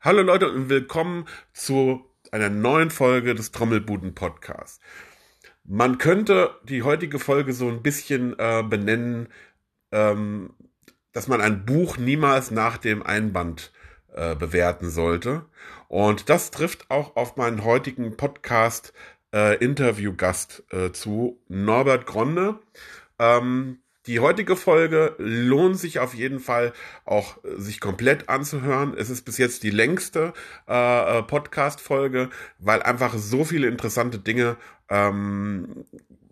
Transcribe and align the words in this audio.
Hallo 0.00 0.22
Leute 0.22 0.50
und 0.50 0.68
willkommen 0.68 1.28
zu 1.52 2.04
einer 2.32 2.50
neuen 2.50 2.90
Folge 2.90 3.36
des 3.36 3.52
Trommelbuden 3.52 4.16
Podcasts. 4.16 4.80
Man 5.62 5.98
könnte 5.98 6.56
die 6.64 6.82
heutige 6.82 7.20
Folge 7.20 7.52
so 7.52 7.68
ein 7.68 7.82
bisschen 7.82 8.36
äh, 8.38 8.64
benennen, 8.68 9.28
ähm, 9.92 10.54
dass 11.12 11.28
man 11.28 11.40
ein 11.40 11.64
Buch 11.64 11.98
niemals 11.98 12.50
nach 12.50 12.78
dem 12.78 13.04
Einband 13.04 13.70
äh, 14.12 14.34
bewerten 14.34 14.90
sollte. 14.90 15.44
Und 15.86 16.28
das 16.30 16.50
trifft 16.50 16.90
auch 16.90 17.14
auf 17.14 17.36
meinen 17.36 17.62
heutigen 17.62 18.16
Podcast 18.16 18.92
äh, 19.32 19.56
Interviewgast 19.58 20.64
äh, 20.72 20.90
zu, 20.90 21.40
Norbert 21.46 22.06
Gronde. 22.06 22.58
Ähm, 23.20 23.79
die 24.06 24.20
heutige 24.20 24.56
Folge 24.56 25.14
lohnt 25.18 25.78
sich 25.78 25.98
auf 25.98 26.14
jeden 26.14 26.40
Fall 26.40 26.72
auch 27.04 27.42
äh, 27.44 27.58
sich 27.58 27.80
komplett 27.80 28.28
anzuhören. 28.28 28.94
Es 28.96 29.10
ist 29.10 29.22
bis 29.22 29.38
jetzt 29.38 29.62
die 29.62 29.70
längste 29.70 30.32
äh, 30.68 31.18
äh 31.18 31.22
Podcast-Folge, 31.22 32.30
weil 32.58 32.82
einfach 32.82 33.14
so 33.16 33.44
viele 33.44 33.68
interessante 33.68 34.18
Dinge 34.18 34.56
ähm, 34.88 35.84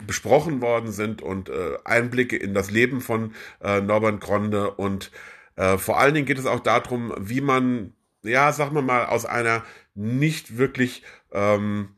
besprochen 0.07 0.61
worden 0.63 0.93
sind 0.93 1.23
und 1.23 1.49
äh, 1.49 1.77
Einblicke 1.85 2.37
in 2.37 2.55
das 2.55 2.71
Leben 2.71 3.01
von 3.01 3.35
äh, 3.63 3.81
Norbert 3.81 4.21
Gronde 4.21 4.71
und 4.73 5.11
äh, 5.57 5.77
vor 5.77 5.99
allen 5.99 6.15
Dingen 6.15 6.27
geht 6.27 6.39
es 6.39 6.47
auch 6.47 6.61
darum, 6.61 7.13
wie 7.19 7.41
man, 7.41 7.93
ja, 8.23 8.53
sagen 8.53 8.75
wir 8.75 8.83
mal, 8.83 9.07
aus 9.07 9.27
einer 9.27 9.65
nicht 9.95 10.57
wirklich 10.57 11.03
ähm, 11.33 11.97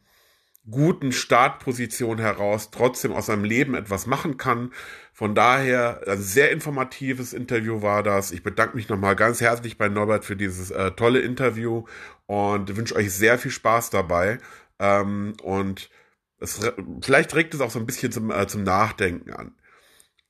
guten 0.70 1.12
Startposition 1.12 2.18
heraus 2.18 2.70
trotzdem 2.70 3.12
aus 3.12 3.26
seinem 3.26 3.44
Leben 3.44 3.74
etwas 3.74 4.06
machen 4.06 4.36
kann. 4.36 4.72
Von 5.20 5.34
daher 5.34 6.00
ein 6.06 6.22
sehr 6.22 6.50
informatives 6.50 7.34
Interview 7.34 7.82
war 7.82 8.02
das. 8.02 8.32
Ich 8.32 8.42
bedanke 8.42 8.74
mich 8.74 8.88
nochmal 8.88 9.16
ganz 9.16 9.42
herzlich 9.42 9.76
bei 9.76 9.90
Norbert 9.90 10.24
für 10.24 10.34
dieses 10.34 10.70
äh, 10.70 10.92
tolle 10.92 11.20
Interview 11.20 11.84
und 12.24 12.74
wünsche 12.74 12.96
euch 12.96 13.12
sehr 13.12 13.38
viel 13.38 13.50
Spaß 13.50 13.90
dabei. 13.90 14.38
Ähm, 14.78 15.34
und 15.42 15.90
es, 16.38 16.72
vielleicht 17.02 17.34
regt 17.34 17.52
es 17.52 17.60
auch 17.60 17.70
so 17.70 17.78
ein 17.78 17.84
bisschen 17.84 18.10
zum, 18.12 18.30
äh, 18.30 18.46
zum 18.46 18.62
Nachdenken 18.62 19.30
an. 19.34 19.54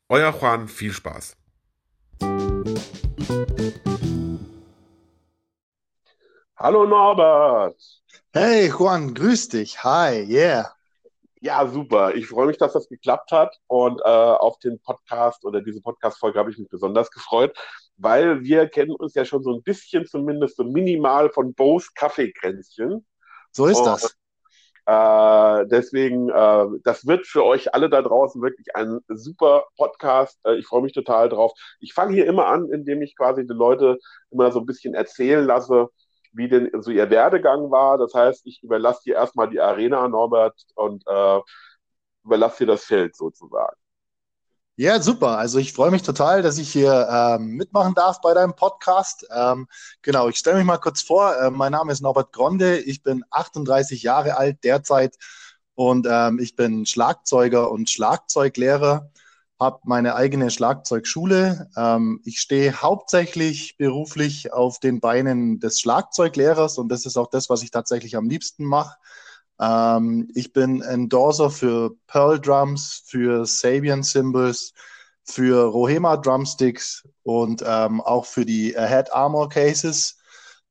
Euer 0.08 0.34
Juan, 0.36 0.66
viel 0.66 0.92
Spaß. 0.92 1.36
Hallo 6.56 6.84
Norbert. 6.84 7.76
Hey 8.32 8.72
Juan, 8.76 9.14
grüß 9.14 9.50
dich. 9.50 9.84
Hi, 9.84 10.24
yeah. 10.28 10.74
Ja, 11.42 11.66
super. 11.66 12.14
Ich 12.14 12.26
freue 12.26 12.46
mich, 12.46 12.58
dass 12.58 12.74
das 12.74 12.88
geklappt 12.88 13.32
hat. 13.32 13.56
Und 13.66 14.00
äh, 14.00 14.04
auf 14.04 14.58
den 14.58 14.78
Podcast 14.80 15.44
oder 15.44 15.62
diese 15.62 15.80
Podcast-Folge 15.80 16.38
habe 16.38 16.50
ich 16.50 16.58
mich 16.58 16.68
besonders 16.68 17.10
gefreut, 17.10 17.56
weil 17.96 18.42
wir 18.42 18.68
kennen 18.68 18.94
uns 18.94 19.14
ja 19.14 19.24
schon 19.24 19.42
so 19.42 19.54
ein 19.54 19.62
bisschen, 19.62 20.06
zumindest 20.06 20.56
so 20.56 20.64
minimal 20.64 21.30
von 21.30 21.54
Bo's 21.54 21.94
Kaffeekränzchen. 21.94 23.06
So 23.52 23.66
ist 23.66 23.78
und, 23.78 23.86
das. 23.86 24.16
Äh, 24.86 25.66
deswegen, 25.68 26.28
äh, 26.28 26.66
das 26.84 27.06
wird 27.06 27.26
für 27.26 27.44
euch 27.44 27.74
alle 27.74 27.88
da 27.88 28.02
draußen 28.02 28.42
wirklich 28.42 28.74
ein 28.74 29.00
super 29.08 29.64
Podcast. 29.76 30.38
Äh, 30.44 30.56
ich 30.56 30.66
freue 30.66 30.82
mich 30.82 30.92
total 30.92 31.28
drauf. 31.28 31.52
Ich 31.80 31.94
fange 31.94 32.12
hier 32.12 32.26
immer 32.26 32.46
an, 32.46 32.68
indem 32.70 33.00
ich 33.00 33.16
quasi 33.16 33.46
die 33.46 33.54
Leute 33.54 33.98
immer 34.30 34.52
so 34.52 34.60
ein 34.60 34.66
bisschen 34.66 34.94
erzählen 34.94 35.44
lasse, 35.44 35.88
wie 36.32 36.48
denn 36.48 36.70
so 36.80 36.90
ihr 36.90 37.10
Werdegang 37.10 37.70
war. 37.70 37.98
Das 37.98 38.14
heißt, 38.14 38.46
ich 38.46 38.62
überlasse 38.62 39.02
dir 39.04 39.14
erstmal 39.16 39.48
die 39.48 39.60
Arena, 39.60 40.08
Norbert, 40.08 40.60
und 40.74 41.04
äh, 41.06 41.40
überlasse 42.24 42.64
dir 42.64 42.72
das 42.72 42.84
Feld 42.84 43.16
sozusagen. 43.16 43.76
Ja, 44.76 44.98
super. 45.02 45.36
Also 45.36 45.58
ich 45.58 45.74
freue 45.74 45.90
mich 45.90 46.02
total, 46.02 46.40
dass 46.40 46.56
ich 46.56 46.72
hier 46.72 47.06
ähm, 47.10 47.48
mitmachen 47.56 47.94
darf 47.94 48.22
bei 48.22 48.32
deinem 48.32 48.54
Podcast. 48.54 49.26
Ähm, 49.30 49.66
genau, 50.00 50.28
ich 50.30 50.38
stelle 50.38 50.56
mich 50.56 50.64
mal 50.64 50.78
kurz 50.78 51.02
vor. 51.02 51.36
Äh, 51.36 51.50
mein 51.50 51.72
Name 51.72 51.92
ist 51.92 52.00
Norbert 52.00 52.32
Gronde. 52.32 52.78
Ich 52.78 53.02
bin 53.02 53.22
38 53.28 54.02
Jahre 54.02 54.38
alt 54.38 54.64
derzeit 54.64 55.16
und 55.74 56.06
ähm, 56.10 56.38
ich 56.38 56.56
bin 56.56 56.86
Schlagzeuger 56.86 57.70
und 57.70 57.90
Schlagzeuglehrer 57.90 59.10
habe 59.60 59.80
meine 59.84 60.14
eigene 60.14 60.50
Schlagzeugschule. 60.50 61.68
Ähm, 61.76 62.20
ich 62.24 62.40
stehe 62.40 62.80
hauptsächlich 62.82 63.76
beruflich 63.76 64.52
auf 64.52 64.80
den 64.80 65.00
Beinen 65.00 65.60
des 65.60 65.80
Schlagzeuglehrers 65.80 66.78
und 66.78 66.88
das 66.88 67.04
ist 67.06 67.18
auch 67.18 67.28
das, 67.28 67.50
was 67.50 67.62
ich 67.62 67.70
tatsächlich 67.70 68.16
am 68.16 68.28
liebsten 68.28 68.64
mache. 68.64 68.96
Ähm, 69.60 70.30
ich 70.34 70.52
bin 70.54 70.80
Endorser 70.80 71.50
für 71.50 71.94
Pearl 72.06 72.40
Drums, 72.40 73.02
für 73.06 73.44
Sabian 73.44 74.02
Cymbals, 74.02 74.72
für 75.24 75.66
Rohema 75.66 76.16
Drumsticks 76.16 77.06
und 77.22 77.62
ähm, 77.66 78.00
auch 78.00 78.24
für 78.24 78.46
die 78.46 78.74
Head 78.74 79.12
Armor 79.12 79.50
Cases. 79.50 80.16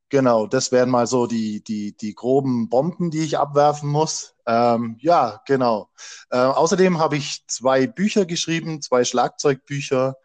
Genau, 0.10 0.48
das 0.48 0.72
wären 0.72 0.90
mal 0.90 1.06
so 1.06 1.28
die, 1.28 1.64
die, 1.64 1.96
die 1.96 2.16
groben 2.16 2.68
Bomben, 2.70 3.12
die 3.12 3.20
ich 3.20 3.38
abwerfen 3.38 3.90
muss. 3.90 4.34
Ähm, 4.50 4.98
ja, 5.00 5.42
genau. 5.46 5.90
Äh, 6.32 6.38
außerdem 6.38 6.98
habe 6.98 7.18
ich 7.18 7.46
zwei 7.48 7.86
Bücher 7.86 8.26
geschrieben, 8.26 8.82
zwei 8.82 9.06
Schlagzeugbücher 9.06 10.16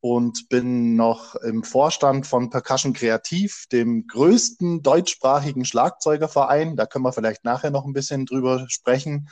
und 0.00 0.48
bin 0.48 0.96
noch 0.96 1.34
im 1.34 1.64
Vorstand 1.64 2.26
von 2.26 2.48
Percussion 2.48 2.94
Kreativ, 2.94 3.66
dem 3.70 4.06
größten 4.06 4.82
deutschsprachigen 4.82 5.66
Schlagzeugerverein. 5.66 6.76
Da 6.76 6.86
können 6.86 7.04
wir 7.04 7.12
vielleicht 7.12 7.44
nachher 7.44 7.70
noch 7.70 7.84
ein 7.84 7.92
bisschen 7.92 8.24
drüber 8.24 8.64
sprechen. 8.68 9.28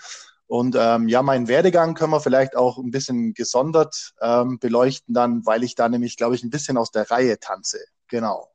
Und 0.47 0.77
ähm, 0.79 1.09
ja, 1.09 1.23
meinen 1.23 1.49
Werdegang 1.49 1.95
können 1.95 2.12
wir 2.12 2.21
vielleicht 2.21 2.55
auch 2.55 2.77
ein 2.77 2.91
bisschen 2.91 3.33
gesondert 3.33 4.12
ähm, 4.21 4.59
beleuchten 4.59 5.15
dann, 5.15 5.47
weil 5.47 5.65
ich 5.65 5.77
da 5.77 5.89
nämlich, 5.89 6.19
glaube 6.19 6.35
ich, 6.35 6.43
ein 6.43 6.51
bisschen 6.51 6.77
aus 6.77 6.91
der 6.91 7.11
Reihe 7.11 7.41
tanze. 7.41 7.79
Genau. 8.09 8.51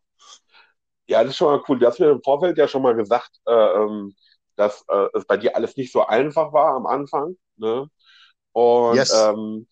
Ja, 1.08 1.24
das 1.24 1.32
ist 1.32 1.38
schon 1.38 1.56
mal 1.56 1.64
cool. 1.68 1.80
Du 1.80 1.88
hast 1.88 2.00
mir 2.00 2.12
im 2.12 2.22
Vorfeld 2.22 2.60
ja 2.60 2.68
schon 2.68 2.84
mal 2.84 2.94
gesagt, 2.94 3.32
äh, 3.48 3.52
ähm, 3.52 4.14
dass 4.58 4.84
äh, 4.90 5.08
es 5.14 5.26
bei 5.26 5.38
dir 5.38 5.56
alles 5.56 5.78
nicht 5.78 5.92
so 5.92 6.06
einfach 6.06 6.52
war 6.52 6.76
am 6.76 6.86
Anfang. 6.86 7.38
Ne? 7.56 7.90
Und 8.52 8.96
yes. 8.96 9.14
ähm, 9.14 9.68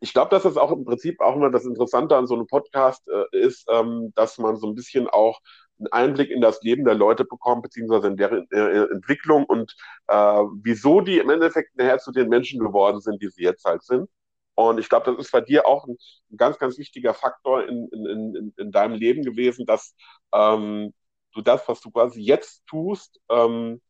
ich 0.00 0.12
glaube, 0.12 0.30
dass 0.30 0.44
das 0.44 0.56
auch 0.56 0.70
im 0.70 0.84
Prinzip 0.84 1.20
auch 1.20 1.34
immer 1.34 1.50
das 1.50 1.64
Interessante 1.64 2.16
an 2.16 2.26
so 2.26 2.34
einem 2.34 2.46
Podcast 2.46 3.02
äh, 3.08 3.36
ist, 3.36 3.66
ähm, 3.68 4.12
dass 4.14 4.38
man 4.38 4.56
so 4.56 4.68
ein 4.68 4.74
bisschen 4.74 5.08
auch 5.08 5.40
einen 5.78 5.88
Einblick 5.88 6.30
in 6.30 6.40
das 6.40 6.62
Leben 6.62 6.84
der 6.84 6.94
Leute 6.94 7.24
bekommt, 7.24 7.62
beziehungsweise 7.62 8.06
in 8.06 8.16
deren 8.16 8.46
äh, 8.50 8.84
Entwicklung 8.92 9.44
und 9.44 9.74
äh, 10.08 10.42
wieso 10.62 11.00
die 11.00 11.18
im 11.18 11.30
Endeffekt 11.30 11.76
nachher 11.76 11.98
zu 11.98 12.12
den 12.12 12.28
Menschen 12.28 12.60
geworden 12.60 13.00
sind, 13.00 13.22
die 13.22 13.30
sie 13.30 13.42
jetzt 13.42 13.64
halt 13.64 13.82
sind. 13.82 14.08
Und 14.54 14.78
ich 14.78 14.88
glaube, 14.90 15.10
das 15.10 15.18
ist 15.24 15.32
bei 15.32 15.40
dir 15.40 15.66
auch 15.66 15.86
ein, 15.86 15.96
ein, 16.30 16.36
ganz, 16.36 16.58
ganz 16.58 16.76
wichtiger 16.76 17.14
Faktor 17.14 17.66
in, 17.66 17.88
in, 17.88 18.06
in, 18.06 18.54
in 18.58 18.72
deinem 18.72 18.94
Leben 18.94 19.22
gewesen, 19.22 19.64
dass 19.64 19.94
ähm, 20.32 20.92
du 21.32 21.40
das, 21.40 21.66
was 21.66 21.80
du 21.80 21.90
quasi 21.90 22.20
jetzt 22.20 22.66
tust, 22.66 23.18
ähm, 23.30 23.80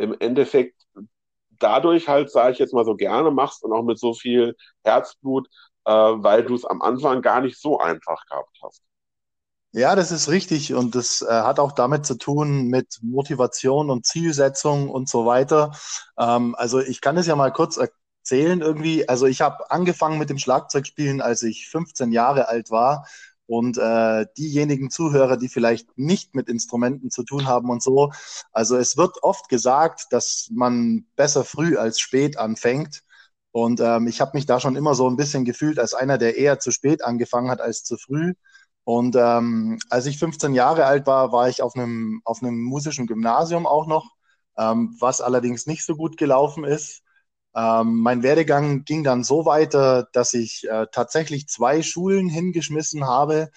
im 0.00 0.16
Endeffekt 0.18 0.76
dadurch 1.58 2.08
halt, 2.08 2.30
sage 2.30 2.52
ich 2.52 2.58
jetzt 2.58 2.74
mal 2.74 2.84
so 2.84 2.96
gerne 2.96 3.30
machst 3.30 3.64
und 3.64 3.72
auch 3.72 3.82
mit 3.84 3.98
so 3.98 4.14
viel 4.14 4.56
Herzblut, 4.84 5.48
äh, 5.84 5.92
weil 5.92 6.44
du 6.44 6.54
es 6.54 6.64
am 6.64 6.82
Anfang 6.82 7.22
gar 7.22 7.40
nicht 7.40 7.60
so 7.60 7.78
einfach 7.78 8.24
gehabt 8.26 8.58
hast. 8.62 8.82
Ja, 9.72 9.94
das 9.94 10.10
ist 10.10 10.28
richtig 10.28 10.74
und 10.74 10.96
das 10.96 11.22
äh, 11.22 11.26
hat 11.28 11.60
auch 11.60 11.70
damit 11.72 12.04
zu 12.04 12.16
tun 12.16 12.66
mit 12.68 12.98
Motivation 13.02 13.88
und 13.90 14.04
Zielsetzung 14.04 14.90
und 14.90 15.08
so 15.08 15.26
weiter. 15.26 15.70
Ähm, 16.18 16.56
also 16.56 16.80
ich 16.80 17.00
kann 17.00 17.16
es 17.16 17.26
ja 17.28 17.36
mal 17.36 17.52
kurz 17.52 17.78
erzählen 17.78 18.60
irgendwie. 18.62 19.08
Also 19.08 19.26
ich 19.26 19.40
habe 19.42 19.70
angefangen 19.70 20.18
mit 20.18 20.28
dem 20.28 20.38
Schlagzeugspielen, 20.38 21.20
als 21.20 21.44
ich 21.44 21.68
15 21.68 22.10
Jahre 22.10 22.48
alt 22.48 22.70
war. 22.70 23.06
Und 23.50 23.78
äh, 23.78 24.26
diejenigen 24.38 24.90
Zuhörer, 24.90 25.36
die 25.36 25.48
vielleicht 25.48 25.98
nicht 25.98 26.36
mit 26.36 26.48
Instrumenten 26.48 27.10
zu 27.10 27.24
tun 27.24 27.48
haben 27.48 27.68
und 27.68 27.82
so, 27.82 28.12
also 28.52 28.76
es 28.76 28.96
wird 28.96 29.24
oft 29.24 29.48
gesagt, 29.48 30.06
dass 30.10 30.48
man 30.52 31.04
besser 31.16 31.42
früh 31.42 31.76
als 31.76 31.98
spät 31.98 32.38
anfängt. 32.38 33.02
Und 33.50 33.80
ähm, 33.80 34.06
ich 34.06 34.20
habe 34.20 34.32
mich 34.34 34.46
da 34.46 34.60
schon 34.60 34.76
immer 34.76 34.94
so 34.94 35.10
ein 35.10 35.16
bisschen 35.16 35.44
gefühlt 35.44 35.80
als 35.80 35.94
einer, 35.94 36.16
der 36.16 36.36
eher 36.36 36.60
zu 36.60 36.70
spät 36.70 37.02
angefangen 37.02 37.50
hat 37.50 37.60
als 37.60 37.82
zu 37.82 37.96
früh. 37.96 38.34
Und 38.84 39.16
ähm, 39.16 39.80
als 39.90 40.06
ich 40.06 40.18
15 40.18 40.54
Jahre 40.54 40.84
alt 40.86 41.08
war, 41.08 41.32
war 41.32 41.48
ich 41.48 41.60
auf 41.60 41.74
einem, 41.74 42.22
auf 42.24 42.42
einem 42.42 42.62
musischen 42.62 43.08
Gymnasium 43.08 43.66
auch 43.66 43.88
noch, 43.88 44.14
ähm, 44.58 44.94
was 45.00 45.20
allerdings 45.20 45.66
nicht 45.66 45.84
so 45.84 45.96
gut 45.96 46.16
gelaufen 46.16 46.62
ist. 46.62 47.02
Ähm, 47.54 48.00
mein 48.00 48.22
Werdegang 48.22 48.84
ging 48.84 49.04
dann 49.04 49.24
so 49.24 49.44
weiter, 49.44 50.08
dass 50.12 50.34
ich 50.34 50.68
äh, 50.68 50.86
tatsächlich 50.92 51.48
zwei 51.48 51.82
Schulen 51.82 52.28
hingeschmissen 52.28 53.06
habe. 53.06 53.50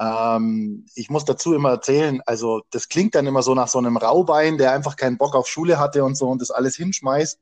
Ähm, 0.00 0.86
ich 0.94 1.10
muss 1.10 1.24
dazu 1.24 1.54
immer 1.54 1.70
erzählen, 1.70 2.22
also 2.26 2.62
das 2.70 2.88
klingt 2.88 3.14
dann 3.14 3.26
immer 3.26 3.42
so 3.42 3.54
nach 3.54 3.68
so 3.68 3.78
einem 3.78 3.96
Raubein, 3.96 4.58
der 4.58 4.72
einfach 4.72 4.96
keinen 4.96 5.18
Bock 5.18 5.34
auf 5.34 5.46
Schule 5.48 5.78
hatte 5.78 6.04
und 6.04 6.16
so 6.16 6.28
und 6.28 6.40
das 6.40 6.50
alles 6.50 6.76
hinschmeißt. 6.76 7.38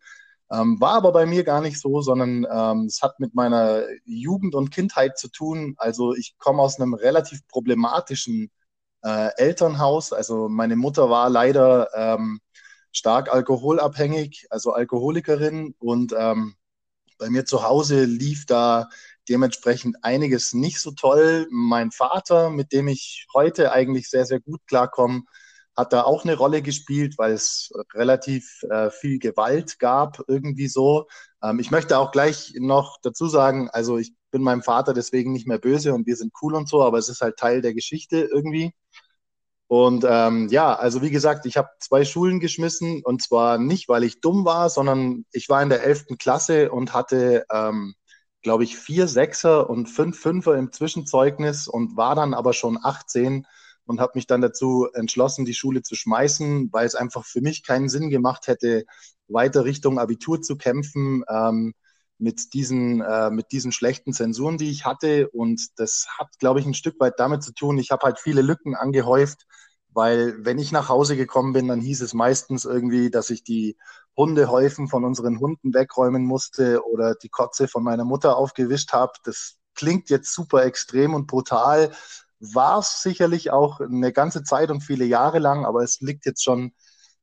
Ähm, 0.50 0.80
war 0.80 0.94
aber 0.94 1.12
bei 1.12 1.26
mir 1.26 1.44
gar 1.44 1.60
nicht 1.60 1.78
so, 1.80 2.00
sondern 2.00 2.46
ähm, 2.50 2.86
es 2.86 3.02
hat 3.02 3.20
mit 3.20 3.34
meiner 3.34 3.84
Jugend 4.06 4.54
und 4.54 4.70
Kindheit 4.70 5.18
zu 5.18 5.28
tun. 5.28 5.74
Also 5.78 6.14
ich 6.14 6.36
komme 6.38 6.62
aus 6.62 6.80
einem 6.80 6.94
relativ 6.94 7.46
problematischen 7.48 8.50
äh, 9.02 9.30
Elternhaus. 9.36 10.12
Also 10.12 10.48
meine 10.48 10.76
Mutter 10.76 11.10
war 11.10 11.30
leider 11.30 11.88
ähm, 11.94 12.40
stark 12.92 13.32
alkoholabhängig, 13.32 14.46
also 14.50 14.72
Alkoholikerin. 14.72 15.74
Und 15.78 16.14
ähm, 16.16 16.54
bei 17.18 17.30
mir 17.30 17.44
zu 17.44 17.62
Hause 17.62 18.04
lief 18.04 18.46
da 18.46 18.88
dementsprechend 19.28 19.96
einiges 20.02 20.54
nicht 20.54 20.80
so 20.80 20.92
toll. 20.92 21.46
Mein 21.50 21.90
Vater, 21.90 22.50
mit 22.50 22.72
dem 22.72 22.88
ich 22.88 23.26
heute 23.34 23.72
eigentlich 23.72 24.08
sehr, 24.08 24.24
sehr 24.24 24.40
gut 24.40 24.60
klarkomme, 24.66 25.22
hat 25.76 25.92
da 25.92 26.02
auch 26.02 26.24
eine 26.24 26.36
Rolle 26.36 26.60
gespielt, 26.60 27.18
weil 27.18 27.32
es 27.32 27.70
relativ 27.94 28.62
äh, 28.68 28.90
viel 28.90 29.20
Gewalt 29.20 29.78
gab, 29.78 30.20
irgendwie 30.26 30.66
so. 30.66 31.06
Ähm, 31.42 31.60
ich 31.60 31.70
möchte 31.70 31.98
auch 31.98 32.10
gleich 32.10 32.52
noch 32.58 32.98
dazu 33.00 33.28
sagen, 33.28 33.70
also 33.70 33.96
ich 33.98 34.12
bin 34.32 34.42
meinem 34.42 34.62
Vater 34.62 34.92
deswegen 34.92 35.32
nicht 35.32 35.46
mehr 35.46 35.58
böse 35.58 35.94
und 35.94 36.06
wir 36.06 36.16
sind 36.16 36.32
cool 36.42 36.54
und 36.54 36.68
so, 36.68 36.82
aber 36.82 36.98
es 36.98 37.08
ist 37.08 37.20
halt 37.20 37.36
Teil 37.36 37.62
der 37.62 37.74
Geschichte 37.74 38.18
irgendwie. 38.18 38.72
Und 39.68 40.04
ähm, 40.08 40.48
ja, 40.48 40.74
also 40.74 41.02
wie 41.02 41.10
gesagt, 41.10 41.44
ich 41.44 41.58
habe 41.58 41.68
zwei 41.78 42.04
Schulen 42.06 42.40
geschmissen 42.40 43.02
und 43.04 43.22
zwar 43.22 43.58
nicht, 43.58 43.88
weil 43.88 44.02
ich 44.02 44.20
dumm 44.22 44.46
war, 44.46 44.70
sondern 44.70 45.26
ich 45.30 45.50
war 45.50 45.62
in 45.62 45.68
der 45.68 45.82
elften 45.84 46.16
Klasse 46.16 46.72
und 46.72 46.94
hatte, 46.94 47.44
ähm, 47.52 47.94
glaube 48.42 48.64
ich, 48.64 48.78
vier 48.78 49.08
Sechser 49.08 49.68
und 49.68 49.86
fünf 49.88 50.18
Fünfer 50.18 50.56
im 50.56 50.72
Zwischenzeugnis 50.72 51.68
und 51.68 51.98
war 51.98 52.14
dann 52.14 52.32
aber 52.32 52.54
schon 52.54 52.78
18 52.82 53.46
und 53.84 54.00
habe 54.00 54.12
mich 54.14 54.26
dann 54.26 54.40
dazu 54.40 54.88
entschlossen, 54.94 55.44
die 55.44 55.54
Schule 55.54 55.82
zu 55.82 55.94
schmeißen, 55.96 56.70
weil 56.72 56.86
es 56.86 56.94
einfach 56.94 57.26
für 57.26 57.42
mich 57.42 57.62
keinen 57.62 57.90
Sinn 57.90 58.08
gemacht 58.08 58.46
hätte, 58.46 58.84
weiter 59.28 59.64
Richtung 59.64 59.98
Abitur 59.98 60.40
zu 60.40 60.56
kämpfen. 60.56 61.24
Ähm, 61.28 61.74
mit, 62.18 62.52
diesen, 62.52 63.00
äh, 63.00 63.30
mit 63.30 63.52
diesen 63.52 63.72
schlechten 63.72 64.12
Zensuren, 64.12 64.58
die 64.58 64.70
ich 64.70 64.84
hatte. 64.84 65.28
Und 65.30 65.78
das 65.78 66.06
hat, 66.18 66.38
glaube 66.38 66.60
ich, 66.60 66.66
ein 66.66 66.74
Stück 66.74 66.98
weit 67.00 67.14
damit 67.18 67.42
zu 67.42 67.52
tun, 67.52 67.78
ich 67.78 67.90
habe 67.90 68.04
halt 68.04 68.18
viele 68.18 68.42
Lücken 68.42 68.74
angehäuft, 68.74 69.46
weil 69.90 70.34
wenn 70.44 70.58
ich 70.58 70.72
nach 70.72 70.88
Hause 70.88 71.16
gekommen 71.16 71.52
bin, 71.52 71.68
dann 71.68 71.80
hieß 71.80 72.02
es 72.02 72.14
meistens 72.14 72.64
irgendwie, 72.64 73.10
dass 73.10 73.30
ich 73.30 73.44
die 73.44 73.76
Hundehäufen 74.16 74.88
von 74.88 75.04
unseren 75.04 75.38
Hunden 75.40 75.72
wegräumen 75.72 76.24
musste 76.24 76.84
oder 76.84 77.14
die 77.14 77.28
Kotze 77.28 77.68
von 77.68 77.84
meiner 77.84 78.04
Mutter 78.04 78.36
aufgewischt 78.36 78.92
habe. 78.92 79.12
Das 79.24 79.56
klingt 79.74 80.10
jetzt 80.10 80.32
super 80.32 80.64
extrem 80.64 81.14
und 81.14 81.28
brutal, 81.28 81.92
war 82.40 82.78
es 82.78 83.02
sicherlich 83.02 83.50
auch 83.50 83.80
eine 83.80 84.12
ganze 84.12 84.42
Zeit 84.42 84.70
und 84.70 84.82
viele 84.82 85.04
Jahre 85.04 85.38
lang, 85.38 85.64
aber 85.64 85.82
es 85.82 86.00
liegt 86.00 86.26
jetzt 86.26 86.44
schon 86.44 86.72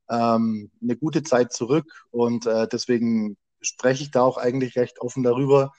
ähm, 0.08 0.70
eine 0.82 0.96
gute 0.96 1.22
Zeit 1.22 1.52
zurück 1.52 2.06
und 2.10 2.46
äh, 2.46 2.68
deswegen 2.68 3.36
spreche 3.60 4.02
ich 4.02 4.10
da 4.10 4.22
auch 4.22 4.38
eigentlich 4.38 4.76
recht 4.76 5.00
offen 5.00 5.22
darüber. 5.22 5.72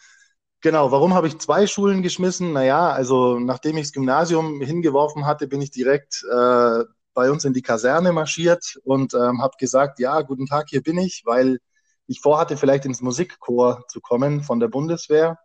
Genau, 0.61 0.91
warum 0.91 1.13
habe 1.13 1.27
ich 1.27 1.37
zwei 1.39 1.67
Schulen 1.67 2.01
geschmissen? 2.01 2.53
Naja, 2.53 2.89
also 2.89 3.39
nachdem 3.39 3.77
ich 3.77 3.83
das 3.83 3.93
Gymnasium 3.93 4.59
hingeworfen 4.61 5.25
hatte, 5.25 5.47
bin 5.47 5.61
ich 5.61 5.71
direkt 5.71 6.23
äh, 6.31 6.83
bei 7.13 7.31
uns 7.31 7.45
in 7.45 7.53
die 7.53 7.61
Kaserne 7.61 8.11
marschiert 8.11 8.79
und 8.83 9.13
ähm, 9.13 9.41
habe 9.41 9.55
gesagt, 9.59 9.99
ja, 9.99 10.21
guten 10.21 10.45
Tag, 10.45 10.67
hier 10.69 10.81
bin 10.81 10.97
ich, 10.97 11.23
weil 11.25 11.59
ich 12.07 12.21
vorhatte, 12.21 12.57
vielleicht 12.57 12.85
ins 12.85 13.01
Musikchor 13.01 13.83
zu 13.87 14.01
kommen 14.01 14.43
von 14.43 14.59
der 14.59 14.67
Bundeswehr. 14.67 15.37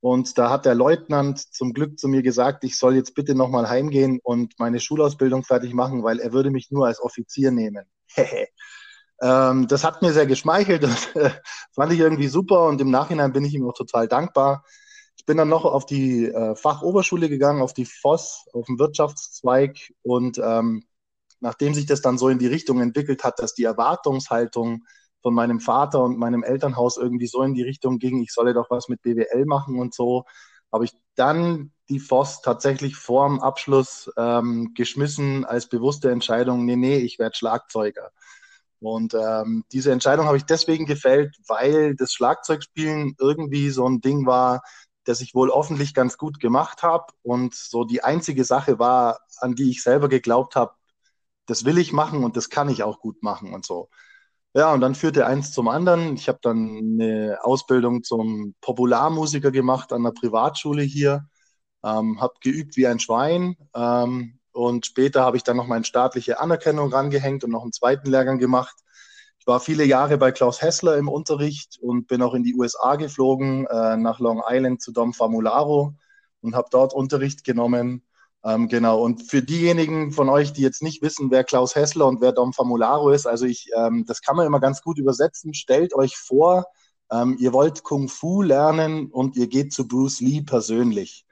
Und 0.00 0.38
da 0.38 0.50
hat 0.50 0.64
der 0.64 0.74
Leutnant 0.74 1.40
zum 1.52 1.72
Glück 1.72 1.98
zu 1.98 2.08
mir 2.08 2.22
gesagt, 2.22 2.62
ich 2.64 2.78
soll 2.78 2.94
jetzt 2.94 3.14
bitte 3.14 3.34
nochmal 3.34 3.68
heimgehen 3.68 4.20
und 4.22 4.54
meine 4.58 4.80
Schulausbildung 4.80 5.44
fertig 5.44 5.74
machen, 5.74 6.04
weil 6.04 6.20
er 6.20 6.32
würde 6.32 6.50
mich 6.50 6.70
nur 6.70 6.86
als 6.86 7.00
Offizier 7.00 7.50
nehmen. 7.50 7.84
ähm, 9.20 9.66
das 9.68 9.84
hat 9.84 10.02
mir 10.02 10.12
sehr 10.12 10.26
geschmeichelt, 10.26 10.82
das 10.82 11.06
äh, 11.16 11.30
fand 11.72 11.92
ich 11.92 11.98
irgendwie 12.00 12.28
super 12.28 12.66
und 12.66 12.80
im 12.80 12.90
Nachhinein 12.90 13.32
bin 13.32 13.44
ich 13.44 13.54
ihm 13.54 13.68
auch 13.68 13.74
total 13.74 14.08
dankbar. 14.08 14.64
Ich 15.16 15.26
bin 15.26 15.36
dann 15.36 15.48
noch 15.48 15.64
auf 15.64 15.86
die 15.86 16.26
äh, 16.26 16.54
Fachoberschule 16.54 17.28
gegangen, 17.28 17.60
auf 17.62 17.74
die 17.74 17.84
FOS, 17.84 18.46
auf 18.52 18.66
den 18.66 18.78
Wirtschaftszweig 18.78 19.76
und 20.02 20.38
ähm, 20.38 20.84
nachdem 21.40 21.74
sich 21.74 21.86
das 21.86 22.00
dann 22.00 22.18
so 22.18 22.28
in 22.28 22.38
die 22.38 22.46
Richtung 22.46 22.80
entwickelt 22.80 23.24
hat, 23.24 23.38
dass 23.38 23.54
die 23.54 23.64
Erwartungshaltung 23.64 24.84
von 25.22 25.34
meinem 25.34 25.60
Vater 25.60 26.02
und 26.02 26.18
meinem 26.18 26.42
Elternhaus 26.42 26.96
irgendwie 26.96 27.26
so 27.26 27.42
in 27.42 27.54
die 27.54 27.62
Richtung 27.62 27.98
ging, 27.98 28.22
ich 28.22 28.32
solle 28.32 28.54
doch 28.54 28.70
was 28.70 28.88
mit 28.88 29.02
BWL 29.02 29.46
machen 29.46 29.78
und 29.78 29.94
so, 29.94 30.24
habe 30.72 30.84
ich 30.84 30.92
dann 31.16 31.72
die 31.88 32.00
FOS 32.00 32.42
tatsächlich 32.42 32.96
vor 32.96 33.26
dem 33.28 33.40
Abschluss 33.40 34.10
ähm, 34.16 34.72
geschmissen 34.74 35.44
als 35.44 35.68
bewusste 35.68 36.10
Entscheidung, 36.10 36.64
nee, 36.64 36.76
nee, 36.76 36.98
ich 36.98 37.18
werde 37.18 37.36
Schlagzeuger. 37.36 38.10
Und 38.80 39.14
ähm, 39.14 39.64
diese 39.72 39.92
Entscheidung 39.92 40.26
habe 40.26 40.36
ich 40.36 40.44
deswegen 40.44 40.86
gefällt, 40.86 41.36
weil 41.48 41.96
das 41.96 42.12
Schlagzeugspielen 42.12 43.16
irgendwie 43.18 43.70
so 43.70 43.88
ein 43.88 44.00
Ding 44.00 44.26
war, 44.26 44.62
das 45.04 45.20
ich 45.20 45.34
wohl 45.34 45.50
hoffentlich 45.50 45.94
ganz 45.94 46.18
gut 46.18 46.38
gemacht 46.40 46.82
habe 46.82 47.06
und 47.22 47.54
so 47.54 47.84
die 47.84 48.04
einzige 48.04 48.44
Sache 48.44 48.78
war, 48.78 49.20
an 49.38 49.54
die 49.54 49.70
ich 49.70 49.82
selber 49.82 50.08
geglaubt 50.08 50.54
habe, 50.54 50.74
das 51.46 51.64
will 51.64 51.78
ich 51.78 51.92
machen 51.92 52.24
und 52.24 52.36
das 52.36 52.50
kann 52.50 52.68
ich 52.68 52.82
auch 52.82 53.00
gut 53.00 53.22
machen 53.22 53.54
und 53.54 53.64
so. 53.66 53.88
Ja, 54.54 54.72
und 54.72 54.80
dann 54.80 54.94
führte 54.94 55.26
eins 55.26 55.52
zum 55.52 55.68
anderen. 55.68 56.14
Ich 56.14 56.28
habe 56.28 56.38
dann 56.42 56.78
eine 57.00 57.38
Ausbildung 57.42 58.02
zum 58.02 58.54
Popularmusiker 58.60 59.50
gemacht 59.50 59.92
an 59.92 60.04
der 60.04 60.12
Privatschule 60.12 60.82
hier, 60.82 61.28
ähm, 61.84 62.20
habe 62.20 62.34
geübt 62.42 62.76
wie 62.76 62.86
ein 62.86 63.00
Schwein 63.00 63.56
ähm, 63.74 64.37
und 64.58 64.86
später 64.86 65.22
habe 65.22 65.36
ich 65.36 65.44
dann 65.44 65.56
noch 65.56 65.66
meine 65.66 65.84
staatliche 65.84 66.40
Anerkennung 66.40 66.92
rangehängt 66.92 67.44
und 67.44 67.50
noch 67.50 67.62
einen 67.62 67.72
zweiten 67.72 68.10
Lehrgang 68.10 68.38
gemacht. 68.38 68.76
Ich 69.38 69.46
war 69.46 69.60
viele 69.60 69.84
Jahre 69.84 70.18
bei 70.18 70.32
Klaus 70.32 70.60
Hessler 70.60 70.96
im 70.96 71.08
Unterricht 71.08 71.78
und 71.80 72.08
bin 72.08 72.22
auch 72.22 72.34
in 72.34 72.42
die 72.42 72.54
USA 72.54 72.96
geflogen, 72.96 73.66
äh, 73.66 73.96
nach 73.96 74.18
Long 74.18 74.42
Island 74.46 74.82
zu 74.82 74.92
Dom 74.92 75.14
Famularo 75.14 75.94
und 76.40 76.54
habe 76.54 76.68
dort 76.70 76.92
Unterricht 76.92 77.44
genommen 77.44 78.02
ähm, 78.44 78.68
genau, 78.68 79.02
und 79.02 79.22
für 79.22 79.42
diejenigen 79.42 80.12
von 80.12 80.28
euch, 80.28 80.52
die 80.52 80.62
jetzt 80.62 80.82
nicht 80.82 81.02
wissen, 81.02 81.30
wer 81.30 81.44
Klaus 81.44 81.74
Hessler 81.74 82.06
und 82.06 82.20
wer 82.20 82.32
Dom 82.32 82.52
Famularo 82.52 83.10
ist, 83.10 83.26
also 83.26 83.46
ich, 83.46 83.68
ähm, 83.76 84.04
das 84.06 84.22
kann 84.22 84.36
man 84.36 84.46
immer 84.46 84.60
ganz 84.60 84.82
gut 84.82 84.98
übersetzen. 84.98 85.54
Stellt 85.54 85.94
euch 85.94 86.16
vor, 86.16 86.66
ähm, 87.10 87.36
ihr 87.40 87.52
wollt 87.52 87.82
Kung 87.82 88.08
Fu 88.08 88.42
lernen 88.42 89.10
und 89.10 89.36
ihr 89.36 89.48
geht 89.48 89.72
zu 89.72 89.88
Bruce 89.88 90.20
Lee 90.20 90.42
persönlich. 90.42 91.26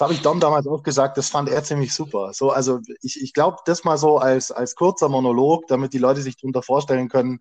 Habe 0.00 0.14
ich 0.14 0.22
Dom 0.22 0.40
damals 0.40 0.66
auch 0.66 0.82
gesagt, 0.82 1.18
das 1.18 1.28
fand 1.28 1.48
er 1.48 1.62
ziemlich 1.62 1.94
super. 1.94 2.32
So, 2.32 2.50
also 2.50 2.80
ich, 3.02 3.22
ich 3.22 3.32
glaube, 3.32 3.58
das 3.66 3.84
mal 3.84 3.98
so 3.98 4.18
als, 4.18 4.50
als 4.50 4.74
kurzer 4.74 5.08
Monolog, 5.08 5.66
damit 5.68 5.92
die 5.92 5.98
Leute 5.98 6.22
sich 6.22 6.36
darunter 6.36 6.62
vorstellen 6.62 7.08
können, 7.08 7.40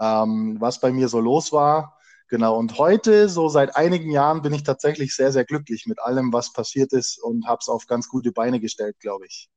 ähm, 0.00 0.56
was 0.60 0.80
bei 0.80 0.92
mir 0.92 1.08
so 1.08 1.20
los 1.20 1.52
war. 1.52 1.98
Genau, 2.28 2.56
und 2.58 2.78
heute, 2.78 3.28
so 3.28 3.48
seit 3.48 3.74
einigen 3.74 4.10
Jahren, 4.10 4.42
bin 4.42 4.52
ich 4.52 4.62
tatsächlich 4.62 5.14
sehr, 5.16 5.32
sehr 5.32 5.44
glücklich 5.44 5.86
mit 5.86 5.98
allem, 5.98 6.32
was 6.32 6.52
passiert 6.52 6.92
ist 6.92 7.22
und 7.22 7.46
habe 7.46 7.58
es 7.60 7.68
auf 7.68 7.86
ganz 7.86 8.08
gute 8.08 8.32
Beine 8.32 8.60
gestellt, 8.60 9.00
glaube 9.00 9.26
ich. 9.26 9.48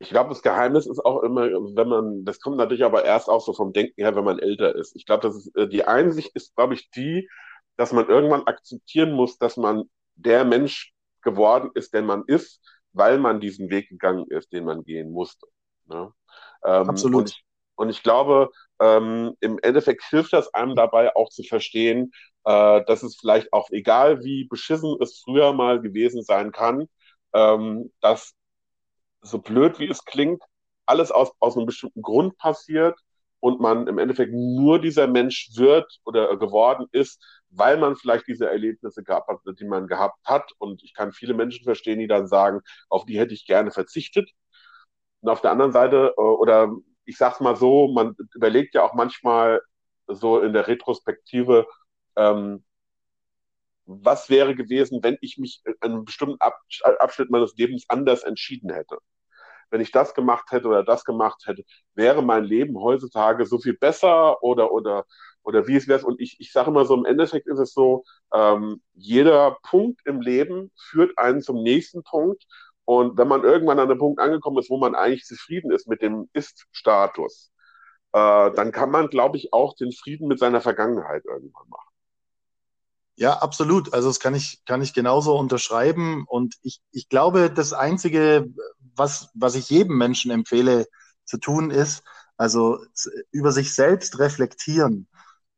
Ich 0.00 0.10
glaube, 0.10 0.30
das 0.30 0.42
Geheimnis 0.42 0.86
ist 0.86 1.04
auch 1.04 1.22
immer, 1.22 1.42
wenn 1.42 1.88
man, 1.88 2.24
das 2.24 2.40
kommt 2.40 2.56
natürlich 2.56 2.84
aber 2.84 3.04
erst 3.04 3.28
auch 3.28 3.40
so 3.40 3.52
vom 3.52 3.72
Denken 3.72 4.00
her, 4.00 4.14
wenn 4.16 4.24
man 4.24 4.38
älter 4.38 4.74
ist. 4.74 4.94
Ich 4.96 5.06
glaube, 5.06 5.32
äh, 5.54 5.68
die 5.68 5.84
Einsicht 5.84 6.34
ist, 6.34 6.54
glaube 6.54 6.74
ich, 6.74 6.90
die, 6.90 7.28
dass 7.76 7.92
man 7.92 8.08
irgendwann 8.08 8.44
akzeptieren 8.44 9.12
muss, 9.12 9.38
dass 9.38 9.56
man 9.56 9.84
der 10.16 10.44
Mensch 10.44 10.92
geworden 11.22 11.70
ist, 11.74 11.94
der 11.94 12.02
man 12.02 12.24
ist, 12.26 12.60
weil 12.92 13.18
man 13.18 13.40
diesen 13.40 13.70
Weg 13.70 13.88
gegangen 13.88 14.26
ist, 14.28 14.52
den 14.52 14.64
man 14.64 14.84
gehen 14.84 15.10
musste. 15.10 15.46
Ne? 15.86 16.12
Ähm, 16.64 16.88
Absolut. 16.88 17.20
Und 17.20 17.30
ich, 17.30 17.44
und 17.76 17.90
ich 17.90 18.02
glaube, 18.02 18.50
ähm, 18.80 19.34
im 19.40 19.58
Endeffekt 19.60 20.02
hilft 20.04 20.32
das 20.32 20.52
einem 20.54 20.74
dabei 20.74 21.14
auch 21.14 21.30
zu 21.30 21.42
verstehen, 21.42 22.12
äh, 22.44 22.84
dass 22.84 23.02
es 23.02 23.16
vielleicht 23.16 23.52
auch 23.52 23.70
egal, 23.70 24.24
wie 24.24 24.44
beschissen 24.44 24.96
es 25.00 25.20
früher 25.24 25.52
mal 25.52 25.80
gewesen 25.80 26.22
sein 26.22 26.52
kann, 26.52 26.88
ähm, 27.34 27.92
dass 28.00 28.34
so 29.20 29.38
blöd 29.38 29.78
wie 29.78 29.88
es 29.88 30.04
klingt, 30.04 30.42
alles 30.86 31.10
aus, 31.10 31.32
aus 31.40 31.56
einem 31.56 31.66
bestimmten 31.66 32.02
Grund 32.02 32.38
passiert 32.38 32.98
und 33.40 33.60
man 33.60 33.86
im 33.86 33.98
Endeffekt 33.98 34.32
nur 34.32 34.80
dieser 34.80 35.06
Mensch 35.06 35.50
wird 35.56 36.00
oder 36.04 36.36
geworden 36.36 36.86
ist, 36.92 37.22
weil 37.50 37.78
man 37.78 37.96
vielleicht 37.96 38.26
diese 38.26 38.48
Erlebnisse 38.48 39.02
gehabt 39.02 39.28
hat, 39.28 39.40
die 39.58 39.64
man 39.64 39.86
gehabt 39.86 40.18
hat. 40.24 40.52
Und 40.58 40.82
ich 40.82 40.94
kann 40.94 41.12
viele 41.12 41.34
Menschen 41.34 41.64
verstehen, 41.64 41.98
die 41.98 42.08
dann 42.08 42.26
sagen, 42.28 42.60
auf 42.88 43.04
die 43.04 43.18
hätte 43.18 43.34
ich 43.34 43.46
gerne 43.46 43.70
verzichtet. 43.70 44.30
Und 45.20 45.30
auf 45.30 45.40
der 45.40 45.52
anderen 45.52 45.72
Seite, 45.72 46.14
äh, 46.16 46.20
oder 46.20 46.72
ich 47.04 47.16
sag's 47.16 47.40
mal 47.40 47.56
so, 47.56 47.88
man 47.88 48.14
überlegt 48.34 48.74
ja 48.74 48.82
auch 48.82 48.94
manchmal 48.94 49.62
so 50.08 50.40
in 50.40 50.52
der 50.52 50.68
Retrospektive, 50.68 51.66
ähm, 52.16 52.64
was 53.86 54.28
wäre 54.28 54.54
gewesen, 54.54 55.02
wenn 55.02 55.16
ich 55.22 55.38
mich 55.38 55.62
in 55.64 55.74
einem 55.80 56.04
bestimmten 56.04 56.38
Abschnitt 56.40 57.30
meines 57.30 57.54
Lebens 57.56 57.84
anders 57.88 58.22
entschieden 58.22 58.70
hätte. 58.70 58.98
Wenn 59.70 59.80
ich 59.80 59.92
das 59.92 60.14
gemacht 60.14 60.50
hätte 60.50 60.68
oder 60.68 60.84
das 60.84 61.04
gemacht 61.04 61.42
hätte, 61.46 61.64
wäre 61.94 62.22
mein 62.22 62.44
Leben 62.44 62.78
heutzutage 62.78 63.46
so 63.46 63.58
viel 63.58 63.76
besser 63.76 64.42
oder 64.42 64.72
oder 64.72 65.04
oder 65.42 65.66
wie 65.66 65.76
es 65.76 65.88
wäre. 65.88 66.04
Und 66.04 66.20
ich, 66.20 66.36
ich 66.40 66.52
sage 66.52 66.70
immer 66.70 66.84
so, 66.84 66.94
im 66.94 67.04
Endeffekt 67.06 67.46
ist 67.48 67.58
es 67.58 67.72
so, 67.72 68.04
ähm, 68.34 68.82
jeder 68.94 69.56
Punkt 69.62 70.00
im 70.04 70.20
Leben 70.20 70.70
führt 70.76 71.16
einen 71.18 71.40
zum 71.42 71.62
nächsten 71.62 72.02
Punkt 72.02 72.44
und 72.84 73.18
wenn 73.18 73.28
man 73.28 73.44
irgendwann 73.44 73.78
an 73.78 73.90
einem 73.90 73.98
Punkt 73.98 74.18
angekommen 74.20 74.58
ist, 74.58 74.70
wo 74.70 74.78
man 74.78 74.94
eigentlich 74.94 75.24
zufrieden 75.26 75.70
ist 75.72 75.88
mit 75.88 76.00
dem 76.02 76.28
Ist-Status, 76.32 77.52
äh, 78.12 78.50
dann 78.52 78.72
kann 78.72 78.90
man, 78.90 79.08
glaube 79.08 79.36
ich, 79.36 79.52
auch 79.52 79.74
den 79.76 79.92
Frieden 79.92 80.28
mit 80.28 80.38
seiner 80.38 80.60
Vergangenheit 80.62 81.24
irgendwann 81.26 81.68
machen. 81.68 81.87
Ja, 83.18 83.32
absolut. 83.38 83.92
Also 83.94 84.08
das 84.08 84.20
kann 84.20 84.34
ich, 84.36 84.64
kann 84.64 84.80
ich 84.80 84.94
genauso 84.94 85.36
unterschreiben. 85.36 86.24
Und 86.28 86.54
ich, 86.62 86.80
ich 86.92 87.08
glaube, 87.08 87.50
das 87.50 87.72
Einzige, 87.72 88.46
was, 88.94 89.28
was 89.34 89.56
ich 89.56 89.68
jedem 89.70 89.98
Menschen 89.98 90.30
empfehle 90.30 90.86
zu 91.24 91.38
tun, 91.38 91.70
ist, 91.72 92.04
also 92.36 92.78
über 93.32 93.50
sich 93.50 93.74
selbst 93.74 94.20
reflektieren. 94.20 95.08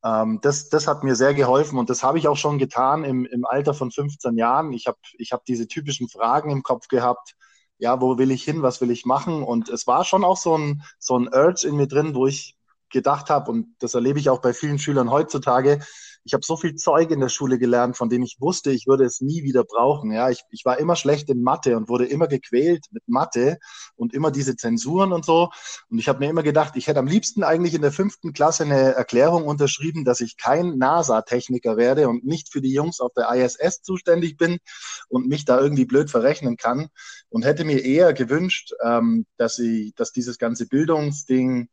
Ähm, 0.02 0.38
das, 0.40 0.71
das 0.71 0.87
hat 0.87 1.05
mir 1.05 1.14
sehr 1.17 1.35
geholfen 1.35 1.79
und 1.79 1.90
das 1.90 2.02
habe 2.02 2.17
ich 2.19 2.29
auch 2.29 2.37
schon 2.38 2.59
getan 2.59 3.05
im, 3.05 3.26
im 3.26 3.45
Alter 3.45 3.75
von 3.75 3.90
15 3.90 4.38
Jahren. 4.38 4.73
Ich 4.73 4.87
habe 4.87 4.97
ich 5.19 5.33
hab 5.33 5.45
diese 5.45 5.69
typischen 5.69 6.09
Fragen 6.09 6.50
im 6.50 6.62
Kopf 6.62 6.88
gehabt. 6.88 7.35
Ja, 7.79 8.00
wo 8.00 8.17
will 8.17 8.31
ich 8.31 8.43
hin? 8.43 8.62
Was 8.62 8.81
will 8.81 8.90
ich 8.90 9.05
machen? 9.05 9.43
Und 9.43 9.69
es 9.69 9.87
war 9.87 10.05
schon 10.07 10.25
auch 10.25 10.38
so 10.38 10.57
ein, 10.57 10.83
so 10.99 11.19
ein 11.19 11.29
Urge 11.29 11.69
in 11.69 11.76
mir 11.76 11.88
drin, 11.88 12.14
wo 12.14 12.26
ich 12.26 12.57
gedacht 12.90 13.29
habe, 13.31 13.50
und 13.50 13.75
das 13.81 13.95
erlebe 13.95 14.19
ich 14.19 14.31
auch 14.31 14.40
bei 14.40 14.55
vielen 14.55 14.79
Schülern 14.79 15.11
heutzutage, 15.11 15.81
ich 16.25 16.35
habe 16.35 16.45
so 16.45 16.57
viel 16.57 16.75
Zeug 16.75 17.11
in 17.11 17.21
der 17.21 17.29
Schule 17.29 17.59
gelernt, 17.59 17.97
von 17.97 18.09
dem 18.09 18.23
ich 18.23 18.37
wusste, 18.41 18.71
ich 18.71 18.87
würde 18.87 19.05
es 19.05 19.21
nie 19.21 19.43
wieder 19.43 19.65
brauchen. 19.65 20.12
Ja, 20.12 20.31
ich, 20.31 20.43
ich 20.50 20.65
war 20.65 20.79
immer 20.79 20.97
schlecht 20.97 21.31
in 21.31 21.43
Mathe 21.43 21.77
und 21.77 21.89
wurde 21.89 22.07
immer 22.07 22.27
gequält 22.27 22.87
mit 22.91 23.03
Mathe 23.07 23.59
und 23.97 24.12
immer 24.12 24.31
diese 24.31 24.57
Zensuren 24.57 25.12
und 25.12 25.25
so. 25.25 25.50
Und 25.89 25.99
ich 25.99 26.09
habe 26.09 26.19
mir 26.19 26.29
immer 26.29 26.43
gedacht, 26.43 26.77
ich 26.77 26.87
hätte 26.87 27.00
am 27.00 27.07
liebsten 27.07 27.43
eigentlich 27.43 27.75
in 27.75 27.83
der 27.83 27.93
fünften 27.93 28.33
Klasse 28.33 28.65
eine 28.65 28.95
Erklärung 28.95 29.47
unterschrieben, 29.47 30.05
dass 30.05 30.21
ich 30.21 30.37
kein 30.37 30.77
NASA-Techniker 30.77 31.77
werde 31.77 32.09
und 32.09 32.25
nicht 32.25 32.53
für 32.53 32.61
die 32.61 32.73
Jungs 32.73 33.00
auf 33.00 33.12
der 33.15 33.31
ISS 33.35 33.83
zuständig 33.83 34.37
bin 34.37 34.59
und 35.09 35.27
mich 35.27 35.45
da 35.45 35.59
irgendwie 35.59 35.87
blöd 35.87 36.11
verrechnen 36.11 36.57
kann. 36.57 36.89
Und 37.31 37.45
hätte 37.45 37.65
mir 37.65 37.85
eher 37.85 38.12
gewünscht, 38.12 38.73
ähm, 38.85 39.27
dass, 39.37 39.59
ich, 39.59 39.95
dass 39.95 40.12
dieses 40.12 40.39
ganze 40.39 40.67
Bildungsding 40.67 41.69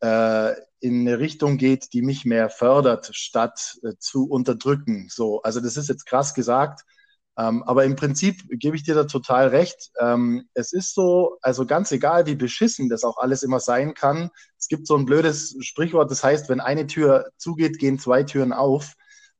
äh, 0.00 0.52
in 0.80 1.00
eine 1.00 1.18
Richtung 1.18 1.56
geht, 1.56 1.92
die 1.92 2.02
mich 2.02 2.24
mehr 2.24 2.50
fördert, 2.50 3.10
statt 3.12 3.78
äh, 3.82 3.92
zu 3.98 4.28
unterdrücken. 4.28 5.08
So, 5.10 5.42
also 5.42 5.60
das 5.60 5.76
ist 5.76 5.88
jetzt 5.88 6.06
krass 6.06 6.34
gesagt, 6.34 6.82
ähm, 7.38 7.62
aber 7.64 7.84
im 7.84 7.96
Prinzip 7.96 8.42
gebe 8.50 8.76
ich 8.76 8.82
dir 8.82 8.94
da 8.94 9.04
total 9.04 9.48
recht. 9.48 9.90
Ähm, 10.00 10.48
es 10.54 10.72
ist 10.72 10.94
so, 10.94 11.36
also 11.42 11.66
ganz 11.66 11.92
egal, 11.92 12.26
wie 12.26 12.34
beschissen 12.34 12.88
das 12.88 13.04
auch 13.04 13.18
alles 13.18 13.42
immer 13.42 13.60
sein 13.60 13.94
kann. 13.94 14.30
Es 14.58 14.68
gibt 14.68 14.86
so 14.86 14.96
ein 14.96 15.04
blödes 15.04 15.56
Sprichwort, 15.60 16.10
das 16.10 16.24
heißt, 16.24 16.48
wenn 16.48 16.60
eine 16.60 16.86
Tür 16.86 17.30
zugeht, 17.36 17.78
gehen 17.78 17.98
zwei 17.98 18.22
Türen 18.22 18.52
auf. 18.52 18.94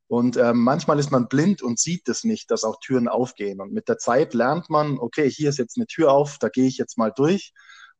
Und 0.07 0.37
ähm, 0.37 0.63
manchmal 0.63 0.99
ist 0.99 1.11
man 1.11 1.27
blind 1.27 1.61
und 1.61 1.79
sieht 1.79 2.07
das 2.07 2.23
nicht, 2.23 2.51
dass 2.51 2.63
auch 2.63 2.79
Türen 2.79 3.07
aufgehen. 3.07 3.59
Und 3.59 3.73
mit 3.73 3.89
der 3.89 3.97
Zeit 3.97 4.33
lernt 4.33 4.69
man, 4.69 4.99
okay, 4.99 5.29
hier 5.29 5.49
ist 5.49 5.57
jetzt 5.57 5.77
eine 5.77 5.87
Tür 5.87 6.11
auf, 6.11 6.37
da 6.39 6.49
gehe 6.49 6.67
ich 6.67 6.77
jetzt 6.77 6.97
mal 6.97 7.11
durch. 7.13 7.51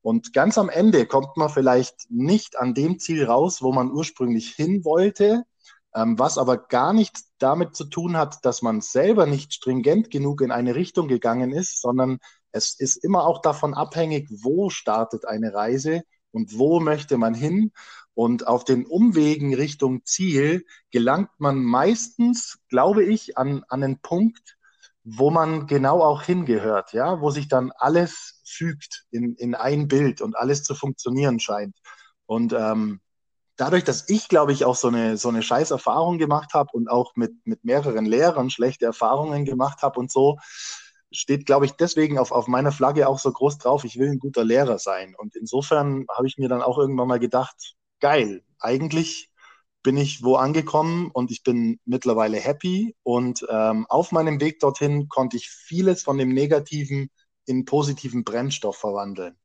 Und 0.07 0.31
ganz 0.31 0.57
am 0.57 0.69
Ende 0.69 1.05
kommt 1.05 1.35
man 1.35 1.49
vielleicht 1.49 2.09
nicht 2.09 2.57
an 2.57 2.73
dem 2.73 2.97
Ziel 2.97 3.25
raus, 3.25 3.61
wo 3.61 3.73
man 3.73 3.91
ursprünglich 3.91 4.51
hin 4.51 4.85
wollte, 4.85 5.43
ähm, 5.93 6.17
was 6.17 6.37
aber 6.37 6.55
gar 6.55 6.93
nicht 6.93 7.19
damit 7.39 7.75
zu 7.75 7.83
tun 7.83 8.15
hat, 8.15 8.45
dass 8.45 8.61
man 8.61 8.79
selber 8.79 9.25
nicht 9.25 9.53
stringent 9.53 10.09
genug 10.09 10.39
in 10.39 10.51
eine 10.53 10.75
Richtung 10.75 11.09
gegangen 11.09 11.51
ist, 11.51 11.81
sondern 11.81 12.19
es 12.53 12.79
ist 12.79 13.03
immer 13.03 13.25
auch 13.25 13.41
davon 13.41 13.73
abhängig, 13.73 14.29
wo 14.29 14.69
startet 14.69 15.27
eine 15.27 15.53
Reise 15.53 16.03
und 16.31 16.57
wo 16.57 16.79
möchte 16.79 17.17
man 17.17 17.33
hin. 17.33 17.73
Und 18.13 18.47
auf 18.47 18.63
den 18.63 18.85
Umwegen 18.85 19.55
Richtung 19.55 20.05
Ziel 20.05 20.63
gelangt 20.89 21.31
man 21.37 21.61
meistens, 21.61 22.59
glaube 22.69 23.03
ich, 23.03 23.37
an, 23.37 23.65
an 23.67 23.83
einen 23.83 23.99
Punkt, 23.99 24.57
wo 25.03 25.31
man 25.31 25.67
genau 25.67 26.01
auch 26.01 26.23
hingehört, 26.23 26.93
ja, 26.93 27.19
wo 27.19 27.29
sich 27.29 27.49
dann 27.49 27.73
alles 27.77 28.36
fügt 28.47 29.05
in, 29.11 29.35
in 29.35 29.55
ein 29.55 29.87
Bild 29.87 30.21
und 30.21 30.35
alles 30.37 30.63
zu 30.63 30.75
funktionieren 30.75 31.39
scheint. 31.39 31.75
Und 32.25 32.53
ähm, 32.53 33.01
dadurch, 33.57 33.83
dass 33.83 34.07
ich, 34.09 34.29
glaube 34.29 34.53
ich, 34.53 34.65
auch 34.65 34.75
so 34.75 34.87
eine, 34.87 35.17
so 35.17 35.29
eine 35.29 35.41
scheiß 35.41 35.71
Erfahrung 35.71 36.17
gemacht 36.17 36.53
habe 36.53 36.69
und 36.73 36.89
auch 36.89 37.15
mit, 37.15 37.33
mit 37.45 37.63
mehreren 37.63 38.05
Lehrern 38.05 38.49
schlechte 38.49 38.85
Erfahrungen 38.85 39.45
gemacht 39.45 39.81
habe 39.81 39.99
und 39.99 40.11
so, 40.11 40.37
steht, 41.11 41.45
glaube 41.45 41.65
ich, 41.65 41.73
deswegen 41.73 42.19
auf, 42.19 42.31
auf 42.31 42.47
meiner 42.47 42.71
Flagge 42.71 43.07
auch 43.07 43.19
so 43.19 43.31
groß 43.31 43.57
drauf, 43.57 43.83
ich 43.85 43.97
will 43.97 44.09
ein 44.09 44.19
guter 44.19 44.43
Lehrer 44.43 44.77
sein. 44.77 45.15
Und 45.17 45.35
insofern 45.35 46.05
habe 46.15 46.27
ich 46.27 46.37
mir 46.37 46.49
dann 46.49 46.61
auch 46.61 46.77
irgendwann 46.77 47.07
mal 47.07 47.19
gedacht, 47.19 47.75
geil, 47.99 48.43
eigentlich 48.59 49.31
bin 49.83 49.97
ich 49.97 50.23
wo 50.23 50.35
angekommen 50.35 51.09
und 51.13 51.31
ich 51.31 51.43
bin 51.43 51.79
mittlerweile 51.85 52.37
happy. 52.37 52.95
Und 53.03 53.45
ähm, 53.49 53.85
auf 53.87 54.11
meinem 54.11 54.41
Weg 54.41 54.59
dorthin 54.59 55.07
konnte 55.07 55.37
ich 55.37 55.49
vieles 55.49 56.03
von 56.03 56.17
dem 56.17 56.29
Negativen 56.29 57.09
in 57.47 57.65
positiven 57.65 58.23
Brennstoff 58.25 58.77
verwandeln. 58.77 59.37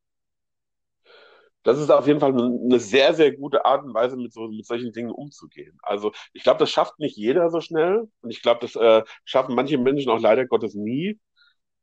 Das 1.64 1.78
ist 1.78 1.90
auf 1.90 2.06
jeden 2.08 2.18
Fall 2.20 2.32
eine 2.32 2.80
sehr, 2.80 3.14
sehr 3.14 3.32
gute 3.36 3.64
Art 3.64 3.84
und 3.84 3.94
Weise, 3.94 4.16
mit, 4.16 4.32
so, 4.32 4.48
mit 4.48 4.66
solchen 4.66 4.92
Dingen 4.92 5.12
umzugehen. 5.12 5.78
Also 5.82 6.12
ich 6.32 6.42
glaube, 6.42 6.58
das 6.58 6.70
schafft 6.70 6.98
nicht 6.98 7.16
jeder 7.16 7.50
so 7.50 7.60
schnell. 7.60 8.08
Und 8.20 8.30
ich 8.30 8.42
glaube, 8.42 8.60
das 8.62 8.74
äh, 8.76 9.04
schaffen 9.24 9.54
manche 9.54 9.78
Menschen 9.78 10.10
auch 10.10 10.20
leider 10.20 10.46
Gottes 10.46 10.74
nie. 10.74 11.20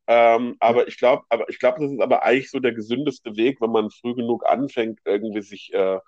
Ähm, 0.08 0.56
aber 0.60 0.88
ich 0.88 0.98
glaube, 0.98 1.24
aber 1.30 1.48
ich 1.50 1.58
glaube, 1.60 1.80
das 1.80 1.92
ist 1.92 2.00
aber 2.02 2.24
eigentlich 2.24 2.50
so 2.50 2.60
der 2.60 2.74
gesündeste 2.74 3.36
Weg, 3.36 3.60
wenn 3.60 3.70
man 3.72 3.90
früh 3.90 4.14
genug 4.14 4.46
anfängt, 4.48 5.00
irgendwie 5.06 5.42
sich 5.42 5.72
äh, 5.74 6.00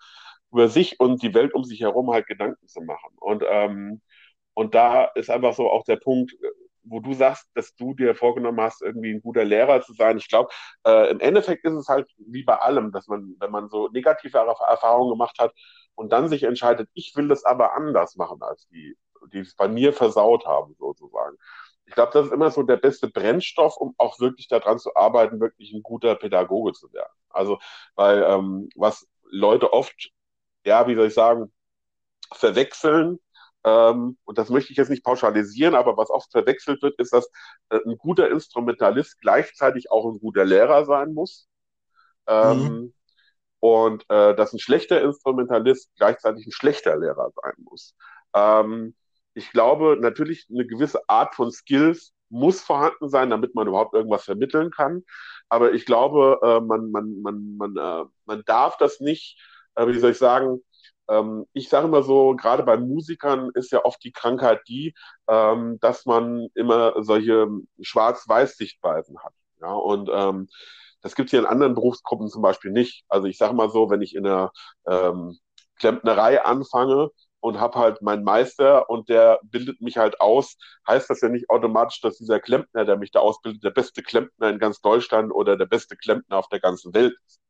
über 0.52 0.68
sich 0.68 1.00
und 1.00 1.22
die 1.22 1.34
Welt 1.34 1.54
um 1.54 1.64
sich 1.64 1.80
herum 1.80 2.10
halt 2.12 2.26
Gedanken 2.26 2.66
zu 2.68 2.82
machen. 2.82 3.10
Und, 3.20 3.44
ähm, 3.48 4.02
und 4.54 4.74
da 4.74 5.06
ist 5.14 5.30
einfach 5.30 5.54
so 5.54 5.70
auch 5.70 5.84
der 5.84 5.96
Punkt, 5.96 6.34
wo 6.84 7.00
du 7.00 7.14
sagst, 7.14 7.48
dass 7.54 7.74
du 7.76 7.94
dir 7.94 8.14
vorgenommen 8.14 8.60
hast, 8.60 8.82
irgendwie 8.82 9.12
ein 9.12 9.22
guter 9.22 9.44
Lehrer 9.44 9.80
zu 9.82 9.92
sein. 9.94 10.18
Ich 10.18 10.28
glaube, 10.28 10.50
äh, 10.86 11.10
im 11.10 11.20
Endeffekt 11.20 11.64
ist 11.64 11.74
es 11.74 11.88
halt 11.88 12.10
wie 12.18 12.42
bei 12.44 12.56
allem, 12.58 12.92
dass 12.92 13.08
man, 13.08 13.36
wenn 13.40 13.50
man 13.50 13.68
so 13.68 13.88
negative 13.88 14.38
Erfahrungen 14.38 15.10
gemacht 15.10 15.38
hat 15.38 15.52
und 15.94 16.12
dann 16.12 16.28
sich 16.28 16.42
entscheidet, 16.44 16.88
ich 16.94 17.12
will 17.16 17.28
das 17.28 17.44
aber 17.44 17.74
anders 17.74 18.16
machen 18.16 18.42
als 18.42 18.68
die, 18.68 18.96
die 19.32 19.40
es 19.40 19.54
bei 19.54 19.68
mir 19.68 19.92
versaut 19.92 20.46
haben, 20.46 20.74
sozusagen. 20.78 21.36
Ich 21.86 21.94
glaube, 21.94 22.12
das 22.12 22.26
ist 22.26 22.32
immer 22.32 22.50
so 22.50 22.62
der 22.62 22.76
beste 22.76 23.08
Brennstoff, 23.08 23.76
um 23.76 23.94
auch 23.98 24.18
wirklich 24.20 24.48
daran 24.48 24.78
zu 24.78 24.94
arbeiten, 24.96 25.40
wirklich 25.40 25.72
ein 25.72 25.82
guter 25.82 26.14
Pädagoge 26.14 26.72
zu 26.72 26.92
werden. 26.92 27.12
Also, 27.30 27.58
weil 27.96 28.22
ähm, 28.22 28.68
was 28.76 29.06
Leute 29.30 29.72
oft 29.72 30.12
ja, 30.64 30.86
wie 30.86 30.94
soll 30.94 31.08
ich 31.08 31.14
sagen, 31.14 31.52
verwechseln. 32.32 33.18
Ähm, 33.64 34.18
und 34.24 34.38
das 34.38 34.50
möchte 34.50 34.72
ich 34.72 34.78
jetzt 34.78 34.90
nicht 34.90 35.04
pauschalisieren, 35.04 35.74
aber 35.74 35.96
was 35.96 36.10
oft 36.10 36.30
verwechselt 36.32 36.82
wird, 36.82 36.98
ist, 36.98 37.12
dass 37.12 37.30
äh, 37.70 37.78
ein 37.86 37.96
guter 37.96 38.28
Instrumentalist 38.30 39.20
gleichzeitig 39.20 39.90
auch 39.90 40.10
ein 40.10 40.18
guter 40.18 40.44
Lehrer 40.44 40.84
sein 40.84 41.14
muss. 41.14 41.48
Ähm, 42.26 42.58
mhm. 42.58 42.94
Und 43.60 44.04
äh, 44.10 44.34
dass 44.34 44.52
ein 44.52 44.58
schlechter 44.58 45.00
Instrumentalist 45.02 45.90
gleichzeitig 45.96 46.46
ein 46.46 46.52
schlechter 46.52 46.96
Lehrer 46.98 47.30
sein 47.40 47.54
muss. 47.58 47.94
Ähm, 48.34 48.96
ich 49.34 49.50
glaube, 49.52 49.96
natürlich 50.00 50.48
eine 50.50 50.66
gewisse 50.66 51.08
Art 51.08 51.34
von 51.34 51.52
Skills 51.52 52.12
muss 52.28 52.62
vorhanden 52.62 53.08
sein, 53.08 53.30
damit 53.30 53.54
man 53.54 53.68
überhaupt 53.68 53.94
irgendwas 53.94 54.24
vermitteln 54.24 54.70
kann. 54.70 55.04
Aber 55.48 55.72
ich 55.72 55.86
glaube, 55.86 56.40
äh, 56.42 56.60
man, 56.60 56.90
man, 56.90 57.20
man, 57.22 57.56
man, 57.56 57.76
äh, 57.76 58.04
man 58.24 58.42
darf 58.44 58.76
das 58.78 59.00
nicht 59.00 59.38
äh, 59.74 59.86
wie 59.86 59.98
soll 59.98 60.12
ich 60.12 60.18
sagen, 60.18 60.60
ähm, 61.12 61.46
ich 61.52 61.68
sage 61.68 61.86
immer 61.86 62.02
so, 62.02 62.34
gerade 62.36 62.62
bei 62.62 62.76
Musikern 62.76 63.50
ist 63.54 63.72
ja 63.72 63.84
oft 63.84 64.02
die 64.04 64.12
Krankheit 64.12 64.60
die, 64.68 64.94
ähm, 65.28 65.78
dass 65.80 66.06
man 66.06 66.48
immer 66.54 67.02
solche 67.02 67.48
Schwarz-Weiß-Sichtweisen 67.80 69.18
hat. 69.22 69.34
Ja, 69.60 69.72
und 69.72 70.10
ähm, 70.12 70.48
das 71.02 71.14
gibt 71.14 71.28
es 71.28 71.30
hier 71.32 71.40
in 71.40 71.46
anderen 71.46 71.74
Berufsgruppen 71.74 72.28
zum 72.28 72.42
Beispiel 72.42 72.70
nicht. 72.70 73.04
Also 73.08 73.26
ich 73.26 73.38
sage 73.38 73.54
mal 73.54 73.70
so, 73.70 73.90
wenn 73.90 74.02
ich 74.02 74.14
in 74.14 74.24
der 74.24 74.52
ähm, 74.86 75.38
Klempnerei 75.78 76.44
anfange 76.44 77.10
und 77.40 77.60
habe 77.60 77.78
halt 77.78 78.02
meinen 78.02 78.24
Meister 78.24 78.88
und 78.88 79.08
der 79.08 79.40
bildet 79.42 79.80
mich 79.80 79.96
halt 79.98 80.20
aus, 80.20 80.56
heißt 80.88 81.10
das 81.10 81.20
ja 81.20 81.28
nicht 81.28 81.50
automatisch, 81.50 82.00
dass 82.00 82.18
dieser 82.18 82.38
Klempner, 82.40 82.84
der 82.84 82.96
mich 82.96 83.10
da 83.10 83.18
ausbildet, 83.20 83.64
der 83.64 83.70
beste 83.70 84.02
Klempner 84.02 84.48
in 84.48 84.60
ganz 84.60 84.80
Deutschland 84.80 85.32
oder 85.32 85.56
der 85.56 85.66
beste 85.66 85.96
Klempner 85.96 86.38
auf 86.38 86.48
der 86.48 86.60
ganzen 86.60 86.94
Welt 86.94 87.14
ist. 87.26 87.40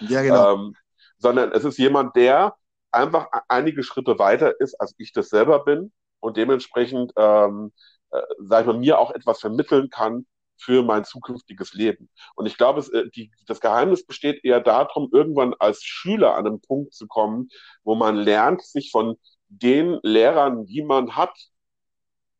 Ja, 0.00 0.22
genau. 0.22 0.54
Ähm, 0.54 0.74
sondern 1.18 1.52
es 1.52 1.64
ist 1.64 1.78
jemand, 1.78 2.16
der 2.16 2.54
einfach 2.96 3.28
einige 3.48 3.82
Schritte 3.82 4.18
weiter 4.18 4.60
ist, 4.60 4.74
als 4.80 4.94
ich 4.98 5.12
das 5.12 5.28
selber 5.28 5.64
bin 5.64 5.92
und 6.20 6.36
dementsprechend, 6.36 7.12
ähm, 7.16 7.72
äh, 8.10 8.20
sag 8.40 8.62
ich 8.62 8.66
mal, 8.66 8.78
mir 8.78 8.98
auch 8.98 9.12
etwas 9.12 9.40
vermitteln 9.40 9.90
kann 9.90 10.26
für 10.58 10.82
mein 10.82 11.04
zukünftiges 11.04 11.74
Leben. 11.74 12.08
Und 12.34 12.46
ich 12.46 12.56
glaube, 12.56 12.80
es, 12.80 12.88
äh, 12.88 13.08
die, 13.14 13.30
das 13.46 13.60
Geheimnis 13.60 14.06
besteht 14.06 14.44
eher 14.44 14.60
darum, 14.60 15.10
irgendwann 15.12 15.54
als 15.58 15.82
Schüler 15.82 16.34
an 16.34 16.46
einen 16.46 16.60
Punkt 16.60 16.94
zu 16.94 17.06
kommen, 17.06 17.50
wo 17.84 17.94
man 17.94 18.16
lernt, 18.16 18.62
sich 18.62 18.90
von 18.90 19.16
den 19.48 19.98
Lehrern, 20.02 20.66
die 20.66 20.82
man 20.82 21.14
hat, 21.16 21.36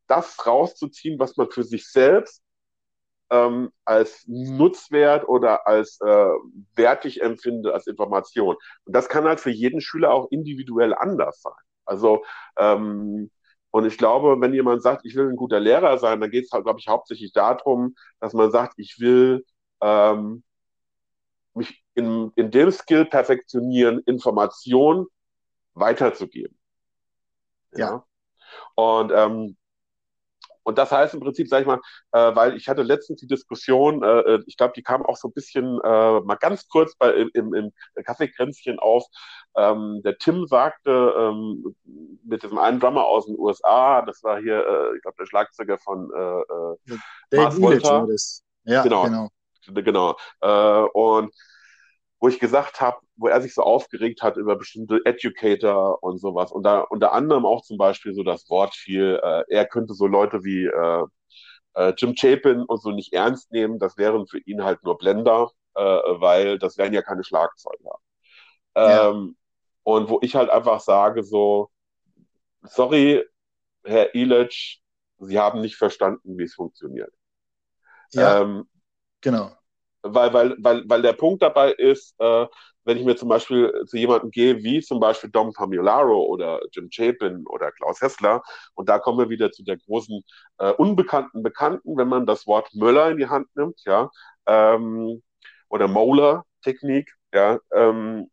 das 0.08 0.46
rauszuziehen, 0.46 1.18
was 1.18 1.36
man 1.36 1.50
für 1.50 1.64
sich 1.64 1.90
selbst 1.90 2.42
ähm, 3.30 3.70
als 3.84 4.24
Nutzwert 4.26 5.28
oder 5.28 5.66
als 5.66 6.00
äh, 6.00 6.28
wertig 6.74 7.22
empfinde 7.22 7.74
als 7.74 7.86
Information. 7.86 8.56
Und 8.84 8.96
das 8.96 9.08
kann 9.08 9.24
halt 9.24 9.40
für 9.40 9.50
jeden 9.50 9.80
Schüler 9.80 10.12
auch 10.12 10.30
individuell 10.30 10.94
anders 10.94 11.42
sein. 11.42 11.52
Also 11.84 12.24
ähm, 12.56 13.30
und 13.70 13.84
ich 13.84 13.98
glaube, 13.98 14.40
wenn 14.40 14.54
jemand 14.54 14.82
sagt, 14.82 15.04
ich 15.04 15.14
will 15.16 15.28
ein 15.28 15.36
guter 15.36 15.60
Lehrer 15.60 15.98
sein, 15.98 16.20
dann 16.20 16.30
geht 16.30 16.46
es 16.46 16.50
halt, 16.50 16.64
glaube 16.64 16.80
ich, 16.80 16.88
hauptsächlich 16.88 17.32
darum, 17.32 17.94
dass 18.20 18.32
man 18.32 18.50
sagt, 18.50 18.78
ich 18.78 18.98
will 19.00 19.44
ähm, 19.82 20.42
mich 21.52 21.84
in, 21.94 22.32
in 22.36 22.50
dem 22.50 22.70
Skill 22.70 23.04
perfektionieren, 23.04 24.00
Information 24.06 25.06
weiterzugeben. 25.74 26.58
Ja. 27.72 27.78
ja. 27.78 28.04
Und 28.76 29.12
ähm, 29.14 29.56
Und 30.66 30.78
das 30.78 30.90
heißt 30.90 31.14
im 31.14 31.20
Prinzip, 31.20 31.46
sag 31.48 31.60
ich 31.60 31.66
mal, 31.66 31.80
äh, 32.10 32.34
weil 32.34 32.56
ich 32.56 32.68
hatte 32.68 32.82
letztens 32.82 33.20
die 33.20 33.28
Diskussion, 33.28 34.02
äh, 34.02 34.20
äh 34.20 34.42
ich 34.46 34.56
glaube, 34.56 34.72
die 34.74 34.82
kam 34.82 35.06
auch 35.06 35.16
so 35.16 35.28
ein 35.28 35.32
bisschen 35.32 35.78
äh, 35.84 36.20
mal 36.20 36.36
ganz 36.40 36.66
kurz 36.66 36.96
bei, 36.96 37.12
im, 37.34 37.54
im 37.54 37.72
Kaffeekränzchen 38.04 38.80
auf. 38.80 39.04
Ähm, 39.56 40.02
der 40.04 40.18
Tim 40.18 40.48
sagte 40.48 41.14
ähm, 41.16 41.76
mit 42.24 42.42
diesem 42.42 42.58
einen 42.58 42.80
Drummer 42.80 43.04
aus 43.04 43.26
den 43.26 43.38
USA, 43.38 44.02
das 44.02 44.24
war 44.24 44.40
hier, 44.40 44.56
äh, 44.56 44.96
ich 44.96 45.02
glaube, 45.02 45.16
der 45.20 45.26
Schlagzeuger 45.26 45.78
von 45.78 46.10
äh, 46.12 46.94
äh, 47.36 47.36
Mars 47.36 47.62
Volta. 47.62 48.04
Ja, 48.64 48.82
genau. 48.82 49.04
genau. 49.04 49.30
Genau. 49.68 50.16
Äh, 50.40 50.88
und 50.94 51.32
wo 52.18 52.26
ich 52.26 52.40
gesagt 52.40 52.80
habe, 52.80 52.98
wo 53.16 53.28
er 53.28 53.40
sich 53.40 53.54
so 53.54 53.62
aufgeregt 53.62 54.22
hat 54.22 54.36
über 54.36 54.56
bestimmte 54.56 55.00
Educator 55.04 56.02
und 56.02 56.18
sowas. 56.18 56.52
Und 56.52 56.62
da 56.64 56.80
unter 56.80 57.12
anderem 57.12 57.46
auch 57.46 57.62
zum 57.62 57.78
Beispiel 57.78 58.14
so 58.14 58.22
das 58.22 58.48
Wort 58.50 58.74
fiel, 58.74 59.20
äh, 59.22 59.44
er 59.48 59.66
könnte 59.66 59.94
so 59.94 60.06
Leute 60.06 60.44
wie 60.44 60.66
äh, 60.66 61.04
äh, 61.74 61.94
Jim 61.96 62.14
Chapin 62.14 62.62
und 62.62 62.80
so 62.82 62.90
nicht 62.90 63.12
ernst 63.12 63.50
nehmen. 63.52 63.78
Das 63.78 63.96
wären 63.96 64.26
für 64.26 64.38
ihn 64.40 64.64
halt 64.64 64.82
nur 64.84 64.98
Blender, 64.98 65.50
äh, 65.74 65.80
weil 65.82 66.58
das 66.58 66.76
wären 66.78 66.92
ja 66.92 67.02
keine 67.02 67.24
Schlagzeuger. 67.24 67.98
Ja. 68.76 69.10
Ähm, 69.10 69.36
und 69.82 70.10
wo 70.10 70.18
ich 70.22 70.34
halt 70.34 70.50
einfach 70.50 70.80
sage 70.80 71.22
so, 71.22 71.70
sorry, 72.62 73.24
Herr 73.84 74.14
Illich, 74.14 74.82
Sie 75.18 75.38
haben 75.38 75.62
nicht 75.62 75.76
verstanden, 75.76 76.36
wie 76.36 76.42
es 76.42 76.54
funktioniert. 76.54 77.12
Ja, 78.12 78.42
ähm, 78.42 78.68
genau 79.22 79.56
weil, 80.14 80.32
weil, 80.32 80.56
weil, 80.58 80.84
weil 80.86 81.02
der 81.02 81.12
Punkt 81.12 81.42
dabei 81.42 81.72
ist, 81.72 82.14
äh, 82.18 82.46
wenn 82.84 82.98
ich 82.98 83.04
mir 83.04 83.16
zum 83.16 83.28
Beispiel 83.28 83.72
zu 83.86 83.96
jemandem 83.96 84.30
gehe, 84.30 84.62
wie 84.62 84.80
zum 84.80 85.00
Beispiel 85.00 85.30
Dom 85.30 85.52
Pamularo 85.52 86.24
oder 86.24 86.60
Jim 86.72 86.88
Chapin 86.90 87.44
oder 87.48 87.72
Klaus 87.72 88.00
Hessler, 88.00 88.42
und 88.74 88.88
da 88.88 88.98
kommen 88.98 89.18
wir 89.18 89.28
wieder 89.28 89.50
zu 89.50 89.64
der 89.64 89.76
großen 89.76 90.22
äh, 90.58 90.72
unbekannten 90.72 91.42
Bekannten, 91.42 91.96
wenn 91.96 92.08
man 92.08 92.26
das 92.26 92.46
Wort 92.46 92.74
Möller 92.74 93.10
in 93.10 93.18
die 93.18 93.28
Hand 93.28 93.48
nimmt, 93.56 93.80
ja, 93.84 94.10
ähm, 94.46 95.22
oder 95.68 95.88
Moller-Technik, 95.88 97.12
ja, 97.34 97.58
ähm, 97.72 98.30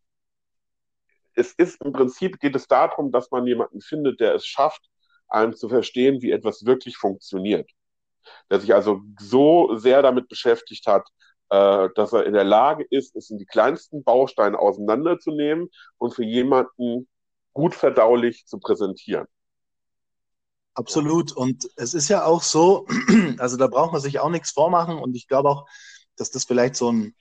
es 1.36 1.54
ist 1.54 1.82
im 1.82 1.94
Prinzip 1.94 2.40
geht 2.40 2.56
es 2.56 2.68
darum, 2.68 3.12
dass 3.12 3.32
man 3.32 3.48
jemanden 3.48 3.82
findet, 3.82 4.20
der 4.20 4.36
es 4.36 4.46
schafft, 4.46 4.82
einem 5.28 5.56
zu 5.56 5.68
verstehen, 5.70 6.22
wie 6.22 6.32
etwas 6.32 6.66
wirklich 6.66 6.98
funktioniert. 6.98 7.70
Der 8.50 8.60
sich 8.60 8.74
also 8.74 9.02
so 9.20 9.76
sehr 9.78 10.02
damit 10.02 10.30
beschäftigt 10.30 10.88
hat, 10.88 11.08
äh, 11.54 11.90
dass 11.94 12.14
er 12.14 12.26
in 12.26 12.34
der 12.34 12.44
Lage 12.44 12.84
ist, 12.90 13.16
es 13.16 13.30
in 13.30 13.38
die 13.38 13.46
kleinsten 13.46 14.04
Bausteine 14.04 14.58
auseinanderzunehmen 14.58 15.70
und 16.00 16.16
für 16.16 16.24
jemanden 16.24 17.08
gut 17.54 17.76
verdaulich 17.76 18.48
zu 18.48 18.58
präsentieren. 18.58 19.28
Absolut. 20.74 21.32
Und 21.32 21.70
es 21.76 21.94
ist 21.94 22.10
ja 22.10 22.26
auch 22.26 22.42
so, 22.42 22.88
also 23.38 23.58
da 23.58 23.68
braucht 23.68 23.92
man 23.92 24.02
sich 24.02 24.20
auch 24.20 24.32
nichts 24.32 24.50
vormachen. 24.50 24.98
Und 24.98 25.16
ich 25.16 25.28
glaube 25.28 25.50
auch, 25.50 25.68
dass 26.16 26.32
das 26.32 26.46
vielleicht 26.46 26.76
so 26.76 26.92
ein, 26.92 27.14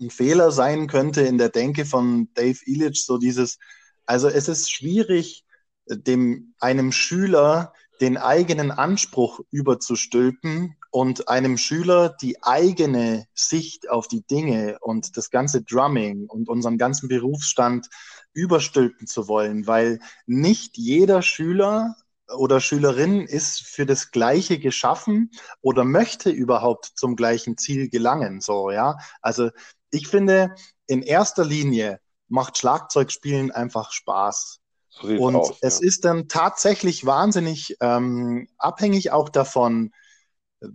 ein 0.00 0.10
Fehler 0.10 0.52
sein 0.52 0.86
könnte 0.86 1.22
in 1.22 1.36
der 1.36 1.48
Denke 1.48 1.84
von 1.84 2.28
Dave 2.34 2.60
Illich, 2.66 3.04
so 3.04 3.18
dieses, 3.18 3.58
also 4.06 4.28
es 4.28 4.46
ist 4.46 4.70
schwierig, 4.70 5.44
dem 5.86 6.54
einem 6.60 6.92
Schüler 6.92 7.72
den 8.00 8.18
eigenen 8.18 8.70
Anspruch 8.70 9.40
überzustülpen 9.50 10.76
und 10.94 11.28
einem 11.28 11.58
Schüler 11.58 12.08
die 12.08 12.40
eigene 12.44 13.26
Sicht 13.34 13.90
auf 13.90 14.06
die 14.06 14.24
Dinge 14.24 14.78
und 14.80 15.16
das 15.16 15.30
ganze 15.30 15.60
Drumming 15.60 16.26
und 16.28 16.48
unseren 16.48 16.78
ganzen 16.78 17.08
Berufsstand 17.08 17.88
überstülpen 18.32 19.08
zu 19.08 19.26
wollen, 19.26 19.66
weil 19.66 19.98
nicht 20.26 20.78
jeder 20.78 21.20
Schüler 21.20 21.96
oder 22.32 22.60
Schülerin 22.60 23.22
ist 23.22 23.62
für 23.66 23.86
das 23.86 24.12
Gleiche 24.12 24.60
geschaffen 24.60 25.32
oder 25.62 25.82
möchte 25.82 26.30
überhaupt 26.30 26.92
zum 26.94 27.16
gleichen 27.16 27.58
Ziel 27.58 27.88
gelangen. 27.88 28.40
So, 28.40 28.70
ja. 28.70 28.96
Also 29.20 29.50
ich 29.90 30.06
finde, 30.06 30.54
in 30.86 31.02
erster 31.02 31.44
Linie 31.44 31.98
macht 32.28 32.56
Schlagzeugspielen 32.56 33.50
einfach 33.50 33.90
Spaß. 33.90 34.60
So 34.90 35.08
und 35.08 35.34
aus, 35.34 35.56
es 35.60 35.80
ja. 35.80 35.88
ist 35.88 36.04
dann 36.04 36.28
tatsächlich 36.28 37.04
wahnsinnig 37.04 37.76
ähm, 37.80 38.46
abhängig 38.58 39.10
auch 39.10 39.28
davon, 39.28 39.90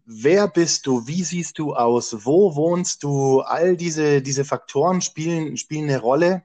wer 0.05 0.47
bist 0.47 0.85
du, 0.87 1.07
wie 1.07 1.23
siehst 1.23 1.59
du 1.59 1.73
aus, 1.73 2.25
wo 2.25 2.55
wohnst 2.55 3.03
du, 3.03 3.41
all 3.41 3.77
diese, 3.77 4.21
diese 4.21 4.45
Faktoren 4.45 5.01
spielen, 5.01 5.57
spielen 5.57 5.89
eine 5.89 5.99
Rolle, 5.99 6.43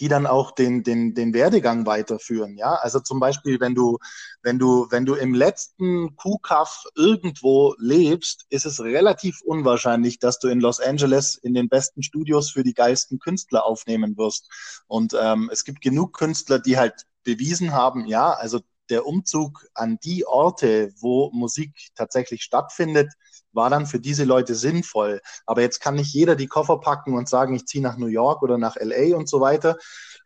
die 0.00 0.08
dann 0.08 0.26
auch 0.26 0.50
den, 0.50 0.82
den, 0.82 1.14
den 1.14 1.32
Werdegang 1.34 1.86
weiterführen. 1.86 2.56
Ja, 2.56 2.74
also 2.74 3.00
zum 3.00 3.20
Beispiel, 3.20 3.60
wenn 3.60 3.74
du, 3.74 3.98
wenn 4.42 4.58
du, 4.58 4.86
wenn 4.90 5.04
du 5.04 5.14
im 5.14 5.34
letzten 5.34 6.16
Kuhkaff 6.16 6.84
irgendwo 6.96 7.74
lebst, 7.78 8.44
ist 8.48 8.66
es 8.66 8.80
relativ 8.80 9.40
unwahrscheinlich, 9.42 10.18
dass 10.18 10.38
du 10.40 10.48
in 10.48 10.60
Los 10.60 10.80
Angeles 10.80 11.36
in 11.36 11.54
den 11.54 11.68
besten 11.68 12.02
Studios 12.02 12.50
für 12.50 12.64
die 12.64 12.74
geilsten 12.74 13.18
Künstler 13.18 13.64
aufnehmen 13.64 14.16
wirst. 14.16 14.50
Und 14.88 15.16
ähm, 15.20 15.48
es 15.52 15.64
gibt 15.64 15.80
genug 15.80 16.12
Künstler, 16.16 16.58
die 16.58 16.76
halt 16.76 17.06
bewiesen 17.22 17.72
haben, 17.72 18.06
ja, 18.06 18.32
also 18.32 18.60
der 18.90 19.06
Umzug 19.06 19.66
an 19.74 19.98
die 20.02 20.26
Orte, 20.26 20.92
wo 21.00 21.30
Musik 21.32 21.72
tatsächlich 21.94 22.42
stattfindet, 22.42 23.12
war 23.52 23.70
dann 23.70 23.86
für 23.86 24.00
diese 24.00 24.24
Leute 24.24 24.54
sinnvoll. 24.54 25.20
Aber 25.46 25.62
jetzt 25.62 25.80
kann 25.80 25.94
nicht 25.94 26.12
jeder 26.12 26.36
die 26.36 26.48
Koffer 26.48 26.78
packen 26.78 27.14
und 27.14 27.28
sagen, 27.28 27.54
ich 27.54 27.66
ziehe 27.66 27.82
nach 27.82 27.96
New 27.96 28.06
York 28.06 28.42
oder 28.42 28.58
nach 28.58 28.76
LA 28.76 29.16
und 29.16 29.28
so 29.28 29.40
weiter. 29.40 29.76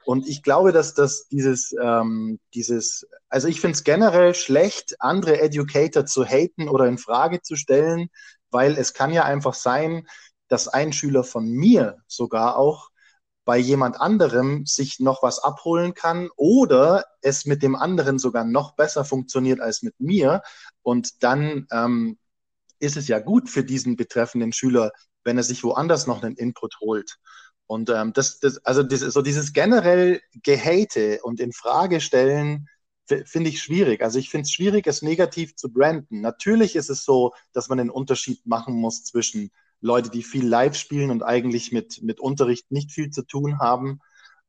Und 0.05 0.27
ich 0.27 0.43
glaube, 0.43 0.73
dass 0.73 0.95
das 0.95 1.29
dieses, 1.29 1.75
ähm, 1.81 2.41
dieses, 2.55 3.07
also 3.29 3.49
ich 3.49 3.61
finde 3.61 3.75
es 3.75 3.85
generell 3.85 4.35
schlecht, 4.35 4.97
andere 5.01 5.41
Educator 5.41 6.07
zu 6.07 6.25
haten 6.25 6.69
oder 6.69 6.87
in 6.87 6.99
Frage 6.99 7.43
zu 7.43 7.57
stellen, 7.57 8.09
weil 8.51 8.77
es 8.79 8.95
kann 8.95 9.13
ja 9.13 9.25
einfach 9.25 9.55
sein, 9.55 10.07
dass 10.49 10.67
ein 10.67 10.93
Schüler 10.93 11.25
von 11.25 11.47
mir 11.47 11.99
sogar 12.07 12.57
auch 12.57 12.89
bei 13.49 13.57
jemand 13.57 13.99
anderem 13.99 14.67
sich 14.67 15.01
noch 15.01 15.23
was 15.23 15.39
abholen 15.39 15.95
kann 15.95 16.29
oder 16.37 17.07
es 17.23 17.47
mit 17.47 17.63
dem 17.63 17.77
anderen 17.77 18.19
sogar 18.19 18.45
noch 18.45 18.77
besser 18.77 19.07
funktioniert 19.07 19.59
als 19.59 19.81
mit 19.81 19.99
mir. 19.99 20.43
Und 20.83 21.23
dann 21.23 21.67
ähm, 21.73 22.19
ist 22.79 22.99
es 22.99 23.09
ja 23.09 23.21
gut 23.21 23.49
für 23.49 23.65
diesen 23.65 23.97
betreffenden 23.97 24.53
Schüler, 24.53 24.93
wenn 25.25 25.39
er 25.39 25.45
sich 25.45 25.65
woanders 25.65 26.07
noch 26.07 26.23
einen 26.23 26.37
Input 26.37 26.79
holt. 26.81 27.17
Und 27.67 27.89
ähm, 27.89 28.13
das, 28.13 28.39
das, 28.39 28.59
also 28.67 28.83
das, 28.83 29.01
so 29.01 29.23
dieses 29.23 29.55
generell 29.55 30.21
Gehate 30.43 31.21
und 31.23 31.41
in 31.41 31.55
Frage 31.55 32.03
stellen, 32.03 32.69
finde 33.07 33.49
ich 33.49 33.63
schwierig. 33.63 34.03
Also 34.03 34.19
ich 34.19 34.29
finde 34.29 34.43
es 34.43 34.53
schwierig, 34.53 34.87
es 34.87 35.01
negativ 35.01 35.57
zu 35.57 35.73
branden. 35.73 36.21
Natürlich 36.21 36.77
ist 36.77 36.91
es 36.91 37.03
so, 37.03 37.33
dass 37.55 37.71
man 37.71 37.81
einen 37.81 37.89
Unterschied 37.89 38.45
machen 38.45 38.75
muss 38.75 39.05
zwischen 39.05 39.53
Leute, 39.81 40.11
die 40.11 40.23
viel 40.23 40.47
live 40.47 40.77
spielen 40.77 41.11
und 41.11 41.23
eigentlich 41.23 41.73
mit, 41.73 42.03
mit 42.03 42.21
Unterricht 42.21 42.71
nicht 42.71 42.93
viel 42.93 43.11
zu 43.11 43.23
tun 43.23 43.59
haben. 43.61 44.01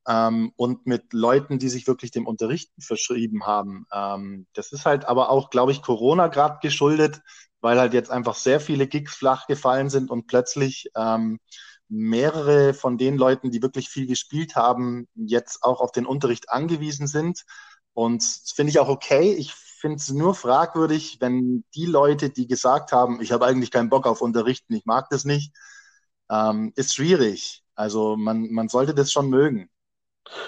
Ähm, 0.08 0.52
und 0.56 0.86
mit 0.86 1.12
Leuten, 1.12 1.58
die 1.58 1.68
sich 1.68 1.86
wirklich 1.86 2.10
dem 2.10 2.26
Unterrichten 2.26 2.80
verschrieben 2.80 3.44
haben. 3.46 3.86
Ähm, 3.92 4.46
das 4.54 4.72
ist 4.72 4.86
halt 4.86 5.04
aber 5.04 5.30
auch, 5.30 5.50
glaube 5.50 5.72
ich, 5.72 5.82
Corona 5.82 6.28
gerade 6.28 6.58
geschuldet, 6.62 7.20
weil 7.60 7.78
halt 7.78 7.92
jetzt 7.92 8.10
einfach 8.10 8.34
sehr 8.34 8.60
viele 8.60 8.86
Gigs 8.86 9.14
flach 9.14 9.46
gefallen 9.46 9.90
sind 9.90 10.10
und 10.10 10.26
plötzlich 10.26 10.90
ähm, 10.96 11.38
mehrere 11.88 12.72
von 12.72 12.96
den 12.96 13.18
Leuten, 13.18 13.50
die 13.50 13.62
wirklich 13.62 13.88
viel 13.90 14.06
gespielt 14.06 14.56
haben, 14.56 15.06
jetzt 15.14 15.62
auch 15.62 15.80
auf 15.80 15.92
den 15.92 16.06
Unterricht 16.06 16.48
angewiesen 16.48 17.06
sind. 17.06 17.44
Und 17.92 18.22
das 18.22 18.52
finde 18.54 18.70
ich 18.70 18.78
auch 18.78 18.88
okay. 18.88 19.34
Ich 19.34 19.52
finde 19.80 19.96
es 19.96 20.10
nur 20.10 20.34
fragwürdig, 20.34 21.18
wenn 21.20 21.64
die 21.74 21.86
Leute, 21.86 22.30
die 22.30 22.46
gesagt 22.46 22.92
haben, 22.92 23.20
ich 23.20 23.32
habe 23.32 23.46
eigentlich 23.46 23.70
keinen 23.70 23.90
Bock 23.90 24.06
auf 24.06 24.22
Unterrichten, 24.22 24.74
ich 24.74 24.86
mag 24.86 25.08
das 25.10 25.24
nicht, 25.24 25.52
ähm, 26.30 26.72
ist 26.76 26.94
schwierig. 26.94 27.62
Also 27.74 28.16
man, 28.16 28.50
man 28.52 28.68
sollte 28.68 28.94
das 28.94 29.12
schon 29.12 29.30
mögen. 29.30 29.70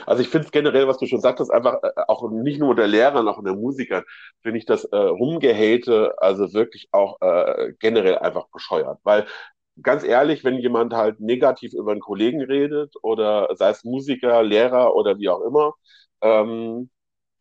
Also 0.07 0.23
ich 0.23 0.29
finde 0.29 0.47
es 0.47 0.53
generell, 0.53 0.87
was 0.89 0.99
du 0.99 1.07
schon 1.07 1.21
sagtest, 1.21 1.51
einfach 1.51 1.83
äh, 1.83 1.91
auch 2.09 2.31
nicht 2.31 2.61
nur 2.61 2.71
unter 2.71 2.87
Lehrern, 2.87 3.27
auch 3.29 3.39
unter 3.39 3.55
Musikern, 3.55 4.05
finde 4.43 4.59
ich 4.59 4.67
das 4.67 4.85
äh, 4.85 4.97
Rumgehate 4.97 6.15
also 6.19 6.53
wirklich 6.53 6.89
auch 6.93 7.21
äh, 7.21 7.73
generell 7.81 8.19
einfach 8.19 8.49
bescheuert. 8.53 9.01
Weil 9.05 9.27
ganz 9.83 10.05
ehrlich, 10.05 10.45
wenn 10.45 10.59
jemand 10.59 10.95
halt 10.95 11.21
negativ 11.21 11.73
über 11.75 11.93
einen 11.93 12.01
Kollegen 12.01 12.43
redet 12.43 12.95
oder 13.03 13.49
sei 13.57 13.71
es 13.71 13.85
Musiker, 13.85 14.43
Lehrer 14.43 14.95
oder 14.95 15.19
wie 15.19 15.29
auch 15.29 15.41
immer, 15.43 15.75
ähm, 16.21 16.91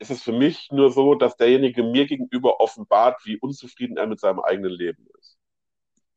ist 0.02 0.12
es 0.12 0.22
für 0.22 0.34
mich 0.34 0.70
nur 0.72 0.92
so, 0.92 1.16
dass 1.16 1.38
derjenige 1.38 1.84
mir 1.84 2.08
gegenüber 2.08 2.60
offenbart, 2.60 3.22
wie 3.24 3.38
unzufrieden 3.38 3.98
er 3.98 4.08
mit 4.08 4.20
seinem 4.20 4.40
eigenen 4.40 4.72
Leben 4.72 5.06
ist. 5.20 5.38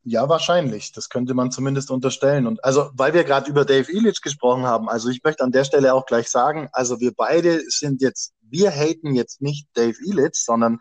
Ja, 0.06 0.28
wahrscheinlich. 0.28 0.92
Das 0.92 1.08
könnte 1.08 1.32
man 1.32 1.50
zumindest 1.50 1.90
unterstellen. 1.90 2.46
Und 2.46 2.62
also, 2.62 2.90
weil 2.92 3.14
wir 3.14 3.24
gerade 3.24 3.48
über 3.50 3.64
Dave 3.64 3.90
Illich 3.90 4.20
gesprochen 4.20 4.64
haben, 4.64 4.86
also 4.88 5.08
ich 5.08 5.22
möchte 5.24 5.42
an 5.42 5.50
der 5.50 5.64
Stelle 5.64 5.94
auch 5.94 6.04
gleich 6.04 6.28
sagen, 6.28 6.68
also 6.72 7.00
wir 7.00 7.12
beide 7.16 7.62
sind 7.70 8.02
jetzt, 8.02 8.34
wir 8.42 8.70
haten 8.70 9.14
jetzt 9.14 9.40
nicht 9.40 9.66
Dave 9.72 9.96
Illich, 10.04 10.34
sondern 10.34 10.78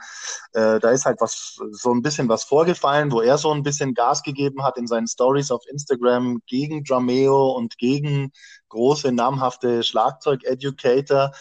äh, 0.51 0.77
da 0.81 0.89
ist 0.91 1.05
halt 1.05 1.21
was, 1.21 1.57
so 1.71 1.93
ein 1.93 2.01
bisschen 2.01 2.27
was 2.27 2.43
vorgefallen, 2.43 3.13
wo 3.13 3.21
er 3.21 3.37
so 3.37 3.51
ein 3.53 3.63
bisschen 3.63 3.93
Gas 3.93 4.23
gegeben 4.23 4.61
hat 4.63 4.77
in 4.77 4.87
seinen 4.87 5.07
Stories 5.07 5.51
auf 5.51 5.63
Instagram 5.69 6.41
gegen 6.45 6.83
Drameo 6.83 7.51
und 7.51 7.77
gegen 7.77 8.33
große 8.67 9.13
namhafte 9.13 9.83
Schlagzeug-Educator. 9.83 11.31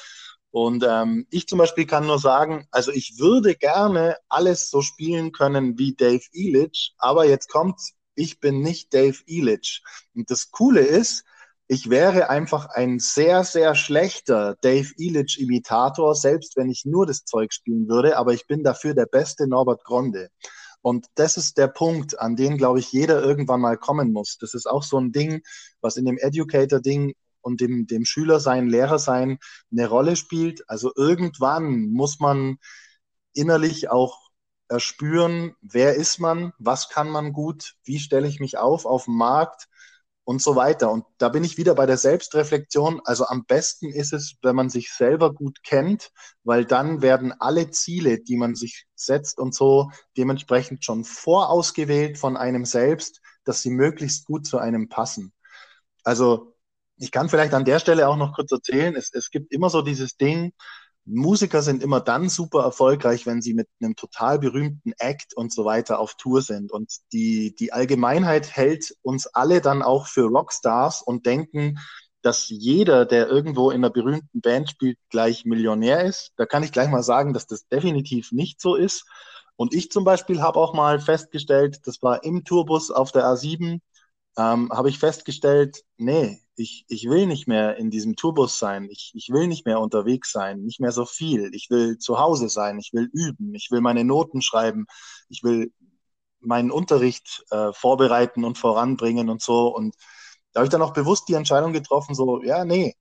Und 0.53 0.85
ähm, 0.87 1.27
ich 1.31 1.49
zum 1.49 1.59
Beispiel 1.59 1.87
kann 1.87 2.07
nur 2.07 2.19
sagen, 2.19 2.67
also 2.71 2.93
ich 2.93 3.19
würde 3.19 3.55
gerne 3.55 4.19
alles 4.29 4.69
so 4.71 4.83
spielen 4.83 5.33
können 5.33 5.79
wie 5.79 5.95
Dave 5.95 6.23
Elitch, 6.33 6.93
aber 6.99 7.25
jetzt 7.25 7.49
kommt's, 7.49 7.95
ich 8.15 8.39
bin 8.39 8.61
nicht 8.61 8.93
Dave 8.93 9.19
Elitch. 9.27 9.83
Und 10.15 10.31
das 10.31 10.51
Coole 10.51 10.83
ist, 10.83 11.25
ich 11.69 11.89
wäre 11.89 12.29
einfach 12.29 12.67
ein 12.67 12.99
sehr, 12.99 13.45
sehr 13.45 13.75
schlechter 13.75 14.57
Dave 14.61 14.91
Elitch-Imitator, 14.99 16.15
selbst 16.15 16.55
wenn 16.59 16.69
ich 16.69 16.85
nur 16.85 17.07
das 17.07 17.25
Zeug 17.25 17.55
spielen 17.55 17.89
würde, 17.89 18.19
aber 18.19 18.35
ich 18.35 18.47
bin 18.47 18.63
dafür 18.63 18.93
der 18.93 19.07
beste 19.07 19.49
Norbert 19.49 19.83
Gronde. 19.85 20.29
Und 20.83 21.07
das 21.15 21.39
ist 21.39 21.57
der 21.57 21.69
Punkt, 21.69 22.19
an 22.19 22.37
den, 22.37 22.59
glaube 22.59 22.81
ich, 22.81 22.93
jeder 22.93 23.23
irgendwann 23.23 23.61
mal 23.63 23.79
kommen 23.79 24.13
muss. 24.13 24.37
Das 24.37 24.53
ist 24.53 24.67
auch 24.67 24.83
so 24.83 24.99
ein 24.99 25.13
Ding, 25.13 25.43
was 25.81 25.97
in 25.97 26.05
dem 26.05 26.19
Educator-Ding 26.19 27.15
und 27.43 27.61
dem, 27.61 27.87
dem 27.87 28.05
Schüler 28.05 28.41
sein, 28.41 28.69
Lehrer 28.69 28.99
sein 28.99 29.39
eine 29.71 29.89
Rolle 29.89 30.17
spielt. 30.17 30.69
Also 30.69 30.93
irgendwann 30.97 31.91
muss 31.91 32.21
man 32.21 32.59
innerlich 33.35 33.91
auch 33.91 34.31
erspüren, 34.69 35.55
wer 35.61 35.95
ist 35.97 36.19
man, 36.19 36.53
was 36.59 36.89
kann 36.89 37.11
man 37.11 37.33
gut, 37.33 37.75
wie 37.85 37.99
stelle 37.99 38.27
ich 38.29 38.41
mich 38.41 38.59
auf 38.59 38.87
auf 38.87 39.05
dem 39.05 39.17
Markt 39.17 39.69
und 40.25 40.41
so 40.41 40.57
weiter. 40.57 40.91
Und 40.91 41.05
da 41.19 41.29
bin 41.29 41.45
ich 41.45 41.59
wieder 41.59 41.75
bei 41.75 41.87
der 41.87 41.99
Selbstreflexion. 41.99 43.01
Also 43.05 43.27
am 43.27 43.45
besten 43.45 43.91
ist 43.93 44.13
es, 44.13 44.37
wenn 44.43 44.57
man 44.57 44.71
sich 44.71 44.93
selber 44.93 45.35
gut 45.35 45.63
kennt, 45.65 46.11
weil 46.45 46.65
dann 46.65 47.03
werden 47.03 47.33
alle 47.39 47.71
Ziele, 47.71 48.21
die 48.21 48.37
man 48.37 48.55
sich 48.55 48.87
setzt 48.95 49.39
und 49.39 49.55
so 49.55 49.91
dementsprechend 50.17 50.85
schon 50.85 51.05
vorausgewählt 51.05 52.19
von 52.19 52.37
einem 52.37 52.65
selbst, 52.65 53.21
dass 53.45 53.63
sie 53.63 53.71
möglichst 53.71 54.27
gut 54.27 54.47
zu 54.47 54.59
einem 54.59 54.89
passen. 54.89 55.33
Also 56.05 56.52
ich 56.99 57.11
kann 57.11 57.29
vielleicht 57.29 57.55
an 57.55 57.65
der 57.65 57.79
Stelle 57.79 58.09
auch 58.09 58.17
noch 58.17 58.35
kurz 58.35 58.53
erzählen, 58.53 58.95
es, 58.97 59.13
es 59.13 59.31
gibt 59.31 59.53
immer 59.53 59.71
so 59.71 59.83
dieses 59.83 60.17
Ding, 60.17 60.53
Musiker 61.05 61.63
sind 61.63 61.83
immer 61.83 62.01
dann 62.01 62.29
super 62.29 62.63
erfolgreich, 62.63 63.27
wenn 63.27 63.43
sie 63.43 63.55
mit 63.55 63.69
einem 63.81 63.97
total 63.97 64.39
berühmten 64.39 64.93
Act 64.99 65.35
und 65.35 65.53
so 65.53 65.65
weiter 65.65 65.99
auf 65.99 66.15
Tour 66.15 66.43
sind. 66.43 66.71
Und 66.71 66.93
die, 67.13 67.55
die 67.57 67.73
Allgemeinheit 67.73 68.55
hält 68.55 68.95
uns 69.03 69.27
alle 69.27 69.61
dann 69.61 69.83
auch 69.83 70.07
für 70.07 70.27
Rockstars 70.27 71.03
und 71.03 71.27
denken, 71.27 71.79
dass 72.23 72.49
jeder, 72.49 73.05
der 73.05 73.29
irgendwo 73.29 73.71
in 73.71 73.79
einer 73.79 73.91
berühmten 73.91 74.41
Band 74.41 74.71
spielt, 74.71 74.97
gleich 75.11 75.45
Millionär 75.45 76.05
ist. 76.05 76.33
Da 76.37 76.47
kann 76.47 76.63
ich 76.63 76.71
gleich 76.71 76.89
mal 76.89 77.03
sagen, 77.03 77.33
dass 77.33 77.49
das 77.49 77.67
definitiv 77.67 78.31
nicht 78.31 78.61
so 78.61 78.77
ist. 78.77 79.05
Und 79.57 79.75
ich 79.75 79.91
zum 79.91 80.05
Beispiel 80.05 80.41
habe 80.41 80.61
auch 80.61 80.73
mal 80.73 81.01
festgestellt, 81.01 81.81
das 81.85 82.01
war 82.03 82.23
im 82.23 82.45
Tourbus 82.45 82.93
auf 82.93 83.11
der 83.11 83.25
A7, 83.25 83.81
ähm, 84.39 84.71
habe 84.73 84.89
ich 84.89 84.99
festgestellt, 85.01 85.83
nee, 85.97 86.42
ich, 86.57 86.85
ich 86.89 87.09
will 87.09 87.27
nicht 87.27 87.49
mehr 87.49 87.77
in 87.77 87.91
diesem 87.91 88.17
Tourbus 88.17 88.59
sein, 88.59 88.89
ich, 88.91 89.13
ich 89.15 89.31
will 89.31 89.47
nicht 89.47 89.67
mehr 89.67 89.81
unterwegs 89.81 90.33
sein, 90.33 90.61
nicht 90.63 90.81
mehr 90.81 90.93
so 90.93 91.07
viel, 91.07 91.51
ich 91.55 91.69
will 91.71 91.99
zu 91.99 92.19
Hause 92.19 92.49
sein, 92.49 92.79
ich 92.79 92.91
will 92.93 93.09
üben, 93.13 93.55
ich 93.55 93.69
will 93.71 93.81
meine 93.81 94.05
Noten 94.05 94.43
schreiben, 94.43 94.87
ich 95.29 95.43
will 95.43 95.73
meinen 96.41 96.71
Unterricht 96.71 97.45
äh, 97.51 97.73
vorbereiten 97.73 98.45
und 98.45 98.59
voranbringen 98.59 99.29
und 99.31 99.43
so. 99.43 99.75
Und 99.75 99.95
da 100.53 100.61
habe 100.61 100.67
ich 100.67 100.71
dann 100.71 100.83
auch 100.83 100.93
bewusst 100.93 101.29
die 101.29 101.35
Entscheidung 101.35 101.73
getroffen, 101.73 102.15
so, 102.15 102.43
ja, 102.43 102.65
nee, 102.65 102.95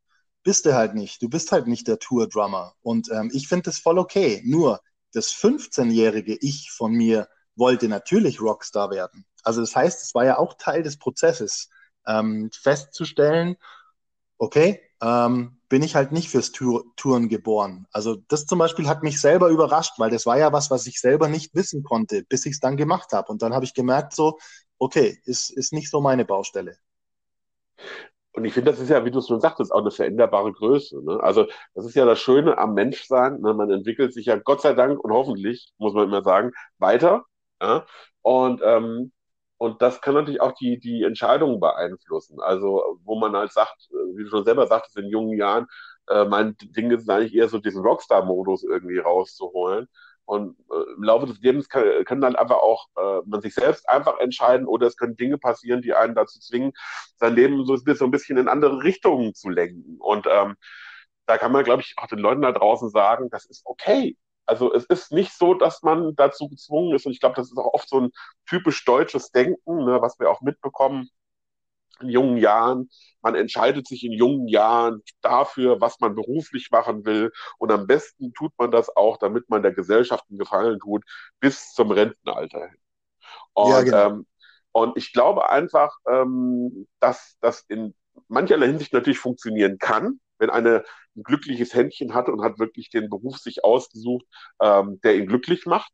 bist 0.43 0.65
du 0.65 0.73
halt 0.73 0.95
nicht, 0.95 1.21
du 1.21 1.29
bist 1.29 1.51
halt 1.51 1.67
nicht 1.67 1.87
der 1.87 1.99
Tour-Drummer. 1.99 2.73
Und 2.81 3.09
ähm, 3.11 3.31
ich 3.33 3.47
finde 3.47 3.63
das 3.63 3.79
voll 3.79 3.99
okay. 3.99 4.41
Nur 4.45 4.79
das 5.13 5.33
15-jährige 5.33 6.37
Ich 6.39 6.71
von 6.71 6.93
mir 6.93 7.27
wollte 7.55 7.87
natürlich 7.89 8.41
Rockstar 8.41 8.91
werden. 8.91 9.25
Also 9.43 9.61
das 9.61 9.75
heißt, 9.75 10.03
es 10.03 10.15
war 10.15 10.25
ja 10.25 10.37
auch 10.37 10.55
Teil 10.57 10.83
des 10.83 10.97
Prozesses 10.97 11.69
ähm, 12.07 12.49
festzustellen, 12.51 13.55
okay, 14.37 14.81
ähm, 15.01 15.57
bin 15.69 15.83
ich 15.83 15.95
halt 15.95 16.11
nicht 16.11 16.29
fürs 16.29 16.51
Tour 16.51 16.83
Touren 16.95 17.29
geboren. 17.29 17.87
Also 17.91 18.17
das 18.27 18.45
zum 18.45 18.59
Beispiel 18.59 18.87
hat 18.87 19.03
mich 19.03 19.21
selber 19.21 19.49
überrascht, 19.49 19.93
weil 19.97 20.09
das 20.11 20.25
war 20.25 20.37
ja 20.37 20.51
was, 20.51 20.69
was 20.69 20.85
ich 20.87 20.99
selber 20.99 21.27
nicht 21.27 21.55
wissen 21.55 21.83
konnte, 21.83 22.23
bis 22.23 22.45
ich 22.45 22.53
es 22.53 22.59
dann 22.59 22.77
gemacht 22.77 23.13
habe. 23.13 23.31
Und 23.31 23.41
dann 23.41 23.53
habe 23.53 23.65
ich 23.65 23.73
gemerkt, 23.73 24.13
so, 24.13 24.37
okay, 24.77 25.19
ist, 25.25 25.49
ist 25.49 25.73
nicht 25.73 25.89
so 25.89 26.01
meine 26.01 26.25
Baustelle. 26.25 26.75
Und 28.33 28.45
ich 28.45 28.53
finde, 28.53 28.71
das 28.71 28.79
ist 28.79 28.89
ja, 28.89 29.03
wie 29.03 29.11
du 29.11 29.19
es 29.19 29.27
schon 29.27 29.41
sagtest, 29.41 29.71
auch 29.71 29.81
eine 29.81 29.91
veränderbare 29.91 30.53
Größe. 30.53 31.03
Ne? 31.03 31.19
Also 31.21 31.47
das 31.73 31.85
ist 31.85 31.95
ja 31.95 32.05
das 32.05 32.19
Schöne 32.19 32.57
am 32.57 32.73
Menschsein. 32.73 33.41
Ne? 33.41 33.53
Man 33.53 33.69
entwickelt 33.71 34.13
sich 34.13 34.27
ja 34.27 34.37
Gott 34.37 34.61
sei 34.61 34.73
Dank 34.73 35.03
und 35.03 35.11
hoffentlich, 35.11 35.73
muss 35.77 35.93
man 35.93 36.05
immer 36.07 36.23
sagen, 36.23 36.51
weiter. 36.77 37.25
Ja? 37.61 37.85
Und 38.21 38.61
ähm, 38.63 39.11
und 39.61 39.79
das 39.83 40.01
kann 40.01 40.15
natürlich 40.15 40.41
auch 40.41 40.53
die, 40.53 40.79
die 40.79 41.03
Entscheidungen 41.03 41.59
beeinflussen. 41.59 42.41
Also, 42.41 42.97
wo 43.03 43.19
man 43.19 43.35
halt 43.35 43.51
sagt, 43.51 43.89
äh, 43.91 44.17
wie 44.17 44.23
du 44.23 44.29
schon 44.31 44.43
selber 44.43 44.65
sagtest, 44.65 44.97
in 44.97 45.05
jungen 45.05 45.37
Jahren, 45.37 45.67
äh, 46.09 46.25
mein 46.25 46.57
Ding 46.57 46.89
ist 46.89 47.07
eigentlich 47.07 47.35
eher 47.35 47.47
so 47.47 47.59
diesen 47.59 47.83
Rockstar-Modus 47.83 48.63
irgendwie 48.63 48.97
rauszuholen. 48.97 49.87
Und 50.25 50.57
äh, 50.71 50.93
im 50.95 51.03
Laufe 51.03 51.27
des 51.27 51.39
Lebens 51.41 51.69
kann, 51.69 51.83
können 52.05 52.21
dann 52.21 52.35
einfach 52.35 52.57
auch 52.57 52.87
äh, 52.97 53.21
man 53.27 53.41
sich 53.41 53.53
selbst 53.53 53.87
einfach 53.87 54.17
entscheiden 54.17 54.65
oder 54.65 54.87
es 54.87 54.97
können 54.97 55.15
Dinge 55.15 55.37
passieren, 55.37 55.83
die 55.83 55.93
einen 55.93 56.15
dazu 56.15 56.39
zwingen, 56.39 56.71
sein 57.17 57.35
Leben 57.35 57.63
so, 57.63 57.75
so 57.75 58.05
ein 58.05 58.11
bisschen 58.11 58.39
in 58.39 58.47
andere 58.47 58.81
Richtungen 58.81 59.35
zu 59.35 59.49
lenken. 59.49 59.97
Und 59.99 60.25
ähm, 60.27 60.55
da 61.27 61.37
kann 61.37 61.51
man, 61.51 61.63
glaube 61.63 61.83
ich, 61.83 61.93
auch 61.97 62.07
den 62.07 62.17
Leuten 62.17 62.41
da 62.41 62.51
draußen 62.51 62.89
sagen, 62.89 63.29
das 63.29 63.45
ist 63.45 63.61
okay. 63.65 64.17
Also 64.51 64.73
es 64.73 64.83
ist 64.83 65.13
nicht 65.13 65.31
so, 65.31 65.53
dass 65.53 65.81
man 65.81 66.13
dazu 66.17 66.49
gezwungen 66.49 66.93
ist, 66.93 67.05
und 67.05 67.13
ich 67.13 67.21
glaube, 67.21 67.35
das 67.35 67.49
ist 67.49 67.57
auch 67.57 67.73
oft 67.73 67.87
so 67.87 68.01
ein 68.01 68.11
typisch 68.45 68.83
deutsches 68.83 69.31
Denken, 69.31 69.85
ne, 69.85 70.01
was 70.01 70.19
wir 70.19 70.29
auch 70.29 70.41
mitbekommen 70.41 71.09
in 72.01 72.09
jungen 72.09 72.35
Jahren. 72.35 72.89
Man 73.21 73.35
entscheidet 73.35 73.87
sich 73.87 74.03
in 74.03 74.11
jungen 74.11 74.49
Jahren 74.49 75.03
dafür, 75.21 75.79
was 75.79 76.01
man 76.01 76.15
beruflich 76.15 76.69
machen 76.69 77.05
will. 77.05 77.31
Und 77.59 77.71
am 77.71 77.87
besten 77.87 78.33
tut 78.33 78.51
man 78.57 78.71
das 78.71 78.93
auch, 78.93 79.15
damit 79.19 79.49
man 79.49 79.63
der 79.63 79.71
Gesellschaft 79.71 80.25
einen 80.29 80.37
Gefallen 80.39 80.79
tut, 80.81 81.05
bis 81.39 81.71
zum 81.71 81.91
Rentenalter 81.91 82.67
hin. 82.67 82.77
Und, 83.53 83.69
ja, 83.69 83.81
genau. 83.83 84.07
ähm, 84.09 84.27
und 84.73 84.97
ich 84.97 85.13
glaube 85.13 85.49
einfach, 85.49 85.95
ähm, 86.09 86.89
dass 86.99 87.37
das 87.39 87.61
in 87.69 87.95
mancherlei 88.27 88.67
Hinsicht 88.67 88.91
natürlich 88.91 89.19
funktionieren 89.19 89.77
kann 89.77 90.19
wenn 90.41 90.49
eine 90.49 90.83
ein 91.15 91.23
glückliches 91.23 91.73
Händchen 91.73 92.13
hat 92.13 92.29
und 92.29 92.41
hat 92.41 92.59
wirklich 92.59 92.89
den 92.89 93.09
Beruf 93.09 93.37
sich 93.37 93.63
ausgesucht, 93.63 94.25
ähm, 94.61 94.99
der 95.01 95.15
ihn 95.15 95.27
glücklich 95.27 95.65
macht. 95.65 95.91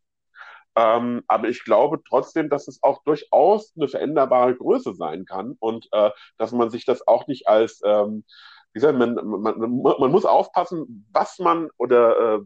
Ähm, 0.75 1.23
aber 1.27 1.49
ich 1.49 1.63
glaube 1.63 2.01
trotzdem, 2.07 2.49
dass 2.49 2.67
es 2.67 2.81
auch 2.83 3.03
durchaus 3.03 3.73
eine 3.75 3.87
veränderbare 3.87 4.55
Größe 4.55 4.93
sein 4.93 5.25
kann 5.25 5.55
und 5.59 5.87
äh, 5.91 6.11
dass 6.37 6.51
man 6.51 6.69
sich 6.69 6.85
das 6.85 7.07
auch 7.07 7.27
nicht 7.27 7.47
als, 7.47 7.81
ähm, 7.83 8.23
wie 8.73 8.79
gesagt, 8.79 8.97
man, 8.97 9.15
man, 9.15 9.59
man 9.59 10.11
muss 10.11 10.25
aufpassen, 10.25 11.07
was 11.11 11.39
man 11.39 11.69
oder 11.77 12.35
äh, 12.35 12.39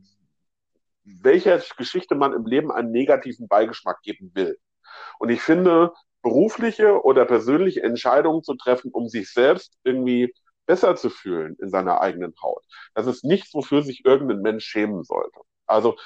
welcher 1.04 1.62
Geschichte 1.78 2.16
man 2.16 2.34
im 2.34 2.46
Leben 2.46 2.72
einen 2.72 2.92
negativen 2.92 3.48
Beigeschmack 3.50 4.02
geben 4.02 4.32
will. 4.34 4.58
Und 5.20 5.30
ich 5.30 5.42
finde, 5.42 5.92
berufliche 6.22 7.04
oder 7.04 7.26
persönliche 7.26 7.84
Entscheidungen 7.84 8.44
zu 8.44 8.56
treffen, 8.56 8.92
um 8.92 9.10
sich 9.10 9.32
selbst 9.34 9.78
irgendwie 9.84 10.34
besser 10.71 10.95
zu 10.95 11.10
fühlen 11.10 11.57
in 11.60 11.69
seiner 11.69 11.99
eigenen 11.99 12.34
Haut. 12.41 12.63
Das 12.93 13.05
ist 13.05 13.25
nichts, 13.25 13.53
wofür 13.53 13.81
sich 13.84 14.05
irgendein 14.05 14.41
Mensch 14.41 14.63
schämen 14.63 15.03
sollte. 15.03 15.41
Also 15.65 15.97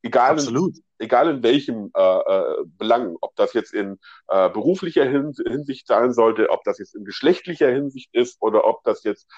egal, 0.00 0.38
in, 0.40 0.72
egal 0.98 1.28
in 1.28 1.42
welchem 1.42 1.90
äh, 1.94 2.00
äh, 2.00 2.64
Belang, 2.78 3.18
ob 3.20 3.36
das 3.36 3.52
jetzt 3.52 3.74
in 3.74 3.98
äh, 4.28 4.48
beruflicher 4.48 5.04
Hinsicht 5.04 5.86
sein 5.86 6.14
sollte, 6.14 6.48
ob 6.48 6.64
das 6.64 6.78
jetzt 6.78 6.94
in 6.94 7.04
geschlechtlicher 7.04 7.68
Hinsicht 7.68 8.08
ist 8.14 8.40
oder 8.40 8.64
ob 8.64 8.82
das 8.84 9.04
jetzt 9.04 9.30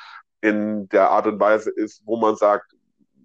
in 0.42 0.88
der 0.90 1.10
Art 1.10 1.26
und 1.26 1.40
Weise 1.40 1.70
ist, 1.70 2.02
wo 2.04 2.16
man 2.16 2.36
sagt, 2.36 2.72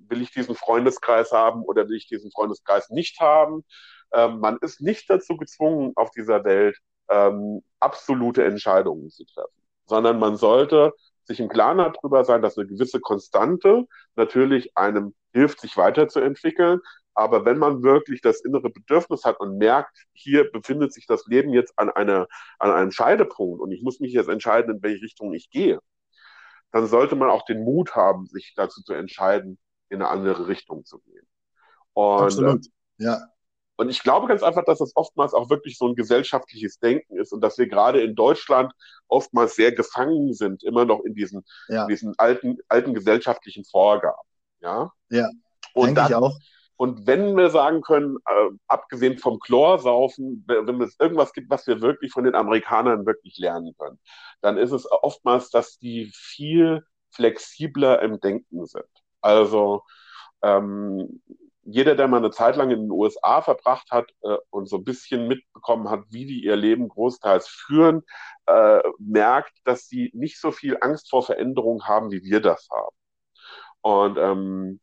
will 0.09 0.23
ich 0.23 0.31
diesen 0.31 0.55
Freundeskreis 0.55 1.31
haben 1.31 1.61
oder 1.61 1.87
will 1.87 1.97
ich 1.97 2.07
diesen 2.07 2.31
Freundeskreis 2.31 2.89
nicht 2.89 3.19
haben. 3.19 3.63
Ähm, 4.11 4.39
man 4.39 4.57
ist 4.61 4.81
nicht 4.81 5.07
dazu 5.07 5.37
gezwungen, 5.37 5.93
auf 5.97 6.09
dieser 6.09 6.43
Welt 6.45 6.79
ähm, 7.09 7.61
absolute 7.79 8.43
Entscheidungen 8.43 9.11
zu 9.11 9.23
treffen, 9.25 9.61
sondern 9.85 10.17
man 10.17 10.35
sollte 10.35 10.93
sich 11.25 11.39
im 11.39 11.49
Klaren 11.49 11.77
darüber 11.77 12.23
sein, 12.25 12.41
dass 12.41 12.57
eine 12.57 12.67
gewisse 12.67 12.99
Konstante 12.99 13.85
natürlich 14.15 14.75
einem 14.77 15.13
hilft, 15.31 15.61
sich 15.61 15.77
weiterzuentwickeln. 15.77 16.79
Aber 17.15 17.45
wenn 17.45 17.57
man 17.57 17.83
wirklich 17.83 18.21
das 18.21 18.41
innere 18.41 18.69
Bedürfnis 18.69 19.23
hat 19.23 19.39
und 19.39 19.57
merkt, 19.57 20.05
hier 20.13 20.49
befindet 20.51 20.93
sich 20.93 21.05
das 21.05 21.25
Leben 21.27 21.53
jetzt 21.53 21.77
an, 21.77 21.89
einer, 21.89 22.27
an 22.59 22.71
einem 22.71 22.91
Scheidepunkt 22.91 23.61
und 23.61 23.71
ich 23.71 23.83
muss 23.83 23.99
mich 23.99 24.13
jetzt 24.13 24.29
entscheiden, 24.29 24.75
in 24.75 24.83
welche 24.83 25.03
Richtung 25.03 25.33
ich 25.33 25.49
gehe, 25.49 25.79
dann 26.71 26.87
sollte 26.87 27.15
man 27.15 27.29
auch 27.29 27.45
den 27.45 27.63
Mut 27.63 27.95
haben, 27.95 28.25
sich 28.25 28.53
dazu 28.55 28.81
zu 28.81 28.93
entscheiden, 28.93 29.59
in 29.89 30.01
eine 30.01 30.09
andere 30.09 30.47
Richtung 30.47 30.85
zu 30.85 30.99
gehen. 30.99 31.27
Und, 31.93 32.23
Absolut, 32.23 32.65
ja. 32.97 33.21
Und 33.75 33.89
ich 33.89 34.03
glaube 34.03 34.27
ganz 34.27 34.43
einfach, 34.43 34.65
dass 34.65 34.79
das 34.79 34.95
oftmals 34.95 35.33
auch 35.33 35.49
wirklich 35.49 35.77
so 35.77 35.87
ein 35.87 35.95
gesellschaftliches 35.95 36.79
Denken 36.79 37.17
ist 37.17 37.33
und 37.33 37.41
dass 37.41 37.57
wir 37.57 37.67
gerade 37.67 38.01
in 38.01 38.15
Deutschland 38.15 38.71
oftmals 39.07 39.55
sehr 39.55 39.71
gefangen 39.71 40.33
sind, 40.33 40.63
immer 40.63 40.85
noch 40.85 41.01
in 41.01 41.15
diesen, 41.15 41.43
ja. 41.69 41.87
diesen 41.87 42.13
alten, 42.17 42.57
alten 42.69 42.93
gesellschaftlichen 42.93 43.65
Vorgaben. 43.65 44.27
Ja. 44.61 44.91
Ja. 45.09 45.29
Und 45.73 45.95
dann, 45.95 46.09
ich 46.09 46.15
auch. 46.15 46.37
Und 46.75 47.07
wenn 47.07 47.37
wir 47.37 47.49
sagen 47.49 47.81
können, 47.81 48.17
äh, 48.27 48.49
abgesehen 48.67 49.17
vom 49.17 49.39
Chlorsaufen, 49.39 50.43
wenn 50.47 50.81
es 50.81 50.95
irgendwas 50.99 51.33
gibt, 51.33 51.49
was 51.49 51.65
wir 51.67 51.81
wirklich 51.81 52.11
von 52.11 52.23
den 52.23 52.35
Amerikanern 52.35 53.05
wirklich 53.05 53.37
lernen 53.37 53.73
können, 53.77 53.99
dann 54.41 54.57
ist 54.57 54.71
es 54.71 54.89
oftmals, 54.91 55.49
dass 55.49 55.77
die 55.77 56.11
viel 56.13 56.83
flexibler 57.11 58.01
im 58.01 58.19
Denken 58.19 58.65
sind. 58.65 58.85
Also 59.21 59.83
ähm, 60.41 61.21
jeder, 61.65 61.95
der 61.95 62.07
mal 62.07 62.17
eine 62.17 62.31
Zeit 62.31 62.55
lang 62.55 62.71
in 62.71 62.81
den 62.81 62.91
USA 62.91 63.41
verbracht 63.41 63.91
hat 63.91 64.11
äh, 64.23 64.37
und 64.49 64.67
so 64.67 64.77
ein 64.77 64.83
bisschen 64.83 65.27
mitbekommen 65.27 65.89
hat, 65.89 66.01
wie 66.09 66.25
die 66.25 66.43
ihr 66.43 66.55
Leben 66.55 66.89
großteils 66.89 67.47
führen, 67.47 68.03
äh, 68.47 68.81
merkt, 68.99 69.53
dass 69.65 69.87
sie 69.87 70.11
nicht 70.13 70.39
so 70.39 70.51
viel 70.51 70.77
Angst 70.81 71.09
vor 71.09 71.23
Veränderung 71.23 71.85
haben, 71.85 72.11
wie 72.11 72.23
wir 72.23 72.41
das 72.41 72.67
haben. 72.69 72.95
Und 73.81 74.17
ähm, 74.17 74.79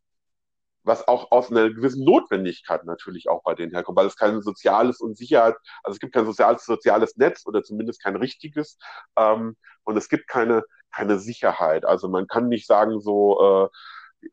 was 0.83 1.07
auch 1.07 1.31
aus 1.31 1.51
einer 1.51 1.69
gewissen 1.69 2.03
Notwendigkeit 2.03 2.85
natürlich 2.85 3.29
auch 3.29 3.43
bei 3.43 3.53
denen 3.55 3.71
herkommt, 3.71 3.97
weil 3.97 4.07
es 4.07 4.15
kein 4.15 4.41
soziales 4.41 4.99
und 4.99 5.17
Sicherheit, 5.17 5.55
also 5.83 5.95
es 5.95 5.99
gibt 5.99 6.13
kein 6.13 6.25
soziales, 6.25 6.65
soziales 6.65 7.17
Netz 7.17 7.45
oder 7.45 7.63
zumindest 7.63 8.01
kein 8.01 8.15
richtiges 8.15 8.77
ähm, 9.17 9.55
und 9.83 9.97
es 9.97 10.09
gibt 10.09 10.27
keine, 10.27 10.63
keine 10.91 11.19
Sicherheit. 11.19 11.85
Also 11.85 12.09
man 12.09 12.27
kann 12.27 12.47
nicht 12.47 12.67
sagen 12.67 12.99
so, 12.99 13.69
äh, 13.69 13.69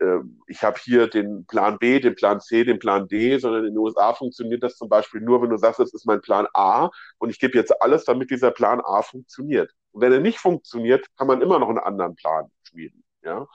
äh, 0.01 0.19
ich 0.47 0.63
habe 0.63 0.79
hier 0.83 1.09
den 1.09 1.47
Plan 1.47 1.79
B, 1.79 2.01
den 2.01 2.15
Plan 2.15 2.41
C, 2.41 2.65
den 2.65 2.79
Plan 2.79 3.09
D, 3.09 3.39
sondern 3.39 3.65
in 3.65 3.75
den 3.75 3.79
USA 3.79 4.15
funktioniert 4.15 4.63
das 4.63 4.77
zum 4.77 4.89
Beispiel 4.89 5.21
nur, 5.21 5.43
wenn 5.43 5.51
du 5.51 5.57
sagst, 5.57 5.81
das 5.81 5.95
ist 5.95 6.07
mein 6.07 6.21
Plan 6.21 6.47
A 6.55 6.91
und 7.19 7.31
ich 7.31 7.39
gebe 7.39 7.57
jetzt 7.57 7.81
alles, 7.83 8.05
damit 8.05 8.31
dieser 8.31 8.51
Plan 8.51 8.81
A 8.81 9.03
funktioniert. 9.03 9.73
Und 9.93 10.03
wenn 10.03 10.13
er 10.13 10.21
nicht 10.21 10.39
funktioniert, 10.39 11.07
kann 11.17 11.27
man 11.27 11.43
immer 11.43 11.59
noch 11.59 11.69
einen 11.69 11.79
anderen 11.79 12.15
Plan 12.17 12.51
schmieden. 12.63 13.05
Ja. 13.23 13.47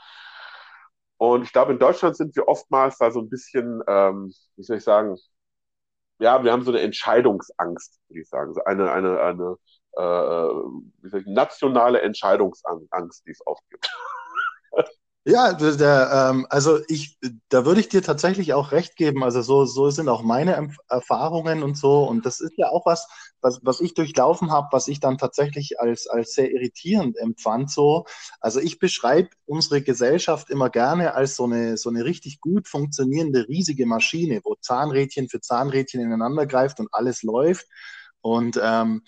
Und 1.18 1.44
ich 1.44 1.54
glaube, 1.54 1.74
in 1.74 1.80
Deutschland 1.80 2.18
sind 2.18 2.36
wir 2.36 2.48
oftmals 2.48 2.98
da 2.98 3.12
so 3.12 3.22
ein 3.22 3.30
bisschen, 3.30 3.82
ähm, 3.88 4.34
wie 4.56 4.64
soll 4.64 4.78
ich 4.78 4.84
sagen, 4.84 5.16
ja, 6.20 6.44
wir 6.44 6.52
haben 6.52 6.64
so 6.64 6.72
eine 6.72 6.82
Entscheidungsangst, 6.82 8.00
würde 8.08 8.22
ich 8.22 8.30
sagen. 8.30 8.54
So 8.54 8.64
eine, 8.64 8.92
eine, 8.92 9.20
eine 9.22 9.58
äh, 9.94 11.10
soll 11.10 11.22
ich, 11.22 11.26
nationale 11.28 12.02
Entscheidungsangst, 12.02 13.26
die 13.26 13.32
es 13.32 13.46
oft 13.46 13.64
gibt. 13.70 13.90
Ja, 15.26 15.54
der, 15.54 16.30
ähm, 16.32 16.46
also 16.50 16.80
ich, 16.90 17.18
da 17.48 17.64
würde 17.66 17.80
ich 17.80 17.88
dir 17.88 18.02
tatsächlich 18.04 18.54
auch 18.54 18.74
recht 18.74 18.98
geben. 18.98 19.24
Also 19.24 19.42
so, 19.42 19.64
so 19.64 19.90
sind 19.90 20.10
auch 20.10 20.22
meine 20.22 20.70
Erfahrungen 20.90 21.64
und 21.64 21.78
so. 21.78 22.04
Und 22.04 22.26
das 22.26 22.42
ist 22.42 22.52
ja 22.58 22.68
auch 22.70 22.86
was, 22.86 23.08
was, 23.40 23.62
was 23.64 23.80
ich 23.80 23.94
durchlaufen 23.94 24.52
habe, 24.52 24.68
was 24.72 24.90
ich 24.90 25.00
dann 25.00 25.18
tatsächlich 25.18 25.80
als, 25.80 26.08
als 26.08 26.34
sehr 26.34 26.52
irritierend 26.52 27.18
empfand. 27.18 27.72
So, 27.72 28.06
also 28.42 28.60
ich 28.60 28.80
beschreibe 28.80 29.30
unsere 29.46 29.82
Gesellschaft 29.82 30.50
immer 30.50 30.70
gerne 30.70 31.14
als 31.14 31.38
so 31.38 31.46
eine, 31.46 31.78
so 31.78 31.90
eine 31.90 32.04
richtig 32.04 32.42
gut 32.42 32.68
funktionierende 32.68 33.48
riesige 33.48 33.86
Maschine, 33.86 34.42
wo 34.44 34.56
Zahnrädchen 34.60 35.30
für 35.30 35.40
Zahnrädchen 35.40 36.02
ineinander 36.02 36.46
greift 36.46 36.82
und 36.82 36.90
alles 36.92 37.24
läuft. 37.24 37.68
Und 38.22 38.60
ähm, 38.62 39.04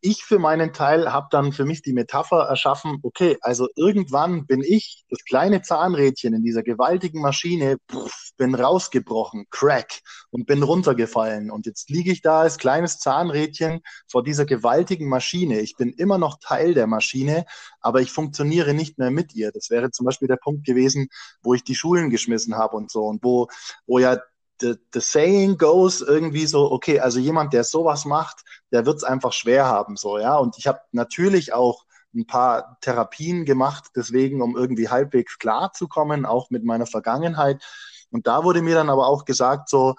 ich 0.00 0.24
für 0.24 0.38
meinen 0.38 0.72
Teil 0.72 1.12
habe 1.12 1.28
dann 1.30 1.52
für 1.52 1.64
mich 1.64 1.80
die 1.82 1.92
Metapher 1.92 2.48
erschaffen, 2.48 2.98
okay, 3.02 3.38
also 3.40 3.68
irgendwann 3.76 4.46
bin 4.46 4.60
ich, 4.60 5.04
das 5.08 5.24
kleine 5.24 5.62
Zahnrädchen 5.62 6.34
in 6.34 6.42
dieser 6.42 6.64
gewaltigen 6.64 7.20
Maschine, 7.20 7.76
pff, 7.90 8.32
bin 8.36 8.54
rausgebrochen, 8.54 9.46
crack, 9.50 10.00
und 10.30 10.46
bin 10.46 10.64
runtergefallen. 10.64 11.50
Und 11.50 11.66
jetzt 11.66 11.88
liege 11.88 12.10
ich 12.10 12.20
da 12.20 12.40
als 12.40 12.58
kleines 12.58 12.98
Zahnrädchen 12.98 13.80
vor 14.10 14.24
dieser 14.24 14.44
gewaltigen 14.44 15.08
Maschine. 15.08 15.60
Ich 15.60 15.76
bin 15.76 15.92
immer 15.92 16.18
noch 16.18 16.38
Teil 16.40 16.74
der 16.74 16.88
Maschine, 16.88 17.44
aber 17.80 18.00
ich 18.00 18.10
funktioniere 18.10 18.74
nicht 18.74 18.98
mehr 18.98 19.12
mit 19.12 19.34
ihr. 19.34 19.52
Das 19.52 19.70
wäre 19.70 19.92
zum 19.92 20.06
Beispiel 20.06 20.28
der 20.28 20.36
Punkt 20.36 20.66
gewesen, 20.66 21.08
wo 21.42 21.54
ich 21.54 21.62
die 21.62 21.76
Schulen 21.76 22.10
geschmissen 22.10 22.56
habe 22.56 22.76
und 22.76 22.90
so. 22.90 23.04
Und 23.04 23.22
wo, 23.22 23.46
wo 23.86 24.00
ja 24.00 24.18
the, 24.62 24.76
the 24.94 25.00
saying 25.00 25.58
goes 25.58 26.00
irgendwie 26.00 26.46
so, 26.46 26.70
okay, 26.72 27.00
also 27.00 27.18
jemand, 27.18 27.52
der 27.52 27.64
sowas 27.64 28.06
macht, 28.06 28.42
der 28.70 28.86
wird 28.86 28.96
es 28.98 29.04
einfach 29.04 29.32
schwer 29.32 29.66
haben, 29.66 29.96
so, 29.96 30.18
ja. 30.18 30.36
Und 30.38 30.56
ich 30.56 30.66
habe 30.66 30.80
natürlich 30.92 31.52
auch 31.52 31.84
ein 32.14 32.26
paar 32.26 32.78
Therapien 32.80 33.44
gemacht, 33.44 33.90
deswegen, 33.96 34.42
um 34.42 34.56
irgendwie 34.56 34.88
halbwegs 34.88 35.38
klar 35.38 35.72
zu 35.72 35.88
kommen, 35.88 36.24
auch 36.26 36.50
mit 36.50 36.64
meiner 36.64 36.86
Vergangenheit. 36.86 37.62
Und 38.10 38.26
da 38.26 38.44
wurde 38.44 38.62
mir 38.62 38.74
dann 38.74 38.90
aber 38.90 39.08
auch 39.08 39.24
gesagt, 39.24 39.68
so, 39.68 39.96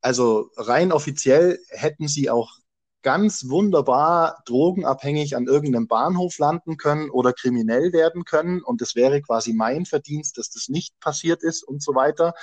also 0.00 0.50
rein 0.56 0.92
offiziell 0.92 1.58
hätten 1.70 2.08
sie 2.08 2.30
auch 2.30 2.52
ganz 3.06 3.48
wunderbar 3.48 4.42
drogenabhängig 4.46 5.36
an 5.36 5.46
irgendeinem 5.46 5.86
Bahnhof 5.86 6.38
landen 6.38 6.76
können 6.76 7.08
oder 7.08 7.32
kriminell 7.32 7.92
werden 7.92 8.24
können. 8.24 8.62
Und 8.62 8.80
das 8.80 8.96
wäre 8.96 9.22
quasi 9.22 9.52
mein 9.52 9.86
Verdienst, 9.86 10.38
dass 10.38 10.50
das 10.50 10.68
nicht 10.68 10.98
passiert 10.98 11.44
ist 11.44 11.62
und 11.62 11.82
so 11.82 11.94
weiter. 11.94 12.34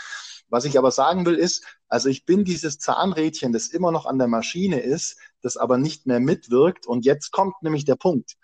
Was 0.54 0.66
ich 0.66 0.78
aber 0.78 0.92
sagen 0.92 1.26
will, 1.26 1.34
ist, 1.34 1.66
also 1.88 2.10
ich 2.10 2.26
bin 2.26 2.46
dieses 2.46 2.78
Zahnrädchen, 2.78 3.54
das 3.54 3.70
immer 3.70 3.92
noch 3.92 4.06
an 4.06 4.20
der 4.20 4.28
Maschine 4.28 4.82
ist, 4.82 5.18
das 5.42 5.58
aber 5.58 5.80
nicht 5.80 6.06
mehr 6.06 6.20
mitwirkt. 6.20 6.86
Und 6.86 7.06
jetzt 7.06 7.32
kommt 7.32 7.56
nämlich 7.64 7.86
der 7.86 7.96
Punkt. 7.96 8.36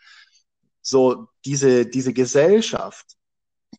So, 0.81 1.27
diese, 1.45 1.85
diese 1.85 2.11
Gesellschaft, 2.11 3.05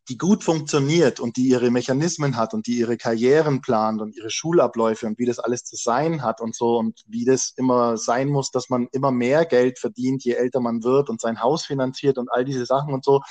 die 0.08 0.16
gut 0.16 0.44
funktioniert 0.44 1.18
und 1.18 1.38
die 1.38 1.48
ihre 1.48 1.72
Mechanismen 1.72 2.36
hat 2.36 2.54
und 2.54 2.68
die 2.68 2.78
ihre 2.78 2.96
Karrieren 2.96 3.62
plant 3.62 4.00
und 4.00 4.14
ihre 4.16 4.30
Schulabläufe 4.30 5.08
und 5.08 5.18
wie 5.18 5.26
das 5.26 5.40
alles 5.40 5.64
zu 5.64 5.74
sein 5.74 6.22
hat 6.22 6.40
und 6.40 6.54
so 6.54 6.78
und 6.78 7.02
wie 7.08 7.24
das 7.24 7.52
immer 7.56 7.96
sein 7.96 8.28
muss, 8.28 8.52
dass 8.52 8.68
man 8.68 8.86
immer 8.92 9.10
mehr 9.10 9.44
Geld 9.44 9.80
verdient, 9.80 10.22
je 10.22 10.34
älter 10.34 10.60
man 10.60 10.84
wird 10.84 11.10
und 11.10 11.20
sein 11.20 11.42
Haus 11.42 11.64
finanziert 11.66 12.16
und 12.16 12.30
all 12.30 12.44
diese 12.44 12.64
Sachen 12.64 12.94
und 12.94 13.04
so 13.04 13.22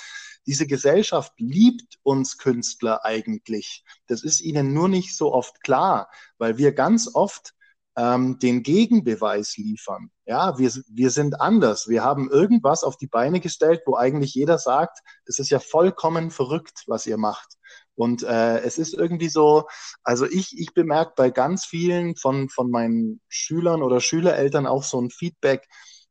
diese 0.49 0.65
Gesellschaft 0.65 1.33
liebt 1.37 1.99
uns 2.01 2.39
Künstler 2.39 3.05
eigentlich. 3.05 3.83
Das 4.07 4.23
ist 4.23 4.41
ihnen 4.41 4.73
nur 4.73 4.89
nicht 4.89 5.15
so 5.15 5.31
oft 5.31 5.61
klar, 5.61 6.09
weil 6.39 6.57
wir 6.57 6.71
ganz 6.71 7.07
oft 7.13 7.53
ähm, 7.95 8.39
den 8.39 8.63
Gegenbeweis 8.63 9.57
liefern. 9.57 10.09
Ja, 10.25 10.57
wir, 10.57 10.71
wir 10.87 11.11
sind 11.11 11.39
anders. 11.39 11.87
Wir 11.87 12.03
haben 12.03 12.31
irgendwas 12.31 12.83
auf 12.83 12.97
die 12.97 13.05
Beine 13.05 13.39
gestellt, 13.41 13.81
wo 13.85 13.95
eigentlich 13.95 14.33
jeder 14.33 14.57
sagt, 14.57 15.01
das 15.27 15.37
ist 15.37 15.51
ja 15.51 15.59
vollkommen 15.59 16.31
verrückt, 16.31 16.83
was 16.87 17.05
ihr 17.05 17.17
macht. 17.17 17.49
Und 17.93 18.23
äh, 18.23 18.61
es 18.61 18.79
ist 18.79 18.95
irgendwie 18.95 19.29
so, 19.29 19.67
also 20.01 20.25
ich, 20.25 20.57
ich 20.57 20.73
bemerke 20.73 21.13
bei 21.15 21.29
ganz 21.29 21.67
vielen 21.67 22.15
von, 22.15 22.49
von 22.49 22.71
meinen 22.71 23.21
Schülern 23.27 23.83
oder 23.83 24.01
Schülereltern 24.01 24.65
auch 24.65 24.83
so 24.83 24.99
ein 24.99 25.11
Feedback, 25.11 25.67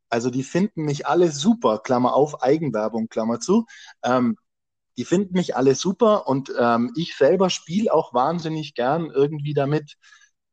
also 0.08 0.30
die 0.30 0.42
finden 0.42 0.84
mich 0.84 1.06
alle 1.06 1.30
super, 1.30 1.78
Klammer 1.78 2.14
auf, 2.14 2.42
Eigenwerbung, 2.42 3.08
Klammer 3.08 3.40
zu. 3.40 3.66
Ähm, 4.02 4.36
die 4.96 5.04
finden 5.04 5.34
mich 5.34 5.56
alle 5.56 5.74
super 5.76 6.26
und 6.26 6.52
ähm, 6.58 6.92
ich 6.96 7.16
selber 7.16 7.50
spiele 7.50 7.92
auch 7.92 8.14
wahnsinnig 8.14 8.74
gern 8.74 9.10
irgendwie 9.10 9.54
damit, 9.54 9.96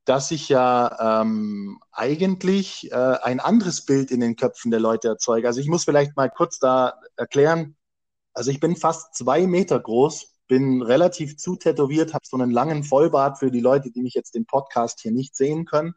dass 0.06 0.30
ich 0.30 0.50
ja 0.50 1.22
ähm, 1.22 1.80
eigentlich 1.92 2.92
äh, 2.92 2.96
ein 2.96 3.40
anderes 3.40 3.86
Bild 3.86 4.12
in 4.12 4.20
den 4.20 4.36
Köpfen 4.36 4.70
der 4.70 4.80
Leute 4.80 5.08
erzeuge. 5.08 5.48
Also 5.48 5.60
ich 5.60 5.68
muss 5.68 5.84
vielleicht 5.84 6.16
mal 6.16 6.30
kurz 6.30 6.60
da 6.60 7.00
erklären. 7.18 7.76
Also 8.34 8.52
ich 8.52 8.60
bin 8.60 8.76
fast 8.76 9.16
zwei 9.16 9.48
Meter 9.48 9.80
groß, 9.80 10.36
bin 10.48 10.84
relativ 10.84 11.38
zutätowiert, 11.38 12.14
habe 12.14 12.26
so 12.28 12.38
einen 12.38 12.52
langen 12.52 12.84
Vollbart 12.84 13.40
für 13.40 13.50
die 13.50 13.62
Leute, 13.62 13.90
die 13.90 14.04
mich 14.04 14.14
jetzt 14.14 14.36
im 14.36 14.46
Podcast 14.46 15.02
hier 15.02 15.12
nicht 15.12 15.36
sehen 15.36 15.66
können. 15.66 15.96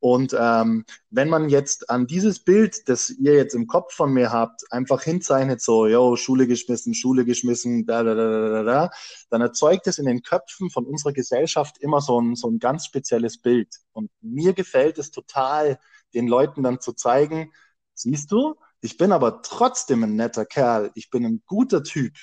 Und 0.00 0.34
ähm, 0.38 0.84
wenn 1.10 1.28
man 1.28 1.48
jetzt 1.48 1.90
an 1.90 2.06
dieses 2.06 2.38
Bild, 2.38 2.88
das 2.88 3.10
ihr 3.10 3.34
jetzt 3.34 3.54
im 3.54 3.66
Kopf 3.66 3.94
von 3.94 4.12
mir 4.12 4.30
habt, 4.30 4.62
einfach 4.70 5.02
hinzeichnet, 5.02 5.60
so, 5.60 5.88
yo, 5.88 6.14
Schule 6.14 6.46
geschmissen, 6.46 6.94
Schule 6.94 7.24
geschmissen, 7.24 7.84
da, 7.84 8.04
da, 8.04 8.14
da, 8.14 8.48
da, 8.48 8.62
da, 8.62 8.90
dann 9.30 9.40
erzeugt 9.40 9.88
es 9.88 9.98
in 9.98 10.06
den 10.06 10.22
Köpfen 10.22 10.70
von 10.70 10.86
unserer 10.86 11.12
Gesellschaft 11.12 11.78
immer 11.78 12.00
so 12.00 12.20
ein, 12.20 12.36
so 12.36 12.48
ein 12.48 12.60
ganz 12.60 12.86
spezielles 12.86 13.38
Bild. 13.38 13.74
Und 13.92 14.10
mir 14.20 14.52
gefällt 14.52 14.98
es 14.98 15.10
total, 15.10 15.80
den 16.14 16.28
Leuten 16.28 16.62
dann 16.62 16.80
zu 16.80 16.92
zeigen, 16.92 17.52
siehst 17.94 18.30
du, 18.30 18.54
ich 18.80 18.96
bin 18.96 19.10
aber 19.10 19.42
trotzdem 19.42 20.04
ein 20.04 20.14
netter 20.14 20.46
Kerl, 20.46 20.92
ich 20.94 21.10
bin 21.10 21.24
ein 21.24 21.42
guter 21.44 21.82
Typ, 21.82 22.14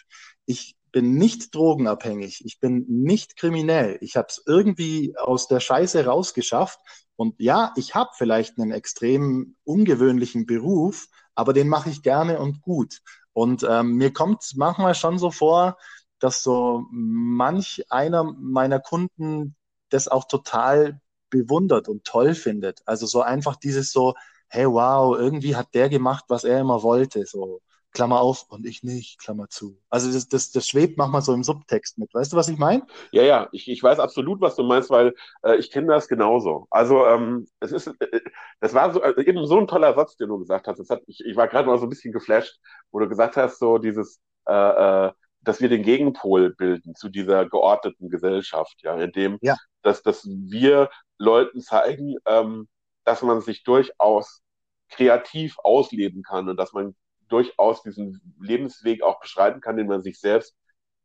ich 0.45 0.77
bin 0.93 1.15
nicht 1.15 1.53
drogenabhängig, 1.53 2.45
ich 2.45 2.61
bin 2.61 2.85
nicht 2.87 3.35
kriminell, 3.35 3.97
ich 3.99 4.15
habe 4.15 4.27
es 4.29 4.41
irgendwie 4.45 5.13
aus 5.17 5.49
der 5.49 5.59
Scheiße 5.59 6.05
rausgeschafft 6.05 6.79
und 7.15 7.35
ja, 7.39 7.73
ich 7.77 7.95
habe 7.95 8.11
vielleicht 8.15 8.59
einen 8.59 8.71
extrem 8.71 9.55
ungewöhnlichen 9.63 10.45
Beruf, 10.45 11.07
aber 11.35 11.53
den 11.53 11.67
mache 11.69 11.89
ich 11.89 12.03
gerne 12.03 12.39
und 12.39 12.61
gut. 12.61 13.01
Und 13.33 13.65
ähm, 13.69 13.93
mir 13.95 14.13
kommt 14.13 14.53
manchmal 14.55 14.95
schon 14.95 15.17
so 15.19 15.31
vor, 15.31 15.77
dass 16.19 16.43
so 16.43 16.85
manch 16.91 17.83
einer 17.89 18.23
meiner 18.23 18.79
Kunden 18.79 19.55
das 19.89 20.07
auch 20.07 20.25
total 20.25 21.01
bewundert 21.29 21.87
und 21.87 22.05
toll 22.05 22.33
findet. 22.35 22.81
Also 22.85 23.05
so 23.05 23.21
einfach 23.21 23.55
dieses 23.57 23.91
so, 23.91 24.13
hey 24.47 24.65
wow, 24.67 25.17
irgendwie 25.17 25.55
hat 25.55 25.73
der 25.73 25.89
gemacht, 25.89 26.25
was 26.29 26.43
er 26.43 26.59
immer 26.61 26.83
wollte. 26.83 27.25
So, 27.25 27.61
Klammer 27.95 28.19
auf 28.19 28.45
und 28.49 28.65
ich 28.67 28.83
nicht, 28.83 29.19
Klammer 29.19 29.49
zu. 29.49 29.81
Also 29.89 30.11
das, 30.11 30.27
das, 30.27 30.51
das 30.51 30.67
schwebt 30.67 30.97
manchmal 30.97 31.21
so 31.21 31.33
im 31.33 31.43
Subtext 31.43 31.97
mit. 31.97 32.13
Weißt 32.13 32.33
du, 32.33 32.37
was 32.37 32.49
ich 32.49 32.59
meine? 32.59 32.85
Ja, 33.11 33.23
ja, 33.23 33.47
ich, 33.51 33.67
ich 33.69 33.81
weiß 33.81 33.99
absolut, 33.99 34.41
was 34.41 34.55
du 34.55 34.63
meinst, 34.63 34.89
weil 34.89 35.15
äh, 35.43 35.55
ich 35.55 35.71
kenne 35.71 35.87
das 35.87 36.07
genauso. 36.07 36.67
Also 36.69 37.05
ähm, 37.07 37.47
es 37.59 37.71
ist, 37.71 37.87
äh, 37.87 38.21
das 38.59 38.73
war 38.73 38.93
so, 38.93 39.01
äh, 39.01 39.19
eben 39.25 39.45
so 39.47 39.57
ein 39.57 39.67
toller 39.67 39.95
Satz, 39.95 40.17
den 40.17 40.29
du 40.29 40.37
gesagt 40.37 40.67
hast. 40.67 40.77
Das 40.79 40.89
hat, 40.89 41.01
ich, 41.07 41.21
ich 41.25 41.35
war 41.35 41.47
gerade 41.47 41.67
mal 41.67 41.79
so 41.79 41.85
ein 41.85 41.89
bisschen 41.89 42.13
geflasht, 42.13 42.59
wo 42.91 42.99
du 42.99 43.07
gesagt 43.07 43.37
hast, 43.37 43.57
so 43.57 43.77
dieses, 43.77 44.19
äh, 44.47 45.07
äh, 45.07 45.11
dass 45.41 45.61
wir 45.61 45.69
den 45.69 45.83
Gegenpol 45.83 46.53
bilden 46.55 46.95
zu 46.95 47.09
dieser 47.09 47.47
geordneten 47.47 48.09
Gesellschaft, 48.09 48.75
ja, 48.83 48.95
indem 48.95 49.37
ja. 49.41 49.55
Dass, 49.81 50.01
dass 50.03 50.25
wir 50.25 50.89
Leuten 51.17 51.61
zeigen, 51.61 52.15
ähm, 52.25 52.67
dass 53.05 53.21
man 53.21 53.41
sich 53.41 53.63
durchaus 53.63 54.41
kreativ 54.89 55.55
ausleben 55.63 56.23
kann 56.23 56.49
und 56.49 56.57
dass 56.57 56.73
man 56.73 56.95
durchaus 57.29 57.83
diesen 57.83 58.21
Lebensweg 58.39 59.03
auch 59.03 59.19
beschreiten 59.19 59.61
kann, 59.61 59.77
den 59.77 59.87
man 59.87 60.01
sich 60.03 60.19
selbst 60.19 60.55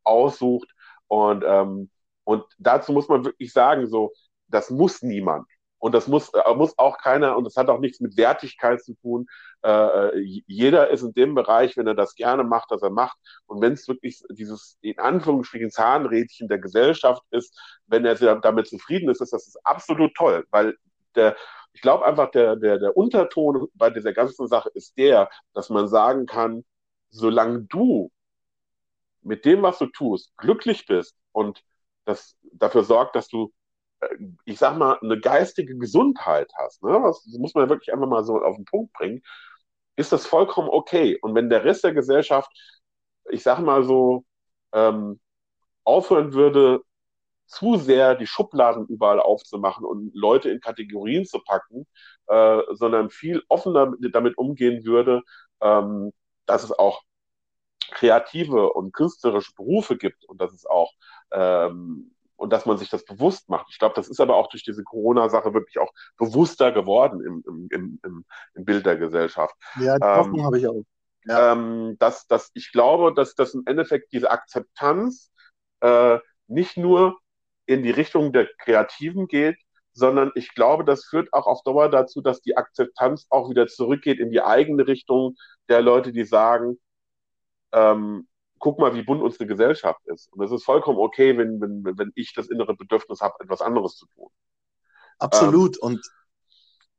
aussucht 0.05 0.69
Und, 1.09 1.45
ähm, 1.47 1.91
und 2.25 2.45
dazu 2.59 2.93
muss 2.93 3.09
man 3.09 3.25
wirklich 3.25 3.53
sagen, 3.53 3.87
so, 3.89 4.13
das 4.49 4.71
muss 4.71 5.03
niemand. 5.03 5.47
Und 5.79 5.95
das 5.95 6.07
muss, 6.09 6.31
äh, 6.35 6.55
muss 6.55 6.79
auch 6.79 6.99
keiner, 6.99 7.37
und 7.37 7.45
das 7.45 7.57
hat 7.57 7.69
auch 7.71 7.81
nichts 7.81 8.01
mit 8.01 8.17
Wertigkeit 8.17 8.83
zu 8.85 8.95
tun. 8.97 9.27
Äh, 9.63 10.19
jeder 10.47 10.91
ist 10.91 11.03
in 11.03 11.15
dem 11.15 11.35
Bereich, 11.35 11.77
wenn 11.77 11.87
er 11.87 11.95
das 11.95 12.15
gerne 12.15 12.45
macht, 12.45 12.71
dass 12.71 12.83
er 12.83 12.91
macht. 12.91 13.19
Und 13.47 13.63
wenn 13.63 13.73
es 13.73 13.89
wirklich 13.89 14.23
dieses, 14.31 14.79
in 14.83 14.99
Anführungsstrichen, 14.99 15.71
Zahnrädchen 15.71 16.49
der 16.49 16.59
Gesellschaft 16.59 17.23
ist, 17.31 17.59
wenn 17.87 18.05
er 18.05 18.15
damit 18.41 18.69
zufrieden 18.69 19.09
ist, 19.11 19.21
ist 19.23 19.33
das 19.33 19.57
absolut 19.65 20.15
toll, 20.15 20.45
weil 20.51 20.77
der, 21.17 21.37
ich 21.73 21.81
glaube 21.81 22.05
einfach, 22.05 22.31
der, 22.31 22.57
der, 22.57 22.79
der 22.79 22.97
Unterton 22.97 23.69
bei 23.75 23.91
dieser 23.91 24.13
ganzen 24.13 24.49
Sache 24.49 24.71
ist 24.75 24.97
der, 24.99 25.31
dass 25.55 25.71
man 25.71 25.89
sagen 25.89 26.27
kann, 26.27 26.65
solange 27.11 27.63
du 27.63 28.11
mit 29.23 29.45
dem, 29.45 29.63
was 29.63 29.79
du 29.79 29.87
tust, 29.87 30.37
glücklich 30.37 30.87
bist 30.87 31.17
und 31.33 31.63
das 32.05 32.37
dafür 32.53 32.85
sorgt, 32.85 33.17
dass 33.17 33.29
du 33.29 33.53
ich 34.45 34.59
sag 34.59 34.77
mal, 34.77 34.99
eine 35.03 35.21
geistige 35.21 35.77
Gesundheit 35.77 36.51
hast, 36.59 36.83
ne? 36.83 37.01
das 37.05 37.27
muss 37.39 37.55
man 37.55 37.69
wirklich 37.69 37.93
einfach 37.93 38.09
mal 38.09 38.25
so 38.25 38.43
auf 38.43 38.57
den 38.57 38.65
Punkt 38.65 38.93
bringen, 38.93 39.23
ist 39.97 40.13
das 40.13 40.27
vollkommen 40.27 40.69
okay. 40.71 41.19
Und 41.21 41.35
wenn 41.35 41.51
der 41.51 41.65
Rest 41.65 41.85
der 41.85 41.93
Gesellschaft, 41.93 42.51
ich 43.31 43.43
sag 43.43 43.61
mal 43.61 43.85
so, 43.85 44.25
ähm, 44.73 45.21
aufhören 45.85 46.35
würde, 46.35 46.83
zu 47.51 47.77
sehr 47.77 48.15
die 48.15 48.27
Schubladen 48.27 48.87
überall 48.87 49.21
aufzumachen 49.21 49.85
und 49.85 50.15
Leute 50.15 50.51
in 50.51 50.61
Kategorien 50.61 51.27
zu 51.27 51.41
packen, 51.41 51.87
äh, 52.29 52.61
sondern 52.71 53.11
viel 53.11 53.43
offener 53.49 53.93
damit 54.13 54.39
umgehen 54.39 54.85
würde, 54.85 55.23
ähm, 55.61 56.13
dass 56.47 56.63
es 56.63 56.73
auch 56.73 57.03
kreative 57.91 58.73
und 58.73 58.93
künstlerische 58.93 59.53
Berufe 59.57 59.97
gibt 59.97 60.25
und 60.27 60.41
dass 60.41 60.53
es 60.53 60.65
auch 60.65 60.93
ähm, 61.33 62.15
und 62.37 62.53
dass 62.55 62.65
man 62.65 62.79
sich 62.79 62.89
das 62.89 63.05
bewusst 63.05 63.51
macht. 63.51 63.67
Ich 63.71 63.79
glaube, 63.79 63.95
das 63.97 64.09
ist 64.09 64.21
aber 64.21 64.37
auch 64.37 64.47
durch 64.49 64.63
diese 64.63 64.83
Corona-Sache 64.83 65.53
wirklich 65.53 65.79
auch 65.79 65.93
bewusster 66.17 66.73
geworden 66.73 67.21
im, 67.23 67.69
im, 67.71 67.99
im, 68.03 68.25
im 68.55 68.65
Bild 68.65 68.87
der 68.87 68.97
Gesellschaft. 68.97 69.55
Ja, 69.79 69.99
die 69.99 70.05
Hoffnung 70.07 70.39
ähm, 70.39 70.47
habe 70.47 70.59
ich 70.59 70.67
auch. 70.67 70.83
Ja. 71.27 71.53
Ähm, 71.53 71.97
dass, 71.99 72.27
dass 72.29 72.51
ich 72.55 72.73
glaube, 72.73 73.13
dass 73.13 73.35
das 73.35 73.53
im 73.53 73.65
Endeffekt 73.67 74.13
diese 74.13 74.31
Akzeptanz 74.31 75.31
äh, 75.81 76.19
nicht 76.47 76.79
nur 76.79 77.19
in 77.71 77.83
die 77.83 77.91
Richtung 77.91 78.33
der 78.33 78.49
Kreativen 78.59 79.29
geht, 79.29 79.57
sondern 79.93 80.33
ich 80.35 80.55
glaube, 80.55 80.85
das 80.85 81.05
führt 81.05 81.33
auch 81.33 81.47
auf 81.47 81.63
Dauer 81.63 81.89
dazu, 81.89 82.21
dass 82.21 82.41
die 82.41 82.57
Akzeptanz 82.57 83.27
auch 83.31 83.49
wieder 83.49 83.69
zurückgeht 83.69 84.19
in 84.19 84.31
die 84.31 84.43
eigene 84.43 84.87
Richtung 84.87 85.37
der 85.69 85.81
Leute, 85.81 86.13
die 86.13 86.25
sagen, 86.25 86.79
ähm, 87.73 88.27
guck 88.59 88.79
mal, 88.79 88.95
wie 88.95 89.03
bunt 89.03 89.23
unsere 89.23 89.47
Gesellschaft 89.47 90.01
ist. 90.07 90.33
Und 90.33 90.45
es 90.45 90.51
ist 90.51 90.65
vollkommen 90.65 90.99
okay, 90.99 91.39
wenn, 91.39 91.61
wenn, 91.61 91.85
wenn 91.97 92.13
ich 92.17 92.35
das 92.35 92.49
innere 92.49 92.75
Bedürfnis 92.75 93.21
habe, 93.21 93.35
etwas 93.41 93.63
anderes 93.63 93.97
zu 93.97 94.07
tun. 94.15 94.29
Absolut. 95.19 95.77
Ähm, 95.77 95.83
und 95.83 96.11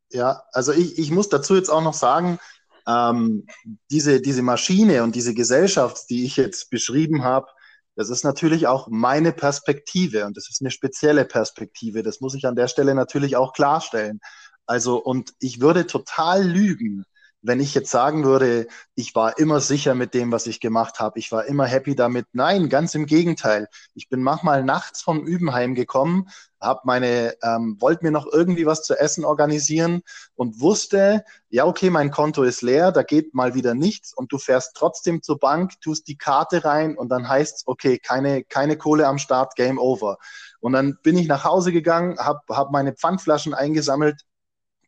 ja, 0.09 0.41
also 0.53 0.71
ich, 0.71 0.97
ich 0.97 1.11
muss 1.11 1.29
dazu 1.29 1.55
jetzt 1.55 1.69
auch 1.69 1.83
noch 1.83 1.93
sagen, 1.93 2.39
ähm, 2.87 3.45
diese, 3.89 4.21
diese 4.21 4.41
Maschine 4.41 5.03
und 5.03 5.15
diese 5.15 5.33
Gesellschaft, 5.33 6.09
die 6.09 6.25
ich 6.25 6.37
jetzt 6.37 6.69
beschrieben 6.69 7.23
habe, 7.23 7.47
das 7.95 8.09
ist 8.09 8.23
natürlich 8.23 8.67
auch 8.67 8.87
meine 8.89 9.31
Perspektive 9.31 10.25
und 10.25 10.37
das 10.37 10.49
ist 10.49 10.61
eine 10.61 10.71
spezielle 10.71 11.25
Perspektive. 11.25 12.03
Das 12.03 12.21
muss 12.21 12.35
ich 12.35 12.45
an 12.45 12.55
der 12.55 12.67
Stelle 12.67 12.95
natürlich 12.95 13.35
auch 13.35 13.53
klarstellen. 13.53 14.19
Also, 14.65 14.97
und 14.97 15.33
ich 15.39 15.59
würde 15.59 15.87
total 15.87 16.43
lügen, 16.45 17.05
wenn 17.41 17.59
ich 17.59 17.73
jetzt 17.73 17.89
sagen 17.89 18.23
würde, 18.23 18.67
ich 18.93 19.15
war 19.15 19.39
immer 19.39 19.59
sicher 19.61 19.95
mit 19.95 20.13
dem, 20.13 20.31
was 20.31 20.45
ich 20.45 20.59
gemacht 20.59 20.99
habe, 20.99 21.17
ich 21.17 21.31
war 21.31 21.45
immer 21.45 21.65
happy 21.65 21.95
damit. 21.95 22.27
Nein, 22.33 22.69
ganz 22.69 22.93
im 22.93 23.07
Gegenteil. 23.07 23.67
Ich 23.95 24.09
bin 24.09 24.21
manchmal 24.21 24.63
nachts 24.63 25.01
vom 25.01 25.25
Üben 25.25 25.51
heimgekommen, 25.51 26.29
habe 26.59 26.81
meine, 26.83 27.35
ähm, 27.41 27.77
wollte 27.79 28.03
mir 28.03 28.11
noch 28.11 28.27
irgendwie 28.31 28.67
was 28.67 28.83
zu 28.83 28.97
essen 28.99 29.25
organisieren 29.25 30.03
und 30.35 30.61
wusste, 30.61 31.23
ja 31.49 31.65
okay, 31.65 31.89
mein 31.89 32.11
Konto 32.11 32.43
ist 32.43 32.61
leer, 32.61 32.91
da 32.91 33.01
geht 33.01 33.33
mal 33.33 33.55
wieder 33.55 33.73
nichts 33.73 34.13
und 34.13 34.31
du 34.31 34.37
fährst 34.37 34.75
trotzdem 34.75 35.23
zur 35.23 35.39
Bank, 35.39 35.81
tust 35.81 36.07
die 36.07 36.17
Karte 36.17 36.63
rein 36.63 36.95
und 36.95 37.09
dann 37.09 37.27
heißt's, 37.27 37.63
okay, 37.65 37.97
keine 37.97 38.43
keine 38.43 38.77
Kohle 38.77 39.07
am 39.07 39.17
Start, 39.17 39.55
Game 39.55 39.79
Over. 39.79 40.17
Und 40.59 40.73
dann 40.73 40.99
bin 41.01 41.17
ich 41.17 41.27
nach 41.27 41.43
Hause 41.43 41.71
gegangen, 41.71 42.19
habe 42.19 42.41
hab 42.49 42.71
meine 42.71 42.93
Pfandflaschen 42.93 43.55
eingesammelt, 43.55 44.21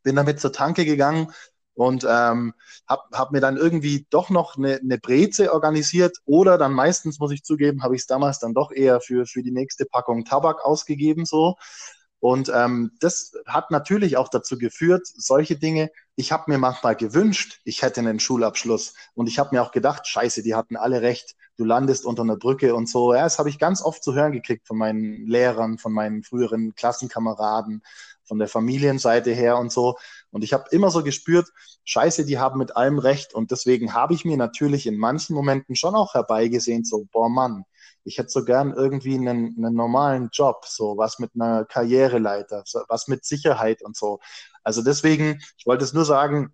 bin 0.03 0.15
damit 0.15 0.39
zur 0.39 0.53
Tanke 0.53 0.85
gegangen 0.85 1.33
und 1.75 2.03
ähm, 2.03 2.53
habe 2.87 3.03
hab 3.13 3.31
mir 3.31 3.41
dann 3.41 3.57
irgendwie 3.57 4.05
doch 4.09 4.29
noch 4.29 4.57
eine, 4.57 4.75
eine 4.75 4.97
Breze 4.97 5.53
organisiert 5.53 6.17
oder 6.25 6.57
dann 6.57 6.73
meistens, 6.73 7.19
muss 7.19 7.31
ich 7.31 7.43
zugeben, 7.43 7.83
habe 7.83 7.95
ich 7.95 8.01
es 8.01 8.07
damals 8.07 8.39
dann 8.39 8.53
doch 8.53 8.71
eher 8.71 9.01
für, 9.01 9.25
für 9.25 9.43
die 9.43 9.51
nächste 9.51 9.85
Packung 9.85 10.25
Tabak 10.25 10.63
ausgegeben 10.63 11.25
so. 11.25 11.55
Und 12.19 12.49
ähm, 12.55 12.91
das 13.01 13.33
hat 13.45 13.69
natürlich 13.69 14.15
auch 14.15 14.29
dazu 14.29 14.57
geführt, 14.57 15.05
solche 15.05 15.57
Dinge, 15.57 15.91
ich 16.15 16.31
habe 16.31 16.49
mir 16.49 16.57
manchmal 16.57 16.95
gewünscht, 16.95 17.59
ich 17.65 17.81
hätte 17.81 17.99
einen 17.99 18.21
Schulabschluss. 18.21 18.93
Und 19.13 19.27
ich 19.27 19.39
habe 19.39 19.53
mir 19.53 19.61
auch 19.61 19.71
gedacht, 19.71 20.07
scheiße, 20.07 20.41
die 20.41 20.55
hatten 20.55 20.77
alle 20.77 21.01
recht, 21.01 21.35
du 21.57 21.65
landest 21.65 22.05
unter 22.05 22.21
einer 22.21 22.37
Brücke 22.37 22.75
und 22.75 22.87
so. 22.87 23.13
Ja, 23.13 23.23
das 23.23 23.39
habe 23.39 23.49
ich 23.49 23.59
ganz 23.59 23.81
oft 23.81 24.05
zu 24.05 24.13
hören 24.13 24.31
gekriegt 24.31 24.67
von 24.67 24.77
meinen 24.77 25.27
Lehrern, 25.27 25.77
von 25.77 25.91
meinen 25.91 26.23
früheren 26.23 26.75
Klassenkameraden 26.75 27.83
von 28.25 28.39
der 28.39 28.47
Familienseite 28.47 29.31
her 29.31 29.57
und 29.57 29.71
so. 29.71 29.97
Und 30.31 30.43
ich 30.43 30.53
habe 30.53 30.65
immer 30.71 30.89
so 30.89 31.03
gespürt, 31.03 31.47
scheiße, 31.85 32.25
die 32.25 32.39
haben 32.39 32.57
mit 32.57 32.75
allem 32.75 32.99
recht. 32.99 33.33
Und 33.33 33.51
deswegen 33.51 33.93
habe 33.93 34.13
ich 34.13 34.25
mir 34.25 34.37
natürlich 34.37 34.87
in 34.87 34.97
manchen 34.97 35.35
Momenten 35.35 35.75
schon 35.75 35.95
auch 35.95 36.13
herbeigesehen, 36.13 36.85
so, 36.85 37.07
boah 37.11 37.29
Mann, 37.29 37.65
ich 38.03 38.17
hätte 38.17 38.29
so 38.29 38.43
gern 38.43 38.73
irgendwie 38.73 39.15
einen, 39.15 39.55
einen 39.57 39.75
normalen 39.75 40.29
Job, 40.31 40.65
so 40.65 40.97
was 40.97 41.19
mit 41.19 41.31
einer 41.35 41.65
Karriereleiter, 41.65 42.63
so, 42.65 42.81
was 42.87 43.07
mit 43.07 43.25
Sicherheit 43.25 43.81
und 43.81 43.95
so. 43.95 44.19
Also 44.63 44.81
deswegen, 44.81 45.39
ich 45.57 45.65
wollte 45.65 45.83
es 45.83 45.93
nur 45.93 46.05
sagen, 46.05 46.53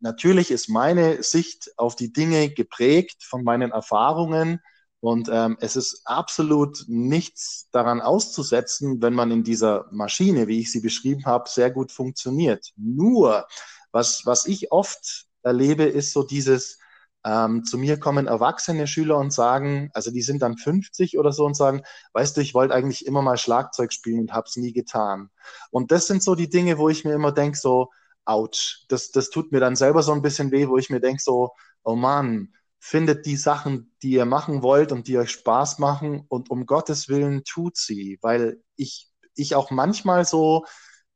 natürlich 0.00 0.50
ist 0.50 0.68
meine 0.68 1.22
Sicht 1.22 1.72
auf 1.76 1.96
die 1.96 2.12
Dinge 2.12 2.50
geprägt 2.50 3.24
von 3.24 3.44
meinen 3.44 3.70
Erfahrungen 3.70 4.60
und 5.00 5.28
ähm, 5.32 5.56
es 5.60 5.76
ist 5.76 6.02
absolut 6.04 6.84
nichts 6.86 7.68
daran 7.72 8.00
auszusetzen, 8.02 9.00
wenn 9.00 9.14
man 9.14 9.30
in 9.30 9.42
dieser 9.42 9.86
Maschine, 9.90 10.46
wie 10.46 10.60
ich 10.60 10.70
sie 10.70 10.80
beschrieben 10.80 11.24
habe, 11.24 11.48
sehr 11.48 11.70
gut 11.70 11.90
funktioniert. 11.90 12.72
Nur, 12.76 13.46
was, 13.92 14.26
was 14.26 14.46
ich 14.46 14.72
oft 14.72 15.26
erlebe, 15.42 15.84
ist 15.84 16.12
so 16.12 16.22
dieses, 16.22 16.78
ähm, 17.24 17.64
zu 17.64 17.78
mir 17.78 17.98
kommen 17.98 18.26
erwachsene 18.26 18.86
Schüler 18.86 19.18
und 19.18 19.32
sagen, 19.32 19.90
also 19.94 20.10
die 20.10 20.22
sind 20.22 20.42
dann 20.42 20.56
50 20.56 21.18
oder 21.18 21.32
so 21.32 21.44
und 21.44 21.56
sagen, 21.56 21.82
weißt 22.12 22.36
du, 22.36 22.40
ich 22.40 22.54
wollte 22.54 22.74
eigentlich 22.74 23.06
immer 23.06 23.22
mal 23.22 23.36
Schlagzeug 23.38 23.92
spielen 23.92 24.20
und 24.20 24.32
habe 24.32 24.46
es 24.48 24.56
nie 24.56 24.72
getan. 24.72 25.30
Und 25.70 25.92
das 25.92 26.06
sind 26.06 26.22
so 26.22 26.34
die 26.34 26.48
Dinge, 26.50 26.78
wo 26.78 26.88
ich 26.88 27.04
mir 27.04 27.12
immer 27.12 27.32
denke, 27.32 27.58
so, 27.58 27.90
ouch, 28.24 28.84
das, 28.88 29.10
das 29.10 29.30
tut 29.30 29.52
mir 29.52 29.60
dann 29.60 29.76
selber 29.76 30.02
so 30.02 30.12
ein 30.12 30.22
bisschen 30.22 30.50
weh, 30.50 30.68
wo 30.68 30.78
ich 30.78 30.90
mir 30.90 31.00
denke, 31.00 31.22
so, 31.22 31.52
oh 31.82 31.96
Mann, 31.96 32.54
findet 32.80 33.26
die 33.26 33.36
Sachen, 33.36 33.94
die 34.02 34.12
ihr 34.12 34.24
machen 34.24 34.62
wollt 34.62 34.90
und 34.90 35.06
die 35.06 35.18
euch 35.18 35.30
Spaß 35.30 35.78
machen 35.78 36.24
und 36.28 36.50
um 36.50 36.66
Gottes 36.66 37.08
Willen 37.08 37.44
tut 37.44 37.76
sie, 37.76 38.18
weil 38.22 38.62
ich, 38.76 39.08
ich 39.34 39.54
auch 39.54 39.70
manchmal 39.70 40.24
so 40.24 40.64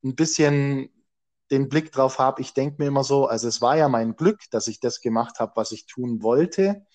ein 0.05 0.14
bisschen 0.14 0.90
den 1.50 1.68
Blick 1.68 1.90
drauf 1.92 2.18
habe, 2.18 2.42
ich 2.42 2.53
denke 2.53 2.77
mir 2.79 2.88
immer 2.88 3.05
so, 3.05 3.27
also 3.27 3.48
es 3.48 3.61
war 3.61 3.77
ja 3.77 3.88
mein 3.88 4.14
Glück, 4.16 4.40
dass 4.50 4.66
ich 4.68 4.81
das 4.81 5.00
gemacht 5.00 5.38
habe, 5.40 5.53
was 5.57 5.72
ich 5.72 5.87
tun 5.87 6.22
wollte. 6.22 6.87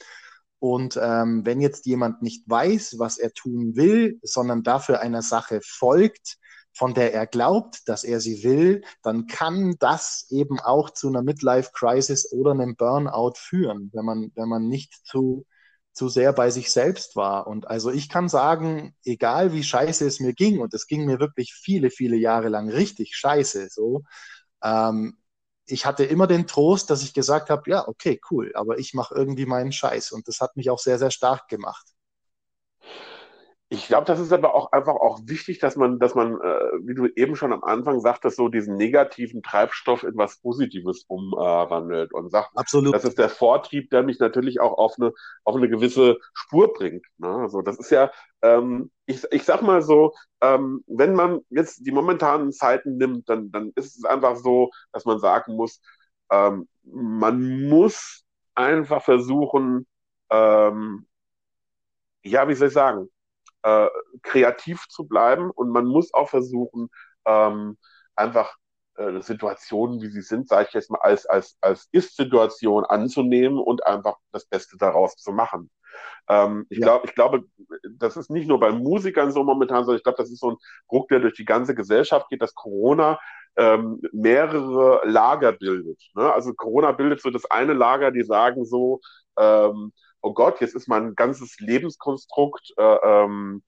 Und 0.60 1.00
ähm, 1.02 1.46
wenn 1.46 1.62
jetzt 1.62 1.86
jemand 1.86 2.22
nicht 2.22 2.44
weiß, 2.50 2.96
was 3.00 3.18
er 3.18 3.32
tun 3.34 3.76
will, 3.76 4.20
sondern 4.22 4.64
dafür 4.64 5.00
einer 5.00 5.22
Sache 5.22 5.62
folgt, 5.64 6.38
von 6.80 6.94
der 6.94 7.14
er 7.14 7.28
glaubt, 7.28 7.90
dass 7.90 8.06
er 8.06 8.22
sie 8.22 8.42
will, 8.46 8.84
dann 9.04 9.28
kann 9.28 9.76
das 9.80 10.28
eben 10.30 10.62
auch 10.62 10.90
zu 10.92 11.10
einer 11.10 11.22
Midlife-Crisis 11.22 12.32
oder 12.32 12.52
einem 12.52 12.78
Burnout 12.78 13.34
führen, 13.36 13.90
wenn 13.94 14.06
man, 14.06 14.32
wenn 14.36 14.48
man 14.48 14.70
nicht 14.70 14.94
zu, 15.06 15.46
zu 15.92 16.08
sehr 16.08 16.32
bei 16.32 16.50
sich 16.52 16.72
selbst 16.72 17.18
war. 17.18 17.48
Und 17.48 17.68
also 17.68 17.92
ich 17.92 18.08
kann 18.08 18.30
sagen, 18.30 18.96
egal 19.04 19.52
wie 19.52 19.64
scheiße 19.66 20.08
es 20.08 20.22
mir 20.22 20.34
ging, 20.34 20.62
und 20.62 20.74
es 20.74 20.88
ging 20.88 21.06
mir 21.06 21.20
wirklich 21.20 21.54
viele, 21.54 21.90
viele 21.90 22.16
Jahre 22.16 22.48
lang 22.48 22.70
richtig 22.70 23.14
scheiße, 23.14 23.68
so, 23.70 24.04
ähm, 24.64 25.18
ich 25.66 25.86
hatte 25.86 26.06
immer 26.06 26.28
den 26.28 26.48
Trost, 26.48 26.90
dass 26.90 27.04
ich 27.04 27.14
gesagt 27.14 27.50
habe, 27.50 27.70
ja, 27.70 27.86
okay, 27.90 28.22
cool, 28.32 28.54
aber 28.56 28.80
ich 28.80 28.94
mache 28.94 29.16
irgendwie 29.16 29.46
meinen 29.46 29.74
Scheiß. 29.74 30.14
Und 30.14 30.30
das 30.30 30.40
hat 30.40 30.56
mich 30.56 30.70
auch 30.70 30.80
sehr, 30.80 30.98
sehr 30.98 31.12
stark 31.12 31.50
gemacht. 31.50 31.86
Ich 33.72 33.88
glaube, 33.88 34.06
das 34.06 34.20
ist 34.20 34.34
aber 34.34 34.56
auch 34.56 34.72
einfach 34.72 34.96
auch 34.96 35.20
wichtig, 35.26 35.60
dass 35.60 35.76
man, 35.76 36.00
dass 36.00 36.16
man, 36.16 36.42
äh, 36.42 36.72
wie 36.82 36.96
du 36.96 37.06
eben 37.06 37.36
schon 37.36 37.54
am 37.54 37.64
Anfang 37.64 38.00
sagtest, 38.00 38.38
so 38.38 38.50
diesen 38.50 38.78
negativen 38.78 39.44
Treibstoff 39.44 40.02
in 40.02 40.18
was 40.18 40.42
Positives 40.42 41.04
umwandelt 41.08 42.12
äh, 42.12 42.16
und 42.16 42.32
sagt, 42.32 42.50
Absolut. 42.56 42.96
das 42.96 43.06
ist 43.06 43.20
der 43.20 43.30
Vortrieb, 43.30 43.92
der 43.92 44.02
mich 44.02 44.18
natürlich 44.18 44.60
auch 44.60 44.76
auf 44.76 44.96
eine, 44.98 45.14
auf 45.44 45.56
eine 45.56 45.70
gewisse 45.70 46.18
Spur 46.34 46.74
bringt. 46.74 47.06
Ne? 47.20 47.28
Also 47.28 47.62
das 47.62 47.78
ist 47.78 47.92
ja, 47.92 48.10
ähm, 48.42 48.90
ich, 49.06 49.24
ich 49.30 49.44
sag 49.44 49.62
mal 49.62 49.84
so, 49.84 50.16
ähm, 50.42 50.84
wenn 50.88 51.14
man 51.14 51.42
jetzt 51.52 51.86
die 51.86 51.92
momentanen 51.92 52.52
Zeiten 52.52 52.98
nimmt, 52.98 53.30
dann, 53.30 53.52
dann 53.52 53.72
ist 53.76 53.98
es 53.98 54.04
einfach 54.04 54.36
so, 54.38 54.72
dass 54.94 55.06
man 55.06 55.20
sagen 55.20 55.56
muss, 55.56 55.80
ähm, 56.32 56.68
man 56.84 57.70
muss 57.70 58.24
einfach 58.56 59.04
versuchen, 59.04 59.86
ähm, 60.32 61.06
ja, 62.24 62.48
wie 62.48 62.56
soll 62.56 62.70
ich 62.70 62.74
sagen, 62.74 63.10
äh, 63.64 63.88
kreativ 64.24 64.88
zu 64.88 65.08
bleiben 65.08 65.52
und 65.52 65.70
man 65.70 65.86
muss 65.86 66.14
auch 66.14 66.30
versuchen, 66.30 66.90
ähm, 67.26 67.78
einfach 68.16 68.56
äh, 68.96 69.22
Situationen, 69.22 70.02
wie 70.02 70.10
sie 70.10 70.22
sind, 70.22 70.50
sage 70.50 70.68
ich 70.68 70.74
jetzt 70.74 70.92
mal, 70.92 71.00
als, 71.00 71.26
als, 71.26 71.58
als 71.62 71.88
Ist-Situation 71.92 72.86
anzunehmen 72.86 73.58
und 73.58 73.86
einfach 73.86 74.18
das 74.32 74.46
Beste 74.46 74.78
daraus 74.78 75.16
zu 75.16 75.32
machen. 75.32 75.70
Ähm, 76.28 76.66
ich, 76.70 76.80
ja. 76.80 76.86
glaub, 76.86 77.06
ich 77.06 77.16
glaube, 77.16 77.44
das 77.98 78.18
ist 78.18 78.30
nicht 78.30 78.48
nur 78.48 78.60
bei 78.60 78.72
Musikern 78.72 79.32
so 79.32 79.44
momentan, 79.44 79.84
sondern 79.84 79.98
ich 79.98 80.04
glaube, 80.04 80.18
das 80.18 80.30
ist 80.30 80.40
so 80.40 80.52
ein 80.52 80.58
Druck, 80.90 81.08
der 81.10 81.20
durch 81.20 81.34
die 81.34 81.46
ganze 81.46 81.76
Gesellschaft 81.76 82.30
geht, 82.30 82.42
dass 82.42 82.54
Corona 82.54 83.20
ähm, 83.56 84.02
mehrere 84.12 85.02
Lager 85.06 85.54
bildet. 85.54 86.02
Ne? 86.16 86.32
Also 86.32 86.54
Corona 86.54 86.92
bildet 86.92 87.22
so 87.22 87.30
das 87.30 87.46
eine 87.46 87.74
Lager, 87.74 88.12
die 88.12 88.24
sagen 88.24 88.66
so, 88.66 89.02
ähm, 89.38 89.92
oh 90.22 90.34
Gott, 90.34 90.62
jetzt 90.62 90.76
ist 90.76 90.88
mein 90.88 91.16
ganzes 91.16 91.60
Lebenskonstrukt, 91.60 92.74
äh, 92.78 92.98
ähm, 93.04 93.64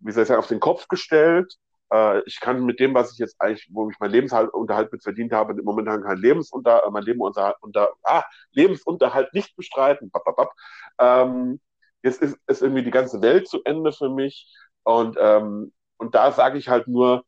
wie 0.00 0.12
soll 0.12 0.22
ich 0.22 0.28
sagen, 0.28 0.40
auf 0.40 0.48
den 0.48 0.60
Kopf 0.60 0.88
gestellt 0.88 1.58
äh, 1.92 2.20
ich 2.26 2.40
kann 2.40 2.64
mit 2.64 2.80
dem, 2.80 2.94
was 2.94 3.12
ich 3.12 3.18
jetzt 3.18 3.40
eigentlich, 3.40 3.68
wo 3.72 3.90
ich 3.90 3.98
mein 4.00 4.10
Lebensunterhalt 4.10 4.92
mit 4.92 5.02
verdient 5.02 5.32
habe, 5.32 5.60
momentan 5.62 6.02
kein 6.02 6.18
Lebensunter, 6.18 6.84
äh, 6.86 6.90
mein 6.90 7.04
Leben 7.04 7.20
unter, 7.20 7.56
unter 7.60 7.90
ah, 8.02 8.24
Lebensunterhalt 8.52 9.32
nicht 9.34 9.56
bestreiten. 9.56 10.10
Bap, 10.10 10.24
bap, 10.24 10.36
bap. 10.36 10.52
Ähm, 10.98 11.60
jetzt 12.02 12.22
ist, 12.22 12.38
ist 12.46 12.62
irgendwie 12.62 12.84
die 12.84 12.90
ganze 12.90 13.22
Welt 13.22 13.48
zu 13.48 13.62
Ende 13.64 13.92
für 13.92 14.10
mich. 14.10 14.48
Und, 14.84 15.16
ähm, 15.20 15.72
und 15.98 16.14
da 16.14 16.32
sage 16.32 16.58
ich 16.58 16.68
halt 16.68 16.88
nur, 16.88 17.24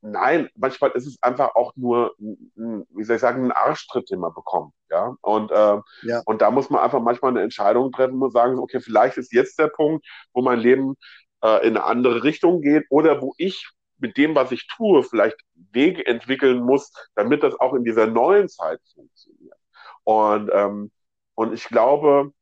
nein, 0.00 0.48
manchmal 0.56 0.90
ist 0.92 1.06
es 1.06 1.22
einfach 1.22 1.54
auch 1.54 1.72
nur, 1.76 2.14
wie 2.18 3.04
soll 3.04 3.16
ich 3.16 3.22
sagen, 3.22 3.44
ein 3.44 3.52
Arschtritt, 3.52 4.10
den 4.10 4.20
man 4.20 4.34
bekommt. 4.34 4.72
Ja? 4.90 5.16
Und, 5.20 5.50
äh, 5.50 5.78
ja. 6.02 6.22
und 6.24 6.42
da 6.42 6.50
muss 6.50 6.70
man 6.70 6.82
einfach 6.82 7.00
manchmal 7.00 7.32
eine 7.32 7.42
Entscheidung 7.42 7.92
treffen 7.92 8.22
und 8.22 8.32
sagen, 8.32 8.58
okay, 8.58 8.80
vielleicht 8.80 9.16
ist 9.16 9.32
jetzt 9.32 9.58
der 9.58 9.68
Punkt, 9.68 10.06
wo 10.32 10.42
mein 10.42 10.58
Leben 10.58 10.94
äh, 11.42 11.66
in 11.66 11.76
eine 11.76 11.84
andere 11.84 12.24
Richtung 12.24 12.60
geht 12.60 12.86
oder 12.90 13.20
wo 13.20 13.34
ich 13.36 13.68
mit 13.98 14.16
dem, 14.16 14.34
was 14.34 14.52
ich 14.52 14.68
tue, 14.68 15.02
vielleicht 15.02 15.36
Wege 15.72 16.06
entwickeln 16.06 16.62
muss, 16.62 16.92
damit 17.14 17.42
das 17.42 17.58
auch 17.58 17.74
in 17.74 17.84
dieser 17.84 18.06
neuen 18.06 18.48
Zeit 18.48 18.80
funktioniert. 18.94 19.56
Und, 20.04 20.50
ähm, 20.52 20.92
und 21.34 21.52
ich 21.52 21.64
glaube, 21.64 22.32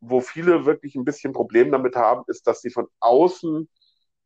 wo 0.00 0.20
viele 0.20 0.64
wirklich 0.64 0.94
ein 0.94 1.04
bisschen 1.04 1.32
Problem 1.32 1.70
damit 1.70 1.96
haben, 1.96 2.24
ist, 2.26 2.46
dass 2.46 2.62
sie 2.62 2.70
von 2.70 2.86
außen 3.00 3.68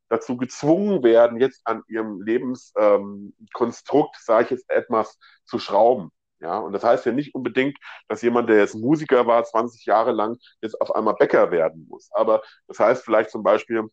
dazu 0.08 0.36
gezwungen 0.36 1.02
werden, 1.02 1.40
jetzt 1.40 1.62
an 1.64 1.82
ihrem 1.88 2.20
Lebenskonstrukt, 2.22 4.16
ähm, 4.16 4.22
sage 4.22 4.44
ich 4.44 4.50
jetzt 4.50 4.70
etwas, 4.70 5.18
zu 5.44 5.58
schrauben. 5.58 6.10
Ja, 6.40 6.58
und 6.58 6.72
das 6.72 6.84
heißt 6.84 7.06
ja 7.06 7.12
nicht 7.12 7.34
unbedingt, 7.34 7.78
dass 8.08 8.20
jemand, 8.22 8.50
der 8.50 8.58
jetzt 8.58 8.74
Musiker 8.74 9.26
war, 9.26 9.44
20 9.44 9.86
Jahre 9.86 10.12
lang, 10.12 10.36
jetzt 10.60 10.78
auf 10.80 10.94
einmal 10.94 11.14
Bäcker 11.14 11.50
werden 11.50 11.86
muss. 11.88 12.10
Aber 12.12 12.42
das 12.66 12.78
heißt 12.78 13.02
vielleicht 13.04 13.30
zum 13.30 13.42
Beispiel, 13.42 13.84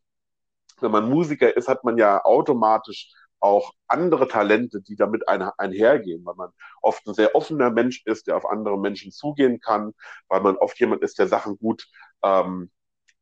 wenn 0.82 0.91
man 0.91 1.09
Musiker 1.09 1.55
ist, 1.55 1.68
hat 1.68 1.84
man 1.84 1.97
ja 1.97 2.24
automatisch 2.24 3.14
auch 3.39 3.74
andere 3.88 4.28
Talente, 4.28 4.82
die 4.82 4.95
damit 4.95 5.28
ein, 5.28 5.41
einhergehen, 5.41 6.26
weil 6.26 6.36
man 6.36 6.49
oft 6.82 7.05
ein 7.07 7.14
sehr 7.14 7.36
offener 7.36 7.72
Mensch 7.72 8.03
ist, 8.05 8.28
der 8.28 8.38
auf 8.38 8.45
andere 8.45 8.78
Menschen 8.80 9.12
zugehen 9.12 9.59
kann, 9.59 9.93
weil 10.28 10.41
man 10.41 10.57
oft 10.57 10.80
jemand 10.80 11.01
ist, 11.03 11.20
der 11.20 11.28
Sachen 11.28 11.57
gut, 11.57 11.88
ähm, 12.24 12.70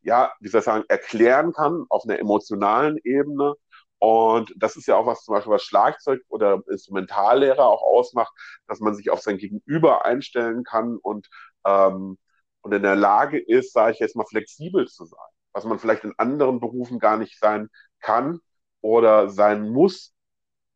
ja, 0.02 0.32
wie 0.39 0.47
soll 0.50 0.60
ich 0.60 0.66
sagen, 0.66 0.86
erklären 0.89 1.54
kann 1.54 1.86
auf 1.89 2.04
einer 2.06 2.20
emotionalen 2.20 2.97
Ebene 3.04 3.56
und 4.00 4.54
das 4.58 4.78
ist 4.78 4.88
ja 4.88 4.95
auch 4.95 5.06
was 5.06 5.24
zum 5.24 5.36
Beispiel 5.36 5.54
was 5.54 5.64
Schlagzeug 5.64 6.22
oder 6.30 6.62
Instrumentallehrer 6.70 7.66
auch 7.66 7.82
ausmacht, 7.82 8.34
dass 8.68 8.80
man 8.80 8.95
sich 8.95 9.10
auf 9.10 9.22
sein 9.22 9.38
Gegenüber 9.38 10.06
einstellen 10.06 10.64
kann 10.64 10.97
und, 10.97 11.30
ähm, 11.66 12.18
und 12.62 12.74
in 12.74 12.82
der 12.84 12.95
Lage 12.95 13.39
ist, 13.39 13.74
sage 13.74 13.93
ich 13.93 14.00
jetzt 14.00 14.16
mal, 14.16 14.26
flexibel 14.26 14.88
zu 14.88 15.06
sein, 15.06 15.20
was 15.52 15.66
man 15.66 15.80
vielleicht 15.80 16.06
in 16.06 16.14
anderen 16.18 16.60
Berufen 16.62 17.00
gar 17.00 17.18
nicht 17.18 17.38
sein 17.39 17.70
kann 18.00 18.39
oder 18.82 19.30
sein 19.30 19.70
muss. 19.70 20.14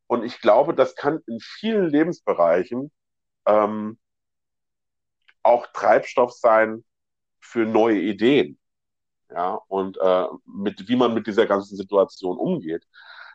Und 0.07 0.23
ich 0.23 0.41
glaube, 0.41 0.73
das 0.75 0.95
kann 0.95 1.21
in 1.27 1.39
vielen 1.39 1.87
Lebensbereichen 1.89 2.91
ähm, 3.45 3.99
auch 5.43 5.67
Treibstoff 5.73 6.33
sein 6.33 6.83
für 7.39 7.65
neue 7.65 7.99
Ideen. 7.99 8.59
Ja, 9.33 9.59
und 9.67 9.97
äh, 9.97 10.27
mit, 10.45 10.87
wie 10.87 10.95
man 10.95 11.13
mit 11.13 11.27
dieser 11.27 11.47
ganzen 11.47 11.75
Situation 11.75 12.37
umgeht. 12.37 12.85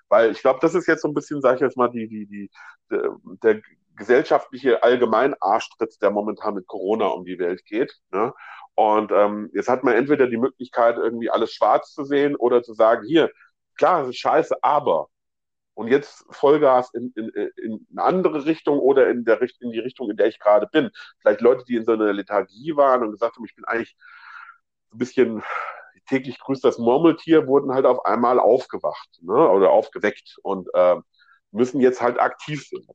Weil 0.08 0.30
ich 0.30 0.40
glaube, 0.40 0.60
das 0.62 0.74
ist 0.74 0.86
jetzt 0.86 1.02
so 1.02 1.08
ein 1.08 1.14
bisschen, 1.14 1.42
sage 1.42 1.56
ich 1.56 1.60
jetzt 1.60 1.76
mal, 1.76 1.88
die, 1.88 2.08
die, 2.08 2.26
die, 2.26 2.50
der, 2.90 3.60
gesellschaftliche 3.98 4.82
Allgemeinarschtritt, 4.82 6.00
der 6.00 6.10
momentan 6.10 6.54
mit 6.54 6.66
Corona 6.66 7.06
um 7.06 7.24
die 7.24 7.38
Welt 7.38 7.64
geht. 7.66 7.98
Ne? 8.10 8.32
Und 8.74 9.10
ähm, 9.12 9.50
jetzt 9.52 9.68
hat 9.68 9.84
man 9.84 9.94
entweder 9.94 10.28
die 10.28 10.36
Möglichkeit, 10.36 10.96
irgendwie 10.96 11.30
alles 11.30 11.52
schwarz 11.52 11.92
zu 11.92 12.04
sehen 12.04 12.36
oder 12.36 12.62
zu 12.62 12.74
sagen, 12.74 13.04
hier, 13.06 13.30
klar, 13.76 14.02
es 14.02 14.10
ist 14.10 14.18
scheiße, 14.18 14.56
aber 14.62 15.08
und 15.74 15.88
jetzt 15.88 16.24
Vollgas 16.30 16.92
in, 16.94 17.12
in, 17.14 17.28
in 17.56 17.86
eine 17.92 18.02
andere 18.02 18.44
Richtung 18.46 18.80
oder 18.80 19.08
in, 19.10 19.24
der, 19.24 19.40
in 19.60 19.70
die 19.70 19.78
Richtung, 19.78 20.10
in 20.10 20.16
der 20.16 20.26
ich 20.26 20.40
gerade 20.40 20.66
bin. 20.66 20.90
Vielleicht 21.20 21.40
Leute, 21.40 21.64
die 21.64 21.76
in 21.76 21.84
so 21.84 21.92
einer 21.92 22.12
Lethargie 22.12 22.74
waren 22.74 23.04
und 23.04 23.12
gesagt 23.12 23.36
haben, 23.36 23.44
ich 23.44 23.54
bin 23.54 23.64
eigentlich 23.64 23.96
ein 24.92 24.98
bisschen 24.98 25.42
täglich 26.08 26.38
grüßt 26.38 26.64
das 26.64 26.78
Murmeltier, 26.78 27.46
wurden 27.46 27.72
halt 27.72 27.86
auf 27.86 28.04
einmal 28.04 28.38
aufgewacht 28.38 29.08
ne? 29.20 29.48
oder 29.48 29.70
aufgeweckt 29.70 30.36
und 30.42 30.68
äh, 30.74 30.96
müssen 31.50 31.80
jetzt 31.80 32.00
halt 32.00 32.18
aktiv 32.18 32.66
sein. 32.68 32.86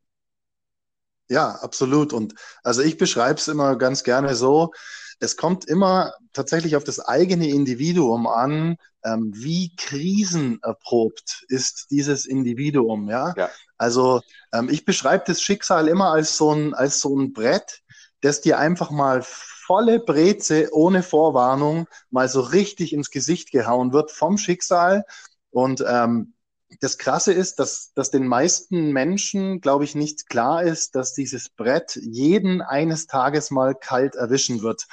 Ja, 1.30 1.52
absolut. 1.62 2.14
Und 2.14 2.36
also 2.64 2.82
ich 2.82 2.98
beschreibe 2.98 3.40
es 3.40 3.48
immer 3.48 3.78
ganz 3.78 4.04
gerne 4.04 4.36
so, 4.36 4.72
es 5.20 5.38
kommt 5.38 5.66
immer 5.66 6.14
tatsächlich 6.34 6.76
auf 6.76 6.84
das 6.84 7.00
eigene 7.00 7.48
Individuum 7.48 8.28
an, 8.28 8.78
ähm, 9.06 9.32
wie 9.34 9.74
krisenerprobt 9.76 11.46
ist 11.48 11.88
dieses 11.92 12.26
Individuum. 12.26 13.10
Ja, 13.10 13.34
ja. 13.38 13.50
also 13.78 14.22
ähm, 14.54 14.70
ich 14.70 14.86
beschreibe 14.86 15.24
das 15.26 15.42
Schicksal 15.42 15.88
immer 15.88 16.12
als 16.12 16.38
so 16.38 16.52
ein 16.52 16.74
als 16.74 17.00
so 17.00 17.18
ein 17.18 17.32
Brett, 17.32 17.82
das 18.24 18.42
dir 18.42 18.58
einfach 18.58 18.90
mal 18.90 19.22
volle 19.24 20.00
Breze 20.00 20.70
ohne 20.72 21.04
Vorwarnung 21.04 21.88
mal 22.10 22.28
so 22.30 22.42
richtig 22.42 22.94
ins 22.94 23.12
Gesicht 23.12 23.52
gehauen 23.52 23.94
wird 23.94 24.12
vom 24.12 24.38
Schicksal. 24.38 25.06
Und 25.52 25.84
ähm, 25.88 26.34
das 26.80 26.98
Krasse 26.98 27.34
ist, 27.34 27.60
dass, 27.60 27.94
dass 27.94 28.12
den 28.12 28.26
meisten 28.28 28.92
Menschen, 28.92 29.62
glaube 29.62 29.84
ich, 29.84 29.94
nicht 29.94 30.28
klar 30.30 30.64
ist, 30.64 30.96
dass 30.96 31.14
dieses 31.14 31.50
Brett 31.50 31.98
jeden 32.02 32.62
eines 32.62 33.08
Tages 33.08 33.52
mal 33.52 33.76
kalt 33.76 34.16
erwischen 34.16 34.62
wird. 34.62 34.88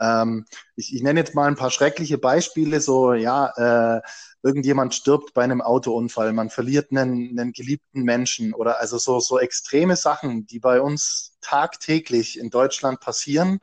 Ähm, 0.00 0.44
ich, 0.76 0.94
ich 0.94 1.02
nenne 1.02 1.20
jetzt 1.20 1.34
mal 1.34 1.46
ein 1.46 1.56
paar 1.56 1.70
schreckliche 1.70 2.18
Beispiele, 2.18 2.80
so 2.80 3.14
ja, 3.14 3.96
äh, 3.96 4.00
irgendjemand 4.42 4.94
stirbt 4.94 5.34
bei 5.34 5.42
einem 5.42 5.60
Autounfall, 5.60 6.32
man 6.32 6.50
verliert 6.50 6.90
einen, 6.90 7.38
einen 7.38 7.52
geliebten 7.52 8.02
Menschen 8.02 8.54
oder 8.54 8.78
also 8.78 8.98
so, 8.98 9.18
so 9.20 9.38
extreme 9.38 9.96
Sachen, 9.96 10.46
die 10.46 10.60
bei 10.60 10.80
uns 10.80 11.36
tagtäglich 11.40 12.38
in 12.38 12.50
Deutschland 12.50 13.00
passieren. 13.00 13.60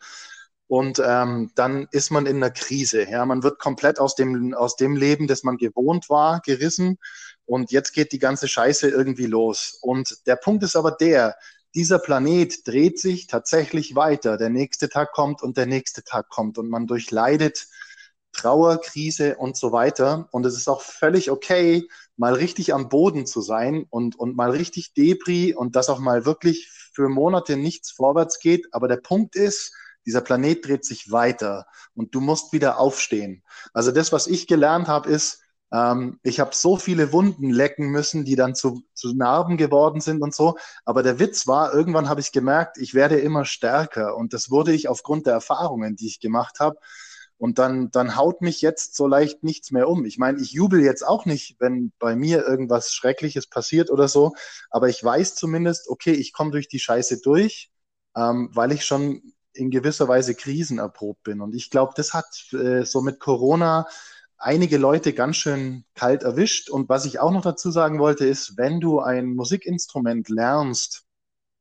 Und 0.67 0.99
ähm, 1.05 1.51
dann 1.55 1.87
ist 1.91 2.09
man 2.09 2.25
in 2.25 2.37
einer 2.37 2.49
Krise. 2.49 3.07
Ja, 3.07 3.25
man 3.25 3.43
wird 3.43 3.59
komplett 3.59 3.99
aus 3.99 4.15
dem, 4.15 4.53
aus 4.53 4.75
dem 4.75 4.95
Leben, 4.95 5.27
das 5.27 5.43
man 5.43 5.57
gewohnt 5.57 6.09
war, 6.09 6.41
gerissen. 6.41 6.97
Und 7.45 7.71
jetzt 7.71 7.91
geht 7.91 8.11
die 8.11 8.19
ganze 8.19 8.47
Scheiße 8.47 8.89
irgendwie 8.89 9.27
los. 9.27 9.77
Und 9.81 10.25
der 10.25 10.35
Punkt 10.37 10.63
ist 10.63 10.75
aber 10.75 10.91
der, 10.91 11.35
dieser 11.75 11.99
Planet 11.99 12.67
dreht 12.67 12.99
sich 12.99 13.27
tatsächlich 13.27 13.95
weiter. 13.95 14.37
Der 14.37 14.49
nächste 14.49 14.89
Tag 14.89 15.11
kommt 15.11 15.41
und 15.41 15.57
der 15.57 15.65
nächste 15.65 16.03
Tag 16.03 16.29
kommt 16.29 16.57
und 16.57 16.69
man 16.69 16.87
durchleidet 16.87 17.67
Trauer, 18.31 18.81
Krise 18.81 19.37
und 19.37 19.55
so 19.55 19.71
weiter. 19.71 20.27
Und 20.31 20.45
es 20.45 20.55
ist 20.55 20.67
auch 20.67 20.81
völlig 20.81 21.31
okay, 21.31 21.87
mal 22.17 22.33
richtig 22.33 22.73
am 22.73 22.89
Boden 22.89 23.25
zu 23.25 23.41
sein 23.41 23.85
und, 23.89 24.17
und 24.17 24.35
mal 24.35 24.51
richtig 24.51 24.93
Debris 24.93 25.55
und 25.55 25.75
dass 25.75 25.89
auch 25.89 25.99
mal 25.99 26.25
wirklich 26.25 26.69
für 26.93 27.09
Monate 27.09 27.57
nichts 27.57 27.91
vorwärts 27.91 28.39
geht. 28.39 28.67
Aber 28.71 28.87
der 28.87 28.97
Punkt 28.97 29.35
ist, 29.35 29.73
dieser 30.05 30.21
Planet 30.21 30.65
dreht 30.65 30.85
sich 30.85 31.11
weiter 31.11 31.65
und 31.95 32.13
du 32.13 32.21
musst 32.21 32.53
wieder 32.53 32.79
aufstehen. 32.79 33.43
Also 33.73 33.91
das, 33.91 34.11
was 34.11 34.27
ich 34.27 34.47
gelernt 34.47 34.87
habe, 34.87 35.09
ist, 35.09 35.42
ähm, 35.73 36.19
ich 36.23 36.39
habe 36.39 36.51
so 36.53 36.77
viele 36.77 37.11
Wunden 37.11 37.49
lecken 37.49 37.87
müssen, 37.89 38.23
die 38.23 38.35
dann 38.35 38.53
zu, 38.55 38.83
zu 38.93 39.13
Narben 39.15 39.57
geworden 39.57 40.01
sind 40.01 40.21
und 40.21 40.33
so. 40.35 40.55
Aber 40.85 41.01
der 41.01 41.19
Witz 41.19 41.47
war, 41.47 41.73
irgendwann 41.73 42.07
habe 42.07 42.21
ich 42.21 42.31
gemerkt, 42.31 42.77
ich 42.77 42.93
werde 42.93 43.19
immer 43.19 43.43
stärker 43.43 44.15
und 44.15 44.33
das 44.33 44.51
wurde 44.51 44.71
ich 44.71 44.87
aufgrund 44.87 45.25
der 45.25 45.33
Erfahrungen, 45.33 45.95
die 45.95 46.07
ich 46.07 46.19
gemacht 46.19 46.59
habe. 46.59 46.77
Und 47.37 47.57
dann, 47.59 47.89
dann 47.91 48.15
haut 48.15 48.41
mich 48.41 48.61
jetzt 48.61 48.95
so 48.95 49.07
leicht 49.07 49.43
nichts 49.43 49.71
mehr 49.71 49.89
um. 49.89 50.05
Ich 50.05 50.17
meine, 50.17 50.39
ich 50.39 50.53
jubel 50.53 50.81
jetzt 50.81 51.05
auch 51.05 51.25
nicht, 51.25 51.57
wenn 51.59 51.91
bei 51.99 52.15
mir 52.15 52.47
irgendwas 52.47 52.93
Schreckliches 52.93 53.47
passiert 53.47 53.89
oder 53.89 54.07
so, 54.07 54.33
aber 54.69 54.87
ich 54.89 55.03
weiß 55.03 55.35
zumindest, 55.35 55.89
okay, 55.89 56.11
ich 56.13 56.31
komme 56.33 56.51
durch 56.51 56.67
die 56.69 56.79
Scheiße 56.79 57.19
durch, 57.21 57.71
ähm, 58.15 58.49
weil 58.53 58.71
ich 58.71 58.85
schon 58.85 59.33
in 59.53 59.71
gewisser 59.71 60.07
Weise 60.07 60.35
krisenerprobt 60.35 61.23
bin. 61.23 61.41
Und 61.41 61.55
ich 61.55 61.69
glaube, 61.69 61.93
das 61.95 62.13
hat 62.13 62.25
äh, 62.53 62.85
so 62.85 63.01
mit 63.01 63.19
Corona 63.19 63.87
einige 64.43 64.77
Leute 64.77 65.13
ganz 65.13 65.37
schön 65.37 65.85
kalt 65.95 66.23
erwischt. 66.23 66.69
Und 66.69 66.89
was 66.89 67.05
ich 67.05 67.19
auch 67.19 67.31
noch 67.31 67.41
dazu 67.43 67.71
sagen 67.71 67.99
wollte, 67.99 68.25
ist, 68.25 68.57
wenn 68.57 68.79
du 68.79 68.99
ein 68.99 69.33
Musikinstrument 69.35 70.29
lernst 70.29 71.03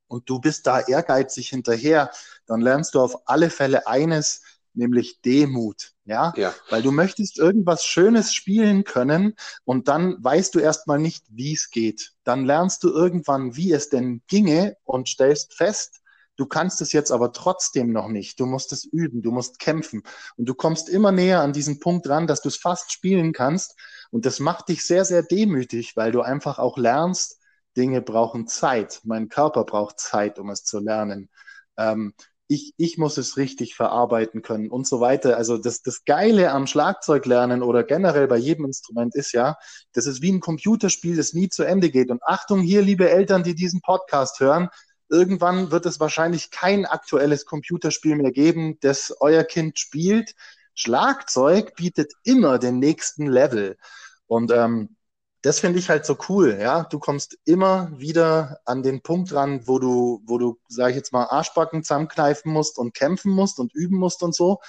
und 0.07 0.29
du 0.29 0.39
bist 0.39 0.67
da 0.67 0.81
ehrgeizig 0.81 1.49
hinterher, 1.49 2.11
dann 2.45 2.61
lernst 2.61 2.95
du 2.95 3.01
auf 3.01 3.27
alle 3.27 3.49
Fälle 3.49 3.87
eines, 3.87 4.41
nämlich 4.73 5.21
Demut. 5.21 5.93
Ja? 6.05 6.33
ja, 6.35 6.53
weil 6.69 6.81
du 6.81 6.91
möchtest 6.91 7.39
irgendwas 7.39 7.85
Schönes 7.85 8.33
spielen 8.33 8.83
können 8.83 9.35
und 9.63 9.87
dann 9.87 10.21
weißt 10.21 10.53
du 10.53 10.59
erstmal 10.59 10.99
nicht, 10.99 11.23
wie 11.29 11.53
es 11.53 11.69
geht. 11.69 12.13
Dann 12.23 12.45
lernst 12.45 12.83
du 12.83 12.89
irgendwann, 12.89 13.55
wie 13.55 13.71
es 13.71 13.89
denn 13.89 14.21
ginge 14.27 14.75
und 14.83 15.07
stellst 15.07 15.53
fest, 15.53 16.01
du 16.35 16.45
kannst 16.45 16.81
es 16.81 16.91
jetzt 16.91 17.11
aber 17.11 17.31
trotzdem 17.31 17.91
noch 17.91 18.07
nicht. 18.07 18.39
Du 18.39 18.45
musst 18.45 18.71
es 18.73 18.85
üben, 18.85 19.21
du 19.21 19.31
musst 19.31 19.59
kämpfen 19.59 20.03
und 20.37 20.47
du 20.47 20.53
kommst 20.53 20.89
immer 20.89 21.11
näher 21.11 21.41
an 21.41 21.53
diesen 21.53 21.79
Punkt 21.79 22.07
ran, 22.09 22.27
dass 22.27 22.41
du 22.41 22.49
es 22.49 22.57
fast 22.57 22.91
spielen 22.91 23.33
kannst 23.33 23.75
und 24.11 24.25
das 24.25 24.39
macht 24.39 24.69
dich 24.69 24.83
sehr, 24.83 25.05
sehr 25.05 25.23
demütig, 25.23 25.95
weil 25.95 26.11
du 26.11 26.21
einfach 26.21 26.59
auch 26.59 26.77
lernst, 26.77 27.39
Dinge 27.75 28.01
brauchen 28.01 28.47
Zeit. 28.47 29.01
Mein 29.03 29.29
Körper 29.29 29.63
braucht 29.63 29.99
Zeit, 29.99 30.37
um 30.37 30.49
es 30.49 30.63
zu 30.63 30.79
lernen. 30.79 31.29
Ähm, 31.77 32.13
ich, 32.47 32.73
ich 32.77 32.97
muss 32.97 33.17
es 33.17 33.37
richtig 33.37 33.75
verarbeiten 33.75 34.41
können 34.41 34.69
und 34.69 34.85
so 34.85 34.99
weiter. 34.99 35.37
Also 35.37 35.57
das, 35.57 35.81
das 35.81 36.05
Geile 36.05 36.51
am 36.51 36.67
Schlagzeuglernen 36.67 37.63
oder 37.63 37.83
generell 37.83 38.27
bei 38.27 38.37
jedem 38.37 38.65
Instrument 38.65 39.15
ist 39.15 39.31
ja, 39.31 39.55
das 39.93 40.05
ist 40.05 40.21
wie 40.21 40.31
ein 40.31 40.39
Computerspiel, 40.39 41.15
das 41.15 41.33
nie 41.33 41.49
zu 41.49 41.63
Ende 41.63 41.89
geht. 41.89 42.11
Und 42.11 42.21
Achtung 42.23 42.61
hier, 42.61 42.81
liebe 42.81 43.09
Eltern, 43.09 43.43
die 43.43 43.55
diesen 43.55 43.81
Podcast 43.81 44.39
hören, 44.39 44.69
irgendwann 45.13 45.71
wird 45.71 45.85
es 45.85 45.99
wahrscheinlich 45.99 46.51
kein 46.51 46.85
aktuelles 46.85 47.45
Computerspiel 47.45 48.15
mehr 48.15 48.31
geben, 48.31 48.79
das 48.81 49.15
euer 49.21 49.43
Kind 49.43 49.79
spielt. 49.79 50.35
Schlagzeug 50.73 51.75
bietet 51.75 52.13
immer 52.23 52.57
den 52.57 52.79
nächsten 52.79 53.27
Level. 53.27 53.77
Und 54.25 54.51
ähm, 54.51 54.97
das 55.43 55.59
finde 55.59 55.77
ich 55.77 55.89
halt 55.89 56.05
so 56.05 56.17
cool, 56.29 56.57
ja. 56.59 56.83
Du 56.83 56.99
kommst 56.99 57.37
immer 57.45 57.91
wieder 57.99 58.59
an 58.65 58.81
den 58.81 59.01
Punkt 59.01 59.33
ran, 59.33 59.67
wo 59.67 59.77
du, 59.77 60.21
wo 60.25 60.37
du, 60.39 60.59
sag 60.67 60.89
ich 60.91 60.95
jetzt 60.95 61.13
mal, 61.13 61.25
Arschbacken 61.25 61.83
zusammenkneifen 61.83 62.51
musst 62.51 62.79
und 62.79 62.93
kämpfen 62.95 63.31
musst 63.31 63.59
und 63.59 63.73
üben 63.75 63.97
musst 63.97 64.23
und 64.23 64.33
so. 64.33 64.59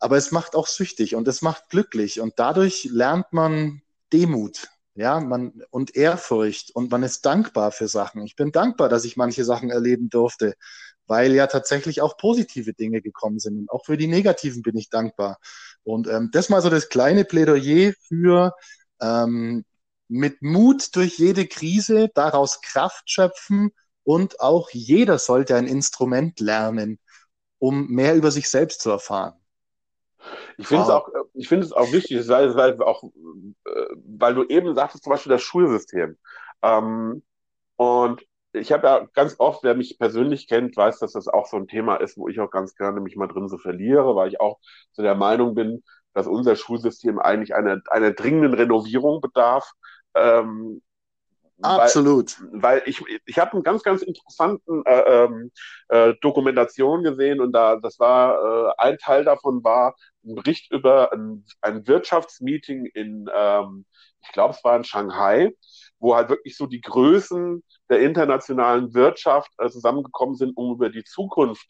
Aber 0.00 0.16
es 0.16 0.32
macht 0.32 0.54
auch 0.56 0.66
süchtig 0.66 1.14
und 1.14 1.28
es 1.28 1.40
macht 1.40 1.70
glücklich 1.70 2.20
und 2.20 2.34
dadurch 2.36 2.88
lernt 2.90 3.32
man 3.32 3.80
Demut, 4.12 4.68
ja, 4.94 5.20
man 5.20 5.62
und 5.70 5.96
Ehrfurcht 5.96 6.70
und 6.74 6.90
man 6.90 7.02
ist 7.02 7.24
dankbar 7.24 7.72
für 7.72 7.88
Sachen. 7.88 8.24
Ich 8.24 8.36
bin 8.36 8.52
dankbar, 8.52 8.88
dass 8.88 9.04
ich 9.04 9.16
manche 9.16 9.44
Sachen 9.44 9.70
erleben 9.70 10.10
durfte, 10.10 10.54
weil 11.06 11.32
ja 11.34 11.46
tatsächlich 11.46 12.00
auch 12.02 12.16
positive 12.16 12.74
Dinge 12.74 13.02
gekommen 13.02 13.38
sind 13.38 13.58
und 13.58 13.70
auch 13.70 13.84
für 13.86 13.96
die 13.96 14.06
negativen 14.06 14.62
bin 14.62 14.76
ich 14.76 14.90
dankbar. 14.90 15.38
Und 15.84 16.08
ähm, 16.08 16.30
das 16.32 16.48
mal 16.48 16.62
so 16.62 16.70
das 16.70 16.88
kleine 16.88 17.24
Plädoyer 17.24 17.92
für 18.08 18.54
ähm, 19.00 19.64
mit 20.08 20.42
Mut 20.42 20.94
durch 20.94 21.18
jede 21.18 21.46
Krise, 21.46 22.10
daraus 22.14 22.60
Kraft 22.60 23.10
schöpfen 23.10 23.72
und 24.04 24.40
auch 24.40 24.70
jeder 24.70 25.18
sollte 25.18 25.56
ein 25.56 25.66
Instrument 25.66 26.38
lernen, 26.40 26.98
um 27.58 27.88
mehr 27.88 28.14
über 28.16 28.30
sich 28.30 28.50
selbst 28.50 28.82
zu 28.82 28.90
erfahren. 28.90 29.41
Ich 30.56 30.66
finde 30.66 30.84
wow. 30.84 30.88
es 30.88 30.94
auch, 30.94 31.08
ich 31.34 31.48
finde 31.48 31.66
es 31.66 31.72
auch 31.72 31.92
wichtig, 31.92 32.28
weil, 32.28 32.54
weil, 32.54 32.82
auch, 32.82 33.04
äh, 33.04 33.86
weil 34.18 34.34
du 34.34 34.44
eben 34.44 34.74
sagtest, 34.74 35.04
zum 35.04 35.12
Beispiel 35.12 35.32
das 35.32 35.42
Schulsystem. 35.42 36.16
Ähm, 36.62 37.22
und 37.76 38.22
ich 38.52 38.70
habe 38.72 38.86
ja 38.86 39.08
ganz 39.14 39.36
oft, 39.38 39.62
wer 39.62 39.74
mich 39.74 39.98
persönlich 39.98 40.46
kennt, 40.46 40.76
weiß, 40.76 40.98
dass 40.98 41.12
das 41.12 41.28
auch 41.28 41.46
so 41.46 41.56
ein 41.56 41.68
Thema 41.68 41.96
ist, 41.96 42.18
wo 42.18 42.28
ich 42.28 42.38
auch 42.40 42.50
ganz 42.50 42.74
gerne 42.74 43.00
mich 43.00 43.16
mal 43.16 43.28
drin 43.28 43.48
so 43.48 43.58
verliere, 43.58 44.14
weil 44.14 44.28
ich 44.28 44.40
auch 44.40 44.58
so 44.92 45.02
der 45.02 45.14
Meinung 45.14 45.54
bin, 45.54 45.82
dass 46.12 46.26
unser 46.26 46.56
Schulsystem 46.56 47.18
eigentlich 47.18 47.54
einer, 47.54 47.80
einer 47.90 48.12
dringenden 48.12 48.54
Renovierung 48.54 49.20
bedarf. 49.20 49.72
Ähm, 50.14 50.82
Absolut. 51.62 52.38
Weil, 52.52 52.62
weil 52.62 52.82
ich, 52.86 53.02
ich 53.24 53.38
habe 53.38 53.52
einen 53.52 53.62
ganz, 53.62 53.82
ganz 53.82 54.02
interessanten 54.02 54.84
äh, 54.84 55.24
ähm, 55.24 55.52
äh, 55.88 56.14
Dokumentation 56.20 57.04
gesehen 57.04 57.40
und 57.40 57.52
da, 57.52 57.76
das 57.76 57.98
war, 58.00 58.68
äh, 58.68 58.72
ein 58.78 58.98
Teil 58.98 59.24
davon 59.24 59.62
war 59.62 59.94
ein 60.24 60.34
Bericht 60.34 60.70
über 60.72 61.12
ein, 61.12 61.44
ein 61.60 61.86
Wirtschaftsmeeting 61.86 62.86
in, 62.86 63.28
ähm, 63.34 63.86
ich 64.22 64.32
glaube, 64.32 64.54
es 64.54 64.64
war 64.64 64.76
in 64.76 64.84
Shanghai, 64.84 65.52
wo 65.98 66.14
halt 66.16 66.28
wirklich 66.28 66.56
so 66.56 66.66
die 66.66 66.80
Größen 66.80 67.62
der 67.88 68.00
internationalen 68.00 68.94
Wirtschaft 68.94 69.50
äh, 69.58 69.68
zusammengekommen 69.68 70.36
sind, 70.36 70.56
um 70.56 70.72
über 70.74 70.90
die 70.90 71.04
Zukunft 71.04 71.66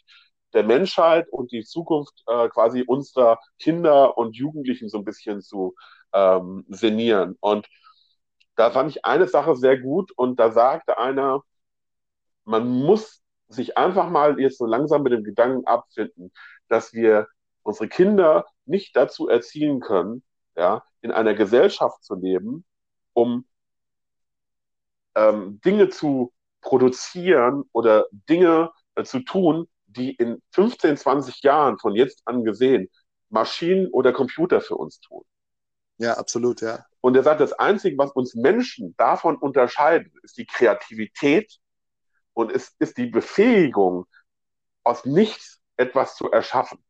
der 0.52 0.64
Menschheit 0.64 1.28
und 1.30 1.50
die 1.52 1.64
Zukunft 1.64 2.22
äh, 2.26 2.48
quasi 2.48 2.82
unserer 2.86 3.38
Kinder 3.58 4.16
und 4.18 4.36
Jugendlichen 4.36 4.88
so 4.88 4.98
ein 4.98 5.04
bisschen 5.04 5.40
zu 5.40 5.74
ähm, 6.12 6.64
senieren. 6.68 7.36
Und 7.40 7.68
da 8.56 8.70
fand 8.70 8.90
ich 8.90 9.04
eine 9.04 9.26
Sache 9.28 9.56
sehr 9.56 9.78
gut 9.78 10.12
und 10.16 10.38
da 10.38 10.50
sagte 10.52 10.98
einer, 10.98 11.42
man 12.44 12.68
muss 12.68 13.22
sich 13.48 13.76
einfach 13.78 14.08
mal 14.10 14.38
jetzt 14.40 14.58
so 14.58 14.66
langsam 14.66 15.02
mit 15.02 15.12
dem 15.12 15.24
Gedanken 15.24 15.66
abfinden, 15.66 16.32
dass 16.68 16.92
wir 16.92 17.28
unsere 17.62 17.88
Kinder 17.88 18.46
nicht 18.64 18.96
dazu 18.96 19.28
erziehen 19.28 19.80
können, 19.80 20.22
ja, 20.56 20.84
in 21.00 21.10
einer 21.10 21.34
Gesellschaft 21.34 22.04
zu 22.04 22.14
leben, 22.14 22.64
um 23.12 23.46
ähm, 25.14 25.60
Dinge 25.64 25.88
zu 25.88 26.32
produzieren 26.60 27.64
oder 27.72 28.06
Dinge 28.10 28.70
äh, 28.94 29.04
zu 29.04 29.20
tun, 29.20 29.68
die 29.86 30.12
in 30.14 30.40
15, 30.52 30.96
20 30.96 31.42
Jahren 31.42 31.78
von 31.78 31.94
jetzt 31.94 32.22
an 32.24 32.44
gesehen 32.44 32.88
Maschinen 33.28 33.88
oder 33.88 34.12
Computer 34.12 34.60
für 34.60 34.76
uns 34.76 35.00
tun. 35.00 35.22
Ja, 35.98 36.14
absolut, 36.14 36.60
ja. 36.60 36.84
Und 37.00 37.16
er 37.16 37.22
sagt, 37.22 37.40
das 37.40 37.52
Einzige, 37.52 37.98
was 37.98 38.12
uns 38.12 38.34
Menschen 38.34 38.94
davon 38.96 39.36
unterscheidet, 39.36 40.12
ist 40.22 40.36
die 40.38 40.46
Kreativität 40.46 41.58
und 42.32 42.52
es 42.52 42.74
ist 42.78 42.96
die 42.98 43.06
Befähigung, 43.06 44.06
aus 44.84 45.04
nichts 45.04 45.60
etwas 45.76 46.16
zu 46.16 46.30
erschaffen. 46.30 46.82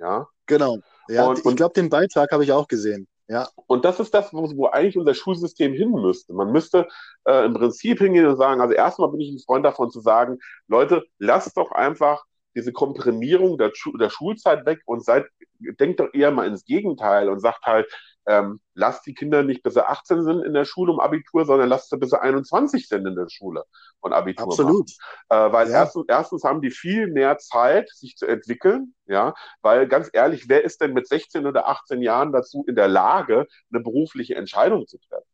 Ja. 0.00 0.26
Genau. 0.46 0.78
Ja, 1.08 1.26
und, 1.26 1.44
ich 1.44 1.56
glaube, 1.56 1.74
den 1.74 1.90
Beitrag 1.90 2.32
habe 2.32 2.44
ich 2.44 2.52
auch 2.52 2.66
gesehen. 2.66 3.06
Ja. 3.28 3.48
Und 3.66 3.84
das 3.84 4.00
ist 4.00 4.12
das, 4.12 4.32
wo, 4.32 4.50
wo 4.56 4.66
eigentlich 4.66 4.98
unser 4.98 5.14
Schulsystem 5.14 5.72
hin 5.72 5.92
müsste. 5.92 6.32
Man 6.32 6.50
müsste 6.50 6.88
äh, 7.24 7.44
im 7.44 7.54
Prinzip 7.54 7.98
hingehen 8.00 8.26
und 8.26 8.36
sagen, 8.36 8.60
also 8.60 8.74
erstmal 8.74 9.10
bin 9.10 9.20
ich 9.20 9.30
ein 9.30 9.38
Freund 9.38 9.64
davon 9.64 9.90
zu 9.90 10.00
sagen, 10.00 10.38
Leute, 10.66 11.04
lasst 11.18 11.56
doch 11.56 11.70
einfach 11.70 12.24
diese 12.56 12.72
Komprimierung 12.72 13.56
der, 13.56 13.70
der 14.00 14.10
Schulzeit 14.10 14.66
weg 14.66 14.80
und 14.84 15.04
seid, 15.04 15.26
denkt 15.60 16.00
doch 16.00 16.08
eher 16.12 16.32
mal 16.32 16.48
ins 16.48 16.64
Gegenteil 16.64 17.28
und 17.28 17.38
sagt 17.38 17.64
halt, 17.66 17.86
ähm, 18.26 18.60
lasst 18.74 19.06
die 19.06 19.14
Kinder 19.14 19.42
nicht 19.42 19.62
bis 19.62 19.74
sie 19.74 19.86
18 19.86 20.22
sind 20.22 20.44
in 20.44 20.54
der 20.54 20.64
Schule 20.64 20.92
um 20.92 21.00
Abitur, 21.00 21.44
sondern 21.44 21.68
lasst 21.68 21.90
sie 21.90 21.98
bis 21.98 22.10
sie 22.10 22.20
21 22.20 22.88
sind 22.88 23.06
in 23.06 23.14
der 23.14 23.28
Schule 23.28 23.64
und 24.00 24.12
Abitur 24.12 24.46
Absolut. 24.46 24.90
machen. 25.28 25.48
Äh, 25.48 25.52
weil 25.52 25.68
ja. 25.68 25.80
erstens, 25.80 26.04
erstens 26.08 26.44
haben 26.44 26.60
die 26.60 26.70
viel 26.70 27.08
mehr 27.08 27.38
Zeit, 27.38 27.88
sich 27.90 28.16
zu 28.16 28.26
entwickeln, 28.26 28.94
ja, 29.06 29.34
weil 29.62 29.88
ganz 29.88 30.10
ehrlich, 30.12 30.48
wer 30.48 30.64
ist 30.64 30.80
denn 30.80 30.92
mit 30.92 31.08
16 31.08 31.46
oder 31.46 31.68
18 31.68 32.02
Jahren 32.02 32.32
dazu 32.32 32.64
in 32.66 32.76
der 32.76 32.88
Lage, 32.88 33.46
eine 33.72 33.82
berufliche 33.82 34.34
Entscheidung 34.34 34.86
zu 34.86 34.98
treffen? 34.98 35.28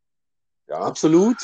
Ja. 0.68 0.78
Absolut. 0.80 1.37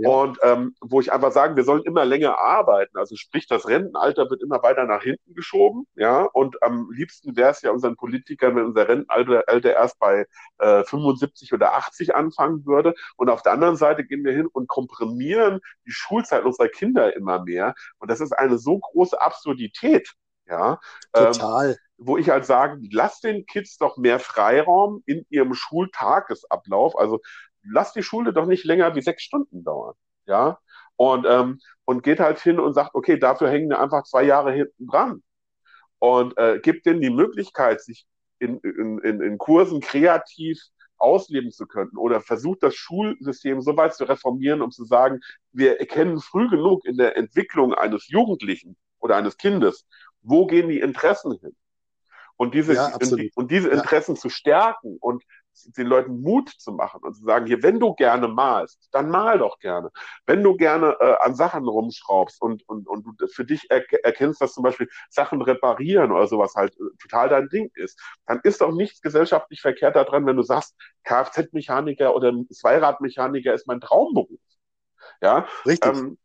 Ja. 0.00 0.10
Und 0.10 0.38
ähm, 0.42 0.74
wo 0.80 1.00
ich 1.00 1.12
einfach 1.12 1.32
sagen, 1.32 1.56
wir 1.56 1.64
sollen 1.64 1.82
immer 1.82 2.04
länger 2.04 2.38
arbeiten. 2.38 2.96
Also 2.96 3.16
sprich, 3.16 3.46
das 3.48 3.66
Rentenalter 3.66 4.30
wird 4.30 4.42
immer 4.42 4.62
weiter 4.62 4.84
nach 4.84 5.02
hinten 5.02 5.34
geschoben. 5.34 5.86
Ja, 5.96 6.22
und 6.22 6.62
am 6.62 6.90
liebsten 6.92 7.36
wäre 7.36 7.50
es 7.50 7.62
ja 7.62 7.72
unseren 7.72 7.96
Politikern, 7.96 8.54
wenn 8.54 8.66
unser 8.66 8.88
Rentenalter 8.88 9.72
erst 9.74 9.98
bei 9.98 10.26
äh, 10.58 10.84
75 10.84 11.52
oder 11.52 11.74
80 11.74 12.14
anfangen 12.14 12.64
würde. 12.64 12.94
Und 13.16 13.28
auf 13.28 13.42
der 13.42 13.52
anderen 13.52 13.76
Seite 13.76 14.04
gehen 14.04 14.24
wir 14.24 14.32
hin 14.32 14.46
und 14.46 14.68
komprimieren 14.68 15.60
die 15.86 15.92
Schulzeit 15.92 16.44
unserer 16.44 16.68
Kinder 16.68 17.16
immer 17.16 17.42
mehr. 17.42 17.74
Und 17.98 18.10
das 18.10 18.20
ist 18.20 18.32
eine 18.32 18.58
so 18.58 18.78
große 18.78 19.20
Absurdität. 19.20 20.12
Ja, 20.46 20.80
total. 21.12 21.70
Ähm, 21.70 21.76
wo 21.98 22.16
ich 22.16 22.30
halt 22.30 22.46
sage, 22.46 22.80
lasst 22.90 23.24
den 23.24 23.44
Kids 23.44 23.76
doch 23.76 23.96
mehr 23.96 24.20
Freiraum 24.20 25.02
in 25.04 25.26
ihrem 25.30 25.52
Schultagesablauf. 25.52 26.96
Also 26.96 27.20
lass 27.70 27.92
die 27.92 28.02
Schule 28.02 28.32
doch 28.32 28.46
nicht 28.46 28.64
länger 28.64 28.94
wie 28.94 29.02
sechs 29.02 29.22
Stunden 29.22 29.64
dauern. 29.64 29.94
Ja. 30.26 30.58
Und, 30.96 31.26
ähm, 31.28 31.60
und 31.84 32.02
geht 32.02 32.20
halt 32.20 32.40
hin 32.40 32.58
und 32.58 32.74
sagt, 32.74 32.94
okay, 32.94 33.18
dafür 33.18 33.50
hängen 33.50 33.70
wir 33.70 33.80
einfach 33.80 34.04
zwei 34.04 34.24
Jahre 34.24 34.52
hinten 34.52 34.86
dran. 34.86 35.22
Und 35.98 36.36
äh, 36.38 36.60
gibt 36.60 36.86
denen 36.86 37.00
die 37.00 37.10
Möglichkeit, 37.10 37.80
sich 37.80 38.06
in, 38.38 38.58
in, 38.58 38.98
in, 38.98 39.20
in 39.20 39.38
Kursen 39.38 39.80
kreativ 39.80 40.60
ausleben 40.98 41.52
zu 41.52 41.66
können 41.66 41.96
oder 41.96 42.20
versucht 42.20 42.62
das 42.62 42.74
Schulsystem 42.74 43.60
so 43.60 43.76
weit 43.76 43.94
zu 43.94 44.04
reformieren, 44.04 44.62
um 44.62 44.70
zu 44.70 44.84
sagen, 44.84 45.20
wir 45.52 45.78
erkennen 45.78 46.20
früh 46.20 46.48
genug 46.48 46.84
in 46.84 46.96
der 46.96 47.16
Entwicklung 47.16 47.74
eines 47.74 48.08
Jugendlichen 48.08 48.76
oder 48.98 49.16
eines 49.16 49.36
Kindes, 49.36 49.86
wo 50.22 50.46
gehen 50.46 50.68
die 50.68 50.80
Interessen 50.80 51.38
hin? 51.40 51.56
Und 52.36 52.54
diese, 52.54 52.74
ja, 52.74 52.96
und 53.34 53.50
diese 53.50 53.68
Interessen 53.68 54.14
ja. 54.14 54.20
zu 54.20 54.28
stärken 54.28 54.96
und 55.00 55.24
den 55.64 55.86
Leuten 55.86 56.20
Mut 56.20 56.48
zu 56.50 56.72
machen 56.72 57.00
und 57.02 57.14
zu 57.14 57.24
sagen, 57.24 57.46
hier, 57.46 57.62
wenn 57.62 57.80
du 57.80 57.94
gerne 57.94 58.28
malst, 58.28 58.88
dann 58.92 59.10
mal 59.10 59.38
doch 59.38 59.58
gerne. 59.58 59.90
Wenn 60.26 60.42
du 60.42 60.56
gerne 60.56 60.96
äh, 61.00 61.16
an 61.20 61.34
Sachen 61.34 61.66
rumschraubst 61.66 62.40
und, 62.40 62.68
und, 62.68 62.88
und 62.88 63.04
du 63.18 63.26
für 63.28 63.44
dich 63.44 63.66
er 63.70 63.82
erkennst, 64.04 64.40
dass 64.40 64.54
zum 64.54 64.62
Beispiel 64.62 64.88
Sachen 65.10 65.42
reparieren 65.42 66.12
oder 66.12 66.26
sowas 66.26 66.54
halt 66.54 66.74
äh, 66.74 66.84
total 67.00 67.28
dein 67.28 67.48
Ding 67.48 67.70
ist, 67.74 68.00
dann 68.26 68.40
ist 68.42 68.60
doch 68.60 68.72
nichts 68.72 69.00
gesellschaftlich 69.00 69.60
verkehrt 69.60 69.96
daran, 69.96 70.26
wenn 70.26 70.36
du 70.36 70.42
sagst, 70.42 70.76
Kfz-Mechaniker 71.04 72.14
oder 72.14 72.32
Zweiradmechaniker 72.50 73.54
ist 73.54 73.66
mein 73.66 73.80
Traumberuf. 73.80 74.40
Ja, 75.20 75.46
richtig. 75.66 75.96
Ähm, 75.96 76.18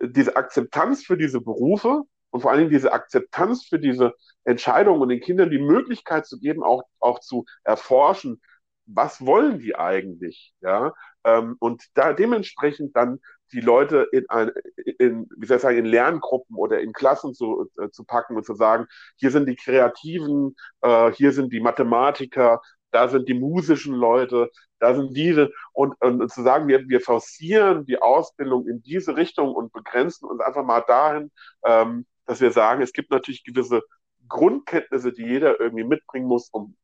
diese 0.00 0.36
Akzeptanz 0.36 1.04
für 1.04 1.16
diese 1.16 1.40
Berufe 1.40 2.02
und 2.30 2.40
vor 2.40 2.50
allen 2.50 2.60
Dingen 2.60 2.70
diese 2.70 2.92
Akzeptanz 2.92 3.64
für 3.64 3.78
diese 3.78 4.14
Entscheidung 4.44 5.00
und 5.00 5.08
den 5.08 5.20
Kindern 5.20 5.50
die 5.50 5.58
Möglichkeit 5.58 6.26
zu 6.26 6.38
geben, 6.38 6.62
auch, 6.62 6.82
auch 7.00 7.20
zu 7.20 7.44
erforschen, 7.64 8.40
was 8.88 9.24
wollen 9.24 9.58
die 9.58 9.76
eigentlich, 9.76 10.52
ja, 10.60 10.92
ähm, 11.24 11.56
und 11.60 11.84
da 11.94 12.12
dementsprechend 12.12 12.96
dann 12.96 13.20
die 13.52 13.60
Leute 13.60 14.08
in, 14.12 14.28
ein, 14.28 14.50
in, 14.98 15.28
wie 15.36 15.46
soll 15.46 15.56
ich 15.56 15.62
sagen, 15.62 15.78
in 15.78 15.86
Lerngruppen 15.86 16.56
oder 16.56 16.80
in 16.80 16.92
Klassen 16.92 17.34
zu, 17.34 17.68
äh, 17.78 17.90
zu 17.90 18.04
packen 18.04 18.36
und 18.36 18.44
zu 18.44 18.54
sagen, 18.54 18.86
hier 19.16 19.30
sind 19.30 19.46
die 19.46 19.56
Kreativen, 19.56 20.56
äh, 20.82 21.10
hier 21.12 21.32
sind 21.32 21.52
die 21.52 21.60
Mathematiker, 21.60 22.60
da 22.90 23.08
sind 23.08 23.28
die 23.28 23.34
musischen 23.34 23.94
Leute, 23.94 24.50
da 24.78 24.94
sind 24.94 25.14
diese 25.16 25.50
und, 25.72 25.94
und 26.00 26.30
zu 26.30 26.42
sagen, 26.42 26.68
wir, 26.68 26.88
wir 26.88 27.00
forcieren 27.00 27.84
die 27.84 28.00
Ausbildung 28.00 28.66
in 28.66 28.82
diese 28.82 29.16
Richtung 29.16 29.54
und 29.54 29.72
begrenzen 29.72 30.26
uns 30.28 30.40
einfach 30.40 30.64
mal 30.64 30.80
dahin, 30.80 31.30
ähm, 31.64 32.06
dass 32.26 32.40
wir 32.40 32.52
sagen, 32.52 32.82
es 32.82 32.92
gibt 32.92 33.10
natürlich 33.10 33.44
gewisse 33.44 33.82
Grundkenntnisse, 34.28 35.12
die 35.12 35.24
jeder 35.24 35.60
irgendwie 35.60 35.84
mitbringen 35.84 36.26
muss, 36.26 36.48
um 36.50 36.76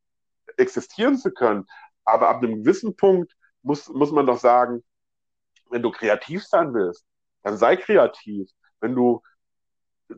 existieren 0.56 1.16
zu 1.16 1.32
können. 1.32 1.66
Aber 2.04 2.28
ab 2.28 2.42
einem 2.42 2.62
gewissen 2.62 2.96
Punkt 2.96 3.32
muss, 3.62 3.88
muss 3.88 4.12
man 4.12 4.26
doch 4.26 4.38
sagen, 4.38 4.82
wenn 5.70 5.82
du 5.82 5.90
kreativ 5.90 6.44
sein 6.44 6.74
willst, 6.74 7.04
dann 7.42 7.56
sei 7.56 7.76
kreativ. 7.76 8.50
Wenn 8.80 8.94
du 8.94 9.22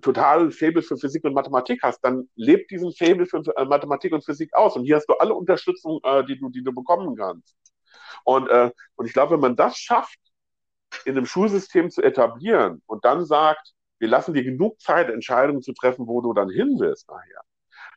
total 0.03 0.51
Faible 0.51 0.82
für 0.82 0.97
Physik 0.97 1.24
und 1.24 1.34
Mathematik 1.34 1.80
hast, 1.82 2.01
dann 2.01 2.28
lebt 2.34 2.70
diesen 2.70 2.93
Faible 2.93 3.26
für 3.26 3.43
äh, 3.57 3.64
Mathematik 3.64 4.12
und 4.12 4.24
Physik 4.24 4.53
aus. 4.55 4.76
Und 4.76 4.84
hier 4.84 4.97
hast 4.97 5.09
du 5.09 5.14
alle 5.14 5.34
Unterstützung, 5.34 6.01
äh, 6.03 6.24
die, 6.24 6.39
du, 6.39 6.49
die 6.49 6.62
du 6.62 6.72
bekommen 6.72 7.16
kannst. 7.16 7.57
Und, 8.24 8.49
äh, 8.49 8.70
und 8.97 9.07
ich 9.07 9.12
glaube, 9.12 9.34
wenn 9.34 9.41
man 9.41 9.57
das 9.57 9.78
schafft, 9.78 10.18
in 11.05 11.16
einem 11.16 11.26
Schulsystem 11.26 11.91
zu 11.91 12.03
etablieren 12.03 12.82
und 12.87 13.05
dann 13.05 13.24
sagt, 13.24 13.72
wir 13.99 14.09
lassen 14.09 14.34
dir 14.34 14.45
genug 14.45 14.80
Zeit, 14.80 15.09
Entscheidungen 15.09 15.62
zu 15.62 15.72
treffen, 15.72 16.07
wo 16.07 16.20
du 16.20 16.32
dann 16.32 16.49
hin 16.49 16.76
willst 16.78 17.09
nachher, 17.09 17.41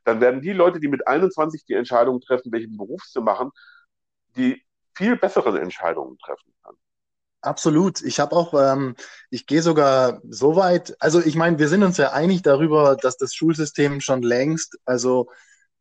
dann 0.04 0.22
werden 0.22 0.42
die 0.42 0.54
Leute, 0.54 0.80
die 0.80 0.88
mit 0.88 1.08
21 1.08 1.66
die 1.66 1.74
Entscheidung 1.74 2.22
treffen, 2.22 2.52
welchen 2.52 2.78
Beruf 2.78 3.02
zu 3.04 3.22
machen, 3.22 3.52
die 4.40 4.64
viel 4.96 5.16
besseren 5.18 5.56
Entscheidungen 5.58 6.18
treffen 6.18 6.52
können. 6.64 6.78
Absolut. 7.42 8.02
Ich 8.02 8.20
habe 8.20 8.36
auch, 8.36 8.54
ähm, 8.54 8.96
ich 9.30 9.46
gehe 9.46 9.62
sogar 9.62 10.22
so 10.30 10.56
weit, 10.56 10.96
also 11.00 11.22
ich 11.22 11.36
meine, 11.36 11.58
wir 11.58 11.70
sind 11.70 11.84
uns 11.84 11.98
ja 11.98 12.12
einig 12.12 12.42
darüber, 12.42 12.98
dass 12.98 13.18
das 13.18 13.34
Schulsystem 13.34 14.02
schon 14.02 14.22
längst, 14.22 14.78
also 14.86 15.30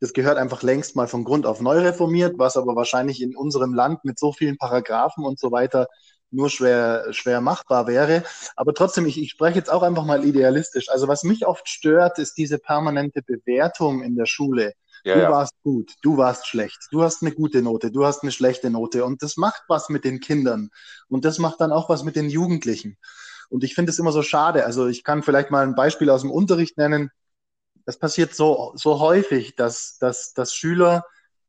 das 0.01 0.13
gehört 0.13 0.39
einfach 0.39 0.63
längst 0.63 0.95
mal 0.95 1.09
von 1.09 1.25
Grund 1.25 1.47
auf 1.47 1.61
neu 1.61 1.81
reformiert, 1.81 2.39
was 2.39 2.57
aber 2.57 2.77
wahrscheinlich 2.77 3.21
in 3.21 3.35
unserem 3.35 3.75
Land 3.75 4.05
mit 4.05 4.19
so 4.19 4.33
vielen 4.33 4.57
Paragraphen 4.57 5.25
und 5.25 5.41
so 5.41 5.51
weiter 5.51 5.89
nur 6.31 6.51
schwer, 6.51 7.07
schwer 7.13 7.41
machbar 7.41 7.87
wäre. 7.87 8.23
Aber 8.55 8.75
trotzdem, 8.75 9.07
ich, 9.07 9.21
ich 9.21 9.31
spreche 9.31 9.59
jetzt 9.59 9.71
auch 9.71 9.83
einfach 9.83 10.05
mal 10.05 10.25
idealistisch. 10.25 10.89
Also 10.91 11.09
was 11.09 11.23
mich 11.23 11.47
oft 11.47 11.69
stört, 11.69 12.19
ist 12.19 12.35
diese 12.37 12.59
permanente 12.59 13.23
Bewertung 13.23 14.03
in 14.03 14.15
der 14.15 14.27
Schule. 14.27 14.75
Ja, 15.09 15.17
du 15.17 15.23
ja. 15.23 15.31
warst 15.31 15.55
gut, 15.63 15.95
du 16.03 16.19
warst 16.19 16.47
schlecht, 16.47 16.89
du 16.91 17.03
hast 17.03 17.23
eine 17.23 17.33
gute 17.33 17.63
Note, 17.63 17.91
du 17.91 18.05
hast 18.05 18.23
eine 18.23 18.33
schlechte 18.33 18.71
Note 18.71 19.05
und 19.05 19.23
das 19.23 19.37
macht 19.39 19.63
was 19.69 19.89
mit 19.89 20.05
den 20.05 20.21
Kindern 20.21 20.71
und 21.09 21.25
das 21.25 21.39
macht 21.39 21.61
dann 21.61 21.73
auch 21.73 21.89
was 21.89 22.05
mit 22.05 22.15
den 22.17 22.29
Jugendlichen. 22.29 22.99
Und 23.49 23.65
ich 23.65 23.75
finde 23.75 23.91
es 23.91 23.99
immer 23.99 24.13
so 24.13 24.23
schade. 24.23 24.67
Also 24.67 24.87
ich 24.87 25.05
kann 25.05 25.23
vielleicht 25.23 25.51
mal 25.51 25.67
ein 25.67 25.75
Beispiel 25.75 26.11
aus 26.11 26.21
dem 26.23 26.31
Unterricht 26.31 26.77
nennen. 26.77 27.11
Das 27.87 27.99
passiert 27.99 28.35
so, 28.35 28.73
so 28.77 29.01
häufig, 29.01 29.57
dass, 29.57 29.99
dass, 29.99 30.35
dass 30.35 30.55
Schüler, 30.55 31.05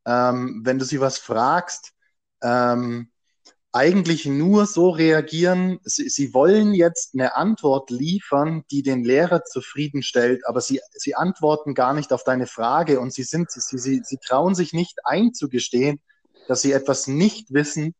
ähm, 0.06 0.62
wenn 0.64 0.78
du 0.78 0.86
sie 0.86 1.00
was 1.00 1.18
fragst, 1.18 1.92
ähm, 2.42 3.10
eigentlich 3.72 4.26
nur 4.26 4.66
so 4.66 4.90
reagieren, 4.90 5.78
sie, 5.84 6.08
sie 6.08 6.34
wollen 6.34 6.74
jetzt 6.74 7.14
eine 7.14 7.36
Antwort 7.36 7.90
liefern, 7.90 8.64
die 8.70 8.82
den 8.82 9.04
Lehrer 9.04 9.44
zufriedenstellt, 9.44 10.42
aber 10.46 10.60
sie, 10.60 10.80
sie 10.92 11.14
antworten 11.14 11.74
gar 11.74 11.94
nicht 11.94 12.12
auf 12.12 12.24
deine 12.24 12.46
Frage 12.46 12.98
und 12.98 13.12
sie 13.12 13.22
sind, 13.22 13.50
sie, 13.50 13.78
sie, 13.78 14.02
sie 14.04 14.18
trauen 14.18 14.54
sich 14.54 14.72
nicht 14.72 14.98
einzugestehen, 15.04 16.00
dass 16.48 16.62
sie 16.62 16.72
etwas 16.72 17.06
nicht 17.06 17.52
wissen. 17.52 17.94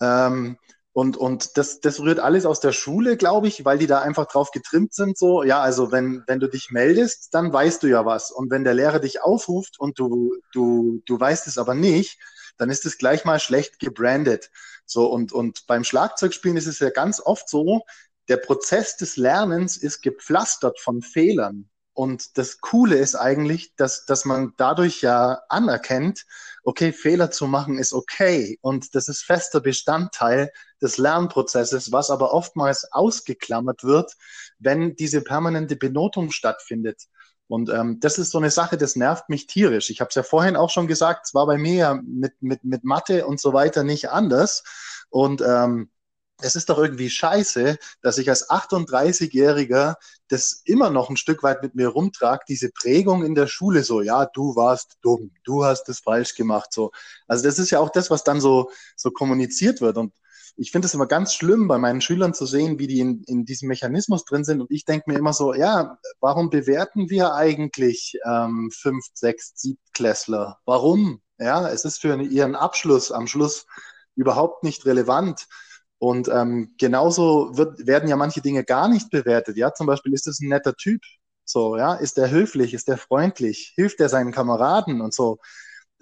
Ähm, 0.00 0.56
und, 0.94 1.16
und 1.16 1.56
das, 1.56 1.80
das 1.80 2.00
rührt 2.00 2.18
alles 2.18 2.44
aus 2.44 2.60
der 2.60 2.72
Schule, 2.72 3.16
glaube 3.16 3.48
ich, 3.48 3.64
weil 3.64 3.78
die 3.78 3.86
da 3.86 4.00
einfach 4.00 4.26
drauf 4.26 4.50
getrimmt 4.50 4.92
sind, 4.94 5.16
so, 5.16 5.42
ja, 5.42 5.60
also 5.60 5.90
wenn, 5.90 6.22
wenn 6.26 6.38
du 6.38 6.48
dich 6.48 6.70
meldest, 6.70 7.34
dann 7.34 7.52
weißt 7.52 7.82
du 7.82 7.86
ja 7.86 8.04
was. 8.04 8.30
Und 8.30 8.50
wenn 8.50 8.64
der 8.64 8.74
Lehrer 8.74 8.98
dich 8.98 9.22
aufruft 9.22 9.78
und 9.78 9.98
du, 9.98 10.34
du, 10.52 11.02
du 11.06 11.20
weißt 11.20 11.46
es 11.46 11.56
aber 11.56 11.74
nicht, 11.74 12.18
dann 12.58 12.68
ist 12.68 12.84
es 12.84 12.98
gleich 12.98 13.24
mal 13.24 13.40
schlecht 13.40 13.78
gebrandet. 13.78 14.50
So, 14.84 15.06
und, 15.06 15.32
und 15.32 15.66
beim 15.66 15.84
Schlagzeugspielen 15.84 16.56
ist 16.56 16.66
es 16.66 16.78
ja 16.78 16.90
ganz 16.90 17.20
oft 17.20 17.48
so, 17.48 17.82
der 18.28 18.36
Prozess 18.36 18.96
des 18.96 19.16
Lernens 19.16 19.76
ist 19.76 20.02
gepflastert 20.02 20.78
von 20.80 21.02
Fehlern. 21.02 21.68
Und 21.94 22.38
das 22.38 22.60
Coole 22.60 22.96
ist 22.96 23.14
eigentlich, 23.14 23.74
dass, 23.76 24.06
dass 24.06 24.24
man 24.24 24.54
dadurch 24.56 25.02
ja 25.02 25.42
anerkennt, 25.50 26.24
okay, 26.64 26.92
Fehler 26.92 27.30
zu 27.30 27.46
machen 27.46 27.78
ist 27.78 27.92
okay. 27.92 28.58
Und 28.62 28.94
das 28.94 29.08
ist 29.08 29.24
fester 29.24 29.60
Bestandteil 29.60 30.50
des 30.80 30.96
Lernprozesses, 30.96 31.92
was 31.92 32.10
aber 32.10 32.32
oftmals 32.32 32.90
ausgeklammert 32.92 33.84
wird, 33.84 34.14
wenn 34.58 34.96
diese 34.96 35.20
permanente 35.20 35.76
Benotung 35.76 36.30
stattfindet. 36.30 37.02
Und 37.52 37.68
ähm, 37.68 38.00
das 38.00 38.16
ist 38.16 38.30
so 38.30 38.38
eine 38.38 38.50
Sache, 38.50 38.78
das 38.78 38.96
nervt 38.96 39.28
mich 39.28 39.46
tierisch. 39.46 39.90
Ich 39.90 40.00
habe 40.00 40.08
es 40.08 40.14
ja 40.14 40.22
vorhin 40.22 40.56
auch 40.56 40.70
schon 40.70 40.86
gesagt, 40.86 41.26
es 41.26 41.34
war 41.34 41.44
bei 41.44 41.58
mir 41.58 41.74
ja 41.74 42.00
mit, 42.02 42.32
mit, 42.40 42.64
mit 42.64 42.82
Mathe 42.82 43.26
und 43.26 43.38
so 43.38 43.52
weiter 43.52 43.84
nicht 43.84 44.08
anders. 44.08 44.64
Und 45.10 45.42
ähm, 45.42 45.90
es 46.40 46.56
ist 46.56 46.70
doch 46.70 46.78
irgendwie 46.78 47.10
scheiße, 47.10 47.76
dass 48.00 48.16
ich 48.16 48.30
als 48.30 48.48
38-Jähriger 48.48 49.96
das 50.28 50.62
immer 50.64 50.88
noch 50.88 51.10
ein 51.10 51.18
Stück 51.18 51.42
weit 51.42 51.62
mit 51.62 51.74
mir 51.74 51.88
rumtrage, 51.88 52.44
diese 52.48 52.70
Prägung 52.70 53.22
in 53.22 53.34
der 53.34 53.48
Schule 53.48 53.84
so, 53.84 54.00
ja, 54.00 54.24
du 54.24 54.56
warst 54.56 54.96
dumm, 55.02 55.30
du 55.44 55.62
hast 55.62 55.90
es 55.90 56.00
falsch 56.00 56.34
gemacht, 56.34 56.72
so. 56.72 56.90
Also 57.28 57.44
das 57.44 57.58
ist 57.58 57.68
ja 57.68 57.80
auch 57.80 57.90
das, 57.90 58.08
was 58.08 58.24
dann 58.24 58.40
so, 58.40 58.70
so 58.96 59.10
kommuniziert 59.10 59.82
wird. 59.82 59.98
Und 59.98 60.14
ich 60.56 60.70
finde 60.70 60.86
es 60.86 60.94
immer 60.94 61.06
ganz 61.06 61.34
schlimm, 61.34 61.68
bei 61.68 61.78
meinen 61.78 62.00
Schülern 62.00 62.34
zu 62.34 62.46
sehen, 62.46 62.78
wie 62.78 62.86
die 62.86 63.00
in, 63.00 63.22
in 63.26 63.44
diesem 63.44 63.68
Mechanismus 63.68 64.24
drin 64.24 64.44
sind. 64.44 64.60
Und 64.60 64.70
ich 64.70 64.84
denke 64.84 65.10
mir 65.10 65.18
immer 65.18 65.32
so, 65.32 65.54
ja, 65.54 65.98
warum 66.20 66.50
bewerten 66.50 67.10
wir 67.10 67.34
eigentlich 67.34 68.18
ähm, 68.26 68.70
fünf, 68.72 69.04
sechs, 69.14 69.52
Siebtklässler? 69.56 70.58
Warum? 70.64 71.20
Ja, 71.38 71.68
es 71.68 71.84
ist 71.84 72.00
für 72.00 72.20
ihren 72.22 72.54
Abschluss 72.54 73.10
am 73.10 73.26
Schluss 73.26 73.66
überhaupt 74.14 74.62
nicht 74.64 74.86
relevant. 74.86 75.46
Und 75.98 76.28
ähm, 76.28 76.74
genauso 76.78 77.56
wird, 77.56 77.86
werden 77.86 78.08
ja 78.08 78.16
manche 78.16 78.40
Dinge 78.40 78.64
gar 78.64 78.88
nicht 78.88 79.10
bewertet. 79.10 79.56
Ja, 79.56 79.72
zum 79.72 79.86
Beispiel 79.86 80.12
ist 80.12 80.26
es 80.26 80.40
ein 80.40 80.48
netter 80.48 80.74
Typ. 80.74 81.00
So, 81.44 81.76
ja, 81.76 81.94
ist 81.94 82.16
der 82.18 82.30
höflich, 82.30 82.74
ist 82.74 82.88
der 82.88 82.98
freundlich, 82.98 83.72
hilft 83.74 84.00
er 84.00 84.08
seinen 84.08 84.32
Kameraden 84.32 85.00
und 85.00 85.14
so 85.14 85.38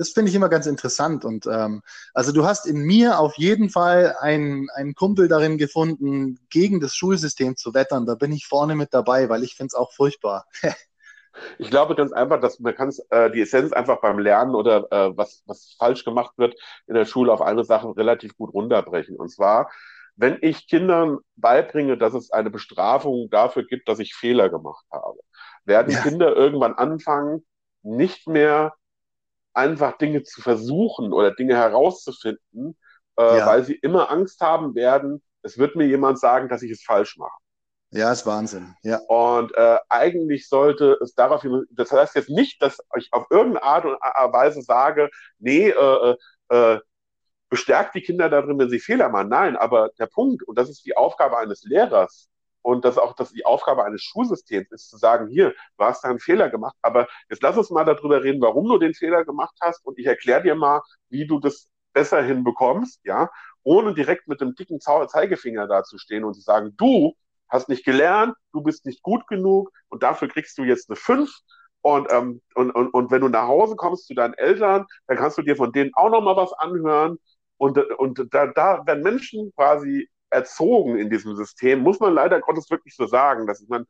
das 0.01 0.12
finde 0.12 0.30
ich 0.30 0.34
immer 0.34 0.48
ganz 0.48 0.64
interessant. 0.64 1.26
Und 1.26 1.46
ähm, 1.46 1.82
also 2.14 2.32
du 2.32 2.46
hast 2.46 2.66
in 2.66 2.78
mir 2.78 3.18
auf 3.18 3.36
jeden 3.36 3.68
Fall 3.68 4.16
einen, 4.18 4.70
einen 4.70 4.94
Kumpel 4.94 5.28
darin 5.28 5.59
gefunden, 5.59 6.38
gegen 6.48 6.80
das 6.80 6.94
Schulsystem 6.94 7.55
zu 7.57 7.74
wettern. 7.74 8.07
Da 8.07 8.14
bin 8.14 8.32
ich 8.32 8.46
vorne 8.46 8.76
mit 8.76 8.94
dabei, 8.94 9.28
weil 9.28 9.44
ich 9.44 9.57
finde 9.57 9.66
es 9.66 9.74
auch 9.74 9.92
furchtbar. 9.92 10.46
ich 11.59 11.68
glaube 11.68 11.96
ganz 11.96 12.12
einfach, 12.12 12.40
dass 12.40 12.61
man 12.61 12.74
kann 12.74 12.90
äh, 13.11 13.30
die 13.30 13.42
Essenz 13.42 13.74
einfach 13.74 14.01
beim 14.01 14.18
Lernen 14.18 14.55
oder 14.55 14.90
äh, 14.90 15.14
was, 15.18 15.42
was 15.44 15.76
falsch 15.78 16.07
gemacht 16.07 16.32
wird 16.38 16.59
in 16.86 16.94
der 16.94 17.05
Schule 17.05 17.30
auf 17.30 17.42
eine 17.42 17.64
Sache 17.64 17.94
relativ 17.94 18.34
gut 18.38 18.55
runterbrechen. 18.55 19.16
Und 19.16 19.28
zwar, 19.28 19.70
wenn 20.16 20.38
ich 20.40 20.66
Kindern 20.66 21.18
beibringe, 21.36 21.98
dass 21.98 22.14
es 22.14 22.30
eine 22.30 22.48
Bestrafung 22.48 23.28
dafür 23.28 23.66
gibt, 23.66 23.86
dass 23.86 23.98
ich 23.98 24.14
Fehler 24.14 24.48
gemacht 24.48 24.86
habe, 24.90 25.18
werden 25.66 25.92
ja. 25.92 26.01
Kinder 26.01 26.34
irgendwann 26.34 26.72
anfangen, 26.72 27.44
nicht 27.82 28.26
mehr 28.26 28.72
einfach 29.61 29.98
Dinge 29.98 30.22
zu 30.22 30.40
versuchen 30.40 31.12
oder 31.12 31.32
Dinge 31.32 31.56
herauszufinden, 31.56 32.76
äh, 33.16 33.38
ja. 33.38 33.46
weil 33.46 33.64
sie 33.64 33.74
immer 33.74 34.11
Angst 34.11 34.40
haben 34.40 34.74
werden, 34.74 35.22
es 35.42 35.58
wird 35.58 35.76
mir 35.76 35.86
jemand 35.86 36.18
sagen, 36.18 36.48
dass 36.48 36.62
ich 36.62 36.70
es 36.70 36.82
falsch 36.82 37.16
mache. 37.16 37.38
Ja, 37.92 38.12
ist 38.12 38.24
Wahnsinn. 38.24 38.74
Ja. 38.82 38.98
Und 39.08 39.52
äh, 39.56 39.78
eigentlich 39.88 40.48
sollte 40.48 40.96
es 41.02 41.14
darauf 41.14 41.42
hin, 41.42 41.64
das 41.70 41.90
heißt 41.90 42.14
jetzt 42.14 42.30
nicht, 42.30 42.62
dass 42.62 42.78
ich 42.96 43.08
auf 43.12 43.26
irgendeine 43.30 43.64
Art 43.64 43.84
und 43.84 43.96
Weise 44.32 44.62
sage, 44.62 45.11
nee, 45.38 45.70
äh, 45.70 46.16
äh, 46.50 46.74
äh, 46.74 46.80
bestärkt 47.48 47.96
die 47.96 48.02
Kinder 48.02 48.30
darin, 48.30 48.58
wenn 48.58 48.70
sie 48.70 48.78
Fehler 48.78 49.08
machen. 49.08 49.28
Nein, 49.28 49.56
aber 49.56 49.90
der 49.98 50.06
Punkt, 50.06 50.44
und 50.44 50.56
das 50.56 50.70
ist 50.70 50.86
die 50.86 50.96
Aufgabe 50.96 51.36
eines 51.38 51.64
Lehrers, 51.64 52.30
und 52.62 52.84
das 52.84 52.98
auch 52.98 53.14
dass 53.14 53.32
die 53.32 53.44
Aufgabe 53.44 53.84
eines 53.84 54.02
Schulsystems 54.02 54.70
ist, 54.70 54.90
zu 54.90 54.96
sagen, 54.96 55.28
hier, 55.28 55.54
du 55.78 55.84
hast 55.84 56.04
da 56.04 56.08
einen 56.08 56.18
Fehler 56.20 56.50
gemacht, 56.50 56.76
aber 56.82 57.08
jetzt 57.28 57.42
lass 57.42 57.56
uns 57.56 57.70
mal 57.70 57.84
darüber 57.84 58.22
reden, 58.22 58.40
warum 58.40 58.68
du 58.68 58.78
den 58.78 58.94
Fehler 58.94 59.24
gemacht 59.24 59.56
hast 59.61 59.84
und 59.86 59.98
ich 59.98 60.06
erkläre 60.06 60.42
dir 60.42 60.54
mal, 60.54 60.82
wie 61.08 61.26
du 61.26 61.38
das 61.40 61.68
besser 61.92 62.22
hinbekommst, 62.22 63.00
ja, 63.04 63.30
ohne 63.62 63.94
direkt 63.94 64.28
mit 64.28 64.40
dem 64.40 64.54
dicken 64.54 64.80
Zeigefinger 64.80 65.66
dazustehen 65.66 66.24
und 66.24 66.34
zu 66.34 66.40
sagen, 66.40 66.74
du 66.76 67.14
hast 67.48 67.68
nicht 67.68 67.84
gelernt, 67.84 68.34
du 68.52 68.62
bist 68.62 68.86
nicht 68.86 69.02
gut 69.02 69.26
genug 69.26 69.70
und 69.88 70.02
dafür 70.02 70.28
kriegst 70.28 70.56
du 70.58 70.62
jetzt 70.62 70.88
eine 70.88 70.96
5 70.96 71.30
und, 71.82 72.11
ähm, 72.12 72.42
und, 72.54 72.70
und, 72.70 72.88
und 72.94 73.11
wenn 73.11 73.22
du 73.22 73.28
nach 73.28 73.48
Hause 73.48 73.74
kommst 73.76 74.06
zu 74.06 74.14
deinen 74.14 74.34
Eltern, 74.34 74.86
dann 75.06 75.16
kannst 75.16 75.38
du 75.38 75.42
dir 75.42 75.56
von 75.56 75.72
denen 75.72 75.92
auch 75.94 76.11
nochmal 76.11 76.36
was 76.36 76.52
anhören 76.52 77.18
und, 77.56 77.78
und 77.78 78.26
da, 78.32 78.46
da 78.46 78.86
werden 78.86 79.02
Menschen 79.02 79.52
quasi 79.54 80.08
erzogen 80.31 80.99
in 80.99 81.11
diesem 81.11 81.37
System, 81.37 81.81
muss 81.81 82.01
man 82.01 82.14
leider 82.14 82.41
Gottes 82.41 82.70
wirklich 82.70 82.95
so 82.97 83.07
sagen. 83.07 83.47
Dass 83.47 83.66
man, 83.68 83.87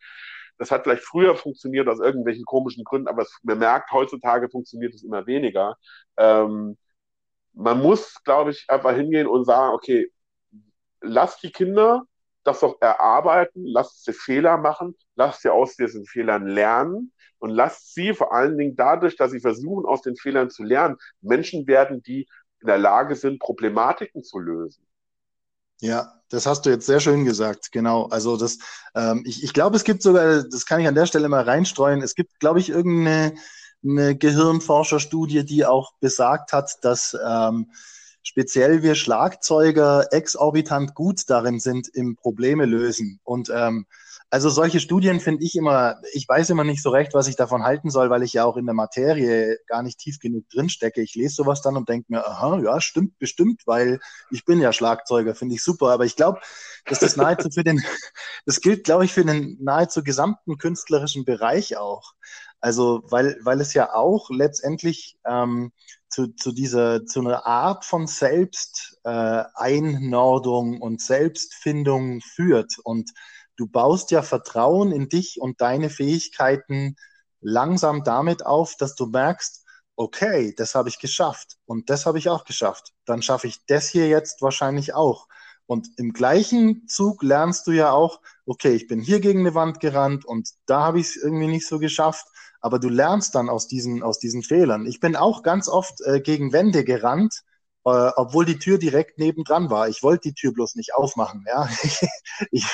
das 0.59 0.71
hat 0.71 0.85
vielleicht 0.85 1.05
früher 1.05 1.35
funktioniert 1.37 1.89
aus 1.89 2.01
irgendwelchen 2.01 2.45
komischen 2.45 2.85
Gründen, 2.85 3.09
aber 3.09 3.23
es, 3.23 3.39
man 3.43 3.59
merkt, 3.59 3.93
heutzutage 3.93 4.49
funktioniert 4.51 4.95
es 4.95 5.03
immer 5.05 5.27
weniger. 5.27 5.77
Ähm, 6.17 6.77
man 7.53 7.81
muss, 7.83 8.23
glaube 8.25 8.53
ich, 8.53 8.67
einfach 8.69 8.95
hingehen 8.95 9.27
und 9.27 9.45
sagen, 9.45 9.75
okay, 9.75 10.11
lasst 11.01 11.43
die 11.43 11.53
Kinder 11.53 12.05
das 12.45 12.61
doch 12.61 12.81
erarbeiten, 12.81 13.65
lasst 13.67 14.05
sie 14.05 14.13
Fehler 14.13 14.57
machen, 14.57 14.97
lasst 15.15 15.43
sie 15.43 15.51
aus 15.51 15.77
diesen 15.77 16.07
Fehlern 16.07 16.47
lernen 16.47 17.13
und 17.39 17.51
lasst 17.51 17.95
sie 17.95 18.15
vor 18.15 18.33
allen 18.33 18.57
Dingen 18.57 18.77
dadurch, 18.77 19.17
dass 19.17 19.31
sie 19.33 19.41
versuchen, 19.41 19.87
aus 19.87 20.03
den 20.03 20.17
Fehlern 20.17 20.51
zu 20.51 20.63
lernen, 20.63 20.97
Menschen 21.21 21.67
werden, 21.67 22.03
die 22.03 22.29
in 22.61 22.67
der 22.67 22.79
Lage 22.79 23.15
sind, 23.17 23.41
Problematiken 23.41 24.23
zu 24.23 24.39
lösen. 24.39 24.87
Ja, 25.81 26.13
das 26.29 26.47
hast 26.47 26.65
du 26.65 26.71
jetzt 26.71 26.87
sehr 26.87 27.01
schön 27.01 27.25
gesagt, 27.25 27.73
genau. 27.73 28.07
Also 28.07 28.37
das, 28.37 28.59
ähm, 28.95 29.23
ich, 29.27 29.43
ich 29.43 29.53
glaube, 29.53 29.77
es 29.77 29.85
gibt 29.85 30.03
sogar, 30.03 30.45
das 30.45 30.67
kann 30.67 30.81
ich 30.81 30.87
an 30.87 30.95
der 30.95 31.07
Stelle 31.07 31.29
mal 31.29 31.43
reinstreuen, 31.43 32.03
es 32.03 32.15
gibt, 32.15 32.39
glaube 32.39 32.61
ich, 32.61 32.69
irgendeine 32.71 33.35
eine 33.83 34.17
Gehirnforscherstudie, 34.17 35.45
die 35.45 35.65
auch 35.65 35.93
besagt 36.01 36.53
hat, 36.53 36.85
dass 36.85 37.17
ähm, 37.27 37.71
speziell 38.23 38.83
wir 38.83 38.95
Schlagzeuger 38.95 40.13
exorbitant 40.13 40.95
gut 40.95 41.29
darin 41.29 41.61
sind 41.61 41.89
im 41.89 42.17
Probleme 42.17 42.67
lösen. 42.67 43.21
Und 43.25 43.51
ähm, 43.55 43.87
also 44.33 44.49
solche 44.49 44.79
Studien 44.79 45.19
finde 45.19 45.45
ich 45.45 45.57
immer, 45.57 45.97
ich 46.13 46.29
weiß 46.29 46.51
immer 46.51 46.63
nicht 46.63 46.85
so 46.85 46.91
recht, 46.91 47.15
was 47.15 47.27
ich 47.27 47.35
davon 47.35 47.65
halten 47.65 47.91
soll, 47.91 48.11
weil 48.11 48.23
ich 48.23 48.33
ja 48.33 48.45
auch 48.45 48.57
in 48.57 48.65
der 48.65 48.77
Materie 48.77 49.59
gar 49.67 49.83
nicht 49.83 49.99
tief 49.99 50.21
genug 50.21 50.49
drinstecke. 50.51 51.03
Ich 51.03 51.17
lese 51.17 51.35
sowas 51.35 51.63
dann 51.63 51.77
und 51.77 51.89
denke 51.89 52.07
mir, 52.11 52.25
aha, 52.25 52.61
ja, 52.63 52.81
stimmt 52.81 53.19
bestimmt, 53.19 53.63
weil 53.67 53.99
ich 54.31 54.45
bin 54.45 54.61
ja 54.61 54.73
Schlagzeuger, 54.73 55.35
finde 55.35 55.57
ich 55.57 55.65
super. 55.65 55.91
Aber 55.91 56.05
ich 56.05 56.15
glaube, 56.15 56.39
dass 56.85 57.01
das 57.01 57.17
nahezu 57.17 57.51
für 57.51 57.65
den, 57.65 57.83
das 58.47 58.61
gilt, 58.61 58.85
glaube 58.85 59.05
ich, 59.05 59.13
für 59.13 59.25
den 59.25 59.59
nahezu 59.61 60.05
gesamten 60.05 60.59
künstlerischen 60.59 61.25
Bereich 61.25 61.77
auch. 61.77 62.13
Also, 62.61 63.03
weil, 63.09 63.37
weil 63.43 63.61
es 63.61 63.75
ja 63.75 63.93
auch 63.95 64.31
letztendlich 64.31 65.19
ähm, 65.27 65.73
zu, 66.09 66.29
zu 66.29 66.53
dieser, 66.53 67.05
zu 67.05 67.19
einer 67.21 67.47
Art 67.47 67.85
von 67.85 68.07
Selbsteinnordung 68.07 70.75
äh, 70.75 70.79
und 70.79 71.01
Selbstfindung 71.01 72.21
führt. 72.21 72.75
Und 72.85 73.11
du 73.61 73.67
baust 73.67 74.11
ja 74.11 74.23
Vertrauen 74.23 74.91
in 74.91 75.09
dich 75.09 75.41
und 75.41 75.61
deine 75.61 75.91
Fähigkeiten 75.91 76.97
langsam 77.41 78.05
damit 78.05 78.45
auf, 78.47 78.77
dass 78.77 78.95
du 78.95 79.07
merkst, 79.07 79.65
okay, 79.97 80.55
das 80.57 80.75
habe 80.75 80.89
ich 80.89 80.99
geschafft 80.99 81.59
und 81.67 81.91
das 81.91 82.07
habe 82.07 82.19
ich 82.19 82.31
auch 82.31 82.45
geschafft. 82.45 82.93
Dann 83.05 83.23
schaffe 83.23 83.47
ich 83.47 83.67
das 83.67 83.89
hier 83.89 84.09
jetzt 84.09 84.41
wahrscheinlich 84.41 84.95
auch. 84.95 85.29
Und 85.67 85.89
im 85.99 86.13
gleichen 86.13 86.89
Zug 86.89 87.23
lernst 87.23 87.67
du 87.67 87.73
ja 87.73 87.93
auch, 87.93 88.21
okay, 88.47 88.73
ich 88.73 88.89
bin 88.89 89.01
hier 89.01 89.21
gegen 89.21 89.41
eine 89.41 89.55
Wand 89.55 89.79
gerannt 89.79 90.25
und 90.25 90.49
da 90.67 90.81
habe 90.81 90.99
ich 90.99 91.09
es 91.09 91.17
irgendwie 91.17 91.47
nicht 91.47 91.69
so 91.69 91.79
geschafft 91.79 92.27
aber 92.61 92.79
du 92.79 92.89
lernst 92.89 93.35
dann 93.35 93.49
aus 93.49 93.67
diesen, 93.67 94.03
aus 94.03 94.19
diesen 94.19 94.43
Fehlern. 94.43 94.87
Ich 94.87 95.01
bin 95.01 95.17
auch 95.17 95.43
ganz 95.43 95.69
oft 95.69 96.01
äh, 96.03 96.21
gegen 96.21 96.53
Wände 96.53 96.85
gerannt, 96.85 97.43
äh, 97.85 98.11
obwohl 98.17 98.45
die 98.45 98.59
Tür 98.59 98.79
direkt 98.79 99.19
nebendran 99.19 99.71
war. 99.71 99.89
Ich 99.89 100.03
wollte 100.03 100.29
die 100.29 100.35
Tür 100.35 100.53
bloß 100.53 100.75
nicht 100.75 100.95
aufmachen. 100.95 101.45
Ja? 101.47 101.69
ich, 102.51 102.67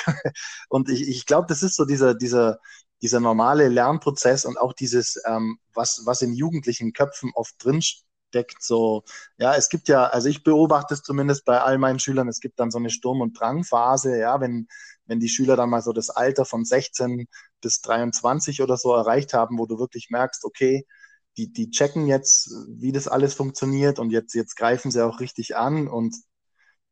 und 0.69 0.89
ich, 0.89 1.07
ich 1.07 1.25
glaube, 1.25 1.47
das 1.47 1.63
ist 1.63 1.75
so 1.75 1.85
dieser, 1.85 2.13
dieser, 2.15 2.59
dieser 3.01 3.19
normale 3.19 3.69
Lernprozess 3.69 4.45
und 4.45 4.57
auch 4.57 4.73
dieses, 4.73 5.21
ähm, 5.25 5.59
was, 5.73 6.01
was 6.05 6.21
in 6.21 6.33
jugendlichen 6.33 6.93
Köpfen 6.93 7.31
oft 7.35 7.55
drinsteckt. 7.63 8.61
so, 8.61 9.03
ja, 9.37 9.55
es 9.55 9.69
gibt 9.69 9.87
ja, 9.87 10.05
also 10.07 10.29
ich 10.29 10.43
beobachte 10.43 10.93
es 10.93 11.03
zumindest 11.03 11.45
bei 11.45 11.61
all 11.61 11.77
meinen 11.77 11.99
Schülern, 11.99 12.27
es 12.27 12.39
gibt 12.39 12.59
dann 12.59 12.71
so 12.71 12.79
eine 12.79 12.89
Sturm- 12.89 13.21
und 13.21 13.39
Drangphase, 13.39 14.17
ja, 14.17 14.41
wenn, 14.41 14.67
wenn 15.05 15.19
die 15.19 15.29
Schüler 15.29 15.55
dann 15.55 15.69
mal 15.69 15.81
so 15.81 15.93
das 15.93 16.09
Alter 16.09 16.45
von 16.45 16.65
16 16.65 17.27
bis 17.61 17.81
23 17.81 18.61
oder 18.61 18.77
so 18.77 18.93
erreicht 18.93 19.33
haben, 19.33 19.57
wo 19.57 19.65
du 19.65 19.79
wirklich 19.79 20.09
merkst, 20.09 20.43
okay, 20.43 20.85
die, 21.37 21.51
die 21.53 21.69
checken 21.69 22.07
jetzt, 22.07 22.49
wie 22.67 22.91
das 22.91 23.07
alles 23.07 23.33
funktioniert 23.33 23.99
und 23.99 24.11
jetzt, 24.11 24.33
jetzt 24.33 24.55
greifen 24.55 24.91
sie 24.91 25.05
auch 25.05 25.19
richtig 25.19 25.55
an 25.55 25.87
und 25.87 26.15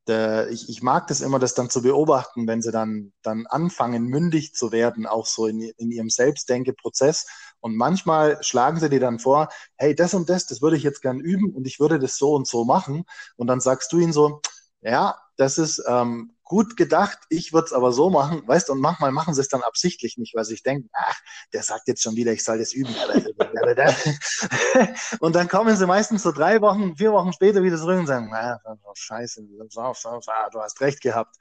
der, 0.08 0.50
ich, 0.52 0.70
ich 0.70 0.84
mag 0.84 1.08
das 1.08 1.22
immer, 1.22 1.40
das 1.40 1.56
dann 1.56 1.70
zu 1.70 1.82
beobachten, 1.82 2.48
wenn 2.48 2.62
sie 2.62 2.72
dann, 2.72 3.14
dann 3.24 3.48
anfangen, 3.48 4.06
mündig 4.06 4.54
zu 4.54 4.72
werden, 4.72 5.08
auch 5.08 5.26
so 5.26 5.48
in, 5.48 5.62
in 5.62 5.92
ihrem 5.92 6.10
Selbstdenkeprozess. 6.10 7.26
Und 7.60 7.76
manchmal 7.76 8.38
schlagen 8.44 8.80
sie 8.80 8.90
dir 8.90 9.00
dann 9.00 9.18
vor, 9.20 9.50
hey, 9.78 9.96
das 9.96 10.14
und 10.14 10.30
das, 10.30 10.46
das 10.46 10.62
würde 10.62 10.78
ich 10.78 10.84
jetzt 10.84 11.02
gern 11.02 11.20
üben 11.20 11.52
und 11.56 11.66
ich 11.66 11.80
würde 11.80 11.98
das 11.98 12.18
so 12.18 12.36
und 12.36 12.48
so 12.48 12.66
machen. 12.66 13.06
Und 13.36 13.48
dann 13.48 13.60
sagst 13.60 13.92
du 13.94 14.00
ihnen 14.00 14.14
so, 14.14 14.42
ja, 14.82 15.18
das 15.38 15.58
ist 15.58 15.84
ähm, 15.88 16.35
gut 16.46 16.78
gedacht, 16.78 17.18
ich 17.30 17.52
würde 17.52 17.66
es 17.66 17.74
aber 17.74 17.92
so 17.92 18.10
machen, 18.10 18.48
weißt 18.48 18.70
und 18.70 18.80
manchmal 18.80 19.12
machen 19.12 19.34
sie 19.34 19.42
es 19.42 19.50
dann 19.50 19.64
absichtlich 19.64 20.18
nicht, 20.18 20.36
weil 20.36 20.46
sie 20.46 20.54
sich 20.54 20.64
denken, 20.64 20.90
ach, 20.94 21.20
der 21.52 21.64
sagt 21.64 21.88
jetzt 21.88 22.04
schon 22.04 22.16
wieder, 22.16 22.32
ich 22.32 22.44
soll 22.44 22.60
das 22.60 22.72
üben. 22.72 22.96
und 25.20 25.36
dann 25.36 25.48
kommen 25.48 25.76
sie 25.76 25.88
meistens 25.88 26.24
so 26.24 26.32
drei 26.32 26.62
Wochen, 26.62 26.96
vier 26.96 27.12
Wochen 27.12 27.34
später 27.34 27.64
wieder 27.64 27.78
zurück 27.78 28.00
und 28.00 28.08
sagen, 28.08 28.32
ah, 28.34 28.60
scheiße, 28.94 29.44
du 29.44 30.62
hast 30.62 30.82
recht 30.82 31.02
gehabt. 31.02 31.36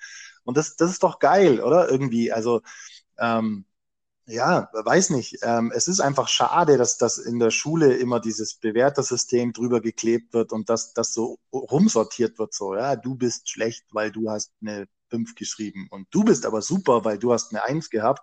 Und 0.44 0.56
das, 0.56 0.76
das 0.76 0.90
ist 0.90 1.02
doch 1.02 1.18
geil, 1.18 1.60
oder? 1.60 1.90
Irgendwie, 1.90 2.32
also 2.32 2.62
ähm, 3.18 3.66
ja, 4.26 4.70
weiß 4.72 5.10
nicht. 5.10 5.36
Ähm, 5.42 5.70
es 5.74 5.86
ist 5.86 6.00
einfach 6.00 6.28
schade, 6.28 6.78
dass 6.78 6.96
das 6.96 7.18
in 7.18 7.38
der 7.38 7.50
Schule 7.50 7.94
immer 7.96 8.20
dieses 8.20 8.54
Bewertersystem 8.54 9.52
drüber 9.52 9.82
geklebt 9.82 10.32
wird 10.32 10.52
und 10.52 10.70
dass 10.70 10.94
das 10.94 11.12
so 11.12 11.38
rumsortiert 11.52 12.38
wird. 12.38 12.54
So, 12.54 12.74
ja, 12.74 12.96
du 12.96 13.16
bist 13.16 13.50
schlecht, 13.50 13.84
weil 13.92 14.10
du 14.10 14.30
hast 14.30 14.52
eine 14.62 14.86
5 15.10 15.34
geschrieben 15.34 15.88
und 15.90 16.08
du 16.10 16.24
bist 16.24 16.46
aber 16.46 16.62
super, 16.62 17.04
weil 17.04 17.18
du 17.18 17.32
hast 17.32 17.52
eine 17.52 17.64
1 17.64 17.90
gehabt. 17.90 18.22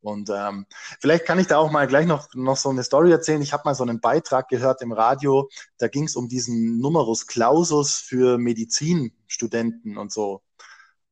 Und 0.00 0.30
ähm, 0.30 0.66
vielleicht 1.00 1.26
kann 1.26 1.38
ich 1.38 1.46
da 1.46 1.58
auch 1.58 1.70
mal 1.70 1.86
gleich 1.86 2.06
noch, 2.06 2.28
noch 2.34 2.56
so 2.56 2.70
eine 2.70 2.82
Story 2.82 3.12
erzählen. 3.12 3.40
Ich 3.40 3.52
habe 3.52 3.62
mal 3.64 3.76
so 3.76 3.84
einen 3.84 4.00
Beitrag 4.00 4.48
gehört 4.48 4.82
im 4.82 4.90
Radio, 4.92 5.48
da 5.78 5.86
ging 5.86 6.04
es 6.04 6.16
um 6.16 6.28
diesen 6.28 6.78
Numerus 6.78 7.28
Clausus 7.28 7.98
für 7.98 8.36
Medizinstudenten 8.36 9.96
und 9.96 10.12
so. 10.12 10.42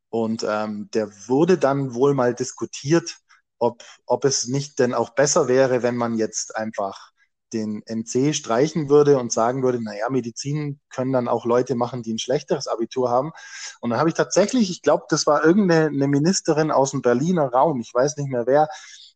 Und 0.08 0.44
ähm, 0.48 0.90
der 0.92 1.08
wurde 1.28 1.56
dann 1.56 1.94
wohl 1.94 2.14
mal 2.14 2.34
diskutiert 2.34 3.20
ob, 3.60 3.84
ob 4.06 4.24
es 4.24 4.48
nicht 4.48 4.78
denn 4.78 4.94
auch 4.94 5.10
besser 5.10 5.46
wäre, 5.46 5.82
wenn 5.82 5.96
man 5.96 6.16
jetzt 6.16 6.56
einfach 6.56 7.12
den 7.52 7.82
NC 7.86 8.34
streichen 8.34 8.88
würde 8.88 9.18
und 9.18 9.32
sagen 9.32 9.62
würde, 9.62 9.82
naja, 9.82 10.08
Medizin 10.10 10.80
können 10.90 11.12
dann 11.12 11.28
auch 11.28 11.44
Leute 11.44 11.74
machen, 11.74 12.02
die 12.02 12.14
ein 12.14 12.18
schlechteres 12.18 12.66
Abitur 12.66 13.10
haben. 13.10 13.32
Und 13.80 13.90
dann 13.90 13.98
habe 13.98 14.08
ich 14.08 14.14
tatsächlich, 14.14 14.70
ich 14.70 14.82
glaube, 14.82 15.04
das 15.08 15.26
war 15.26 15.44
irgendeine 15.44 16.08
Ministerin 16.08 16.70
aus 16.70 16.92
dem 16.92 17.02
Berliner 17.02 17.52
Raum, 17.52 17.80
ich 17.80 17.92
weiß 17.92 18.16
nicht 18.16 18.30
mehr 18.30 18.46
wer, 18.46 18.68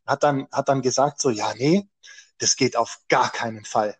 hat 0.07 0.23
dann, 0.23 0.47
hat 0.53 0.69
dann 0.69 0.83
gesagt 0.83 1.21
so, 1.21 1.31
ja, 1.31 1.53
nee, 1.57 1.89
das 2.39 2.57
geht 2.57 2.77
auf 2.77 2.99
gar 3.09 3.31
keinen 3.31 3.65
Fall 3.65 3.97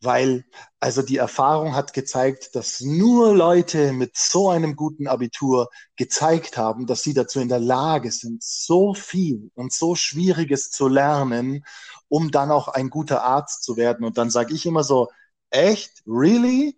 weil 0.00 0.44
also 0.80 1.02
die 1.02 1.16
Erfahrung 1.16 1.74
hat 1.74 1.92
gezeigt, 1.92 2.54
dass 2.54 2.80
nur 2.80 3.34
Leute 3.34 3.92
mit 3.92 4.16
so 4.16 4.48
einem 4.48 4.76
guten 4.76 5.08
Abitur 5.08 5.68
gezeigt 5.96 6.56
haben, 6.56 6.86
dass 6.86 7.02
sie 7.02 7.14
dazu 7.14 7.40
in 7.40 7.48
der 7.48 7.58
Lage 7.58 8.12
sind, 8.12 8.42
so 8.42 8.94
viel 8.94 9.50
und 9.54 9.72
so 9.72 9.96
Schwieriges 9.96 10.70
zu 10.70 10.86
lernen, 10.86 11.64
um 12.08 12.30
dann 12.30 12.50
auch 12.50 12.68
ein 12.68 12.90
guter 12.90 13.22
Arzt 13.22 13.62
zu 13.62 13.76
werden. 13.76 14.04
Und 14.04 14.18
dann 14.18 14.30
sage 14.30 14.54
ich 14.54 14.66
immer 14.66 14.84
so, 14.84 15.08
echt, 15.50 16.02
really? 16.06 16.76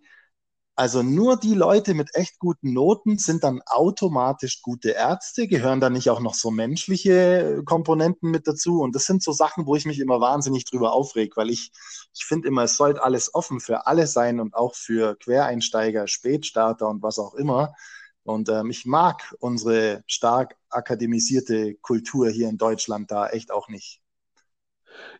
Also 0.77 1.03
nur 1.03 1.37
die 1.37 1.55
Leute 1.55 1.93
mit 1.93 2.15
echt 2.15 2.39
guten 2.39 2.73
Noten 2.73 3.19
sind 3.19 3.45
dann 3.45 3.61
automatisch 3.67 4.63
gute 4.63 4.91
Ärzte, 4.93 5.47
gehören 5.47 5.79
da 5.81 5.91
nicht 5.91 6.09
auch 6.09 6.21
noch 6.21 6.33
so 6.35 6.51
menschliche 6.51 7.63
Komponenten 7.67 8.31
mit 8.31 8.47
dazu. 8.47 8.81
Und 8.81 8.95
das 8.95 9.05
sind 9.05 9.23
so 9.23 9.33
Sachen, 9.33 9.67
wo 9.67 9.77
ich 9.77 9.85
mich 9.85 10.01
immer 10.01 10.21
wahnsinnig 10.23 10.65
drüber 10.65 10.93
aufreg, 10.93 11.37
weil 11.37 11.51
ich, 11.51 11.71
ich 12.15 12.25
finde 12.25 12.49
immer, 12.49 12.63
es 12.65 12.77
sollte 12.79 13.03
alles 13.05 13.35
offen 13.35 13.61
für 13.61 13.87
alle 13.87 14.07
sein 14.07 14.41
und 14.41 14.55
auch 14.55 14.75
für 14.75 15.17
Quereinsteiger, 15.17 16.09
Spätstarter 16.09 16.89
und 16.89 17.03
was 17.03 17.19
auch 17.19 17.35
immer. 17.35 17.75
Und 18.23 18.49
ähm, 18.49 18.71
ich 18.71 18.87
mag 18.87 19.35
unsere 19.41 20.03
stark 20.07 20.57
akademisierte 20.71 21.75
Kultur 21.77 22.31
hier 22.31 22.49
in 22.49 22.57
Deutschland 22.59 23.11
da 23.11 23.29
echt 23.29 23.51
auch 23.51 23.69
nicht. 23.69 24.00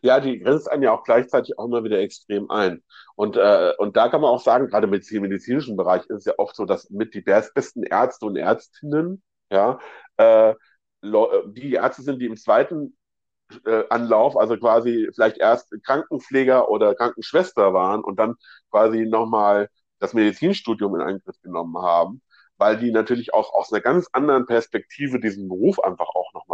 Ja, 0.01 0.19
die 0.19 0.39
grenzt 0.39 0.69
einen 0.69 0.83
ja 0.83 0.91
auch 0.91 1.03
gleichzeitig 1.03 1.57
auch 1.57 1.65
immer 1.65 1.83
wieder 1.83 1.99
extrem 1.99 2.49
ein. 2.49 2.83
Und, 3.15 3.37
äh, 3.37 3.73
und 3.77 3.95
da 3.97 4.09
kann 4.09 4.21
man 4.21 4.31
auch 4.31 4.41
sagen, 4.41 4.67
gerade 4.67 4.87
dem 4.87 5.21
medizinischen 5.21 5.77
Bereich 5.77 6.03
ist 6.07 6.19
es 6.19 6.25
ja 6.25 6.33
oft 6.37 6.55
so, 6.55 6.65
dass 6.65 6.89
mit 6.89 7.13
die 7.13 7.21
besten 7.21 7.83
Ärzte 7.83 8.25
und 8.25 8.35
Ärztinnen, 8.37 9.23
ja, 9.51 9.79
äh, 10.17 10.53
die 11.03 11.73
Ärzte 11.73 12.03
sind, 12.03 12.19
die 12.19 12.25
im 12.27 12.37
zweiten 12.37 12.95
äh, 13.65 13.83
Anlauf, 13.89 14.37
also 14.37 14.57
quasi 14.57 15.09
vielleicht 15.13 15.37
erst 15.37 15.73
Krankenpfleger 15.83 16.69
oder 16.69 16.95
Krankenschwester 16.95 17.73
waren 17.73 18.03
und 18.03 18.17
dann 18.19 18.35
quasi 18.71 19.05
nochmal 19.05 19.69
das 19.99 20.13
Medizinstudium 20.13 20.95
in 20.95 21.01
Angriff 21.01 21.39
genommen 21.41 21.77
haben, 21.81 22.21
weil 22.57 22.77
die 22.77 22.91
natürlich 22.91 23.33
auch 23.33 23.53
aus 23.53 23.71
einer 23.71 23.81
ganz 23.81 24.07
anderen 24.13 24.45
Perspektive 24.45 25.19
diesen 25.19 25.47
Beruf 25.49 25.79
einfach 25.79 26.09
auch 26.09 26.33
nochmal. 26.33 26.50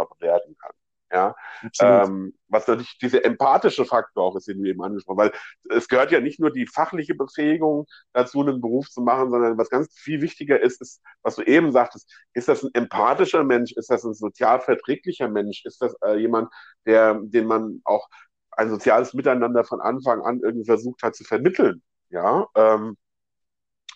Ja, 1.18 1.34
ähm, 1.80 2.34
was 2.48 2.66
natürlich 2.68 2.96
dieser 2.98 3.24
empathische 3.24 3.84
Faktor 3.84 4.24
auch 4.24 4.36
ist, 4.36 4.46
den 4.46 4.62
du 4.62 4.68
eben 4.68 4.82
angesprochen 4.82 5.18
hast, 5.20 5.32
weil 5.68 5.76
es 5.76 5.88
gehört 5.88 6.12
ja 6.12 6.20
nicht 6.20 6.38
nur 6.38 6.52
die 6.52 6.66
fachliche 6.66 7.14
Befähigung 7.14 7.86
dazu, 8.12 8.40
einen 8.40 8.60
Beruf 8.60 8.88
zu 8.88 9.00
machen, 9.00 9.30
sondern 9.30 9.58
was 9.58 9.70
ganz 9.70 9.92
viel 9.98 10.20
wichtiger 10.22 10.60
ist, 10.60 10.80
ist, 10.80 11.02
was 11.22 11.36
du 11.36 11.42
eben 11.42 11.72
sagtest, 11.72 12.08
ist 12.34 12.48
das 12.48 12.62
ein 12.62 12.70
empathischer 12.74 13.42
Mensch, 13.42 13.72
ist 13.72 13.90
das 13.90 14.04
ein 14.04 14.14
sozial 14.14 14.60
verträglicher 14.60 15.28
Mensch, 15.28 15.64
ist 15.64 15.82
das 15.82 15.94
äh, 16.04 16.16
jemand, 16.16 16.52
der, 16.86 17.20
den 17.22 17.46
man 17.46 17.80
auch 17.84 18.08
ein 18.52 18.70
soziales 18.70 19.14
Miteinander 19.14 19.64
von 19.64 19.80
Anfang 19.80 20.22
an 20.22 20.40
irgendwie 20.42 20.66
versucht 20.66 21.02
hat 21.02 21.16
zu 21.16 21.24
vermitteln, 21.24 21.82
ja, 22.10 22.46
ähm, 22.54 22.96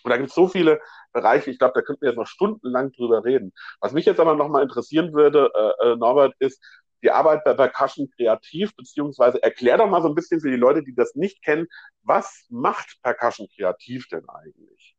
und 0.03 0.09
da 0.11 0.17
gibt 0.17 0.29
es 0.29 0.35
so 0.35 0.47
viele 0.47 0.81
Bereiche, 1.13 1.49
ich 1.49 1.59
glaube, 1.59 1.73
da 1.75 1.81
könnten 1.81 2.01
wir 2.01 2.09
jetzt 2.09 2.17
noch 2.17 2.27
stundenlang 2.27 2.91
drüber 2.91 3.23
reden. 3.23 3.53
Was 3.79 3.93
mich 3.93 4.05
jetzt 4.05 4.19
aber 4.19 4.35
nochmal 4.35 4.63
interessieren 4.63 5.13
würde, 5.13 5.51
äh, 5.55 5.91
äh, 5.91 5.95
Norbert, 5.95 6.33
ist 6.39 6.61
die 7.03 7.11
Arbeit 7.11 7.43
bei 7.43 7.53
Percussion 7.53 8.09
Kreativ, 8.15 8.75
beziehungsweise 8.75 9.41
erklär 9.43 9.77
doch 9.77 9.89
mal 9.89 10.01
so 10.01 10.07
ein 10.07 10.15
bisschen 10.15 10.41
für 10.41 10.49
die 10.49 10.57
Leute, 10.57 10.83
die 10.83 10.95
das 10.95 11.15
nicht 11.15 11.43
kennen, 11.43 11.67
was 12.01 12.45
macht 12.49 13.01
Percussion 13.03 13.47
Kreativ 13.55 14.07
denn 14.07 14.27
eigentlich? 14.29 14.95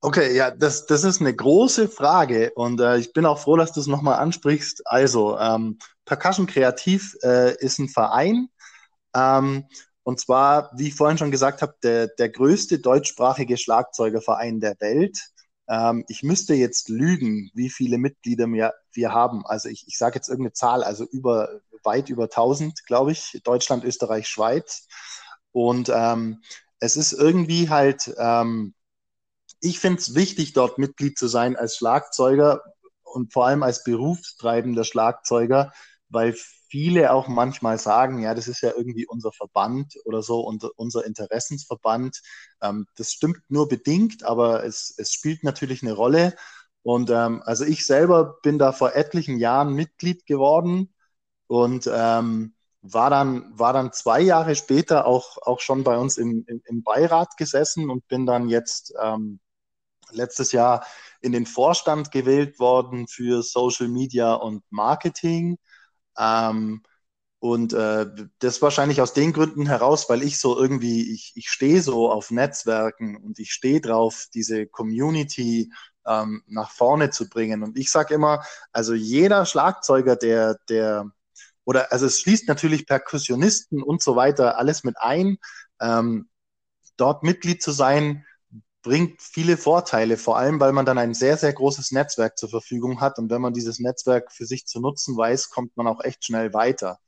Okay, 0.00 0.36
ja, 0.36 0.50
das, 0.50 0.84
das 0.84 1.02
ist 1.02 1.22
eine 1.22 1.34
große 1.34 1.88
Frage 1.88 2.52
und 2.54 2.78
äh, 2.80 2.98
ich 2.98 3.14
bin 3.14 3.24
auch 3.24 3.38
froh, 3.38 3.56
dass 3.56 3.72
du 3.72 3.80
es 3.80 3.86
nochmal 3.86 4.18
ansprichst. 4.18 4.82
Also, 4.84 5.38
ähm, 5.38 5.78
Percussion 6.04 6.46
Kreativ 6.46 7.16
äh, 7.22 7.56
ist 7.56 7.78
ein 7.78 7.88
Verein 7.88 8.48
ähm, 9.14 9.66
und 10.02 10.20
zwar, 10.20 10.70
wie 10.76 10.88
ich 10.88 10.94
vorhin 10.94 11.18
schon 11.18 11.30
gesagt 11.30 11.62
habe, 11.62 11.74
der, 11.82 12.08
der 12.08 12.28
größte 12.28 12.78
deutschsprachige 12.78 13.56
Schlagzeugerverein 13.56 14.60
der 14.60 14.76
Welt. 14.80 15.18
Ähm, 15.68 16.04
ich 16.08 16.22
müsste 16.22 16.54
jetzt 16.54 16.88
lügen, 16.88 17.50
wie 17.54 17.70
viele 17.70 17.98
Mitglieder 17.98 18.46
wir, 18.46 18.74
wir 18.92 19.12
haben. 19.12 19.46
Also 19.46 19.68
ich, 19.68 19.86
ich 19.88 19.98
sage 19.98 20.16
jetzt 20.16 20.28
irgendeine 20.28 20.52
Zahl, 20.52 20.84
also 20.84 21.04
über, 21.04 21.60
weit 21.82 22.08
über 22.08 22.24
1000, 22.24 22.86
glaube 22.86 23.12
ich. 23.12 23.40
Deutschland, 23.44 23.84
Österreich, 23.84 24.28
Schweiz. 24.28 24.86
Und 25.52 25.90
ähm, 25.94 26.42
es 26.80 26.96
ist 26.96 27.12
irgendwie 27.12 27.70
halt, 27.70 28.12
ähm, 28.18 28.74
ich 29.60 29.80
finde 29.80 30.00
es 30.00 30.14
wichtig, 30.14 30.52
dort 30.52 30.78
Mitglied 30.78 31.18
zu 31.18 31.28
sein 31.28 31.56
als 31.56 31.76
Schlagzeuger 31.76 32.62
und 33.02 33.32
vor 33.32 33.46
allem 33.46 33.62
als 33.62 33.84
berufstreibender 33.84 34.84
Schlagzeuger, 34.84 35.72
weil 36.08 36.36
viele 36.74 37.12
auch 37.12 37.28
manchmal 37.28 37.78
sagen, 37.78 38.18
ja, 38.20 38.34
das 38.34 38.48
ist 38.48 38.60
ja 38.60 38.72
irgendwie 38.76 39.06
unser 39.06 39.30
Verband 39.30 39.94
oder 40.06 40.24
so, 40.24 40.40
unser, 40.40 40.70
unser 40.74 41.06
Interessensverband. 41.06 42.20
Ähm, 42.60 42.88
das 42.96 43.12
stimmt 43.12 43.38
nur 43.48 43.68
bedingt, 43.68 44.24
aber 44.24 44.64
es, 44.64 44.92
es 44.98 45.12
spielt 45.12 45.44
natürlich 45.44 45.84
eine 45.84 45.92
Rolle. 45.92 46.34
Und 46.82 47.10
ähm, 47.10 47.42
also 47.46 47.64
ich 47.64 47.86
selber 47.86 48.40
bin 48.42 48.58
da 48.58 48.72
vor 48.72 48.96
etlichen 48.96 49.38
Jahren 49.38 49.74
Mitglied 49.74 50.26
geworden 50.26 50.92
und 51.46 51.88
ähm, 51.92 52.54
war 52.82 53.08
dann, 53.08 53.56
war 53.56 53.72
dann 53.72 53.92
zwei 53.92 54.20
Jahre 54.20 54.56
später 54.56 55.06
auch, 55.06 55.38
auch 55.42 55.60
schon 55.60 55.84
bei 55.84 55.96
uns 55.96 56.18
im, 56.18 56.44
im, 56.48 56.60
im 56.64 56.82
Beirat 56.82 57.36
gesessen 57.36 57.88
und 57.88 58.08
bin 58.08 58.26
dann 58.26 58.48
jetzt 58.48 58.92
ähm, 59.00 59.38
letztes 60.10 60.50
Jahr 60.50 60.84
in 61.20 61.30
den 61.30 61.46
Vorstand 61.46 62.10
gewählt 62.10 62.58
worden 62.58 63.06
für 63.06 63.44
Social 63.44 63.86
Media 63.86 64.34
und 64.34 64.64
Marketing. 64.70 65.56
Ähm, 66.18 66.82
und 67.40 67.74
äh, 67.74 68.06
das 68.38 68.62
wahrscheinlich 68.62 69.02
aus 69.02 69.12
den 69.12 69.32
Gründen 69.34 69.66
heraus, 69.66 70.08
weil 70.08 70.22
ich 70.22 70.38
so 70.38 70.58
irgendwie, 70.58 71.12
ich, 71.12 71.32
ich 71.34 71.50
stehe 71.50 71.82
so 71.82 72.10
auf 72.10 72.30
Netzwerken 72.30 73.16
und 73.18 73.38
ich 73.38 73.52
stehe 73.52 73.82
drauf, 73.82 74.28
diese 74.32 74.66
Community 74.66 75.70
ähm, 76.06 76.42
nach 76.46 76.70
vorne 76.70 77.10
zu 77.10 77.28
bringen. 77.28 77.62
Und 77.62 77.78
ich 77.78 77.90
sage 77.90 78.14
immer, 78.14 78.42
also 78.72 78.94
jeder 78.94 79.44
Schlagzeuger, 79.44 80.16
der, 80.16 80.58
der, 80.70 81.10
oder 81.64 81.92
also 81.92 82.06
es 82.06 82.20
schließt 82.20 82.48
natürlich 82.48 82.86
Perkussionisten 82.86 83.82
und 83.82 84.02
so 84.02 84.16
weiter 84.16 84.56
alles 84.58 84.84
mit 84.84 84.96
ein, 84.98 85.36
ähm, 85.80 86.28
dort 86.96 87.22
Mitglied 87.22 87.62
zu 87.62 87.72
sein, 87.72 88.24
bringt 88.84 89.20
viele 89.20 89.56
Vorteile, 89.56 90.16
vor 90.16 90.36
allem 90.36 90.60
weil 90.60 90.72
man 90.72 90.86
dann 90.86 90.98
ein 90.98 91.14
sehr, 91.14 91.36
sehr 91.36 91.52
großes 91.52 91.90
Netzwerk 91.90 92.38
zur 92.38 92.50
Verfügung 92.50 93.00
hat. 93.00 93.18
Und 93.18 93.30
wenn 93.30 93.40
man 93.40 93.54
dieses 93.54 93.80
Netzwerk 93.80 94.30
für 94.30 94.44
sich 94.44 94.66
zu 94.66 94.80
nutzen 94.80 95.16
weiß, 95.16 95.50
kommt 95.50 95.76
man 95.76 95.88
auch 95.88 96.04
echt 96.04 96.24
schnell 96.24 96.52
weiter. 96.52 96.98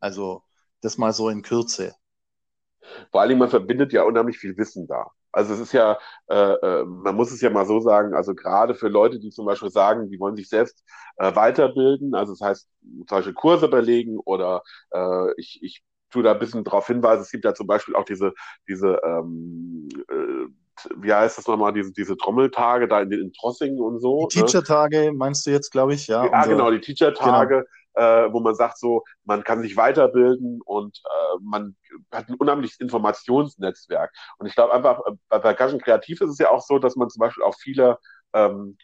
Also 0.00 0.42
das 0.80 0.98
mal 0.98 1.12
so 1.12 1.28
in 1.28 1.42
Kürze. 1.42 1.94
Vor 3.12 3.26
Dingen, 3.26 3.38
man 3.38 3.50
verbindet 3.50 3.92
ja 3.92 4.02
unheimlich 4.04 4.38
viel 4.38 4.56
Wissen 4.56 4.86
da. 4.86 5.10
Also 5.30 5.52
es 5.52 5.60
ist 5.60 5.72
ja, 5.72 5.98
äh, 6.28 6.52
äh 6.54 6.84
man 6.84 7.14
muss 7.14 7.30
es 7.30 7.42
ja 7.42 7.50
mal 7.50 7.66
so 7.66 7.80
sagen, 7.80 8.14
also 8.14 8.34
gerade 8.34 8.74
für 8.74 8.88
Leute, 8.88 9.20
die 9.20 9.28
zum 9.28 9.44
Beispiel 9.44 9.70
sagen, 9.70 10.08
die 10.08 10.18
wollen 10.18 10.36
sich 10.36 10.48
selbst 10.48 10.82
äh, 11.18 11.34
weiterbilden, 11.36 12.14
also 12.14 12.32
das 12.32 12.40
heißt, 12.40 12.68
solche 13.08 13.34
Kurse 13.34 13.68
belegen 13.68 14.18
oder 14.18 14.62
äh, 14.90 15.32
ich, 15.36 15.58
ich 15.62 15.84
tue 16.10 16.22
da 16.22 16.32
ein 16.32 16.38
bisschen 16.38 16.64
darauf 16.64 16.86
hinweisen, 16.86 17.20
es 17.20 17.30
gibt 17.30 17.44
ja 17.44 17.52
zum 17.54 17.66
Beispiel 17.66 17.94
auch 17.94 18.04
diese, 18.04 18.32
diese 18.66 18.98
ähm, 19.04 19.88
äh, 20.08 20.47
wie 21.02 21.12
heißt 21.12 21.38
das 21.38 21.46
nochmal, 21.46 21.72
diese, 21.72 21.92
diese 21.92 22.16
Trommeltage 22.16 22.88
da 22.88 23.00
in, 23.00 23.12
in 23.12 23.32
Trossingen 23.32 23.80
und 23.80 24.00
so. 24.00 24.28
Die 24.28 24.38
ne? 24.38 24.46
Teacher-Tage 24.46 25.12
meinst 25.14 25.46
du 25.46 25.50
jetzt, 25.50 25.70
glaube 25.70 25.94
ich, 25.94 26.06
ja. 26.06 26.24
Ja, 26.24 26.38
unser, 26.38 26.48
genau, 26.48 26.70
die 26.70 26.80
Teacher-Tage, 26.80 27.66
genau. 27.94 28.06
äh, 28.06 28.32
wo 28.32 28.40
man 28.40 28.54
sagt 28.54 28.78
so, 28.78 29.04
man 29.24 29.44
kann 29.44 29.62
sich 29.62 29.76
weiterbilden 29.76 30.60
und 30.64 31.00
äh, 31.04 31.38
man 31.42 31.76
hat 32.12 32.28
ein 32.28 32.34
unheimliches 32.34 32.80
Informationsnetzwerk. 32.80 34.12
Und 34.38 34.46
ich 34.46 34.54
glaube 34.54 34.72
einfach, 34.72 35.00
äh, 35.06 35.12
bei 35.28 35.38
Percussion 35.38 35.80
Kreativ 35.80 36.20
ist 36.20 36.30
es 36.30 36.38
ja 36.38 36.50
auch 36.50 36.62
so, 36.62 36.78
dass 36.78 36.96
man 36.96 37.10
zum 37.10 37.20
Beispiel 37.20 37.44
auch 37.44 37.56
viele 37.58 37.98
ähm, 38.32 38.76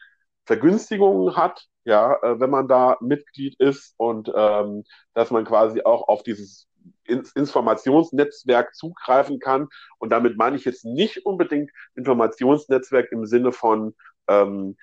Vergünstigungen 0.46 1.36
hat, 1.36 1.66
ja, 1.84 2.14
äh, 2.22 2.40
wenn 2.40 2.50
man 2.50 2.68
da 2.68 2.96
Mitglied 3.00 3.58
ist 3.58 3.94
und 3.96 4.30
ähm, 4.34 4.84
dass 5.14 5.30
man 5.30 5.44
quasi 5.44 5.82
auch 5.82 6.08
auf 6.08 6.22
dieses 6.22 6.66
ins 7.06 7.32
Informationsnetzwerk 7.32 8.74
zugreifen 8.74 9.38
kann. 9.38 9.68
Und 9.98 10.10
damit 10.10 10.36
meine 10.36 10.56
ich 10.56 10.64
jetzt 10.64 10.84
nicht 10.84 11.24
unbedingt 11.24 11.70
Informationsnetzwerk 11.94 13.12
im 13.12 13.26
Sinne 13.26 13.52
von, 13.52 13.94
ähm, 14.28 14.76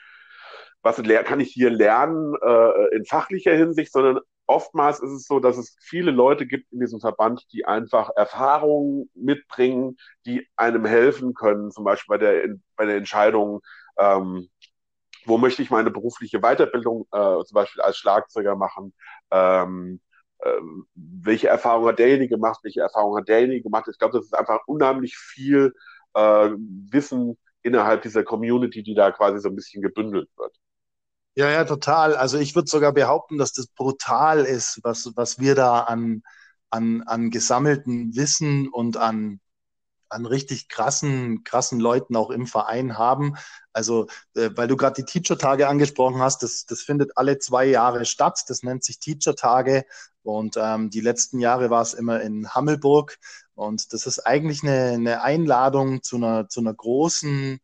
was 0.83 1.01
kann 1.25 1.39
ich 1.39 1.51
hier 1.51 1.69
lernen 1.69 2.35
äh, 2.41 2.95
in 2.95 3.05
fachlicher 3.05 3.53
Hinsicht, 3.53 3.91
sondern 3.91 4.19
oftmals 4.47 4.99
ist 4.99 5.11
es 5.11 5.27
so, 5.27 5.39
dass 5.39 5.57
es 5.57 5.75
viele 5.79 6.11
Leute 6.11 6.45
gibt 6.45 6.71
in 6.71 6.79
diesem 6.79 6.99
Verband, 6.99 7.45
die 7.53 7.65
einfach 7.65 8.09
Erfahrungen 8.15 9.09
mitbringen, 9.13 9.97
die 10.25 10.47
einem 10.55 10.85
helfen 10.85 11.33
können, 11.33 11.71
zum 11.71 11.83
Beispiel 11.83 12.17
bei 12.17 12.17
der, 12.17 12.55
bei 12.75 12.85
der 12.85 12.97
Entscheidung, 12.97 13.61
ähm, 13.97 14.49
wo 15.25 15.37
möchte 15.37 15.61
ich 15.61 15.69
meine 15.69 15.91
berufliche 15.91 16.39
Weiterbildung 16.39 17.07
äh, 17.11 17.43
zum 17.43 17.53
Beispiel 17.53 17.81
als 17.81 17.97
Schlagzeuger 17.97 18.55
machen, 18.55 18.93
ähm, 19.31 20.01
ähm, 20.43 20.87
welche 20.95 21.47
Erfahrung 21.47 21.87
hat 21.87 21.99
derjenige 21.99 22.35
gemacht, 22.35 22.59
welche 22.63 22.81
Erfahrung 22.81 23.17
hat 23.17 23.27
derjenige 23.27 23.63
gemacht. 23.63 23.87
Ich 23.91 23.97
glaube, 23.97 24.17
das 24.17 24.25
ist 24.25 24.35
einfach 24.35 24.59
unheimlich 24.67 25.17
viel 25.17 25.73
äh, 26.13 26.49
Wissen 26.91 27.37
innerhalb 27.61 28.01
dieser 28.01 28.23
Community, 28.23 28.83
die 28.83 28.95
da 28.95 29.11
quasi 29.11 29.39
so 29.39 29.49
ein 29.49 29.55
bisschen 29.55 29.81
gebündelt 29.81 30.29
wird. 30.37 30.55
Ja, 31.35 31.49
ja, 31.49 31.63
total. 31.63 32.15
Also 32.15 32.37
ich 32.37 32.55
würde 32.55 32.69
sogar 32.69 32.91
behaupten, 32.91 33.37
dass 33.37 33.53
das 33.53 33.67
brutal 33.67 34.39
ist, 34.39 34.79
was, 34.83 35.11
was 35.15 35.39
wir 35.39 35.55
da 35.55 35.81
an, 35.81 36.23
an, 36.69 37.03
an 37.03 37.29
gesammelten 37.29 38.15
Wissen 38.15 38.67
und 38.67 38.97
an, 38.97 39.39
an 40.09 40.25
richtig 40.25 40.67
krassen, 40.67 41.43
krassen 41.45 41.79
Leuten 41.79 42.17
auch 42.17 42.31
im 42.31 42.47
Verein 42.47 42.97
haben. 42.97 43.35
Also, 43.71 44.07
äh, 44.35 44.49
weil 44.55 44.67
du 44.67 44.75
gerade 44.75 45.01
die 45.01 45.05
Teacher-Tage 45.05 45.69
angesprochen 45.69 46.21
hast, 46.21 46.43
das, 46.43 46.65
das 46.65 46.81
findet 46.81 47.17
alle 47.17 47.39
zwei 47.39 47.65
Jahre 47.65 48.03
statt. 48.03 48.43
Das 48.49 48.63
nennt 48.63 48.83
sich 48.83 48.99
Teacher-Tage. 48.99 49.85
Und 50.23 50.57
ähm, 50.57 50.89
die 50.89 51.01
letzten 51.01 51.39
Jahre 51.39 51.69
war 51.69 51.81
es 51.81 51.93
immer 51.93 52.21
in 52.21 52.49
Hammelburg. 52.49 53.17
Und 53.55 53.93
das 53.93 54.05
ist 54.05 54.19
eigentlich 54.19 54.63
eine, 54.63 54.91
eine 54.91 55.23
Einladung 55.23 56.03
zu 56.03 56.17
einer, 56.17 56.47
zu 56.47 56.59
einer 56.59 56.73
großen 56.73 57.59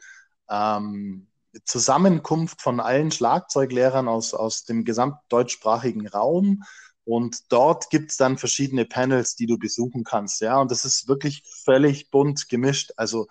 ähm, 0.49 1.27
Zusammenkunft 1.65 2.61
von 2.61 2.79
allen 2.79 3.11
Schlagzeuglehrern 3.11 4.07
aus, 4.07 4.33
aus 4.33 4.63
dem 4.63 4.83
gesamtdeutschsprachigen 4.83 6.07
Raum. 6.07 6.63
Und 7.03 7.53
dort 7.53 7.89
gibt 7.89 8.11
es 8.11 8.17
dann 8.17 8.37
verschiedene 8.37 8.85
Panels, 8.85 9.35
die 9.35 9.45
du 9.45 9.57
besuchen 9.57 10.03
kannst. 10.03 10.41
Ja, 10.41 10.59
und 10.59 10.71
das 10.71 10.83
ist 10.83 11.07
wirklich 11.07 11.43
völlig 11.63 12.11
bunt 12.11 12.49
gemischt. 12.49 12.91
Also 12.97 13.27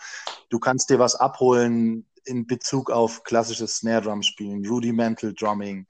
du 0.48 0.58
kannst 0.58 0.88
dir 0.88 0.98
was 0.98 1.14
abholen 1.14 2.06
in 2.24 2.46
Bezug 2.46 2.90
auf 2.90 3.22
klassisches 3.22 3.76
Snare 3.76 4.02
Drum 4.02 4.22
spielen, 4.22 4.66
Rudimental 4.66 5.34
Drumming, 5.34 5.86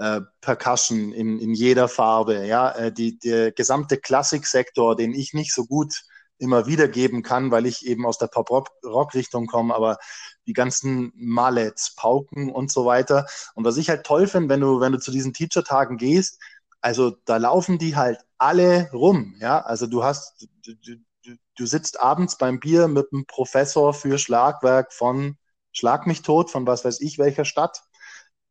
äh, 0.00 0.22
Percussion 0.40 1.12
in, 1.12 1.38
in 1.38 1.52
jeder 1.52 1.86
Farbe. 1.86 2.46
Ja, 2.46 2.72
äh, 2.72 2.92
die, 2.92 3.18
der 3.18 3.52
gesamte 3.52 3.98
Klassiksektor, 3.98 4.96
den 4.96 5.12
ich 5.12 5.34
nicht 5.34 5.52
so 5.52 5.66
gut 5.66 6.04
immer 6.38 6.66
wiedergeben 6.66 7.22
kann, 7.22 7.50
weil 7.50 7.66
ich 7.66 7.86
eben 7.86 8.06
aus 8.06 8.16
der 8.16 8.28
Pop-Rock-Richtung 8.28 9.46
komme, 9.46 9.74
aber 9.74 9.98
die 10.46 10.54
ganzen 10.54 11.12
Mallets, 11.14 11.94
Pauken 11.94 12.50
und 12.50 12.72
so 12.72 12.86
weiter. 12.86 13.26
Und 13.54 13.64
was 13.66 13.76
ich 13.76 13.90
halt 13.90 14.06
toll 14.06 14.26
finde, 14.26 14.48
wenn 14.48 14.60
du, 14.60 14.80
wenn 14.80 14.92
du 14.92 14.98
zu 14.98 15.10
diesen 15.10 15.34
Teacher-Tagen 15.34 15.98
gehst, 15.98 16.40
also 16.80 17.10
da 17.26 17.36
laufen 17.36 17.76
die 17.76 17.94
halt 17.94 18.20
alle 18.38 18.90
rum, 18.92 19.36
ja. 19.38 19.60
Also 19.60 19.86
du 19.86 20.02
hast, 20.02 20.48
du, 20.64 20.74
du, 20.76 20.96
du 21.56 21.66
sitzt 21.66 22.00
abends 22.00 22.38
beim 22.38 22.58
Bier 22.58 22.88
mit 22.88 23.08
einem 23.12 23.26
Professor 23.26 23.92
für 23.92 24.18
Schlagwerk 24.18 24.94
von 24.94 25.36
Schlag 25.72 26.06
mich 26.06 26.22
tot, 26.22 26.50
von 26.50 26.66
was 26.66 26.86
weiß 26.86 27.02
ich 27.02 27.18
welcher 27.18 27.44
Stadt. 27.44 27.82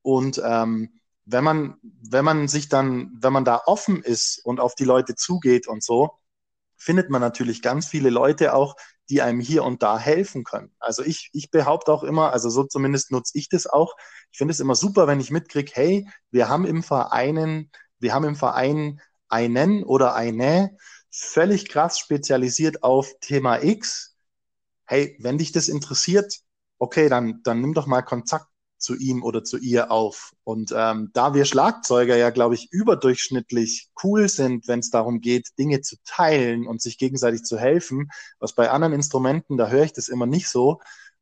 Und 0.04 0.40
ähm, 0.46 0.99
wenn 1.32 1.44
man, 1.44 1.76
wenn 1.82 2.26
man 2.26 2.48
sich 2.48 2.70
dann, 2.70 3.12
wenn 3.22 3.34
man 3.34 3.46
da 3.46 3.62
offen 3.66 4.02
ist 4.02 4.40
und 4.44 4.60
auf 4.60 4.76
die 4.76 4.84
Leute 4.86 5.16
zugeht 5.16 5.68
und 5.68 5.84
so, 5.84 6.18
findet 6.78 7.10
man 7.10 7.22
natürlich 7.22 7.62
ganz 7.62 7.88
viele 7.88 8.10
Leute 8.10 8.54
auch, 8.54 8.76
die 9.10 9.22
einem 9.22 9.40
hier 9.40 9.64
und 9.64 9.84
da 9.84 10.00
helfen 10.00 10.44
können. 10.44 10.74
Also 10.80 11.04
ich, 11.04 11.30
ich 11.34 11.52
behaupte 11.52 11.92
auch 11.92 12.04
immer, 12.04 12.32
also 12.32 12.50
so 12.50 12.64
zumindest 12.64 13.12
nutze 13.12 13.38
ich 13.38 13.50
das 13.50 13.68
auch. 13.68 13.96
Ich 14.32 14.38
finde 14.38 14.54
es 14.54 14.60
immer 14.60 14.76
super, 14.76 15.08
wenn 15.08 15.20
ich 15.20 15.32
mitkriege, 15.32 15.72
hey, 15.74 16.08
wir 16.32 16.48
haben 16.48 16.66
im 16.66 16.84
Verein, 16.84 17.70
wir 18.00 18.14
haben 18.14 18.26
im 18.26 18.36
Verein 18.36 19.02
einen 19.28 19.84
oder 19.84 20.16
eine 20.16 20.78
völlig 21.12 21.70
krass 21.70 22.00
spezialisiert 22.00 22.84
auf 22.84 23.14
Thema 23.20 23.64
X. 23.64 24.16
Hey, 24.86 25.18
wenn 25.20 25.38
dich 25.38 25.52
das 25.52 25.68
interessiert, 25.68 26.40
okay, 26.78 27.10
dann, 27.10 27.42
dann 27.44 27.62
nimm 27.62 27.74
doch 27.74 27.88
mal 27.88 28.02
Kontakt 28.02 28.49
zu 28.80 28.96
ihm 28.96 29.24
oder 29.24 29.44
zu 29.44 29.58
ihr 29.58 29.92
auf. 29.92 30.34
Und 30.44 30.74
ähm, 30.76 31.12
da 31.14 31.34
wir 31.34 31.46
Schlagzeuger 31.46 32.16
ja, 32.16 32.30
glaube 32.32 32.56
ich, 32.56 32.72
überdurchschnittlich 32.72 33.90
cool 34.04 34.28
sind, 34.30 34.68
wenn 34.68 34.80
es 34.80 34.90
darum 34.90 35.22
geht, 35.22 35.50
Dinge 35.60 35.82
zu 35.82 35.98
teilen 36.06 36.66
und 36.66 36.82
sich 36.82 36.98
gegenseitig 36.98 37.44
zu 37.44 37.58
helfen, 37.60 38.10
was 38.40 38.54
bei 38.54 38.70
anderen 38.72 38.94
Instrumenten, 38.94 39.58
da 39.58 39.68
höre 39.70 39.84
ich 39.84 39.94
das 39.94 40.08
immer 40.08 40.26
nicht 40.26 40.48
so, 40.48 40.80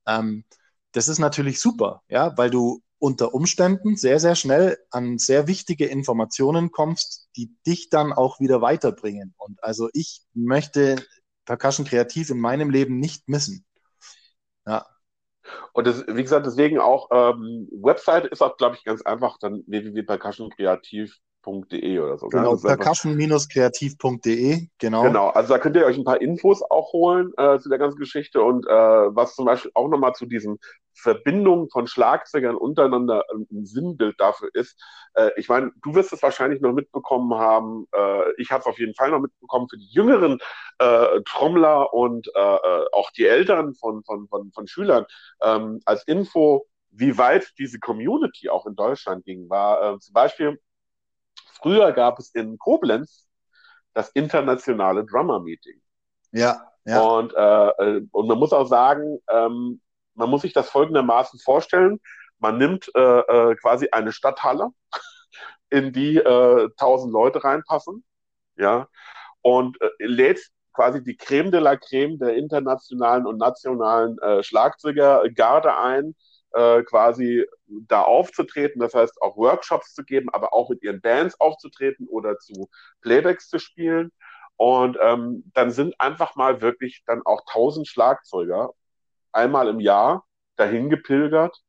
ähm, 0.07 0.45
das 0.93 1.07
ist 1.07 1.19
natürlich 1.19 1.59
super, 1.59 2.03
ja, 2.09 2.37
weil 2.37 2.49
du 2.49 2.81
unter 2.99 3.33
Umständen 3.33 3.95
sehr, 3.95 4.19
sehr 4.19 4.35
schnell 4.35 4.77
an 4.89 5.17
sehr 5.19 5.47
wichtige 5.47 5.85
Informationen 5.85 6.71
kommst, 6.71 7.29
die 7.35 7.55
dich 7.65 7.89
dann 7.89 8.13
auch 8.13 8.39
wieder 8.39 8.61
weiterbringen. 8.61 9.35
Und 9.37 9.63
also 9.63 9.89
ich 9.93 10.23
möchte 10.33 11.05
Percussion 11.45 11.85
kreativ 11.85 12.29
in 12.29 12.39
meinem 12.39 12.69
Leben 12.69 12.99
nicht 12.99 13.27
missen. 13.29 13.65
Ja. 14.65 14.85
Und 15.73 15.87
das, 15.87 16.05
wie 16.07 16.21
gesagt, 16.23 16.45
deswegen 16.45 16.79
auch 16.79 17.09
ähm, 17.11 17.67
Website 17.71 18.25
ist 18.25 18.41
auch, 18.41 18.57
glaube 18.57 18.75
ich, 18.75 18.83
ganz 18.83 19.01
einfach 19.03 19.37
dann 19.39 19.63
www.percussionkreativ.de 21.47 21.99
oder 21.99 22.17
so. 22.17 22.27
Genau, 22.27 22.55
percussion-kreativ.de, 22.55 24.67
genau. 24.77 25.03
Genau, 25.03 25.29
also 25.29 25.53
da 25.53 25.59
könnt 25.59 25.75
ihr 25.75 25.85
euch 25.85 25.97
ein 25.97 26.03
paar 26.03 26.21
Infos 26.21 26.61
auch 26.61 26.93
holen 26.93 27.31
äh, 27.37 27.59
zu 27.59 27.69
der 27.69 27.77
ganzen 27.77 27.99
Geschichte 27.99 28.41
und 28.41 28.65
äh, 28.67 28.69
was 28.69 29.35
zum 29.35 29.45
Beispiel 29.45 29.71
auch 29.73 29.87
nochmal 29.87 30.13
zu 30.13 30.25
diesem 30.25 30.57
Verbindung 30.93 31.69
von 31.69 31.87
Schlagzeugern 31.87 32.55
untereinander 32.55 33.23
ein 33.31 33.65
Sinnbild 33.65 34.19
dafür 34.19 34.49
ist. 34.53 34.81
Äh, 35.13 35.29
ich 35.37 35.47
meine, 35.47 35.71
du 35.83 35.95
wirst 35.95 36.11
es 36.11 36.23
wahrscheinlich 36.23 36.61
noch 36.61 36.73
mitbekommen 36.73 37.35
haben. 37.35 37.85
Äh, 37.95 38.31
ich 38.37 38.51
habe 38.51 38.61
es 38.61 38.65
auf 38.65 38.79
jeden 38.79 38.95
Fall 38.95 39.11
noch 39.11 39.19
mitbekommen 39.19 39.67
für 39.69 39.77
die 39.77 39.89
jüngeren 39.89 40.39
äh, 40.79 41.21
Trommler 41.25 41.93
und 41.93 42.27
äh, 42.33 42.57
auch 42.91 43.11
die 43.11 43.27
Eltern 43.27 43.75
von, 43.75 44.03
von, 44.03 44.27
von, 44.27 44.51
von 44.51 44.67
Schülern 44.67 45.05
ähm, 45.43 45.79
als 45.85 46.03
Info, 46.07 46.65
wie 46.89 47.17
weit 47.17 47.53
diese 47.59 47.79
Community 47.79 48.49
auch 48.49 48.65
in 48.65 48.75
Deutschland 48.75 49.25
ging, 49.25 49.49
war 49.49 49.95
äh, 49.95 49.99
zum 49.99 50.13
Beispiel, 50.13 50.59
früher 51.61 51.91
gab 51.91 52.19
es 52.19 52.29
in 52.33 52.57
Koblenz 52.57 53.27
das 53.93 54.09
internationale 54.09 55.05
Drummer 55.05 55.39
Meeting. 55.39 55.81
Ja, 56.31 56.71
ja. 56.85 57.01
Und, 57.01 57.33
äh, 57.35 58.01
und 58.11 58.27
man 58.27 58.37
muss 58.37 58.53
auch 58.53 58.67
sagen, 58.67 59.19
ähm, 59.29 59.81
man 60.13 60.29
muss 60.29 60.41
sich 60.41 60.53
das 60.53 60.69
folgendermaßen 60.69 61.39
vorstellen. 61.39 61.99
Man 62.39 62.57
nimmt 62.57 62.89
äh, 62.95 62.99
äh, 62.99 63.55
quasi 63.55 63.89
eine 63.91 64.11
Stadthalle, 64.11 64.69
in 65.69 65.91
die 65.91 66.17
äh, 66.17 66.69
1000 66.77 67.11
Leute 67.11 67.43
reinpassen, 67.43 68.03
ja, 68.55 68.87
und 69.41 69.79
äh, 69.81 69.89
lädt 69.99 70.39
quasi 70.73 71.03
die 71.03 71.17
Creme 71.17 71.51
de 71.51 71.59
la 71.59 71.75
Creme 71.75 72.19
der 72.19 72.35
internationalen 72.35 73.25
und 73.25 73.37
nationalen 73.37 74.17
äh, 74.19 74.43
Schlagzeugergarde 74.43 75.75
ein, 75.75 76.15
äh, 76.53 76.83
quasi 76.83 77.45
da 77.67 78.01
aufzutreten, 78.01 78.79
das 78.79 78.93
heißt 78.93 79.21
auch 79.21 79.37
Workshops 79.37 79.93
zu 79.93 80.03
geben, 80.03 80.29
aber 80.31 80.53
auch 80.53 80.69
mit 80.69 80.83
ihren 80.83 81.01
Bands 81.01 81.39
aufzutreten 81.39 82.07
oder 82.07 82.37
zu 82.39 82.69
Playbacks 83.01 83.49
zu 83.49 83.59
spielen. 83.59 84.11
Und 84.55 84.97
ähm, 85.01 85.43
dann 85.53 85.71
sind 85.71 85.99
einfach 85.99 86.35
mal 86.35 86.61
wirklich 86.61 87.03
dann 87.05 87.21
auch 87.25 87.41
1000 87.47 87.87
Schlagzeuger 87.87 88.71
einmal 89.31 89.67
im 89.67 89.79
Jahr 89.79 90.25
dahin 90.55 90.89
gepilgert, 90.89 91.61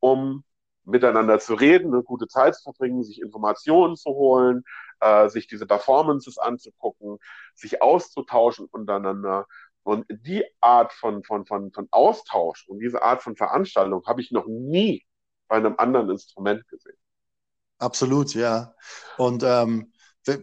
um 0.00 0.44
miteinander 0.84 1.38
zu 1.38 1.54
reden, 1.54 1.92
eine 1.92 2.02
gute 2.02 2.28
Zeit 2.28 2.54
zu 2.56 2.62
verbringen, 2.62 3.02
sich 3.02 3.20
Informationen 3.20 3.96
zu 3.96 4.10
holen, 4.10 4.64
äh, 5.00 5.28
sich 5.28 5.46
diese 5.46 5.66
Performances 5.66 6.38
anzugucken, 6.38 7.18
sich 7.54 7.82
auszutauschen 7.82 8.66
untereinander. 8.70 9.46
Und 9.88 10.04
die 10.10 10.44
Art 10.60 10.92
von, 10.92 11.24
von, 11.24 11.46
von, 11.46 11.72
von 11.72 11.88
Austausch 11.92 12.68
und 12.68 12.78
diese 12.78 13.02
Art 13.02 13.22
von 13.22 13.36
Veranstaltung 13.36 14.04
habe 14.06 14.20
ich 14.20 14.30
noch 14.30 14.46
nie 14.46 15.02
bei 15.48 15.56
einem 15.56 15.76
anderen 15.78 16.10
Instrument 16.10 16.68
gesehen. 16.68 16.98
Absolut, 17.78 18.34
ja. 18.34 18.74
Und 19.16 19.42
ähm, 19.42 19.90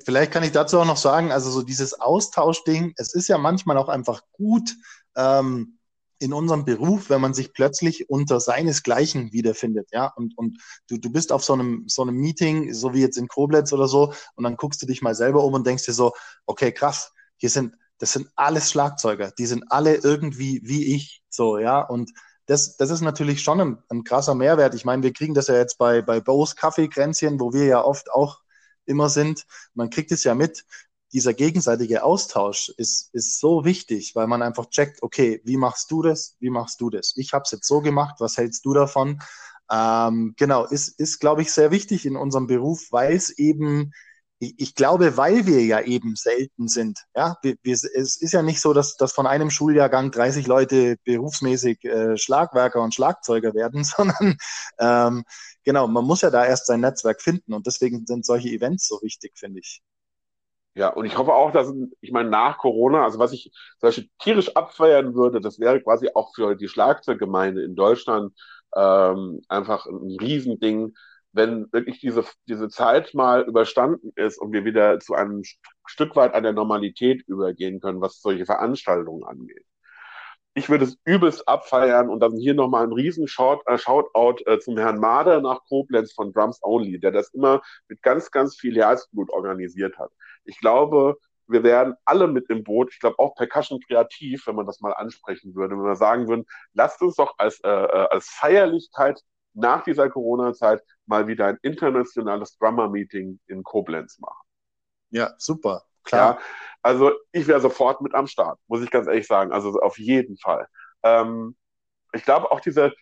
vielleicht 0.03 0.31
kann 0.31 0.41
ich 0.41 0.51
dazu 0.51 0.79
auch 0.79 0.85
noch 0.85 0.97
sagen, 0.97 1.31
also 1.31 1.51
so 1.51 1.61
dieses 1.61 1.93
Austauschding, 1.93 2.95
es 2.97 3.13
ist 3.13 3.27
ja 3.27 3.37
manchmal 3.37 3.77
auch 3.77 3.87
einfach 3.87 4.23
gut, 4.31 4.75
ähm, 5.15 5.77
in 6.17 6.33
unserem 6.33 6.65
Beruf, 6.65 7.11
wenn 7.11 7.21
man 7.21 7.35
sich 7.35 7.53
plötzlich 7.53 8.09
unter 8.09 8.39
seinesgleichen 8.39 9.31
wiederfindet, 9.31 9.89
ja, 9.91 10.07
und, 10.15 10.35
und 10.39 10.57
du, 10.87 10.97
du 10.97 11.11
bist 11.11 11.31
auf 11.31 11.43
so 11.43 11.53
einem, 11.53 11.83
so 11.87 12.01
einem 12.01 12.15
Meeting, 12.15 12.73
so 12.73 12.95
wie 12.95 13.01
jetzt 13.01 13.17
in 13.17 13.27
Koblenz 13.27 13.71
oder 13.73 13.87
so, 13.87 14.11
und 14.33 14.43
dann 14.43 14.57
guckst 14.57 14.81
du 14.81 14.87
dich 14.87 15.03
mal 15.03 15.13
selber 15.13 15.43
um 15.43 15.53
und 15.53 15.67
denkst 15.67 15.85
dir 15.85 15.93
so, 15.93 16.13
okay, 16.47 16.71
krass, 16.71 17.13
hier 17.37 17.51
sind, 17.51 17.75
das 17.99 18.13
sind 18.13 18.29
alles 18.35 18.71
Schlagzeuger, 18.71 19.31
die 19.31 19.45
sind 19.45 19.65
alle 19.71 19.95
irgendwie 19.95 20.61
wie 20.63 20.95
ich, 20.95 21.23
so, 21.29 21.57
ja, 21.57 21.81
und 21.81 22.11
das, 22.47 22.77
das 22.77 22.91
ist 22.91 23.01
natürlich 23.01 23.41
schon 23.41 23.59
ein, 23.59 23.77
ein 23.89 24.03
krasser 24.03 24.35
Mehrwert. 24.35 24.75
Ich 24.75 24.85
meine, 24.85 25.01
wir 25.01 25.13
kriegen 25.13 25.33
das 25.33 25.47
ja 25.47 25.55
jetzt 25.55 25.77
bei, 25.79 26.01
bei 26.03 26.19
Bose 26.19 26.55
Kaffeekränzchen, 26.55 27.39
wo 27.39 27.53
wir 27.53 27.65
ja 27.65 27.83
oft 27.83 28.11
auch 28.11 28.39
immer 28.85 29.09
sind. 29.09 29.45
Man 29.73 29.89
kriegt 29.89 30.11
es 30.11 30.23
ja 30.23 30.35
mit, 30.35 30.63
dieser 31.15 31.33
gegenseitige 31.33 32.03
Austausch 32.03 32.69
ist, 32.75 33.13
ist 33.13 33.39
so 33.39 33.63
wichtig, 33.63 34.15
weil 34.15 34.27
man 34.27 34.41
einfach 34.41 34.69
checkt, 34.69 35.01
okay, 35.01 35.41
wie 35.45 35.55
machst 35.55 35.89
du 35.89 36.01
das? 36.01 36.35
Wie 36.39 36.49
machst 36.49 36.81
du 36.81 36.89
das? 36.89 37.13
Ich 37.15 37.31
habe 37.31 37.43
es 37.43 37.51
jetzt 37.51 37.67
so 37.67 37.79
gemacht, 37.79 38.15
was 38.19 38.35
hältst 38.35 38.65
du 38.65 38.73
davon? 38.73 39.21
Ähm, 39.71 40.33
genau, 40.37 40.65
ist, 40.65 40.99
ist 40.99 41.19
glaube 41.19 41.41
ich, 41.41 41.53
sehr 41.53 41.71
wichtig 41.71 42.05
in 42.05 42.17
unserem 42.17 42.47
Beruf, 42.47 42.87
weil 42.91 43.15
es 43.15 43.29
eben, 43.29 43.93
ich, 44.39 44.53
ich, 44.57 44.75
glaube, 44.75 45.17
weil 45.17 45.45
wir 45.45 45.63
ja 45.63 45.81
eben 45.81 46.15
selten 46.15 46.67
sind. 46.67 46.99
Ja, 47.15 47.37
wir, 47.41 47.55
wir, 47.63 47.73
es 47.73 47.83
ist 48.21 48.33
ja 48.33 48.41
nicht 48.41 48.61
so, 48.61 48.73
dass, 48.73 48.95
dass 48.97 49.13
von 49.13 49.27
einem 49.27 49.49
Schuljahrgang 49.49 50.11
30 50.11 50.47
Leute 50.47 50.97
berufsmäßig 51.05 51.83
äh, 51.85 52.17
Schlagwerker 52.17 52.81
und 52.81 52.93
Schlagzeuger 52.93 53.53
werden, 53.53 53.83
sondern 53.83 54.37
ähm, 54.79 55.23
genau, 55.63 55.87
man 55.87 56.05
muss 56.05 56.21
ja 56.21 56.29
da 56.29 56.45
erst 56.45 56.67
sein 56.67 56.81
Netzwerk 56.81 57.21
finden 57.21 57.53
und 57.53 57.65
deswegen 57.65 58.05
sind 58.05 58.25
solche 58.25 58.49
Events 58.49 58.87
so 58.87 58.99
wichtig, 59.01 59.33
finde 59.35 59.59
ich. 59.59 59.81
Ja, 60.77 60.89
und 60.89 61.05
ich 61.05 61.17
hoffe 61.17 61.33
auch, 61.33 61.51
dass, 61.51 61.71
ich 62.01 62.11
meine, 62.11 62.29
nach 62.29 62.57
Corona, 62.57 63.05
also 63.05 63.17
was 63.17 63.31
ich 63.31 63.49
zum 63.79 63.87
Beispiel 63.87 64.09
tierisch 64.19 64.53
abfeiern 64.57 65.15
würde, 65.15 65.39
das 65.39 65.57
wäre 65.57 65.81
quasi 65.81 66.09
auch 66.13 66.35
für 66.35 66.55
die 66.55 66.67
Schlagzeuggemeinde 66.67 67.63
in 67.63 67.75
Deutschland 67.75 68.33
ähm, 68.75 69.41
einfach 69.47 69.85
ein 69.85 70.17
Riesending, 70.19 70.93
wenn 71.35 71.71
wirklich 71.73 71.99
diese, 71.99 72.23
diese 72.47 72.69
Zeit 72.69 73.13
mal 73.13 73.43
überstanden 73.43 74.11
ist 74.15 74.39
und 74.39 74.53
wir 74.53 74.63
wieder 74.63 74.99
zu 74.99 75.13
einem 75.13 75.43
Stück 75.85 76.15
weit 76.15 76.33
an 76.33 76.43
der 76.43 76.53
Normalität 76.53 77.23
übergehen 77.27 77.81
können, 77.81 78.01
was 78.01 78.21
solche 78.21 78.45
Veranstaltungen 78.45 79.25
angeht. 79.25 79.65
Ich 80.53 80.69
würde 80.69 80.85
es 80.85 80.97
übelst 81.03 81.45
abfeiern 81.49 82.09
und 82.09 82.21
dann 82.21 82.37
hier 82.37 82.53
nochmal 82.53 82.85
ein 82.85 82.93
riesen 82.93 83.25
äh, 83.25 83.77
Shoutout 83.77 84.43
äh, 84.45 84.59
zum 84.59 84.77
Herrn 84.77 84.99
Mader 84.99 85.41
nach 85.41 85.65
Koblenz 85.67 86.13
von 86.13 86.31
Drums 86.31 86.59
Only, 86.63 86.97
der 87.01 87.11
das 87.11 87.33
immer 87.33 87.61
mit 87.89 88.01
ganz, 88.01 88.31
ganz 88.31 88.55
viel 88.55 88.77
Herzblut 88.77 89.29
organisiert 89.29 89.97
hat. 89.97 90.11
Ich 90.45 90.57
glaube, 90.59 91.17
wir 91.47 91.63
werden 91.63 91.95
alle 92.05 92.27
mit 92.27 92.49
im 92.49 92.63
Boot. 92.63 92.93
Ich 92.93 92.99
glaube 92.99 93.19
auch 93.19 93.35
Percussion 93.35 93.81
kreativ, 93.81 94.47
wenn 94.47 94.55
man 94.55 94.65
das 94.65 94.79
mal 94.79 94.93
ansprechen 94.93 95.53
würde, 95.53 95.75
wenn 95.75 95.83
wir 95.83 95.97
sagen 95.97 96.29
würden, 96.29 96.45
lasst 96.73 97.01
uns 97.01 97.15
doch 97.17 97.35
als, 97.37 97.59
äh, 97.65 97.69
äh 97.69 98.07
als 98.09 98.29
Feierlichkeit 98.29 99.19
nach 99.53 99.83
dieser 99.83 100.09
Corona-Zeit 100.09 100.81
mal 101.07 101.27
wieder 101.27 101.47
ein 101.47 101.59
internationales 101.61 102.57
Drummer-Meeting 102.57 103.39
in 103.47 103.63
Koblenz 103.63 104.19
machen. 104.19 104.47
Ja, 105.09 105.33
super. 105.37 105.83
Klar. 106.03 106.35
Ja, 106.35 106.41
also 106.81 107.11
ich 107.31 107.47
wäre 107.47 107.59
sofort 107.59 108.01
mit 108.01 108.13
am 108.13 108.27
Start, 108.27 108.59
muss 108.67 108.81
ich 108.81 108.91
ganz 108.91 109.07
ehrlich 109.07 109.27
sagen. 109.27 109.51
Also 109.51 109.79
auf 109.79 109.97
jeden 109.97 110.37
Fall. 110.37 110.67
Ähm, 111.03 111.55
ich 112.13 112.23
glaube 112.23 112.51
auch 112.51 112.59
diese 112.59 112.93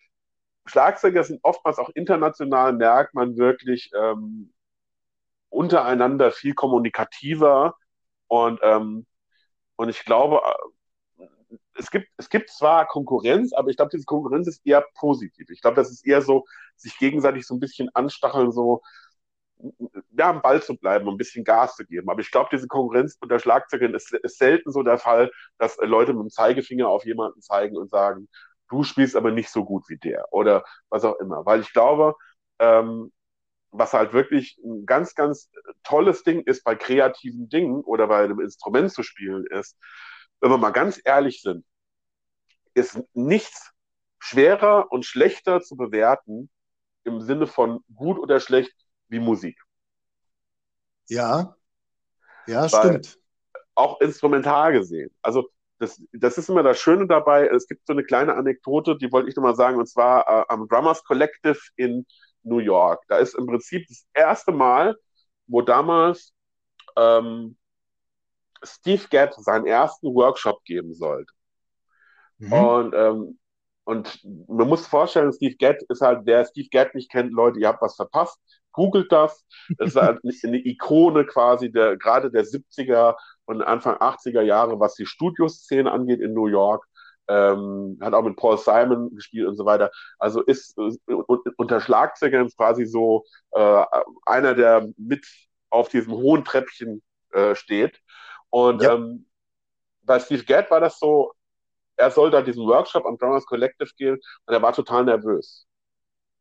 Schlagzeuger 0.65 1.23
sind 1.23 1.39
oftmals 1.43 1.77
auch 1.79 1.89
international, 1.89 2.73
merkt 2.73 3.13
man 3.13 3.37
wirklich, 3.37 3.91
ähm, 3.95 4.53
untereinander 5.49 6.31
viel 6.31 6.55
kommunikativer 6.55 7.75
und, 8.27 8.59
ähm, 8.63 9.05
und 9.75 9.89
ich 9.89 10.03
glaube, 10.05 10.41
es 11.75 11.91
gibt, 11.91 12.09
es 12.17 12.29
gibt 12.29 12.49
zwar 12.49 12.87
Konkurrenz, 12.87 13.53
aber 13.53 13.69
ich 13.69 13.77
glaube, 13.77 13.91
diese 13.91 14.05
Konkurrenz 14.05 14.47
ist 14.47 14.65
eher 14.65 14.85
positiv. 14.95 15.49
Ich 15.49 15.61
glaube, 15.61 15.75
das 15.75 15.91
ist 15.91 16.05
eher 16.05 16.21
so, 16.21 16.45
sich 16.75 16.97
gegenseitig 16.97 17.45
so 17.47 17.55
ein 17.55 17.59
bisschen 17.59 17.89
anstacheln, 17.93 18.51
so 18.51 18.81
ja, 20.17 20.29
am 20.29 20.41
Ball 20.41 20.61
zu 20.61 20.75
bleiben, 20.77 21.07
ein 21.09 21.17
bisschen 21.17 21.43
Gas 21.43 21.75
zu 21.75 21.85
geben. 21.85 22.09
Aber 22.09 22.21
ich 22.21 22.31
glaube, 22.31 22.49
diese 22.51 22.67
Konkurrenz 22.67 23.17
unter 23.21 23.39
Schlagzeugern 23.39 23.93
ist, 23.93 24.13
ist 24.13 24.37
selten 24.37 24.71
so 24.71 24.83
der 24.83 24.97
Fall, 24.97 25.31
dass 25.57 25.77
Leute 25.81 26.13
mit 26.13 26.23
dem 26.23 26.29
Zeigefinger 26.29 26.87
auf 26.87 27.05
jemanden 27.05 27.41
zeigen 27.41 27.77
und 27.77 27.89
sagen, 27.89 28.27
du 28.69 28.83
spielst 28.83 29.15
aber 29.15 29.31
nicht 29.31 29.49
so 29.49 29.63
gut 29.65 29.83
wie 29.89 29.97
der 29.97 30.25
oder 30.31 30.63
was 30.89 31.05
auch 31.05 31.19
immer. 31.19 31.45
Weil 31.45 31.61
ich 31.61 31.71
glaube, 31.73 32.15
ähm, 32.59 33.11
was 33.71 33.93
halt 33.93 34.13
wirklich 34.13 34.59
ein 34.63 34.85
ganz, 34.85 35.15
ganz 35.15 35.49
tolles 35.83 36.23
Ding 36.23 36.41
ist 36.41 36.63
bei 36.63 36.75
kreativen 36.75 37.49
Dingen 37.49 37.81
oder 37.83 38.07
bei 38.07 38.23
einem 38.23 38.39
Instrument 38.39 38.91
zu 38.91 39.03
spielen, 39.03 39.45
ist, 39.47 39.77
wenn 40.43 40.51
wir 40.51 40.57
mal 40.57 40.71
ganz 40.71 40.99
ehrlich 41.05 41.41
sind, 41.41 41.65
ist 42.73 43.01
nichts 43.13 43.71
schwerer 44.19 44.91
und 44.91 45.05
schlechter 45.05 45.61
zu 45.61 45.77
bewerten 45.77 46.49
im 47.05 47.21
Sinne 47.21 47.47
von 47.47 47.81
gut 47.95 48.19
oder 48.19 48.41
schlecht 48.41 48.73
wie 49.07 49.19
Musik. 49.19 49.57
Ja, 51.07 51.55
ja, 52.45 52.69
Weil 52.73 53.01
stimmt. 53.01 53.19
Auch 53.73 54.01
instrumental 54.01 54.73
gesehen. 54.73 55.15
Also 55.21 55.49
das, 55.79 56.01
das 56.11 56.37
ist 56.37 56.49
immer 56.49 56.61
das 56.61 56.77
Schöne 56.77 57.07
dabei. 57.07 57.47
Es 57.47 57.65
gibt 57.65 57.87
so 57.87 57.93
eine 57.93 58.03
kleine 58.03 58.35
Anekdote, 58.35 58.97
die 58.97 59.11
wollte 59.13 59.29
ich 59.29 59.37
nochmal 59.37 59.55
sagen, 59.55 59.77
und 59.77 59.87
zwar 59.87 60.27
äh, 60.27 60.45
am 60.49 60.67
Drummers 60.67 61.05
Collective 61.05 61.59
in 61.77 62.05
New 62.43 62.59
York. 62.59 63.01
Da 63.07 63.17
ist 63.17 63.33
im 63.35 63.47
Prinzip 63.47 63.87
das 63.87 64.05
erste 64.13 64.51
Mal, 64.51 64.97
wo 65.47 65.61
damals 65.61 66.33
ähm, 66.97 67.57
Steve 68.63 69.03
Gadd 69.09 69.35
seinen 69.37 69.65
ersten 69.65 70.13
Workshop 70.13 70.63
geben 70.63 70.93
sollte. 70.93 71.31
Mhm. 72.37 72.53
Und, 72.53 72.93
ähm, 72.95 73.39
und 73.85 74.19
man 74.47 74.67
muss 74.67 74.87
vorstellen, 74.87 75.33
Steve 75.33 75.55
Gadd 75.55 75.83
ist 75.89 76.01
halt, 76.01 76.21
wer 76.25 76.45
Steve 76.45 76.69
Gadd 76.71 76.95
nicht 76.95 77.11
kennt, 77.11 77.33
Leute, 77.33 77.59
ihr 77.59 77.67
habt 77.67 77.81
was 77.81 77.95
verpasst. 77.95 78.39
Googelt 78.71 79.11
das. 79.11 79.45
Das 79.77 79.89
ist 79.89 79.95
halt 79.95 80.19
eine 80.43 80.57
Ikone 80.57 81.25
quasi 81.25 81.71
der, 81.71 81.97
gerade 81.97 82.31
der 82.31 82.45
70er 82.45 83.15
und 83.45 83.61
Anfang 83.61 83.97
80er 83.97 84.41
Jahre, 84.41 84.79
was 84.79 84.95
die 84.95 85.05
Studioszene 85.05 85.91
angeht 85.91 86.21
in 86.21 86.33
New 86.33 86.47
York. 86.47 86.85
Ähm, 87.29 87.97
hat 88.01 88.13
auch 88.13 88.23
mit 88.23 88.35
Paul 88.35 88.57
Simon 88.57 89.15
gespielt 89.15 89.47
und 89.47 89.55
so 89.55 89.65
weiter. 89.65 89.91
Also 90.19 90.41
ist 90.41 90.77
äh, 90.77 91.13
unter 91.55 91.79
Schlagzeugern 91.79 92.49
quasi 92.49 92.85
so 92.85 93.23
äh, 93.51 93.85
einer, 94.25 94.55
der 94.55 94.89
mit 94.97 95.25
auf 95.69 95.87
diesem 95.87 96.13
hohen 96.13 96.43
Treppchen 96.43 97.01
äh, 97.31 97.55
steht. 97.55 97.99
Und 98.53 98.83
ja. 98.83 98.93
ähm, 98.93 99.25
bei 100.03 100.19
Steve 100.19 100.43
Gadd 100.43 100.69
war 100.69 100.79
das 100.79 100.99
so, 100.99 101.33
er 101.95 102.11
soll 102.11 102.29
da 102.29 102.43
diesen 102.43 102.67
Workshop 102.67 103.03
am 103.03 103.17
Drummers 103.17 103.47
Collective 103.47 103.89
gehen 103.97 104.19
und 104.45 104.53
er 104.53 104.61
war 104.61 104.73
total 104.73 105.05
nervös. 105.05 105.65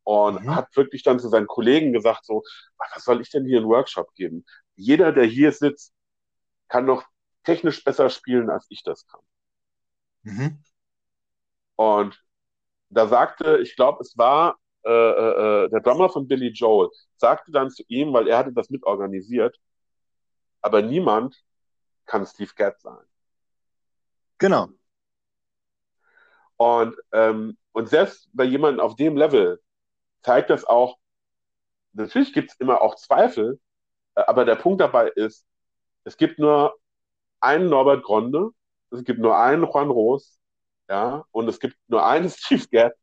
Und 0.03 0.43
mhm. 0.43 0.55
hat 0.55 0.77
wirklich 0.77 1.03
dann 1.05 1.19
zu 1.19 1.31
seinen 1.31 1.47
Kollegen 1.47 1.95
gesagt, 1.95 2.27
so, 2.27 2.43
was 2.77 3.03
soll 3.03 3.23
ich 3.23 3.31
denn 3.31 3.47
hier 3.47 3.61
einen 3.61 3.69
Workshop 3.69 4.15
geben? 4.15 4.45
Jeder, 4.75 5.13
der 5.13 5.25
hier 5.25 5.53
sitzt, 5.53 5.95
kann 6.69 6.85
noch 6.85 7.03
technisch 7.45 7.83
besser 7.83 8.11
spielen, 8.11 8.51
als 8.51 8.67
ich 8.69 8.83
das 8.83 9.07
kann. 9.07 9.23
Mhm. 10.25 10.63
Und 11.77 12.23
da 12.91 13.07
sagte, 13.09 13.57
ich 13.63 13.75
glaube, 13.75 14.03
es 14.03 14.19
war 14.19 14.59
äh, 14.85 14.91
äh, 14.91 15.71
der 15.71 15.81
Drummer 15.81 16.11
von 16.11 16.29
Billy 16.29 16.49
Joel, 16.49 16.91
sagte 17.17 17.53
dann 17.53 17.71
zu 17.71 17.85
ihm, 17.89 18.13
weil 18.13 18.29
er 18.29 18.37
hatte 18.37 18.53
das 18.53 18.69
mitorganisiert, 18.69 19.59
aber 20.61 20.83
niemand 20.83 21.43
kann 22.07 22.27
Steve 22.27 22.53
Gadd 22.55 22.81
sein. 22.81 23.05
Genau. 24.39 24.69
Und, 26.57 26.97
ähm, 27.13 27.57
und 27.73 27.89
selbst 27.89 28.29
bei 28.33 28.45
jemandem 28.45 28.85
auf 28.85 28.97
dem 28.97 29.17
Level 29.17 29.61
zeigt 30.23 30.51
das 30.51 30.65
auch, 30.65 30.99
natürlich 31.93 32.33
gibt 32.33 32.53
es 32.53 32.61
immer 32.61 32.81
auch 32.83 32.97
Zweifel, 32.97 33.61
äh, 34.15 34.23
aber 34.23 34.45
der 34.45 34.57
Punkt 34.57 34.81
dabei 34.81 35.09
ist, 35.09 35.47
es 36.05 36.17
gibt 36.17 36.39
nur 36.39 36.75
einen 37.41 37.69
Norbert 37.69 38.05
Gronde, 38.05 38.51
es 38.91 39.05
gibt 39.05 39.21
nur 39.21 39.37
einen 39.37 39.65
Juan 39.65 39.91
Roos, 39.91 40.39
ja, 40.89 41.25
und 41.31 41.49
es 41.49 41.59
gibt 41.59 41.77
nur 41.89 42.05
einen 42.05 42.29
Steve 42.31 42.67
Gadd. 42.71 42.95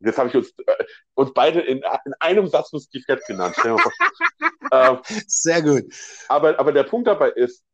Jetzt 0.00 0.18
habe 0.18 0.28
ich 0.28 0.36
uns, 0.36 0.50
äh, 0.66 0.84
uns 1.14 1.32
beide 1.32 1.60
in, 1.60 1.82
in 2.04 2.14
einem 2.20 2.46
Satz 2.48 2.72
mit 2.72 2.82
Steve 2.82 3.04
Gadd 3.06 3.22
genannt. 3.26 3.56
ähm, 4.72 4.98
Sehr 5.26 5.62
gut. 5.62 5.84
Aber, 6.28 6.58
aber 6.58 6.72
der 6.72 6.84
Punkt 6.84 7.08
dabei 7.08 7.30
ist, 7.30 7.64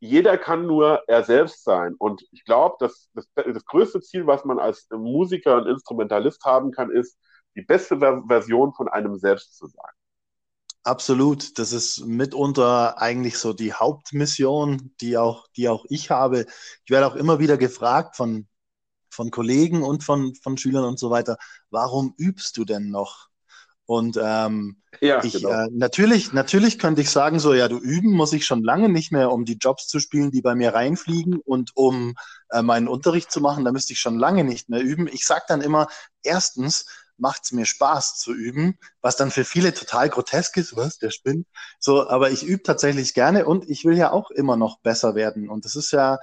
jeder 0.00 0.38
kann 0.38 0.66
nur 0.66 1.02
er 1.06 1.24
selbst 1.24 1.62
sein. 1.62 1.94
Und 1.98 2.26
ich 2.32 2.44
glaube, 2.44 2.76
dass 2.80 3.10
das, 3.14 3.28
das 3.34 3.64
größte 3.64 4.00
Ziel, 4.00 4.26
was 4.26 4.44
man 4.44 4.58
als 4.58 4.88
Musiker 4.90 5.56
und 5.56 5.66
Instrumentalist 5.66 6.44
haben 6.44 6.72
kann, 6.72 6.90
ist, 6.90 7.18
die 7.54 7.62
beste 7.62 7.98
Version 7.98 8.72
von 8.72 8.88
einem 8.88 9.16
selbst 9.16 9.56
zu 9.56 9.66
sein. 9.66 9.90
Absolut. 10.82 11.58
Das 11.58 11.72
ist 11.72 12.06
mitunter 12.06 12.98
eigentlich 12.98 13.36
so 13.38 13.52
die 13.52 13.74
Hauptmission, 13.74 14.94
die 15.00 15.18
auch, 15.18 15.46
die 15.56 15.68
auch 15.68 15.84
ich 15.90 16.10
habe. 16.10 16.46
Ich 16.84 16.90
werde 16.90 17.06
auch 17.06 17.16
immer 17.16 17.38
wieder 17.38 17.58
gefragt 17.58 18.16
von, 18.16 18.48
von 19.10 19.30
Kollegen 19.30 19.82
und 19.82 20.02
von, 20.02 20.34
von 20.36 20.56
Schülern 20.56 20.84
und 20.84 20.98
so 20.98 21.10
weiter, 21.10 21.36
warum 21.70 22.14
übst 22.16 22.56
du 22.56 22.64
denn 22.64 22.90
noch? 22.90 23.29
Und 23.90 24.16
ähm, 24.22 24.76
ja, 25.00 25.24
ich, 25.24 25.32
genau. 25.32 25.50
äh, 25.50 25.68
natürlich, 25.72 26.32
natürlich 26.32 26.78
könnte 26.78 27.00
ich 27.00 27.10
sagen, 27.10 27.40
so 27.40 27.54
ja, 27.54 27.66
du 27.66 27.76
üben 27.80 28.12
muss 28.12 28.32
ich 28.32 28.44
schon 28.44 28.62
lange 28.62 28.88
nicht 28.88 29.10
mehr, 29.10 29.32
um 29.32 29.44
die 29.44 29.58
Jobs 29.60 29.88
zu 29.88 29.98
spielen, 29.98 30.30
die 30.30 30.42
bei 30.42 30.54
mir 30.54 30.72
reinfliegen 30.74 31.40
und 31.40 31.72
um 31.74 32.14
äh, 32.50 32.62
meinen 32.62 32.86
Unterricht 32.86 33.32
zu 33.32 33.40
machen, 33.40 33.64
da 33.64 33.72
müsste 33.72 33.92
ich 33.92 33.98
schon 33.98 34.16
lange 34.16 34.44
nicht 34.44 34.68
mehr 34.68 34.80
üben. 34.80 35.08
Ich 35.08 35.26
sage 35.26 35.42
dann 35.48 35.60
immer, 35.60 35.88
erstens, 36.22 36.86
macht 37.16 37.42
es 37.42 37.50
mir 37.50 37.66
Spaß 37.66 38.16
zu 38.16 38.32
üben, 38.32 38.78
was 39.02 39.16
dann 39.16 39.32
für 39.32 39.44
viele 39.44 39.74
total 39.74 40.08
grotesk 40.08 40.56
ist, 40.56 40.76
was, 40.76 40.98
der 40.98 41.10
spinnt. 41.10 41.48
So, 41.80 42.08
aber 42.08 42.30
ich 42.30 42.44
übe 42.44 42.62
tatsächlich 42.62 43.12
gerne 43.12 43.44
und 43.44 43.68
ich 43.68 43.84
will 43.84 43.98
ja 43.98 44.12
auch 44.12 44.30
immer 44.30 44.56
noch 44.56 44.78
besser 44.78 45.16
werden. 45.16 45.48
Und 45.48 45.64
das 45.64 45.74
ist 45.74 45.90
ja, 45.90 46.20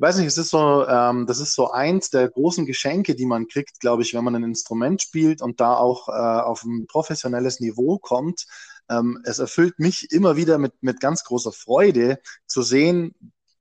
ich 0.00 0.02
weiß 0.02 0.16
nicht, 0.16 0.28
es 0.28 0.38
ist 0.38 0.48
so, 0.48 0.86
ähm, 0.88 1.26
das 1.26 1.40
ist 1.40 1.52
so 1.52 1.72
eins 1.72 2.08
der 2.08 2.26
großen 2.26 2.64
Geschenke, 2.64 3.14
die 3.14 3.26
man 3.26 3.48
kriegt, 3.48 3.80
glaube 3.80 4.00
ich, 4.00 4.14
wenn 4.14 4.24
man 4.24 4.34
ein 4.34 4.44
Instrument 4.44 5.02
spielt 5.02 5.42
und 5.42 5.60
da 5.60 5.74
auch 5.74 6.08
äh, 6.08 6.12
auf 6.12 6.64
ein 6.64 6.86
professionelles 6.86 7.60
Niveau 7.60 7.98
kommt. 7.98 8.46
Ähm, 8.88 9.20
es 9.24 9.40
erfüllt 9.40 9.78
mich 9.78 10.10
immer 10.10 10.36
wieder 10.36 10.56
mit, 10.56 10.72
mit 10.80 11.00
ganz 11.00 11.22
großer 11.22 11.52
Freude 11.52 12.18
zu 12.46 12.62
sehen, 12.62 13.14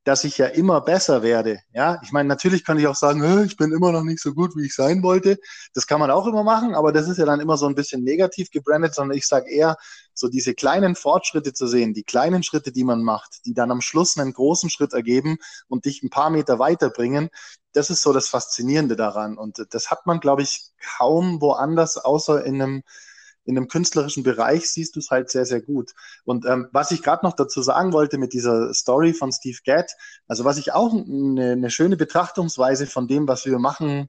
dass 0.10 0.24
ich 0.24 0.39
ja 0.39 0.47
immer 0.47 0.82
besser 0.82 1.22
werde. 1.22 1.60
Ja, 1.72 1.99
ich 2.01 2.12
meine, 2.12 2.28
natürlich 2.28 2.66
kann 2.66 2.80
ich 2.80 2.88
auch 2.88 2.95
sagen, 2.95 3.45
ich 3.45 3.57
bin 3.57 3.72
immer 3.72 3.91
noch 3.91 4.01
nicht 4.01 4.20
so 4.20 4.34
gut, 4.34 4.55
wie 4.55 4.66
ich 4.66 4.74
sein 4.74 5.03
wollte. 5.03 5.38
Das 5.76 5.86
kann 5.86 5.99
man 5.99 6.10
auch 6.10 6.26
immer 6.26 6.41
machen, 6.41 6.74
aber 6.74 6.91
das 6.91 7.07
ist 7.07 7.18
ja 7.20 7.28
dann 7.28 7.39
immer 7.39 7.57
so 7.57 7.68
ein 7.68 7.76
bisschen 7.76 8.03
negativ 8.03 8.49
gebrandet, 8.49 8.95
sondern 8.95 9.16
ich 9.16 9.28
sage 9.28 9.51
eher, 9.51 9.78
so 10.16 10.28
diese 10.28 10.55
kleinen 10.55 10.95
Fortschritte 10.95 11.53
zu 11.53 11.68
sehen, 11.68 11.93
die 11.93 12.01
kleinen 12.01 12.41
Schritte, 12.41 12.72
die 12.72 12.84
man 12.84 13.03
macht, 13.03 13.45
die 13.45 13.53
dann 13.53 13.70
am 13.70 13.82
Schluss 13.82 14.18
einen 14.18 14.34
großen 14.34 14.72
Schritt 14.72 14.93
ergeben 14.93 15.38
und 15.68 15.86
dich 15.86 16.01
ein 16.01 16.10
paar 16.10 16.32
Meter 16.32 16.57
weiterbringen, 16.57 17.30
das 17.74 17.91
ist 17.91 18.01
so 18.01 18.12
das 18.12 18.30
Faszinierende 18.30 18.95
daran. 18.95 19.38
Und 19.38 19.64
das 19.70 19.91
hat 19.91 20.07
man, 20.07 20.20
glaube 20.20 20.41
ich, 20.41 20.72
kaum 20.97 21.39
woanders, 21.39 21.97
außer 21.97 22.43
in 22.43 22.60
einem 22.60 22.84
in 23.49 23.57
einem 23.57 23.67
künstlerischen 23.67 24.21
Bereich 24.21 24.69
siehst 24.69 24.95
du 24.95 24.99
es 24.99 25.09
halt 25.09 25.31
sehr, 25.31 25.45
sehr 25.45 25.59
gut. 25.59 25.93
Und 26.23 26.45
ähm, 26.45 26.69
was 26.71 26.91
ich 26.91 27.01
gerade 27.01 27.25
noch 27.25 27.35
dazu 27.35 27.63
sagen 27.63 27.93
wollte 27.93 28.19
mit 28.19 28.31
dieser 28.33 28.71
Story 28.75 29.13
von 29.13 29.31
Steve 29.31 29.57
Gadd, 29.65 29.91
also 30.27 30.45
was 30.45 30.59
ich 30.59 30.71
auch 30.71 30.93
eine, 30.93 31.53
eine 31.53 31.71
schöne 31.71 31.97
Betrachtungsweise 31.97 32.85
von 32.85 33.07
dem, 33.07 33.27
was 33.27 33.47
wir 33.47 33.57
machen, 33.57 34.07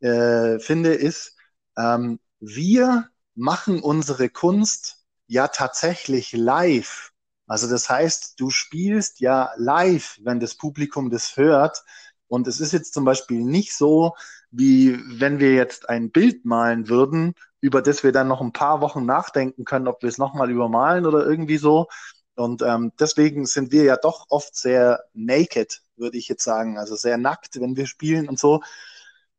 äh, 0.00 0.58
finde, 0.58 0.92
ist, 0.92 1.36
ähm, 1.78 2.20
wir 2.38 3.08
machen 3.34 3.80
unsere 3.80 4.28
Kunst 4.28 5.06
ja 5.26 5.48
tatsächlich 5.48 6.32
live. 6.32 7.12
Also 7.46 7.68
das 7.70 7.88
heißt, 7.88 8.38
du 8.38 8.50
spielst 8.50 9.20
ja 9.20 9.52
live, 9.56 10.18
wenn 10.22 10.38
das 10.38 10.54
Publikum 10.54 11.10
das 11.10 11.38
hört. 11.38 11.82
Und 12.28 12.46
es 12.46 12.60
ist 12.60 12.72
jetzt 12.72 12.92
zum 12.92 13.06
Beispiel 13.06 13.40
nicht 13.40 13.74
so, 13.74 14.14
wie 14.50 14.98
wenn 15.20 15.40
wir 15.40 15.54
jetzt 15.54 15.88
ein 15.88 16.10
Bild 16.10 16.44
malen 16.44 16.88
würden, 16.88 17.34
über 17.60 17.82
das 17.82 18.04
wir 18.04 18.12
dann 18.12 18.28
noch 18.28 18.40
ein 18.40 18.52
paar 18.52 18.80
Wochen 18.80 19.06
nachdenken 19.06 19.64
können, 19.64 19.88
ob 19.88 20.02
wir 20.02 20.08
es 20.08 20.18
nochmal 20.18 20.50
übermalen 20.50 21.06
oder 21.06 21.26
irgendwie 21.26 21.58
so. 21.58 21.88
Und 22.36 22.62
ähm, 22.62 22.92
deswegen 23.00 23.46
sind 23.46 23.72
wir 23.72 23.84
ja 23.84 23.96
doch 23.96 24.26
oft 24.28 24.54
sehr 24.54 25.04
naked, 25.14 25.82
würde 25.96 26.18
ich 26.18 26.28
jetzt 26.28 26.44
sagen. 26.44 26.78
Also 26.78 26.94
sehr 26.94 27.16
nackt, 27.18 27.60
wenn 27.60 27.76
wir 27.76 27.86
spielen 27.86 28.28
und 28.28 28.38
so. 28.38 28.60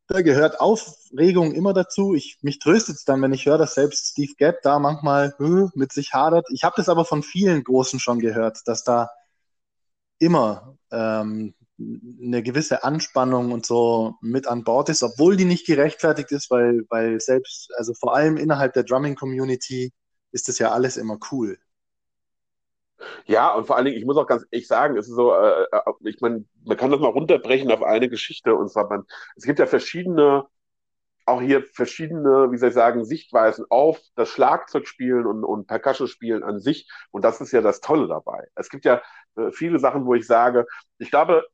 Da 0.08 0.22
gehört 0.22 0.60
Aufregung 0.60 1.52
immer 1.52 1.74
dazu. 1.74 2.14
Ich, 2.14 2.38
mich 2.42 2.58
tröstet 2.58 2.96
es 2.96 3.04
dann, 3.04 3.22
wenn 3.22 3.32
ich 3.32 3.46
höre, 3.46 3.58
dass 3.58 3.74
selbst 3.74 4.12
Steve 4.12 4.32
Gadd 4.36 4.60
da 4.62 4.78
manchmal 4.78 5.34
äh, 5.38 5.68
mit 5.74 5.92
sich 5.92 6.12
hadert. 6.12 6.46
Ich 6.50 6.64
habe 6.64 6.74
das 6.76 6.88
aber 6.88 7.04
von 7.04 7.22
vielen 7.22 7.62
Großen 7.62 8.00
schon 8.00 8.18
gehört, 8.18 8.66
dass 8.66 8.84
da 8.84 9.10
immer 10.18 10.76
ähm, 10.90 11.54
eine 11.78 12.42
gewisse 12.42 12.82
Anspannung 12.82 13.52
und 13.52 13.64
so 13.64 14.16
mit 14.20 14.46
an 14.48 14.64
Bord 14.64 14.88
ist, 14.88 15.02
obwohl 15.02 15.36
die 15.36 15.44
nicht 15.44 15.66
gerechtfertigt 15.66 16.32
ist, 16.32 16.50
weil, 16.50 16.84
weil 16.88 17.20
selbst, 17.20 17.70
also 17.76 17.94
vor 17.94 18.14
allem 18.16 18.36
innerhalb 18.36 18.72
der 18.72 18.82
Drumming-Community 18.82 19.92
ist 20.32 20.48
das 20.48 20.58
ja 20.58 20.70
alles 20.72 20.96
immer 20.96 21.18
cool. 21.30 21.58
Ja, 23.26 23.54
und 23.54 23.66
vor 23.66 23.76
allen 23.76 23.84
Dingen, 23.84 23.96
ich 23.96 24.04
muss 24.04 24.16
auch 24.16 24.26
ganz 24.26 24.44
ehrlich 24.50 24.66
sagen, 24.66 24.96
es 24.96 25.08
ist 25.08 25.14
so, 25.14 25.32
äh, 25.32 25.66
äh 25.70 25.80
ich 26.04 26.20
meine, 26.20 26.44
man 26.64 26.76
kann 26.76 26.90
das 26.90 27.00
mal 27.00 27.10
runterbrechen 27.10 27.70
auf 27.70 27.82
eine 27.82 28.08
Geschichte 28.08 28.54
und 28.56 28.70
zwar, 28.70 28.88
man, 28.88 29.04
es 29.36 29.44
gibt 29.44 29.60
ja 29.60 29.66
verschiedene, 29.66 30.46
auch 31.26 31.40
hier 31.40 31.62
verschiedene, 31.62 32.50
wie 32.50 32.56
soll 32.56 32.70
ich 32.70 32.74
sagen, 32.74 33.04
Sichtweisen 33.04 33.66
auf 33.70 34.00
das 34.16 34.30
Schlagzeugspielen 34.30 35.26
und, 35.26 35.44
und 35.44 35.68
Percussion-Spielen 35.68 36.42
an 36.42 36.58
sich 36.58 36.88
und 37.12 37.22
das 37.24 37.40
ist 37.40 37.52
ja 37.52 37.60
das 37.60 37.80
Tolle 37.80 38.08
dabei. 38.08 38.48
Es 38.56 38.68
gibt 38.68 38.84
ja 38.84 39.00
äh, 39.36 39.52
viele 39.52 39.78
Sachen, 39.78 40.06
wo 40.06 40.14
ich 40.14 40.26
sage, 40.26 40.66
ich 40.98 41.10
glaube, 41.10 41.44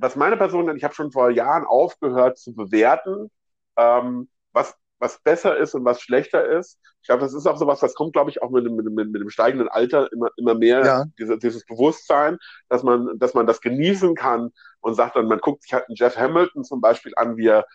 was 0.00 0.16
meine 0.16 0.36
Person, 0.36 0.74
ich 0.76 0.84
habe 0.84 0.94
schon 0.94 1.12
vor 1.12 1.30
Jahren 1.30 1.64
aufgehört 1.64 2.38
zu 2.38 2.54
bewerten, 2.54 3.30
ähm, 3.76 4.28
was 4.52 4.76
was 4.98 5.18
besser 5.22 5.56
ist 5.56 5.74
und 5.74 5.84
was 5.84 6.00
schlechter 6.00 6.44
ist. 6.46 6.78
Ich 7.02 7.08
glaube, 7.08 7.20
das 7.20 7.34
ist 7.34 7.46
auch 7.46 7.56
sowas, 7.56 7.80
das 7.80 7.94
kommt, 7.94 8.12
glaube 8.14 8.30
ich, 8.30 8.42
auch 8.42 8.50
mit, 8.50 8.64
mit, 8.64 8.84
mit, 8.86 9.10
mit 9.10 9.20
dem 9.20 9.30
steigenden 9.30 9.68
Alter 9.68 10.10
immer, 10.12 10.28
immer 10.36 10.54
mehr, 10.54 10.84
ja. 10.84 11.04
diese, 11.18 11.38
dieses 11.38 11.64
Bewusstsein, 11.66 12.38
dass 12.68 12.82
man, 12.82 13.18
dass 13.18 13.34
man 13.34 13.46
das 13.46 13.60
genießen 13.60 14.14
kann 14.14 14.50
und 14.80 14.94
sagt 14.94 15.16
dann, 15.16 15.28
man 15.28 15.38
guckt 15.38 15.62
sich 15.62 15.72
halt 15.72 15.88
einen 15.88 15.96
Jeff 15.96 16.16
Hamilton 16.16 16.64
zum 16.64 16.80
Beispiel 16.80 17.12
an, 17.16 17.36
wie 17.36 17.48
er 17.48 17.66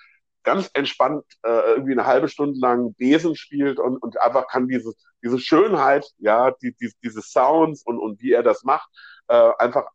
ganz 0.44 0.72
entspannt 0.74 1.24
äh, 1.44 1.74
irgendwie 1.74 1.92
eine 1.92 2.08
halbe 2.08 2.28
Stunde 2.28 2.60
lang 2.60 2.96
Besen 2.96 3.36
spielt 3.36 3.80
und, 3.80 3.98
und 3.98 4.20
einfach 4.20 4.48
kann 4.48 4.68
diese, 4.68 4.94
diese 5.24 5.40
Schönheit, 5.40 6.06
ja, 6.18 6.52
die, 6.52 6.76
die, 6.76 6.92
diese 7.04 7.22
Sounds 7.22 7.84
und, 7.84 8.00
und 8.00 8.20
wie 8.22 8.32
er 8.32 8.42
das 8.42 8.64
macht, 8.64 8.90
äh, 9.28 9.52
einfach 9.60 9.86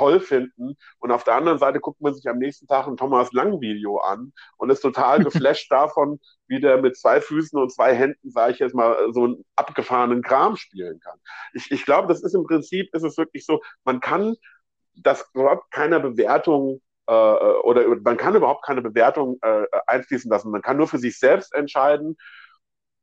toll 0.00 0.20
finden. 0.20 0.76
Und 0.98 1.12
auf 1.12 1.24
der 1.24 1.34
anderen 1.34 1.58
Seite 1.58 1.78
guckt 1.78 2.00
man 2.00 2.14
sich 2.14 2.26
am 2.26 2.38
nächsten 2.38 2.66
Tag 2.66 2.86
ein 2.86 2.96
Thomas 2.96 3.32
Lang 3.32 3.60
Video 3.60 3.98
an 3.98 4.32
und 4.56 4.70
ist 4.70 4.80
total 4.80 5.22
geflasht 5.24 5.70
davon, 5.70 6.18
wie 6.46 6.58
der 6.58 6.80
mit 6.80 6.96
zwei 6.96 7.20
Füßen 7.20 7.58
und 7.58 7.70
zwei 7.70 7.94
Händen, 7.94 8.30
sage 8.30 8.54
ich 8.54 8.58
jetzt 8.58 8.74
mal, 8.74 9.12
so 9.12 9.24
einen 9.24 9.44
abgefahrenen 9.56 10.22
Kram 10.22 10.56
spielen 10.56 11.00
kann. 11.00 11.18
Ich, 11.52 11.70
ich 11.70 11.84
glaube, 11.84 12.08
das 12.08 12.22
ist 12.22 12.34
im 12.34 12.44
Prinzip, 12.44 12.94
ist 12.94 13.04
es 13.04 13.18
wirklich 13.18 13.44
so, 13.44 13.60
man 13.84 14.00
kann 14.00 14.36
das 14.94 15.28
überhaupt 15.34 15.70
keiner 15.70 16.00
Bewertung 16.00 16.80
äh, 17.06 17.12
oder 17.12 17.86
man 18.02 18.16
kann 18.16 18.34
überhaupt 18.34 18.64
keine 18.64 18.80
Bewertung 18.80 19.38
äh, 19.42 19.64
einfließen 19.86 20.30
lassen. 20.30 20.50
Man 20.50 20.62
kann 20.62 20.78
nur 20.78 20.88
für 20.88 20.98
sich 20.98 21.18
selbst 21.18 21.54
entscheiden, 21.54 22.16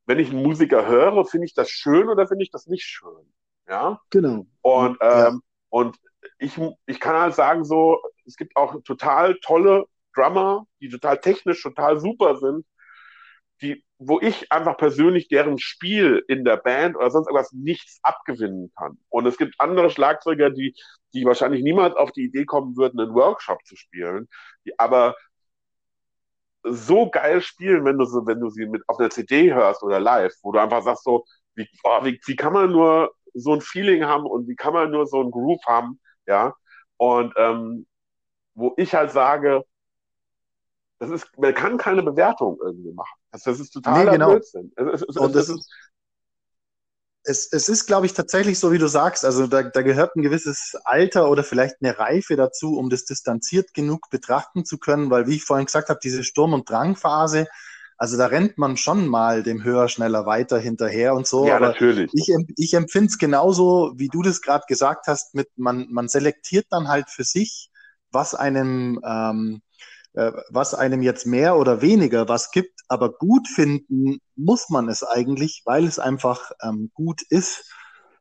wenn 0.07 0.19
ich 0.19 0.31
einen 0.31 0.41
Musiker 0.41 0.87
höre, 0.87 1.25
finde 1.25 1.45
ich 1.45 1.53
das 1.53 1.69
schön 1.69 2.09
oder 2.09 2.27
finde 2.27 2.43
ich 2.43 2.51
das 2.51 2.65
nicht 2.65 2.85
schön. 2.85 3.31
Ja. 3.67 3.99
Genau. 4.09 4.47
Und, 4.61 4.97
ähm, 5.01 5.09
ja. 5.09 5.39
und 5.69 5.97
ich, 6.39 6.59
ich 6.85 6.99
kann 6.99 7.15
halt 7.15 7.35
sagen, 7.35 7.63
so, 7.65 8.01
es 8.25 8.35
gibt 8.37 8.55
auch 8.55 8.75
total 8.83 9.35
tolle 9.41 9.85
Drummer, 10.15 10.65
die 10.81 10.89
total 10.89 11.19
technisch 11.19 11.61
total 11.61 11.99
super 11.99 12.37
sind, 12.37 12.65
die, 13.61 13.83
wo 13.97 14.19
ich 14.19 14.51
einfach 14.51 14.77
persönlich 14.77 15.27
deren 15.29 15.57
Spiel 15.59 16.23
in 16.27 16.45
der 16.45 16.57
Band 16.57 16.95
oder 16.95 17.09
sonst 17.09 17.27
irgendwas 17.27 17.51
nichts 17.53 17.99
abgewinnen 18.03 18.71
kann. 18.77 18.99
Und 19.09 19.25
es 19.25 19.37
gibt 19.37 19.55
andere 19.59 19.89
Schlagzeuger, 19.89 20.51
die, 20.51 20.75
die 21.13 21.25
wahrscheinlich 21.25 21.63
niemals 21.63 21.95
auf 21.95 22.11
die 22.11 22.25
Idee 22.25 22.45
kommen 22.45 22.77
würden, 22.77 22.99
einen 22.99 23.15
Workshop 23.15 23.65
zu 23.65 23.75
spielen, 23.75 24.27
die 24.65 24.77
aber 24.79 25.15
so 26.63 27.09
geil 27.09 27.41
spielen, 27.41 27.85
wenn 27.85 27.97
du 27.97 28.05
sie, 28.05 28.25
wenn 28.25 28.39
du 28.39 28.49
sie 28.49 28.65
mit 28.65 28.83
auf 28.87 28.99
einer 28.99 29.09
CD 29.09 29.53
hörst 29.53 29.83
oder 29.83 29.99
live, 29.99 30.33
wo 30.43 30.51
du 30.51 30.59
einfach 30.59 30.83
sagst 30.83 31.03
so, 31.03 31.25
wie, 31.55 31.67
oh, 31.83 32.03
wie, 32.03 32.19
wie 32.25 32.35
kann 32.35 32.53
man 32.53 32.71
nur 32.71 33.11
so 33.33 33.53
ein 33.53 33.61
Feeling 33.61 34.05
haben 34.05 34.25
und 34.25 34.47
wie 34.47 34.55
kann 34.55 34.73
man 34.73 34.91
nur 34.91 35.05
so 35.07 35.21
ein 35.21 35.31
Groove 35.31 35.61
haben, 35.65 35.99
ja. 36.27 36.53
Und 36.97 37.33
ähm, 37.37 37.87
wo 38.55 38.73
ich 38.77 38.93
halt 38.93 39.11
sage, 39.11 39.63
das 40.99 41.09
ist, 41.11 41.27
man 41.37 41.53
kann 41.53 41.77
keine 41.77 42.01
Bewertung 42.03 42.57
irgendwie 42.61 42.91
machen. 42.91 43.19
Das, 43.31 43.43
das 43.43 43.59
ist 43.59 43.71
total 43.71 44.05
nee, 44.05 44.11
genau. 44.11 44.31
Blödsinn. 44.31 44.71
Es, 44.75 45.03
es, 45.03 45.15
und 45.15 45.35
das 45.35 45.49
ist, 45.49 45.69
es, 47.23 47.51
es 47.51 47.69
ist, 47.69 47.85
glaube 47.85 48.05
ich, 48.05 48.13
tatsächlich 48.13 48.57
so, 48.57 48.71
wie 48.71 48.77
du 48.77 48.87
sagst. 48.87 49.25
Also 49.25 49.47
da, 49.47 49.63
da 49.63 49.81
gehört 49.81 50.15
ein 50.15 50.21
gewisses 50.21 50.75
Alter 50.85 51.29
oder 51.29 51.43
vielleicht 51.43 51.75
eine 51.81 51.99
Reife 51.99 52.35
dazu, 52.35 52.77
um 52.77 52.89
das 52.89 53.05
distanziert 53.05 53.73
genug 53.73 54.09
betrachten 54.09 54.65
zu 54.65 54.77
können, 54.77 55.09
weil, 55.11 55.27
wie 55.27 55.35
ich 55.35 55.43
vorhin 55.43 55.65
gesagt 55.65 55.89
habe, 55.89 55.99
diese 56.01 56.23
Sturm- 56.23 56.53
und 56.53 56.69
Drangphase, 56.69 57.47
also 57.97 58.15
da 58.15 58.27
rennt 58.27 58.57
man 58.59 58.77
schon 58.77 59.07
mal 59.07 59.41
dem 59.41 59.63
Höher, 59.63 59.89
schneller, 59.89 60.25
weiter 60.27 60.59
hinterher 60.59 61.15
und 61.15 61.25
so. 61.25 61.47
Ja, 61.47 61.59
natürlich. 61.59 62.11
Ich, 62.13 62.31
ich 62.55 62.73
empfinde 62.75 63.07
es 63.07 63.17
genauso, 63.17 63.93
wie 63.95 64.07
du 64.07 64.21
das 64.21 64.41
gerade 64.41 64.65
gesagt 64.67 65.07
hast, 65.07 65.33
mit 65.33 65.49
man, 65.55 65.87
man 65.89 66.07
selektiert 66.07 66.67
dann 66.69 66.87
halt 66.87 67.09
für 67.09 67.23
sich, 67.23 67.71
was 68.11 68.35
einem, 68.35 69.01
ähm, 69.03 69.61
äh, 70.13 70.31
was 70.49 70.75
einem 70.75 71.01
jetzt 71.01 71.25
mehr 71.25 71.57
oder 71.57 71.81
weniger 71.81 72.29
was 72.29 72.51
gibt, 72.51 72.81
aber 72.87 73.13
gut 73.13 73.47
finden 73.47 74.19
muss 74.35 74.69
man 74.69 74.89
es 74.89 75.03
eigentlich, 75.03 75.63
weil 75.65 75.85
es 75.85 75.97
einfach 75.97 76.51
ähm, 76.61 76.91
gut 76.93 77.23
ist. 77.29 77.73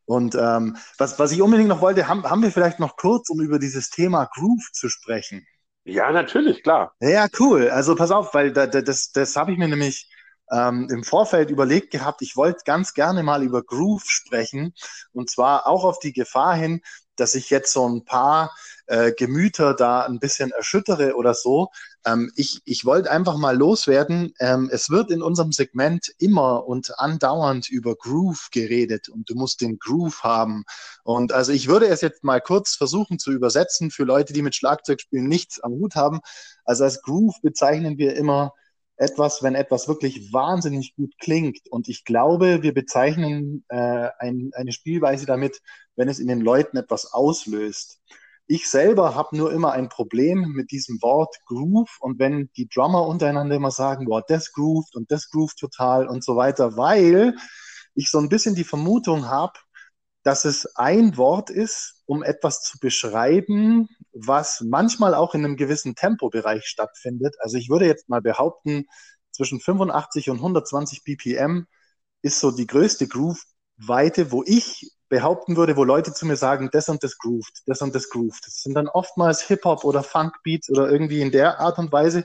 Und 0.06 0.36
ähm, 0.36 0.76
was, 0.96 1.18
was 1.18 1.32
ich 1.32 1.42
unbedingt 1.42 1.68
noch 1.68 1.82
wollte, 1.82 2.08
haben, 2.08 2.24
haben 2.24 2.42
wir 2.42 2.52
vielleicht 2.52 2.80
noch 2.80 2.96
kurz, 2.96 3.28
um 3.28 3.40
über 3.40 3.58
dieses 3.58 3.90
Thema 3.90 4.24
Groove 4.24 4.70
zu 4.72 4.88
sprechen. 4.88 5.46
Ja, 5.86 6.10
natürlich, 6.10 6.64
klar. 6.64 6.94
Ja, 7.00 7.28
cool. 7.38 7.70
Also 7.70 7.94
pass 7.94 8.10
auf, 8.10 8.34
weil 8.34 8.52
da, 8.52 8.66
da, 8.66 8.82
das, 8.82 9.12
das 9.12 9.36
habe 9.36 9.52
ich 9.52 9.58
mir 9.58 9.68
nämlich 9.68 10.10
ähm, 10.50 10.88
im 10.90 11.04
Vorfeld 11.04 11.48
überlegt 11.50 11.92
gehabt, 11.92 12.22
ich 12.22 12.36
wollte 12.36 12.62
ganz 12.64 12.92
gerne 12.92 13.22
mal 13.22 13.44
über 13.44 13.62
Groove 13.62 14.04
sprechen. 14.04 14.74
Und 15.12 15.30
zwar 15.30 15.68
auch 15.68 15.84
auf 15.84 16.00
die 16.00 16.12
Gefahr 16.12 16.56
hin, 16.56 16.80
dass 17.16 17.34
ich 17.34 17.50
jetzt 17.50 17.72
so 17.72 17.88
ein 17.88 18.04
paar 18.04 18.54
äh, 18.86 19.12
Gemüter 19.12 19.74
da 19.74 20.02
ein 20.02 20.18
bisschen 20.18 20.50
erschüttere 20.52 21.16
oder 21.16 21.34
so. 21.34 21.70
Ähm, 22.04 22.30
ich 22.36 22.60
ich 22.64 22.84
wollte 22.84 23.10
einfach 23.10 23.36
mal 23.36 23.56
loswerden. 23.56 24.32
Ähm, 24.38 24.68
es 24.72 24.90
wird 24.90 25.10
in 25.10 25.22
unserem 25.22 25.52
Segment 25.52 26.12
immer 26.18 26.66
und 26.66 26.98
andauernd 26.98 27.68
über 27.68 27.96
Groove 27.96 28.48
geredet 28.52 29.08
und 29.08 29.28
du 29.28 29.34
musst 29.34 29.60
den 29.60 29.78
Groove 29.78 30.22
haben. 30.22 30.64
Und 31.02 31.32
also 31.32 31.52
ich 31.52 31.68
würde 31.68 31.86
es 31.88 32.00
jetzt 32.00 32.22
mal 32.22 32.40
kurz 32.40 32.76
versuchen 32.76 33.18
zu 33.18 33.32
übersetzen 33.32 33.90
für 33.90 34.04
Leute, 34.04 34.32
die 34.32 34.42
mit 34.42 34.54
Schlagzeugspielen 34.54 35.26
nichts 35.26 35.60
am 35.60 35.72
Hut 35.72 35.96
haben. 35.96 36.20
Also 36.64 36.84
als 36.84 37.02
Groove 37.02 37.40
bezeichnen 37.42 37.98
wir 37.98 38.14
immer 38.14 38.52
etwas, 38.96 39.42
wenn 39.42 39.54
etwas 39.54 39.88
wirklich 39.88 40.32
wahnsinnig 40.32 40.94
gut 40.96 41.14
klingt. 41.18 41.68
Und 41.70 41.88
ich 41.88 42.04
glaube, 42.04 42.62
wir 42.62 42.72
bezeichnen 42.72 43.64
äh, 43.68 44.08
ein, 44.18 44.50
eine 44.54 44.72
Spielweise 44.72 45.26
damit, 45.26 45.60
wenn 45.96 46.08
es 46.08 46.18
in 46.18 46.28
den 46.28 46.40
Leuten 46.40 46.76
etwas 46.76 47.12
auslöst. 47.12 48.00
Ich 48.48 48.70
selber 48.70 49.14
habe 49.16 49.36
nur 49.36 49.52
immer 49.52 49.72
ein 49.72 49.88
Problem 49.88 50.52
mit 50.54 50.70
diesem 50.70 51.02
Wort 51.02 51.36
Groove 51.46 51.98
und 52.00 52.20
wenn 52.20 52.48
die 52.56 52.68
Drummer 52.68 53.06
untereinander 53.06 53.56
immer 53.56 53.72
sagen, 53.72 54.04
boah, 54.04 54.22
das 54.26 54.52
grooved 54.52 54.94
und 54.94 55.10
das 55.10 55.30
grooved 55.30 55.58
total 55.58 56.06
und 56.06 56.22
so 56.22 56.36
weiter, 56.36 56.76
weil 56.76 57.34
ich 57.96 58.08
so 58.08 58.18
ein 58.18 58.28
bisschen 58.28 58.54
die 58.54 58.64
Vermutung 58.64 59.28
habe, 59.28 59.54
dass 60.22 60.44
es 60.44 60.66
ein 60.76 61.16
Wort 61.16 61.50
ist, 61.50 62.02
um 62.06 62.22
etwas 62.22 62.62
zu 62.62 62.78
beschreiben, 62.78 63.88
was 64.18 64.62
manchmal 64.62 65.14
auch 65.14 65.34
in 65.34 65.44
einem 65.44 65.56
gewissen 65.56 65.94
Tempobereich 65.94 66.66
stattfindet. 66.66 67.36
Also 67.40 67.58
ich 67.58 67.68
würde 67.68 67.86
jetzt 67.86 68.08
mal 68.08 68.22
behaupten, 68.22 68.86
zwischen 69.36 69.60
85 69.60 70.30
und 70.30 70.38
120 70.38 71.04
BPM 71.04 71.66
ist 72.22 72.40
so 72.40 72.50
die 72.50 72.66
größte 72.66 73.06
Groove-Weite, 73.06 74.32
wo 74.32 74.42
ich 74.44 74.90
behaupten 75.08 75.56
würde, 75.56 75.76
wo 75.76 75.84
Leute 75.84 76.12
zu 76.12 76.26
mir 76.26 76.36
sagen, 76.36 76.70
das 76.72 76.88
und 76.88 77.04
das 77.04 77.18
grooved, 77.18 77.62
das 77.66 77.82
und 77.82 77.94
das 77.94 78.08
grooved. 78.08 78.44
Das 78.46 78.62
sind 78.62 78.74
dann 78.74 78.88
oftmals 78.88 79.42
Hip-Hop 79.42 79.84
oder 79.84 80.02
Funk-Beats 80.02 80.70
oder 80.70 80.90
irgendwie 80.90 81.20
in 81.20 81.30
der 81.30 81.60
Art 81.60 81.78
und 81.78 81.92
Weise. 81.92 82.24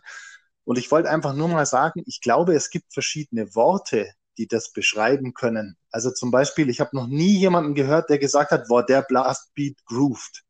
Und 0.63 0.77
ich 0.77 0.89
wollte 0.89 1.09
einfach 1.09 1.33
nur 1.33 1.49
mal 1.49 1.65
sagen, 1.65 2.01
ich 2.05 2.21
glaube, 2.21 2.55
es 2.55 2.69
gibt 2.69 2.93
verschiedene 2.93 3.53
Worte, 3.55 4.09
die 4.37 4.47
das 4.47 4.71
beschreiben 4.71 5.33
können. 5.33 5.77
Also 5.91 6.11
zum 6.11 6.31
Beispiel, 6.31 6.69
ich 6.69 6.79
habe 6.79 6.95
noch 6.95 7.07
nie 7.07 7.37
jemanden 7.37 7.75
gehört, 7.75 8.09
der 8.09 8.17
gesagt 8.17 8.51
hat, 8.51 8.67
boah, 8.67 8.83
der 8.85 9.01
Blastbeat 9.01 9.85
grooved. 9.85 10.43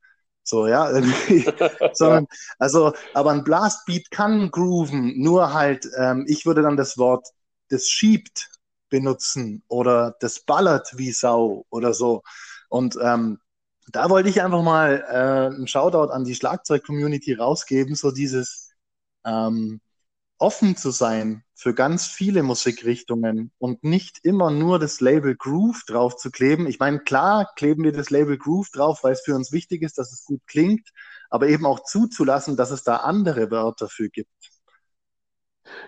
So, 0.52 0.68
ja. 0.68 0.91
Sondern, 1.94 2.28
also, 2.60 2.94
aber 3.14 3.32
ein 3.32 3.45
Blastbeat 3.45 4.11
kann 4.11 4.52
grooven, 4.52 5.18
nur 5.18 5.53
halt, 5.53 5.88
ähm, 5.98 6.26
ich 6.28 6.45
würde 6.45 6.61
dann 6.61 6.76
das 6.76 6.98
Wort, 6.98 7.30
das 7.69 7.88
schiebt 7.88 8.49
benutzen 8.90 9.64
oder 9.69 10.18
das 10.19 10.41
ballert 10.41 10.91
wie 10.98 11.14
Sau 11.14 11.65
oder 11.69 11.94
so. 11.94 12.23
Und 12.68 12.98
ähm, 13.02 13.40
da 13.94 14.10
wollte 14.10 14.28
ich 14.28 14.41
einfach 14.41 14.61
mal 14.61 15.06
äh, 15.07 15.56
einen 15.56 15.68
Shoutout 15.68 16.11
an 16.11 16.26
die 16.26 16.36
Schlagzeug-Community 16.36 17.36
rausgeben, 17.36 17.95
so 17.95 18.11
dieses 18.11 18.73
ähm, 19.23 19.80
offen 20.38 20.76
zu 20.76 20.91
sein 20.91 21.45
für 21.62 21.76
ganz 21.76 22.08
viele 22.08 22.42
Musikrichtungen 22.42 23.52
und 23.60 23.84
nicht 23.84 24.18
immer 24.24 24.50
nur 24.50 24.80
das 24.80 25.00
Label 25.00 25.36
Groove 25.36 25.84
drauf 25.86 26.16
zu 26.16 26.32
kleben. 26.32 26.66
Ich 26.66 26.80
meine, 26.80 27.02
klar 27.02 27.52
kleben 27.56 27.84
wir 27.84 27.92
das 27.92 28.10
Label 28.10 28.36
Groove 28.36 28.72
drauf, 28.72 29.04
weil 29.04 29.14
es 29.14 29.22
für 29.22 29.36
uns 29.36 29.52
wichtig 29.52 29.84
ist, 29.84 30.00
dass 30.00 30.12
es 30.12 30.26
gut 30.26 30.42
klingt, 30.48 30.90
aber 31.30 31.50
eben 31.50 31.68
auch 31.68 31.84
zuzulassen, 31.84 32.58
dass 32.58 32.72
es 32.72 32.84
da 32.84 32.98
andere 32.98 33.52
Wörter 33.52 33.90
für 33.90 34.10
gibt. 34.10 34.32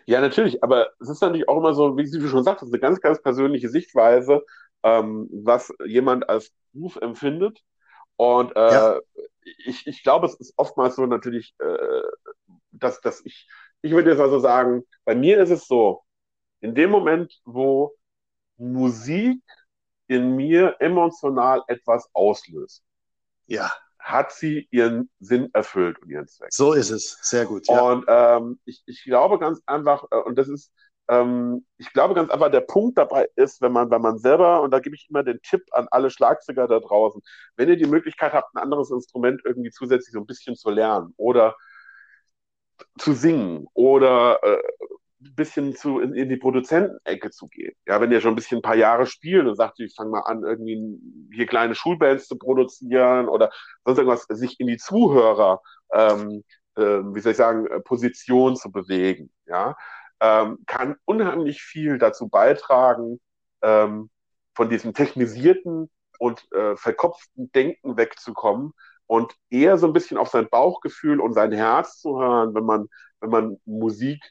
Ja, 0.05 0.21
natürlich, 0.21 0.63
aber 0.63 0.91
es 0.99 1.09
ist 1.09 1.21
natürlich 1.21 1.49
auch 1.49 1.57
immer 1.57 1.73
so, 1.73 1.97
wie 1.97 2.07
du 2.07 2.27
schon 2.27 2.43
sagst, 2.43 2.63
eine 2.63 2.79
ganz, 2.79 3.01
ganz 3.01 3.19
persönliche 3.19 3.69
Sichtweise, 3.69 4.43
ähm, 4.83 5.27
was 5.31 5.73
jemand 5.83 6.29
als 6.29 6.51
Beruf 6.71 6.97
empfindet. 6.97 7.61
Und 8.15 8.55
äh, 8.55 8.71
ja. 8.71 8.99
ich, 9.65 9.87
ich 9.87 10.03
glaube, 10.03 10.27
es 10.27 10.35
ist 10.35 10.53
oftmals 10.55 10.97
so 10.97 11.07
natürlich, 11.07 11.55
äh, 11.57 12.03
dass, 12.69 13.01
dass 13.01 13.25
ich, 13.25 13.47
ich 13.83 13.91
würde 13.91 14.09
jetzt 14.11 14.19
also 14.19 14.39
sagen, 14.39 14.83
bei 15.05 15.13
mir 15.13 15.39
ist 15.39 15.51
es 15.51 15.67
so, 15.67 16.03
in 16.61 16.73
dem 16.73 16.89
Moment, 16.89 17.39
wo 17.45 17.93
Musik 18.57 19.41
in 20.07 20.35
mir 20.35 20.75
emotional 20.79 21.63
etwas 21.67 22.09
auslöst. 22.13 22.83
Ja 23.45 23.71
hat 24.03 24.33
sie 24.33 24.67
ihren 24.69 25.09
Sinn 25.19 25.49
erfüllt 25.53 25.97
und 26.01 26.09
ihren 26.09 26.27
Zweck. 26.27 26.49
So 26.51 26.73
ist 26.73 26.89
es, 26.89 27.17
sehr 27.21 27.45
gut. 27.45 27.67
Ja. 27.67 27.81
Und 27.81 28.05
ähm, 28.07 28.59
ich, 28.65 28.83
ich 28.85 29.03
glaube 29.05 29.39
ganz 29.39 29.61
einfach, 29.65 30.03
äh, 30.11 30.17
und 30.17 30.37
das 30.37 30.49
ist, 30.49 30.73
ähm, 31.07 31.65
ich 31.77 31.91
glaube 31.93 32.13
ganz 32.13 32.29
einfach, 32.29 32.51
der 32.51 32.61
Punkt 32.61 32.97
dabei 32.97 33.29
ist, 33.37 33.61
wenn 33.61 33.71
man, 33.71 33.89
wenn 33.91 34.01
man 34.01 34.17
selber, 34.17 34.61
und 34.61 34.71
da 34.71 34.79
gebe 34.79 34.95
ich 34.95 35.07
immer 35.09 35.23
den 35.23 35.41
Tipp 35.41 35.63
an 35.71 35.87
alle 35.89 36.09
Schlagzeuger 36.09 36.67
da 36.67 36.81
draußen, 36.81 37.21
wenn 37.55 37.69
ihr 37.69 37.77
die 37.77 37.87
Möglichkeit 37.87 38.33
habt, 38.33 38.53
ein 38.53 38.61
anderes 38.61 38.91
Instrument 38.91 39.41
irgendwie 39.45 39.71
zusätzlich 39.71 40.11
so 40.11 40.19
ein 40.19 40.25
bisschen 40.25 40.55
zu 40.55 40.69
lernen 40.69 41.13
oder 41.15 41.55
zu 42.97 43.13
singen 43.13 43.67
oder 43.73 44.39
äh, 44.43 44.61
ein 45.23 45.35
bisschen 45.35 45.75
zu, 45.75 45.99
in, 45.99 46.13
in 46.13 46.29
die 46.29 46.37
Produzentenecke 46.37 47.31
zu 47.31 47.47
gehen. 47.47 47.73
Ja, 47.87 48.01
wenn 48.01 48.11
ihr 48.11 48.21
schon 48.21 48.33
ein 48.33 48.35
bisschen 48.35 48.59
ein 48.59 48.63
paar 48.63 48.75
Jahre 48.75 49.05
spielt 49.05 49.47
und 49.47 49.55
sagt, 49.55 49.79
ich 49.79 49.95
fange 49.95 50.11
mal 50.11 50.21
an, 50.21 50.43
irgendwie 50.43 50.99
hier 51.33 51.45
kleine 51.45 51.75
Schulbands 51.75 52.27
zu 52.27 52.37
produzieren 52.37 53.27
oder 53.29 53.51
sonst 53.85 53.97
irgendwas, 53.97 54.25
sich 54.29 54.59
in 54.59 54.67
die 54.67 54.77
Zuhörer, 54.77 55.61
ähm, 55.93 56.43
äh, 56.75 56.81
wie 56.81 57.19
soll 57.19 57.31
ich 57.31 57.37
sagen, 57.37 57.67
äh, 57.67 57.79
Position 57.79 58.55
zu 58.55 58.71
bewegen, 58.71 59.31
ja, 59.45 59.75
ähm, 60.19 60.59
kann 60.67 60.95
unheimlich 61.05 61.61
viel 61.61 61.97
dazu 61.97 62.27
beitragen, 62.27 63.19
ähm, 63.61 64.09
von 64.55 64.69
diesem 64.69 64.93
technisierten 64.93 65.89
und 66.19 66.51
äh, 66.51 66.75
verkopften 66.75 67.51
Denken 67.51 67.97
wegzukommen 67.97 68.73
und 69.07 69.33
eher 69.49 69.77
so 69.77 69.87
ein 69.87 69.93
bisschen 69.93 70.17
auf 70.17 70.29
sein 70.29 70.49
Bauchgefühl 70.49 71.19
und 71.19 71.33
sein 71.33 71.51
Herz 71.51 71.99
zu 71.99 72.19
hören, 72.19 72.55
wenn 72.55 72.65
man, 72.65 72.87
wenn 73.21 73.29
man 73.29 73.57
Musik 73.65 74.21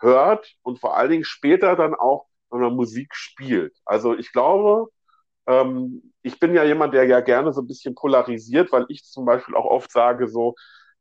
hört 0.00 0.54
und 0.62 0.80
vor 0.80 0.96
allen 0.96 1.10
Dingen 1.10 1.24
später 1.24 1.76
dann 1.76 1.94
auch, 1.94 2.26
wenn 2.50 2.60
man 2.60 2.74
Musik 2.76 3.14
spielt. 3.14 3.76
Also 3.84 4.16
ich 4.16 4.32
glaube, 4.32 4.88
ähm, 5.46 6.12
ich 6.22 6.38
bin 6.40 6.54
ja 6.54 6.64
jemand, 6.64 6.94
der 6.94 7.04
ja 7.06 7.20
gerne 7.20 7.52
so 7.52 7.62
ein 7.62 7.66
bisschen 7.66 7.94
polarisiert, 7.94 8.72
weil 8.72 8.86
ich 8.88 9.04
zum 9.04 9.24
Beispiel 9.24 9.54
auch 9.56 9.64
oft 9.66 9.90
sage, 9.92 10.28
so, 10.28 10.54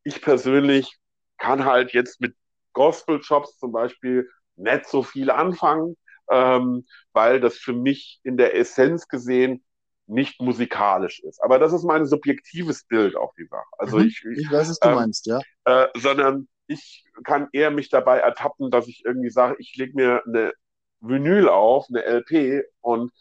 ich 0.03 0.21
persönlich 0.21 0.97
kann 1.37 1.65
halt 1.65 1.93
jetzt 1.93 2.21
mit 2.21 2.35
Gospel-Shops 2.73 3.57
zum 3.57 3.71
Beispiel 3.71 4.29
nicht 4.55 4.85
so 4.87 5.03
viel 5.03 5.29
anfangen, 5.31 5.97
ähm, 6.29 6.85
weil 7.13 7.39
das 7.39 7.57
für 7.57 7.73
mich 7.73 8.19
in 8.23 8.37
der 8.37 8.55
Essenz 8.55 9.07
gesehen 9.07 9.63
nicht 10.11 10.41
musikalisch 10.41 11.19
ist. 11.21 11.41
Aber 11.41 11.57
das 11.57 11.73
ist 11.73 11.83
mein 11.83 12.05
subjektives 12.05 12.83
Bild 12.83 13.15
auf 13.15 13.33
die 13.35 13.45
Sache. 13.45 13.65
Also 13.77 13.97
mhm, 13.97 14.05
ich, 14.05 14.23
ich, 14.37 14.51
weiß, 14.51 14.69
was 14.69 14.79
du 14.79 14.89
ähm, 14.89 14.95
meinst, 14.95 15.25
ja. 15.25 15.39
Äh, 15.65 15.87
sondern 15.97 16.47
ich 16.67 17.05
kann 17.23 17.47
eher 17.53 17.71
mich 17.71 17.89
dabei 17.89 18.19
ertappen, 18.19 18.71
dass 18.71 18.87
ich 18.87 19.03
irgendwie 19.05 19.29
sage, 19.29 19.55
ich 19.59 19.75
lege 19.75 19.95
mir 19.95 20.21
eine 20.25 20.53
Vinyl 20.99 21.49
auf, 21.49 21.87
eine 21.89 22.03
LP 22.03 22.63
und 22.81 23.11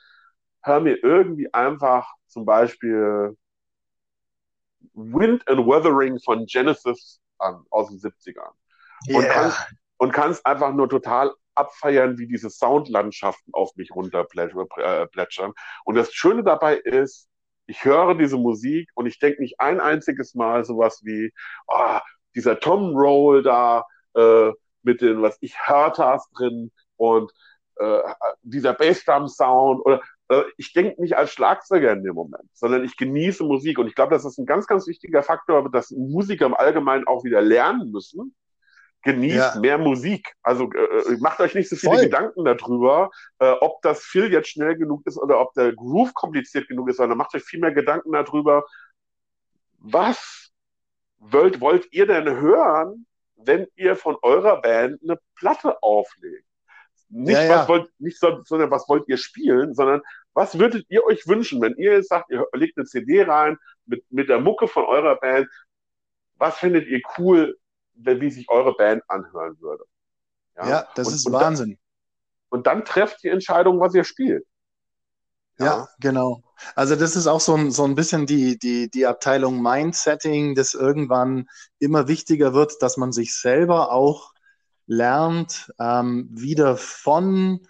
höre 0.62 0.80
mir 0.80 1.02
irgendwie 1.02 1.52
einfach 1.54 2.12
zum 2.26 2.44
Beispiel 2.44 3.36
Wind 4.92 5.46
and 5.48 5.66
Weathering 5.66 6.18
von 6.20 6.44
Genesis 6.46 7.20
an, 7.38 7.64
aus 7.70 7.88
den 7.88 7.98
70ern. 7.98 8.50
Yeah. 9.08 9.18
Und 9.18 9.28
kannst 9.28 9.58
und 9.96 10.12
kannst 10.12 10.46
einfach 10.46 10.72
nur 10.72 10.88
total 10.88 11.32
abfeiern, 11.55 12.18
wie 12.18 12.27
diese 12.27 12.51
Soundlandschaften 12.51 13.55
auf 13.55 13.74
mich 13.77 13.90
runterplätschern. 13.93 15.52
Und 15.85 15.94
das 15.94 16.12
Schöne 16.12 16.43
dabei 16.43 16.77
ist, 16.77 17.28
ich 17.66 17.85
höre 17.85 18.16
diese 18.16 18.36
Musik 18.36 18.90
und 18.94 19.06
ich 19.06 19.18
denke 19.18 19.43
nicht 19.43 19.60
ein 19.60 19.81
einziges 19.81 20.35
Mal 20.35 20.64
sowas 20.64 21.02
wie, 21.05 21.32
oh, 21.68 21.98
dieser 22.35 22.59
Tom 22.59 22.97
Roll 22.97 23.43
da 23.43 23.85
äh, 24.14 24.51
mit 24.82 25.01
den, 25.01 25.22
was 25.22 25.36
ich, 25.40 25.56
Hörtas 25.66 26.28
drin 26.31 26.72
und 26.97 27.32
äh, 27.77 28.01
dieser 28.43 28.74
Bassdrum-Sound 28.74 29.85
oder 29.85 30.01
äh, 30.28 30.43
ich 30.56 30.72
denke 30.72 31.01
nicht 31.01 31.16
als 31.16 31.32
Schlagzeuger 31.32 31.93
in 31.93 32.02
dem 32.02 32.14
Moment, 32.14 32.48
sondern 32.52 32.85
ich 32.85 32.97
genieße 32.97 33.44
Musik 33.44 33.78
und 33.78 33.86
ich 33.86 33.94
glaube, 33.94 34.14
das 34.14 34.24
ist 34.24 34.39
ein 34.39 34.47
ganz, 34.47 34.66
ganz 34.66 34.86
wichtiger 34.86 35.22
Faktor, 35.22 35.70
dass 35.70 35.90
Musiker 35.90 36.47
im 36.47 36.55
Allgemeinen 36.55 37.06
auch 37.06 37.24
wieder 37.24 37.40
lernen 37.40 37.90
müssen, 37.90 38.35
genießt 39.02 39.55
ja. 39.55 39.60
mehr 39.60 39.78
Musik. 39.78 40.35
Also 40.43 40.70
äh, 40.72 41.12
äh, 41.12 41.16
macht 41.20 41.40
euch 41.40 41.55
nicht 41.55 41.68
so 41.68 41.77
viele 41.77 41.93
Voll. 41.93 42.05
Gedanken 42.05 42.44
darüber, 42.44 43.10
äh, 43.39 43.52
ob 43.60 43.81
das 43.82 44.02
Fill 44.02 44.32
jetzt 44.32 44.48
schnell 44.48 44.77
genug 44.77 45.06
ist 45.06 45.16
oder 45.16 45.40
ob 45.40 45.55
der 45.55 45.72
Groove 45.74 46.12
kompliziert 46.14 46.68
genug 46.68 46.89
ist, 46.90 46.97
sondern 46.98 47.18
macht 47.18 47.35
euch 47.35 47.44
viel 47.44 47.60
mehr 47.60 47.72
Gedanken 47.72 48.12
darüber, 48.12 48.66
was 49.78 50.51
wollt, 51.18 51.60
wollt 51.60 51.89
ihr 51.93 52.06
denn 52.06 52.28
hören, 52.28 53.06
wenn 53.36 53.66
ihr 53.77 53.97
von 53.97 54.16
eurer 54.22 54.60
Band 54.60 55.01
eine 55.02 55.18
Platte 55.36 55.82
auflegt? 55.82 56.47
Nicht, 57.09 57.36
ja, 57.36 57.44
ja. 57.44 57.59
was 57.59 57.68
wollt, 57.68 57.90
nicht 57.98 58.18
so, 58.18 58.43
sondern 58.44 58.70
was 58.70 58.89
wollt 58.89 59.09
ihr 59.09 59.16
spielen, 59.16 59.74
sondern 59.74 60.02
was 60.32 60.59
würdet 60.59 60.86
ihr 60.90 61.05
euch 61.05 61.27
wünschen, 61.27 61.60
wenn 61.60 61.74
ihr 61.77 61.94
jetzt 61.94 62.09
sagt, 62.09 62.31
ihr 62.31 62.47
legt 62.52 62.77
eine 62.77 62.86
CD 62.86 63.22
rein 63.22 63.59
mit, 63.86 64.05
mit 64.12 64.28
der 64.28 64.40
Mucke 64.40 64.68
von 64.68 64.85
eurer 64.85 65.16
Band, 65.16 65.48
was 66.36 66.59
findet 66.59 66.86
ihr 66.86 67.01
cool, 67.18 67.59
wie 68.05 68.31
sich 68.31 68.48
eure 68.48 68.74
Band 68.74 69.02
anhören 69.09 69.60
würde. 69.60 69.85
Ja, 70.56 70.68
ja 70.68 70.89
das 70.94 71.09
und, 71.09 71.14
ist 71.14 71.27
und 71.27 71.32
Wahnsinn. 71.32 71.70
Dann, 71.70 71.78
und 72.59 72.66
dann 72.66 72.85
trefft 72.85 73.22
die 73.22 73.28
Entscheidung, 73.28 73.81
was 73.81 73.94
ihr 73.94 74.05
spielt. 74.05 74.44
Ja, 75.59 75.66
ja, 75.66 75.89
genau. 76.01 76.43
Also 76.74 76.97
das 76.97 77.16
ist 77.16 77.27
auch 77.27 77.40
so 77.40 77.55
ein, 77.55 77.70
so 77.70 77.85
ein 77.85 77.94
bisschen 77.94 78.27
die, 78.27 78.59
die, 78.59 78.90
die 78.90 79.06
Abteilung 79.06 79.60
Mindsetting, 79.60 80.55
das 80.55 80.72
irgendwann 80.72 81.48
immer 81.78 82.09
wichtiger 82.09 82.55
wird, 82.55 82.81
dass 82.81 82.97
man 82.97 83.12
sich 83.12 83.39
selber 83.39 83.93
auch 83.93 84.32
lernt, 84.86 85.70
ähm, 85.78 86.28
wieder 86.32 86.77
von 86.77 87.60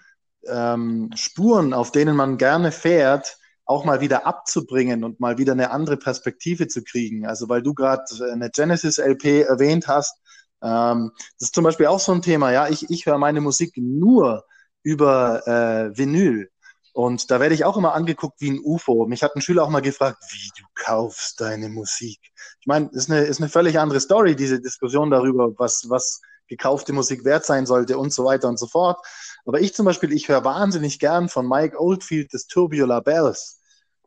ähm, 0.46 1.10
Spuren, 1.16 1.74
auf 1.74 1.90
denen 1.90 2.16
man 2.16 2.38
gerne 2.38 2.70
fährt, 2.72 3.38
auch 3.64 3.84
mal 3.84 4.00
wieder 4.00 4.26
abzubringen 4.26 5.04
und 5.04 5.20
mal 5.20 5.38
wieder 5.38 5.52
eine 5.52 5.70
andere 5.70 5.96
Perspektive 5.96 6.68
zu 6.68 6.82
kriegen. 6.82 7.26
Also 7.26 7.48
weil 7.48 7.62
du 7.62 7.74
gerade 7.74 8.04
eine 8.32 8.50
Genesis 8.50 8.98
LP 8.98 9.42
erwähnt 9.42 9.88
hast, 9.88 10.19
ähm, 10.62 11.12
das 11.38 11.48
ist 11.48 11.54
zum 11.54 11.64
Beispiel 11.64 11.86
auch 11.86 12.00
so 12.00 12.12
ein 12.12 12.22
Thema. 12.22 12.52
Ja, 12.52 12.68
ich, 12.68 12.90
ich 12.90 13.06
höre 13.06 13.18
meine 13.18 13.40
Musik 13.40 13.72
nur 13.76 14.44
über 14.82 15.46
äh, 15.46 15.96
Vinyl. 15.96 16.50
Und 16.92 17.30
da 17.30 17.38
werde 17.38 17.54
ich 17.54 17.64
auch 17.64 17.76
immer 17.76 17.94
angeguckt 17.94 18.40
wie 18.40 18.50
ein 18.50 18.60
UFO. 18.62 19.06
Mich 19.06 19.22
hat 19.22 19.36
ein 19.36 19.40
Schüler 19.40 19.62
auch 19.62 19.70
mal 19.70 19.80
gefragt, 19.80 20.22
wie 20.30 20.50
du 20.58 20.66
kaufst 20.74 21.40
deine 21.40 21.68
Musik. 21.68 22.18
Ich 22.60 22.66
meine, 22.66 22.88
ist 22.92 23.10
eine, 23.10 23.20
ist 23.20 23.40
eine 23.40 23.48
völlig 23.48 23.78
andere 23.78 24.00
Story, 24.00 24.34
diese 24.34 24.60
Diskussion 24.60 25.10
darüber, 25.10 25.52
was, 25.56 25.88
was 25.88 26.20
gekaufte 26.48 26.92
Musik 26.92 27.24
wert 27.24 27.46
sein 27.46 27.64
sollte 27.64 27.96
und 27.96 28.12
so 28.12 28.24
weiter 28.24 28.48
und 28.48 28.58
so 28.58 28.66
fort. 28.66 28.98
Aber 29.46 29.60
ich 29.60 29.72
zum 29.74 29.86
Beispiel, 29.86 30.12
ich 30.12 30.28
höre 30.28 30.44
wahnsinnig 30.44 30.98
gern 30.98 31.28
von 31.28 31.48
Mike 31.48 31.80
Oldfield 31.80 32.34
das 32.34 32.46
Tubular 32.46 33.02
Bells. 33.02 33.60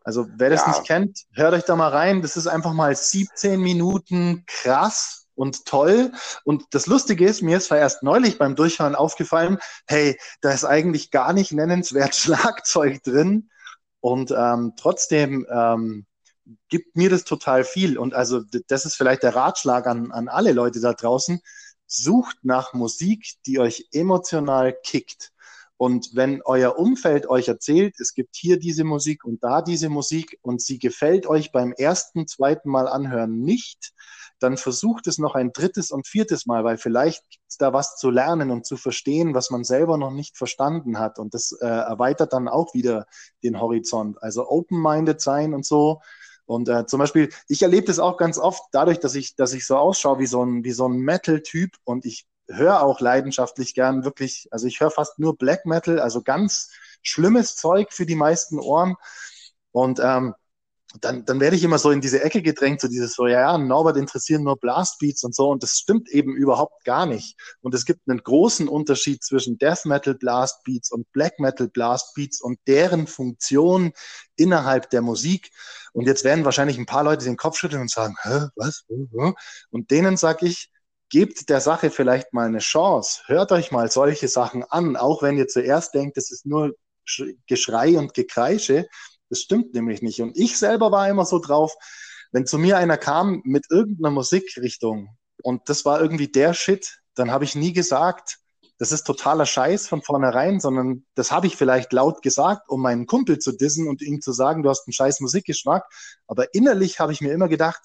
Also 0.03 0.27
wer 0.35 0.49
das 0.49 0.61
ja. 0.61 0.67
nicht 0.67 0.83
kennt, 0.85 1.21
hört 1.33 1.53
euch 1.53 1.63
da 1.63 1.77
mal 1.77 1.89
rein. 1.89 2.21
Das 2.21 2.35
ist 2.35 2.47
einfach 2.47 2.73
mal 2.73 2.93
17 2.93 3.61
Minuten 3.61 4.43
krass 4.45 5.22
und 5.35 5.65
toll. 5.65 6.11
Und 6.43 6.65
das 6.71 6.87
Lustige 6.87 7.25
ist, 7.25 7.41
mir 7.41 7.57
ist 7.57 7.71
erst 7.71 8.03
neulich 8.03 8.37
beim 8.37 8.55
Durchhören 8.55 8.95
aufgefallen, 8.95 9.57
hey, 9.87 10.17
da 10.41 10.51
ist 10.51 10.65
eigentlich 10.65 11.11
gar 11.11 11.33
nicht 11.33 11.51
nennenswert 11.51 12.15
Schlagzeug 12.15 13.03
drin. 13.03 13.49
Und 13.99 14.31
ähm, 14.31 14.73
trotzdem 14.77 15.45
ähm, 15.49 16.05
gibt 16.69 16.95
mir 16.95 17.09
das 17.09 17.23
total 17.23 17.63
viel. 17.63 17.97
Und 17.97 18.13
also 18.13 18.41
das 18.67 18.85
ist 18.85 18.95
vielleicht 18.95 19.23
der 19.23 19.35
Ratschlag 19.35 19.87
an, 19.87 20.11
an 20.11 20.27
alle 20.27 20.51
Leute 20.51 20.81
da 20.81 20.93
draußen. 20.93 21.41
Sucht 21.85 22.37
nach 22.43 22.73
Musik, 22.73 23.25
die 23.45 23.59
euch 23.59 23.87
emotional 23.91 24.75
kickt. 24.83 25.31
Und 25.77 26.11
wenn 26.13 26.41
euer 26.43 26.77
Umfeld 26.77 27.27
euch 27.27 27.47
erzählt, 27.47 27.99
es 27.99 28.13
gibt 28.13 28.35
hier 28.35 28.57
diese 28.57 28.83
Musik 28.83 29.25
und 29.25 29.43
da 29.43 29.61
diese 29.61 29.89
Musik 29.89 30.39
und 30.41 30.61
sie 30.61 30.79
gefällt 30.79 31.27
euch 31.27 31.51
beim 31.51 31.73
ersten, 31.73 32.27
zweiten 32.27 32.69
Mal 32.69 32.87
anhören 32.87 33.41
nicht, 33.41 33.93
dann 34.43 34.57
versucht 34.57 35.07
es 35.07 35.17
noch 35.17 35.35
ein 35.35 35.53
drittes 35.53 35.91
und 35.91 36.07
viertes 36.07 36.45
Mal, 36.45 36.63
weil 36.63 36.77
vielleicht 36.77 37.27
gibt 37.29 37.45
es 37.49 37.57
da 37.57 37.73
was 37.73 37.95
zu 37.95 38.09
lernen 38.09 38.51
und 38.51 38.65
zu 38.65 38.77
verstehen, 38.77 39.33
was 39.33 39.49
man 39.49 39.63
selber 39.63 39.97
noch 39.97 40.11
nicht 40.11 40.37
verstanden 40.37 40.99
hat. 40.99 41.17
Und 41.17 41.33
das 41.33 41.53
äh, 41.61 41.65
erweitert 41.65 42.33
dann 42.33 42.47
auch 42.47 42.73
wieder 42.73 43.05
den 43.43 43.59
Horizont. 43.59 44.21
Also 44.21 44.49
open-minded 44.49 45.21
sein 45.21 45.53
und 45.53 45.65
so. 45.65 46.01
Und 46.45 46.67
äh, 46.67 46.85
zum 46.85 46.99
Beispiel, 46.99 47.29
ich 47.47 47.61
erlebe 47.61 47.87
das 47.87 47.99
auch 47.99 48.17
ganz 48.17 48.37
oft 48.37 48.61
dadurch, 48.71 48.99
dass 48.99 49.15
ich, 49.15 49.35
dass 49.35 49.53
ich 49.53 49.65
so 49.65 49.77
ausschaue 49.77 50.19
wie 50.19 50.27
so 50.27 50.43
ein, 50.43 50.63
so 50.73 50.87
ein 50.87 50.97
Metal-Typ 50.97 51.71
und 51.85 52.05
ich 52.05 52.27
höre 52.49 52.83
auch 52.83 52.99
leidenschaftlich 52.99 53.73
gern 53.73 54.03
wirklich, 54.03 54.47
also 54.51 54.67
ich 54.67 54.81
höre 54.81 54.91
fast 54.91 55.19
nur 55.19 55.37
Black 55.37 55.65
Metal, 55.65 55.99
also 55.99 56.21
ganz 56.21 56.69
schlimmes 57.01 57.55
Zeug 57.55 57.93
für 57.93 58.05
die 58.05 58.15
meisten 58.15 58.59
Ohren. 58.59 58.95
Und 59.71 59.99
ähm, 60.03 60.35
dann, 61.01 61.25
dann 61.25 61.39
werde 61.39 61.55
ich 61.55 61.63
immer 61.63 61.79
so 61.79 61.91
in 61.91 62.01
diese 62.01 62.23
Ecke 62.23 62.41
gedrängt, 62.41 62.81
so 62.81 62.87
dieses 62.87 63.13
so, 63.13 63.27
ja, 63.27 63.41
ja, 63.41 63.57
Norbert 63.57 63.97
interessieren 63.97 64.43
nur 64.43 64.57
Blastbeats 64.57 65.23
und 65.23 65.33
so, 65.33 65.49
und 65.49 65.63
das 65.63 65.77
stimmt 65.77 66.09
eben 66.09 66.35
überhaupt 66.35 66.83
gar 66.85 67.05
nicht. 67.05 67.35
Und 67.61 67.73
es 67.73 67.85
gibt 67.85 68.07
einen 68.07 68.21
großen 68.21 68.67
Unterschied 68.67 69.23
zwischen 69.23 69.57
Death 69.57 69.85
Metal 69.85 70.13
Blastbeats 70.13 70.91
und 70.91 71.11
Black 71.11 71.39
Metal 71.39 71.67
Blastbeats 71.67 72.41
und 72.41 72.59
deren 72.67 73.07
Funktion 73.07 73.93
innerhalb 74.35 74.89
der 74.91 75.01
Musik. 75.01 75.51
Und 75.93 76.07
jetzt 76.07 76.23
werden 76.23 76.45
wahrscheinlich 76.45 76.77
ein 76.77 76.85
paar 76.85 77.03
Leute 77.03 77.25
den 77.25 77.37
Kopf 77.37 77.57
schütteln 77.57 77.81
und 77.81 77.91
sagen, 77.91 78.15
hä, 78.21 78.47
was? 78.55 78.85
Und 79.71 79.91
denen 79.91 80.17
sage 80.17 80.47
ich, 80.47 80.71
gebt 81.09 81.49
der 81.49 81.61
Sache 81.61 81.91
vielleicht 81.91 82.33
mal 82.33 82.47
eine 82.47 82.59
Chance. 82.59 83.21
Hört 83.27 83.51
euch 83.51 83.71
mal 83.71 83.89
solche 83.91 84.27
Sachen 84.27 84.63
an, 84.63 84.95
auch 84.95 85.21
wenn 85.21 85.37
ihr 85.37 85.47
zuerst 85.47 85.93
denkt, 85.93 86.17
es 86.17 86.31
ist 86.31 86.45
nur 86.45 86.75
Geschrei 87.47 87.97
und 87.97 88.13
Gekreische. 88.13 88.87
Das 89.33 89.39
stimmt 89.39 89.73
nämlich 89.73 90.03
nicht. 90.03 90.21
Und 90.21 90.37
ich 90.37 90.59
selber 90.59 90.91
war 90.91 91.09
immer 91.09 91.25
so 91.25 91.39
drauf, 91.39 91.73
wenn 92.31 92.45
zu 92.45 92.59
mir 92.59 92.77
einer 92.77 92.97
kam 92.99 93.41
mit 93.45 93.65
irgendeiner 93.71 94.11
Musikrichtung 94.11 95.17
und 95.41 95.67
das 95.69 95.85
war 95.85 95.99
irgendwie 95.99 96.27
der 96.27 96.53
Shit, 96.53 96.99
dann 97.15 97.31
habe 97.31 97.43
ich 97.43 97.55
nie 97.55 97.73
gesagt, 97.73 98.37
das 98.77 98.91
ist 98.91 99.05
totaler 99.05 99.47
Scheiß 99.47 99.87
von 99.87 100.03
vornherein, 100.03 100.59
sondern 100.59 101.07
das 101.15 101.31
habe 101.31 101.47
ich 101.47 101.57
vielleicht 101.57 101.93
laut 101.93 102.21
gesagt, 102.21 102.69
um 102.69 102.83
meinen 102.83 103.07
Kumpel 103.07 103.39
zu 103.39 103.53
dissen 103.53 103.87
und 103.87 104.03
ihm 104.03 104.21
zu 104.21 104.33
sagen, 104.33 104.61
du 104.61 104.69
hast 104.69 104.87
einen 104.87 104.93
scheiß 104.93 105.19
Musikgeschmack. 105.19 105.83
Aber 106.27 106.53
innerlich 106.53 106.99
habe 106.99 107.11
ich 107.11 107.19
mir 107.19 107.33
immer 107.33 107.47
gedacht, 107.47 107.81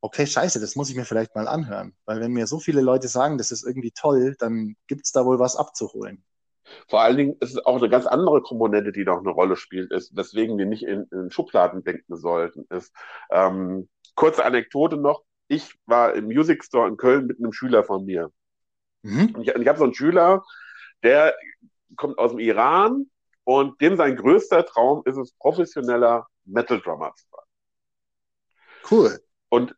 okay, 0.00 0.24
scheiße, 0.24 0.60
das 0.60 0.76
muss 0.76 0.88
ich 0.88 0.94
mir 0.94 1.04
vielleicht 1.04 1.34
mal 1.34 1.48
anhören. 1.48 1.96
Weil 2.04 2.20
wenn 2.20 2.30
mir 2.30 2.46
so 2.46 2.60
viele 2.60 2.80
Leute 2.80 3.08
sagen, 3.08 3.38
das 3.38 3.50
ist 3.50 3.64
irgendwie 3.64 3.90
toll, 3.90 4.36
dann 4.38 4.76
gibt 4.86 5.04
es 5.06 5.10
da 5.10 5.24
wohl 5.26 5.40
was 5.40 5.56
abzuholen. 5.56 6.22
Vor 6.88 7.00
allen 7.00 7.16
Dingen 7.16 7.36
ist 7.40 7.50
es 7.50 7.64
auch 7.64 7.76
eine 7.76 7.88
ganz 7.88 8.06
andere 8.06 8.42
Komponente, 8.42 8.92
die 8.92 9.04
noch 9.04 9.18
eine 9.18 9.30
Rolle 9.30 9.56
spielt, 9.56 9.92
ist, 9.92 10.16
weswegen 10.16 10.58
wir 10.58 10.66
nicht 10.66 10.82
in, 10.82 11.04
in 11.12 11.30
Schubladen 11.30 11.84
denken 11.84 12.16
sollten, 12.16 12.66
ist, 12.70 12.94
ähm, 13.30 13.88
kurze 14.14 14.44
Anekdote 14.44 14.96
noch, 14.96 15.22
ich 15.48 15.74
war 15.86 16.14
im 16.14 16.26
Music 16.26 16.64
Store 16.64 16.88
in 16.88 16.96
Köln 16.96 17.26
mit 17.26 17.38
einem 17.38 17.52
Schüler 17.52 17.84
von 17.84 18.04
mir. 18.04 18.30
Mhm. 19.02 19.34
Und 19.34 19.42
ich, 19.42 19.48
ich 19.48 19.68
habe 19.68 19.78
so 19.78 19.84
einen 19.84 19.94
Schüler, 19.94 20.44
der 21.02 21.34
kommt 21.96 22.18
aus 22.18 22.32
dem 22.32 22.40
Iran 22.40 23.10
und 23.44 23.80
dem 23.80 23.96
sein 23.96 24.16
größter 24.16 24.66
Traum 24.66 25.02
ist 25.04 25.16
es, 25.16 25.32
professioneller 25.34 26.26
Metal 26.44 26.80
Drummer 26.80 27.14
zu 27.14 27.26
sein. 27.30 27.44
Cool. 28.90 29.20
Und 29.48 29.74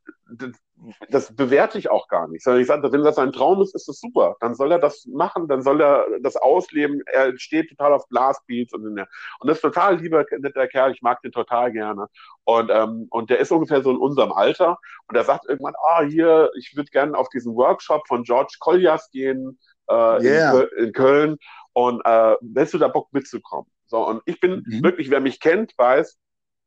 das 1.10 1.34
bewerte 1.34 1.78
ich 1.78 1.90
auch 1.90 2.08
gar 2.08 2.28
nicht, 2.28 2.42
sondern 2.42 2.60
ich 2.60 2.68
sage, 2.68 2.92
wenn 2.92 3.02
das 3.02 3.16
sein 3.16 3.32
Traum 3.32 3.60
ist, 3.62 3.74
ist 3.74 3.88
das 3.88 4.00
super. 4.00 4.36
Dann 4.40 4.54
soll 4.54 4.72
er 4.72 4.78
das 4.78 5.06
machen, 5.06 5.48
dann 5.48 5.62
soll 5.62 5.80
er 5.80 6.06
das 6.20 6.36
ausleben. 6.36 7.02
Er 7.06 7.36
steht 7.38 7.68
total 7.70 7.92
auf 7.92 8.08
Blastbeats 8.08 8.72
und, 8.72 8.86
und 8.86 9.06
das 9.42 9.58
ist 9.58 9.62
total 9.62 9.96
lieber 9.96 10.24
netter 10.38 10.68
Kerl. 10.68 10.92
Ich 10.92 11.02
mag 11.02 11.20
den 11.22 11.32
total 11.32 11.72
gerne. 11.72 12.06
Und, 12.44 12.70
ähm, 12.72 13.06
und 13.10 13.30
der 13.30 13.38
ist 13.38 13.52
ungefähr 13.52 13.82
so 13.82 13.90
in 13.90 13.96
unserem 13.96 14.32
Alter. 14.32 14.78
Und 15.08 15.16
er 15.16 15.24
sagt 15.24 15.46
irgendwann, 15.48 15.74
ah, 15.90 16.02
hier, 16.02 16.50
ich 16.56 16.76
würde 16.76 16.90
gerne 16.90 17.16
auf 17.16 17.28
diesen 17.28 17.54
Workshop 17.54 18.06
von 18.06 18.22
George 18.22 18.56
Koljas 18.60 19.10
gehen 19.10 19.58
äh, 19.88 20.22
yeah. 20.22 20.60
in, 20.60 20.86
in, 20.86 20.92
Köln. 20.92 21.38
Und 21.72 22.00
äh, 22.04 22.36
hättest 22.54 22.74
du 22.74 22.78
da 22.78 22.88
Bock 22.88 23.08
mitzukommen? 23.12 23.70
So, 23.86 24.06
und 24.06 24.22
ich 24.26 24.40
bin 24.40 24.64
mhm. 24.66 24.82
wirklich, 24.82 25.10
wer 25.10 25.20
mich 25.20 25.40
kennt, 25.40 25.72
weiß, 25.76 26.18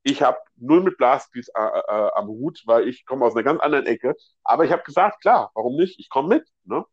ich 0.03 0.22
habe 0.22 0.38
null 0.56 0.82
mit 0.82 0.98
Blastbeats 0.98 1.49
äh, 1.49 1.61
äh, 1.61 2.10
am 2.15 2.28
Hut, 2.28 2.61
weil 2.65 2.88
ich 2.88 3.06
komme 3.06 3.26
aus 3.26 3.36
einer 3.36 3.44
ganz 3.44 3.61
anderen 3.61 3.86
Ecke. 3.86 4.15
Aber 4.44 4.65
ich 4.65 4.72
habe 4.72 4.84
gesagt, 4.84 5.22
klar, 5.22 5.52
warum 5.53 5.76
nicht? 5.76 5.99
Ich 5.99 6.10
komme 6.10 6.36
mit. 6.36 6.48
Ne? 6.64 6.86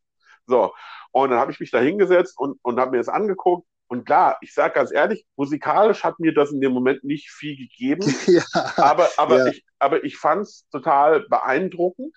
So, 0.46 0.74
und 1.12 1.30
dann 1.30 1.38
habe 1.38 1.52
ich 1.52 1.60
mich 1.60 1.70
da 1.70 1.78
hingesetzt 1.78 2.38
und, 2.38 2.58
und 2.62 2.78
habe 2.80 2.92
mir 2.92 2.98
das 2.98 3.08
angeguckt. 3.08 3.66
Und 3.86 4.04
klar, 4.04 4.36
ich 4.42 4.52
sage 4.52 4.74
ganz 4.74 4.92
ehrlich, 4.92 5.26
musikalisch 5.36 6.04
hat 6.04 6.20
mir 6.20 6.34
das 6.34 6.52
in 6.52 6.60
dem 6.60 6.72
Moment 6.72 7.04
nicht 7.04 7.30
viel 7.30 7.56
gegeben. 7.56 8.02
ja, 8.26 8.44
aber, 8.76 9.08
aber, 9.16 9.38
ja. 9.38 9.46
ich, 9.46 9.64
aber 9.78 10.04
ich 10.04 10.18
fand 10.18 10.42
es 10.42 10.68
total 10.70 11.26
beeindruckend. 11.28 12.14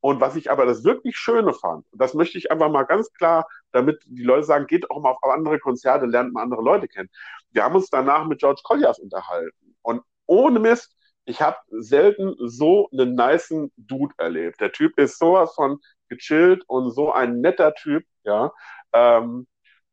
Und 0.00 0.20
was 0.20 0.36
ich 0.36 0.50
aber 0.50 0.66
das 0.66 0.84
wirklich 0.84 1.16
Schöne 1.16 1.54
fand, 1.54 1.86
das 1.92 2.14
möchte 2.14 2.36
ich 2.38 2.52
einfach 2.52 2.70
mal 2.70 2.84
ganz 2.84 3.10
klar, 3.14 3.48
damit 3.72 4.04
die 4.06 4.22
Leute 4.22 4.44
sagen, 4.44 4.66
geht 4.66 4.90
auch 4.90 5.00
mal 5.00 5.10
auf 5.10 5.32
andere 5.32 5.58
Konzerte, 5.58 6.04
lernt 6.04 6.32
mal 6.32 6.42
andere 6.42 6.62
Leute 6.62 6.86
kennen. 6.86 7.08
Wir 7.50 7.64
haben 7.64 7.74
uns 7.74 7.88
danach 7.88 8.26
mit 8.26 8.38
George 8.38 8.60
Colliers 8.62 8.98
unterhalten. 8.98 9.74
Und 9.82 10.02
ohne 10.26 10.58
Mist, 10.60 10.96
ich 11.24 11.42
habe 11.42 11.56
selten 11.70 12.34
so 12.38 12.88
einen 12.92 13.14
niceen 13.14 13.72
Dude 13.76 14.14
erlebt. 14.18 14.60
Der 14.60 14.72
Typ 14.72 14.98
ist 14.98 15.18
sowas 15.18 15.54
von 15.54 15.78
gechillt 16.08 16.62
und 16.68 16.90
so 16.92 17.12
ein 17.12 17.40
netter 17.40 17.74
Typ, 17.74 18.04
ja. 18.24 18.52
Ähm, 18.92 19.46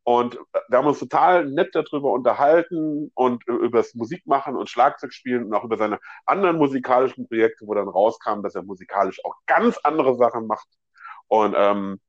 und 0.03 0.38
wir 0.68 0.77
haben 0.77 0.88
uns 0.88 0.99
total 0.99 1.45
nett 1.45 1.73
darüber 1.73 2.11
unterhalten 2.11 3.10
und 3.15 3.47
über 3.47 3.77
das 3.80 3.95
Musikmachen 3.95 4.55
und 4.57 4.69
Schlagzeugspielen 4.69 5.45
und 5.45 5.53
auch 5.53 5.64
über 5.64 5.77
seine 5.77 5.99
anderen 6.26 6.57
musikalischen 6.57 7.27
Projekte, 7.27 7.65
wo 7.65 7.73
dann 7.73 7.88
rauskam, 7.88 8.41
dass 8.43 8.55
er 8.55 8.64
musikalisch 8.64 9.23
auch 9.23 9.35
ganz 9.45 9.77
andere 9.84 10.15
Sachen 10.18 10.45
macht. 10.45 10.68
Und, 11.27 11.55
ähm, 11.57 12.01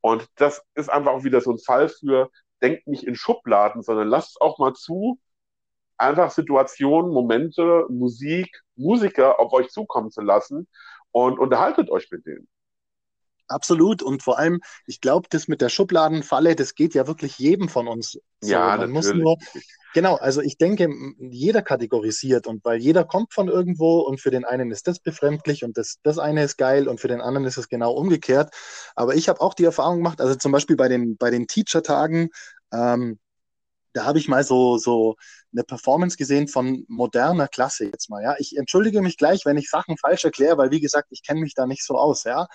und 0.00 0.26
das 0.36 0.64
ist 0.74 0.88
einfach 0.90 1.12
auch 1.12 1.24
wieder 1.24 1.40
so 1.42 1.52
ein 1.52 1.58
Fall 1.58 1.88
für, 1.90 2.30
denkt 2.62 2.86
nicht 2.86 3.04
in 3.04 3.14
Schubladen, 3.14 3.82
sondern 3.82 4.08
lasst 4.08 4.40
auch 4.40 4.58
mal 4.58 4.72
zu, 4.72 5.18
einfach 5.96 6.30
Situationen, 6.30 7.12
Momente, 7.12 7.86
Musik, 7.88 8.48
Musiker 8.76 9.38
auf 9.38 9.52
euch 9.52 9.68
zukommen 9.70 10.10
zu 10.10 10.20
lassen 10.20 10.68
und 11.12 11.38
unterhaltet 11.38 11.90
euch 11.90 12.10
mit 12.10 12.26
denen. 12.26 12.48
Absolut. 13.48 14.02
Und 14.02 14.22
vor 14.22 14.38
allem, 14.38 14.60
ich 14.86 15.00
glaube, 15.00 15.28
das 15.30 15.48
mit 15.48 15.60
der 15.60 15.68
Schubladenfalle, 15.68 16.56
das 16.56 16.74
geht 16.74 16.94
ja 16.94 17.06
wirklich 17.06 17.38
jedem 17.38 17.68
von 17.68 17.88
uns. 17.88 18.12
So. 18.40 18.50
Ja, 18.50 18.76
Man 18.76 18.92
natürlich. 18.92 18.94
muss 18.94 19.14
nur, 19.14 19.36
genau, 19.92 20.16
also 20.16 20.40
ich 20.40 20.56
denke, 20.56 20.88
jeder 21.18 21.62
kategorisiert 21.62 22.46
und 22.46 22.64
weil 22.64 22.78
jeder 22.78 23.04
kommt 23.04 23.34
von 23.34 23.48
irgendwo 23.48 24.00
und 24.00 24.20
für 24.20 24.30
den 24.30 24.44
einen 24.44 24.70
ist 24.70 24.86
das 24.86 24.98
befremdlich 24.98 25.62
und 25.62 25.76
das, 25.76 25.98
das 26.02 26.18
eine 26.18 26.42
ist 26.42 26.56
geil 26.56 26.88
und 26.88 27.00
für 27.00 27.08
den 27.08 27.20
anderen 27.20 27.46
ist 27.46 27.58
es 27.58 27.68
genau 27.68 27.92
umgekehrt. 27.92 28.52
Aber 28.94 29.14
ich 29.14 29.28
habe 29.28 29.40
auch 29.40 29.54
die 29.54 29.64
Erfahrung 29.64 29.98
gemacht, 29.98 30.20
also 30.20 30.34
zum 30.36 30.52
Beispiel 30.52 30.76
bei 30.76 30.88
den, 30.88 31.16
bei 31.18 31.30
den 31.30 31.46
Teacher-Tagen, 31.46 32.30
ähm, 32.72 33.18
da 33.94 34.04
habe 34.04 34.18
ich 34.18 34.28
mal 34.28 34.44
so, 34.44 34.78
so 34.78 35.16
eine 35.52 35.64
Performance 35.64 36.16
gesehen 36.16 36.48
von 36.48 36.84
moderner 36.88 37.48
Klasse 37.48 37.86
jetzt 37.86 38.10
mal. 38.10 38.22
Ja, 38.22 38.34
ich 38.38 38.56
entschuldige 38.56 39.00
mich 39.02 39.16
gleich, 39.16 39.46
wenn 39.46 39.56
ich 39.56 39.70
Sachen 39.70 39.96
falsch 39.98 40.24
erkläre, 40.24 40.58
weil 40.58 40.70
wie 40.70 40.80
gesagt, 40.80 41.08
ich 41.12 41.22
kenne 41.22 41.40
mich 41.40 41.54
da 41.54 41.66
nicht 41.66 41.84
so 41.84 41.96
aus. 41.96 42.24
Ja, 42.24 42.48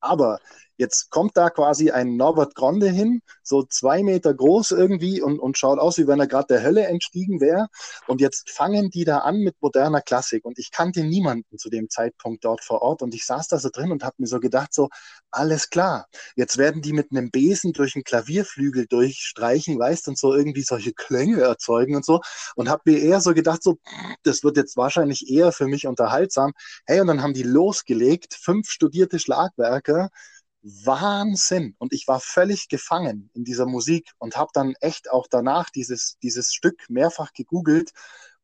aber 0.00 0.40
Jetzt 0.76 1.10
kommt 1.10 1.36
da 1.36 1.50
quasi 1.50 1.90
ein 1.90 2.16
Norbert 2.16 2.54
Gronde 2.54 2.90
hin, 2.90 3.22
so 3.42 3.62
zwei 3.62 4.02
Meter 4.02 4.34
groß 4.34 4.72
irgendwie 4.72 5.22
und, 5.22 5.38
und 5.38 5.56
schaut 5.56 5.78
aus, 5.78 5.98
wie 5.98 6.06
wenn 6.06 6.20
er 6.20 6.26
gerade 6.26 6.48
der 6.48 6.62
Hölle 6.62 6.86
entstiegen 6.86 7.40
wäre. 7.40 7.68
Und 8.06 8.20
jetzt 8.20 8.50
fangen 8.50 8.90
die 8.90 9.04
da 9.04 9.18
an 9.18 9.38
mit 9.38 9.56
moderner 9.60 10.00
Klassik. 10.00 10.44
Und 10.44 10.58
ich 10.58 10.70
kannte 10.70 11.04
niemanden 11.04 11.58
zu 11.58 11.70
dem 11.70 11.88
Zeitpunkt 11.88 12.44
dort 12.44 12.62
vor 12.62 12.82
Ort. 12.82 13.02
Und 13.02 13.14
ich 13.14 13.24
saß 13.24 13.48
da 13.48 13.58
so 13.58 13.70
drin 13.70 13.90
und 13.92 14.04
habe 14.04 14.16
mir 14.18 14.26
so 14.26 14.40
gedacht, 14.40 14.74
so, 14.74 14.88
alles 15.30 15.70
klar. 15.70 16.06
Jetzt 16.34 16.58
werden 16.58 16.82
die 16.82 16.92
mit 16.92 17.10
einem 17.10 17.30
Besen 17.30 17.72
durch 17.72 17.94
einen 17.94 18.04
Klavierflügel 18.04 18.86
durchstreichen, 18.86 19.78
weißt, 19.78 20.08
und 20.08 20.18
so 20.18 20.34
irgendwie 20.34 20.62
solche 20.62 20.92
Klänge 20.92 21.40
erzeugen 21.40 21.96
und 21.96 22.04
so. 22.04 22.20
Und 22.54 22.68
habe 22.68 22.82
mir 22.86 22.98
eher 22.98 23.20
so 23.20 23.34
gedacht, 23.34 23.62
so, 23.62 23.78
das 24.22 24.42
wird 24.44 24.56
jetzt 24.56 24.76
wahrscheinlich 24.76 25.30
eher 25.30 25.52
für 25.52 25.66
mich 25.66 25.86
unterhaltsam. 25.86 26.52
Hey, 26.86 27.00
und 27.00 27.06
dann 27.06 27.22
haben 27.22 27.34
die 27.34 27.42
losgelegt, 27.42 28.34
fünf 28.34 28.70
studierte 28.70 29.18
Schlagwerke 29.18 30.10
Wahnsinn. 30.84 31.76
Und 31.78 31.92
ich 31.92 32.08
war 32.08 32.20
völlig 32.20 32.68
gefangen 32.68 33.30
in 33.34 33.44
dieser 33.44 33.66
Musik 33.66 34.10
und 34.18 34.36
habe 34.36 34.50
dann 34.52 34.74
echt 34.80 35.10
auch 35.10 35.26
danach 35.30 35.70
dieses, 35.70 36.18
dieses 36.22 36.52
Stück 36.52 36.84
mehrfach 36.88 37.32
gegoogelt, 37.32 37.92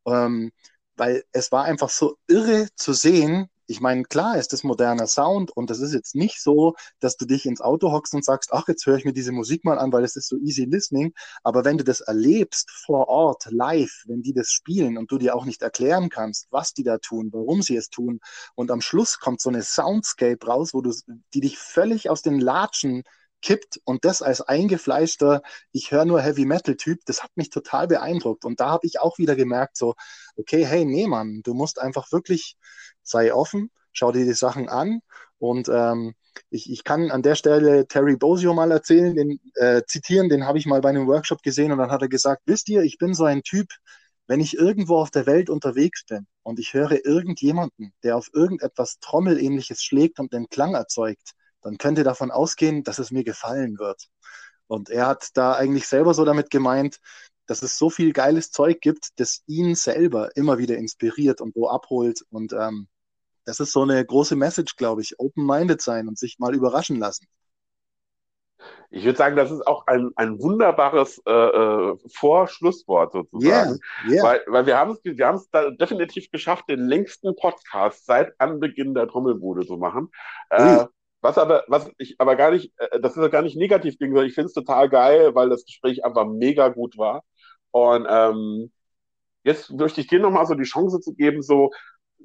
ähm, 0.06 0.52
weil 0.96 1.24
es 1.32 1.50
war 1.50 1.64
einfach 1.64 1.90
so 1.90 2.16
irre 2.28 2.68
zu 2.76 2.92
sehen, 2.92 3.48
ich 3.72 3.80
meine, 3.80 4.02
klar 4.04 4.36
ist 4.36 4.52
das 4.52 4.64
moderner 4.64 5.06
Sound 5.06 5.50
und 5.50 5.70
das 5.70 5.80
ist 5.80 5.94
jetzt 5.94 6.14
nicht 6.14 6.42
so, 6.42 6.74
dass 7.00 7.16
du 7.16 7.24
dich 7.24 7.46
ins 7.46 7.62
Auto 7.62 7.90
hockst 7.90 8.12
und 8.12 8.22
sagst, 8.22 8.52
ach, 8.52 8.68
jetzt 8.68 8.84
höre 8.84 8.98
ich 8.98 9.06
mir 9.06 9.14
diese 9.14 9.32
Musik 9.32 9.64
mal 9.64 9.78
an, 9.78 9.90
weil 9.92 10.04
es 10.04 10.14
ist 10.14 10.28
so 10.28 10.36
easy 10.36 10.64
listening. 10.64 11.14
Aber 11.42 11.64
wenn 11.64 11.78
du 11.78 11.84
das 11.84 12.02
erlebst 12.02 12.70
vor 12.70 13.08
Ort, 13.08 13.46
live, 13.50 14.04
wenn 14.06 14.20
die 14.20 14.34
das 14.34 14.50
spielen 14.50 14.98
und 14.98 15.10
du 15.10 15.16
dir 15.16 15.34
auch 15.34 15.46
nicht 15.46 15.62
erklären 15.62 16.10
kannst, 16.10 16.48
was 16.50 16.74
die 16.74 16.82
da 16.82 16.98
tun, 16.98 17.30
warum 17.32 17.62
sie 17.62 17.76
es 17.76 17.88
tun 17.88 18.20
und 18.54 18.70
am 18.70 18.82
Schluss 18.82 19.18
kommt 19.18 19.40
so 19.40 19.48
eine 19.48 19.62
Soundscape 19.62 20.46
raus, 20.46 20.74
wo 20.74 20.82
du, 20.82 20.92
die 21.32 21.40
dich 21.40 21.56
völlig 21.56 22.10
aus 22.10 22.20
den 22.20 22.38
Latschen 22.38 23.04
kippt 23.42 23.80
und 23.84 24.04
das 24.04 24.22
als 24.22 24.40
eingefleischter, 24.40 25.42
ich 25.72 25.90
höre 25.90 26.04
nur 26.04 26.22
Heavy 26.22 26.46
Metal 26.46 26.76
Typ, 26.76 27.00
das 27.06 27.22
hat 27.22 27.30
mich 27.36 27.50
total 27.50 27.88
beeindruckt. 27.88 28.44
Und 28.44 28.60
da 28.60 28.70
habe 28.70 28.86
ich 28.86 29.00
auch 29.00 29.18
wieder 29.18 29.36
gemerkt, 29.36 29.76
so, 29.76 29.94
okay, 30.36 30.64
hey, 30.64 30.84
nee, 30.84 31.06
Mann, 31.06 31.42
du 31.42 31.54
musst 31.54 31.80
einfach 31.80 32.10
wirklich 32.12 32.56
sei 33.02 33.34
offen, 33.34 33.70
schau 33.92 34.12
dir 34.12 34.24
die 34.24 34.32
Sachen 34.32 34.68
an 34.68 35.00
und 35.38 35.68
ähm, 35.68 36.14
ich, 36.50 36.70
ich 36.70 36.84
kann 36.84 37.10
an 37.10 37.22
der 37.22 37.34
Stelle 37.34 37.86
Terry 37.86 38.16
Bosio 38.16 38.54
mal 38.54 38.70
erzählen, 38.70 39.14
den, 39.14 39.40
äh, 39.56 39.82
zitieren, 39.86 40.28
den 40.28 40.46
habe 40.46 40.58
ich 40.58 40.66
mal 40.66 40.80
bei 40.80 40.88
einem 40.90 41.06
Workshop 41.06 41.42
gesehen 41.42 41.72
und 41.72 41.78
dann 41.78 41.90
hat 41.90 42.02
er 42.02 42.08
gesagt, 42.08 42.42
wisst 42.46 42.68
ihr, 42.68 42.82
ich 42.82 42.98
bin 42.98 43.14
so 43.14 43.24
ein 43.24 43.42
Typ, 43.42 43.68
wenn 44.26 44.40
ich 44.40 44.56
irgendwo 44.56 44.96
auf 44.98 45.10
der 45.10 45.26
Welt 45.26 45.50
unterwegs 45.50 46.04
bin 46.06 46.26
und 46.42 46.58
ich 46.58 46.74
höre 46.74 47.04
irgendjemanden, 47.04 47.92
der 48.02 48.16
auf 48.16 48.30
irgendetwas 48.32 48.98
Trommelähnliches 49.00 49.82
schlägt 49.82 50.20
und 50.20 50.32
den 50.32 50.48
Klang 50.48 50.74
erzeugt, 50.74 51.32
dann 51.62 51.78
könnt 51.78 51.98
ihr 51.98 52.04
davon 52.04 52.30
ausgehen, 52.30 52.84
dass 52.84 52.98
es 52.98 53.10
mir 53.10 53.24
gefallen 53.24 53.78
wird. 53.78 54.08
Und 54.66 54.90
er 54.90 55.06
hat 55.06 55.28
da 55.34 55.54
eigentlich 55.54 55.86
selber 55.86 56.14
so 56.14 56.24
damit 56.24 56.50
gemeint, 56.50 56.98
dass 57.46 57.62
es 57.62 57.76
so 57.76 57.90
viel 57.90 58.12
geiles 58.12 58.50
Zeug 58.50 58.80
gibt, 58.80 59.08
das 59.16 59.42
ihn 59.46 59.74
selber 59.74 60.30
immer 60.36 60.58
wieder 60.58 60.76
inspiriert 60.76 61.40
und 61.40 61.54
wo 61.56 61.68
abholt. 61.68 62.24
Und 62.30 62.52
ähm, 62.52 62.88
das 63.44 63.60
ist 63.60 63.72
so 63.72 63.82
eine 63.82 64.04
große 64.04 64.36
Message, 64.36 64.76
glaube 64.76 65.02
ich. 65.02 65.18
Open-minded 65.18 65.82
sein 65.82 66.08
und 66.08 66.18
sich 66.18 66.38
mal 66.38 66.54
überraschen 66.54 66.98
lassen. 66.98 67.26
Ich 68.90 69.04
würde 69.04 69.18
sagen, 69.18 69.36
das 69.36 69.50
ist 69.50 69.66
auch 69.66 69.86
ein, 69.86 70.12
ein 70.16 70.40
wunderbares 70.40 71.20
äh, 71.26 71.32
äh 71.32 71.96
Vorschlusswort 72.14 73.12
sozusagen. 73.12 73.78
Yeah, 74.06 74.14
yeah. 74.14 74.22
Weil, 74.22 74.40
weil 74.46 74.66
wir 74.66 74.78
haben 74.78 74.92
es 74.92 75.00
wir 75.02 75.26
haben's 75.26 75.50
da 75.50 75.70
definitiv 75.70 76.30
geschafft, 76.30 76.68
den 76.68 76.86
längsten 76.86 77.34
Podcast 77.34 78.06
seit 78.06 78.38
Anbeginn 78.38 78.94
der 78.94 79.08
Trommelbude 79.08 79.66
zu 79.66 79.78
machen. 79.78 80.10
Äh, 80.50 80.84
was 81.22 81.38
aber, 81.38 81.64
was 81.68 81.90
ich 81.98 82.16
aber 82.20 82.36
gar 82.36 82.50
nicht, 82.50 82.72
äh, 82.78 83.00
das 83.00 83.16
ist 83.16 83.30
gar 83.30 83.42
nicht 83.42 83.56
negativ 83.56 83.98
ging, 83.98 84.10
sondern 84.10 84.26
ich 84.26 84.34
finde 84.34 84.48
es 84.48 84.54
total 84.54 84.88
geil, 84.90 85.34
weil 85.34 85.48
das 85.48 85.64
Gespräch 85.64 86.04
einfach 86.04 86.26
mega 86.26 86.68
gut 86.68 86.98
war. 86.98 87.24
Und 87.70 88.06
ähm, 88.10 88.72
jetzt 89.44 89.70
möchte 89.72 90.00
ich 90.00 90.08
dir 90.08 90.20
nochmal 90.20 90.46
so 90.46 90.54
die 90.54 90.64
Chance 90.64 91.00
zu 91.00 91.14
geben, 91.14 91.42
so 91.42 91.70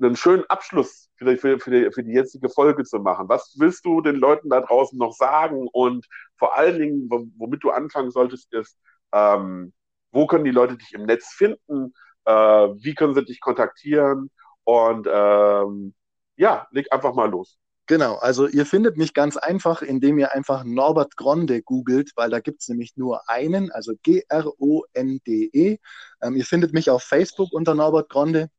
einen 0.01 0.15
schönen 0.15 0.45
Abschluss 0.49 1.09
für 1.15 1.25
die, 1.25 1.37
für, 1.37 1.57
die, 1.57 1.91
für 1.91 2.03
die 2.03 2.13
jetzige 2.13 2.49
Folge 2.49 2.83
zu 2.83 2.99
machen. 2.99 3.29
Was 3.29 3.55
willst 3.59 3.85
du 3.85 4.01
den 4.01 4.15
Leuten 4.17 4.49
da 4.49 4.61
draußen 4.61 4.97
noch 4.97 5.13
sagen? 5.13 5.67
Und 5.71 6.05
vor 6.37 6.55
allen 6.55 6.79
Dingen, 6.79 7.09
womit 7.37 7.63
du 7.63 7.71
anfangen 7.71 8.11
solltest, 8.11 8.53
ist, 8.53 8.77
ähm, 9.13 9.73
wo 10.11 10.27
können 10.27 10.45
die 10.45 10.51
Leute 10.51 10.77
dich 10.77 10.93
im 10.93 11.05
Netz 11.05 11.27
finden? 11.33 11.93
Äh, 12.25 12.31
wie 12.33 12.95
können 12.95 13.15
sie 13.15 13.25
dich 13.25 13.39
kontaktieren? 13.39 14.29
Und 14.63 15.07
ähm, 15.11 15.93
ja, 16.35 16.67
leg 16.71 16.91
einfach 16.91 17.13
mal 17.13 17.29
los. 17.29 17.57
Genau, 17.87 18.15
also 18.15 18.47
ihr 18.47 18.65
findet 18.65 18.97
mich 18.97 19.13
ganz 19.13 19.37
einfach, 19.37 19.81
indem 19.81 20.19
ihr 20.19 20.33
einfach 20.33 20.65
Norbert 20.65 21.15
Gronde 21.15 21.61
googelt, 21.61 22.11
weil 22.17 22.29
da 22.29 22.41
gibt 22.41 22.61
es 22.61 22.67
nämlich 22.67 22.97
nur 22.97 23.29
einen, 23.29 23.71
also 23.71 23.93
G-R-O-N-D-E. 24.03 25.77
Ähm, 26.21 26.35
ihr 26.35 26.45
findet 26.45 26.73
mich 26.73 26.89
auf 26.89 27.03
Facebook 27.03 27.53
unter 27.53 27.75
Norbert 27.75 28.09
Gronde. 28.09 28.49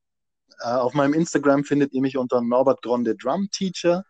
Äh, 0.61 0.69
auf 0.69 0.95
meinem 0.95 1.13
Instagram 1.13 1.65
findet 1.65 1.93
ihr 1.93 2.01
mich 2.01 2.17
unter 2.17 2.41
Norbert 2.41 2.81
Gronde 2.81 3.17
Drum 3.17 3.51
Teacher. 3.51 4.05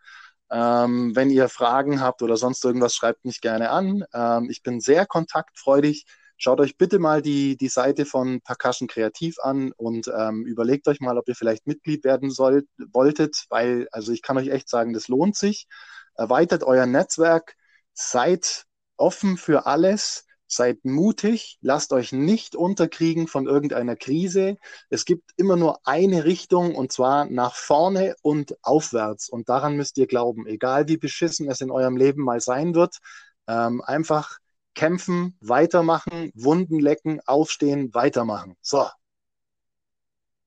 Ähm, 0.49 1.15
wenn 1.15 1.29
ihr 1.29 1.49
Fragen 1.49 1.99
habt 2.01 2.21
oder 2.21 2.37
sonst 2.37 2.63
irgendwas, 2.63 2.95
schreibt 2.95 3.25
mich 3.25 3.41
gerne 3.41 3.71
an. 3.71 4.05
Ähm, 4.13 4.49
ich 4.49 4.63
bin 4.63 4.79
sehr 4.79 5.05
kontaktfreudig. 5.05 6.05
Schaut 6.41 6.61
euch 6.61 6.77
bitte 6.77 6.99
mal 6.99 7.21
die, 7.21 7.57
die 7.57 7.67
Seite 7.67 8.05
von 8.05 8.39
Percussion 8.39 8.87
Kreativ 8.87 9.35
an 9.43 9.73
und 9.75 10.07
ähm, 10.07 10.45
überlegt 10.45 10.87
euch 10.87 11.01
mal, 11.01 11.17
ob 11.17 11.27
ihr 11.27 11.35
vielleicht 11.35 11.67
Mitglied 11.67 12.05
werden 12.05 12.31
sollt, 12.31 12.65
wolltet, 12.93 13.45
weil, 13.49 13.89
also 13.91 14.13
ich 14.13 14.21
kann 14.21 14.37
euch 14.37 14.47
echt 14.47 14.69
sagen, 14.69 14.93
das 14.93 15.09
lohnt 15.09 15.35
sich. 15.35 15.67
Erweitert 16.15 16.63
euer 16.63 16.85
Netzwerk, 16.85 17.55
seid 17.91 18.63
offen 18.95 19.35
für 19.35 19.65
alles, 19.65 20.25
seid 20.47 20.85
mutig, 20.85 21.57
lasst 21.59 21.91
euch 21.91 22.13
nicht 22.13 22.55
unterkriegen 22.55 23.27
von 23.27 23.45
irgendeiner 23.45 23.97
Krise. 23.97 24.55
Es 24.89 25.03
gibt 25.03 25.31
immer 25.35 25.57
nur 25.57 25.85
eine 25.85 26.23
Richtung 26.23 26.73
und 26.73 26.93
zwar 26.93 27.25
nach 27.25 27.55
vorne 27.55 28.15
und 28.21 28.55
aufwärts. 28.63 29.27
Und 29.27 29.49
daran 29.49 29.75
müsst 29.75 29.97
ihr 29.97 30.07
glauben, 30.07 30.47
egal 30.47 30.87
wie 30.87 30.97
beschissen 30.97 31.51
es 31.51 31.59
in 31.59 31.69
eurem 31.69 31.97
Leben 31.97 32.23
mal 32.23 32.39
sein 32.39 32.75
wird, 32.75 32.99
ähm, 33.45 33.81
einfach 33.81 34.39
kämpfen, 34.79 35.35
weitermachen, 35.41 36.31
Wunden 36.35 36.79
lecken, 36.79 37.19
aufstehen, 37.25 37.93
weitermachen. 37.93 38.55
So. 38.61 38.85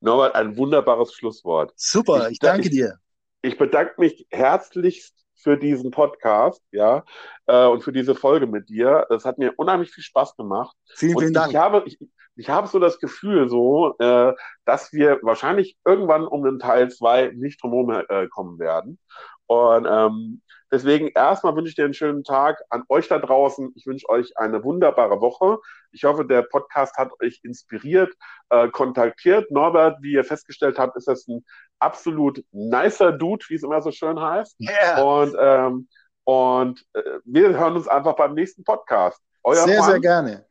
Norbert, 0.01 0.35
ein 0.35 0.57
wunderbares 0.57 1.13
Schlusswort. 1.13 1.75
Super, 1.77 2.29
ich, 2.29 2.33
ich 2.33 2.39
danke 2.39 2.69
ich, 2.69 2.71
dir. 2.71 2.99
Ich 3.43 3.59
bedanke 3.59 3.93
mich 3.99 4.27
herzlichst 4.31 5.15
für 5.35 5.59
diesen 5.59 5.91
Podcast, 5.91 6.63
ja, 6.71 7.05
äh, 7.45 7.67
und 7.67 7.83
für 7.83 7.93
diese 7.93 8.15
Folge 8.15 8.47
mit 8.47 8.71
dir. 8.71 9.07
Es 9.11 9.27
hat 9.27 9.37
mir 9.37 9.53
unheimlich 9.59 9.91
viel 9.91 10.03
Spaß 10.03 10.35
gemacht. 10.37 10.75
Vielen, 10.95 11.19
vielen 11.19 11.35
Dank. 11.35 11.51
Ich 11.51 11.57
habe, 11.57 11.83
ich, 11.85 11.99
ich 12.37 12.49
habe 12.49 12.69
so 12.69 12.79
das 12.79 12.99
Gefühl, 13.01 13.51
so, 13.51 13.97
äh, 13.99 14.33
dass 14.65 14.95
wir 14.95 15.19
wahrscheinlich 15.23 15.77
irgendwann 15.85 16.27
um 16.27 16.43
den 16.43 16.59
Teil 16.59 16.91
2 16.91 17.33
nicht 17.35 17.63
drumherum 17.63 18.03
äh, 18.09 18.29
kommen 18.29 18.59
werden. 18.59 18.99
Und 19.47 19.87
ähm, 19.89 20.43
deswegen 20.71 21.09
erstmal 21.09 21.55
wünsche 21.55 21.71
ich 21.71 21.75
dir 21.75 21.85
einen 21.85 21.95
schönen 21.95 22.25
Tag 22.25 22.63
an 22.71 22.85
euch 22.89 23.09
da 23.09 23.19
draußen. 23.19 23.73
Ich 23.75 23.87
wünsche 23.87 24.09
euch 24.09 24.37
eine 24.39 24.65
wunderbare 24.65 25.21
Woche. 25.21 25.59
Ich 25.91 26.05
hoffe, 26.05 26.25
der 26.25 26.43
Podcast 26.43 26.97
hat 26.97 27.11
euch 27.21 27.41
inspiriert, 27.43 28.13
äh, 28.51 28.69
kontaktiert. 28.69 29.51
Norbert, 29.51 29.99
wie 30.01 30.13
ihr 30.13 30.25
festgestellt 30.25 30.79
habt, 30.79 30.97
ist 30.97 31.09
das 31.09 31.27
ein 31.29 31.45
absolut 31.79 32.45
nicer 32.53 33.13
Dude, 33.13 33.45
wie 33.49 33.57
es 33.57 33.63
immer 33.63 33.83
so 33.83 33.91
schön 33.91 34.19
heißt. 34.19 34.57
Yeah. 34.61 35.03
Und, 35.03 35.37
ähm, 35.39 35.89
und 36.25 36.85
äh, 36.95 37.03
wir 37.25 37.59
hören 37.59 37.77
uns 37.77 37.89
einfach 37.89 38.17
beim 38.17 38.35
nächsten 38.35 38.65
Podcast. 38.65 39.21
Euer 39.43 39.65
sehr, 39.65 39.81
Mann. 39.81 39.91
sehr 39.91 40.01
gerne. 40.01 40.47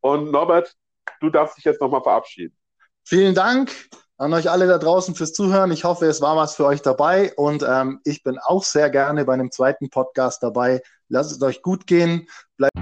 Und 0.00 0.30
Norbert, 0.30 0.74
du 1.20 1.30
darfst 1.30 1.56
dich 1.56 1.64
jetzt 1.64 1.80
nochmal 1.80 2.02
verabschieden. 2.02 2.56
Vielen 3.04 3.34
Dank 3.34 3.72
an 4.18 4.34
euch 4.34 4.50
alle 4.50 4.66
da 4.66 4.78
draußen 4.78 5.14
fürs 5.14 5.32
Zuhören. 5.32 5.70
Ich 5.70 5.84
hoffe, 5.84 6.06
es 6.06 6.20
war 6.20 6.36
was 6.36 6.56
für 6.56 6.66
euch 6.66 6.82
dabei 6.82 7.32
und 7.34 7.64
ähm, 7.66 8.00
ich 8.04 8.24
bin 8.24 8.36
auch 8.38 8.64
sehr 8.64 8.90
gerne 8.90 9.24
bei 9.24 9.32
einem 9.32 9.52
zweiten 9.52 9.90
Podcast 9.90 10.42
dabei. 10.42 10.82
Lasst 11.08 11.30
es 11.32 11.40
euch 11.40 11.62
gut 11.62 11.86
gehen. 11.86 12.28
Bleibt 12.56 12.74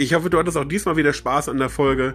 ich 0.00 0.14
hoffe, 0.14 0.30
du 0.30 0.38
hattest 0.38 0.56
auch 0.56 0.64
diesmal 0.64 0.96
wieder 0.96 1.12
Spaß 1.12 1.48
an 1.48 1.58
der 1.58 1.70
Folge. 1.70 2.14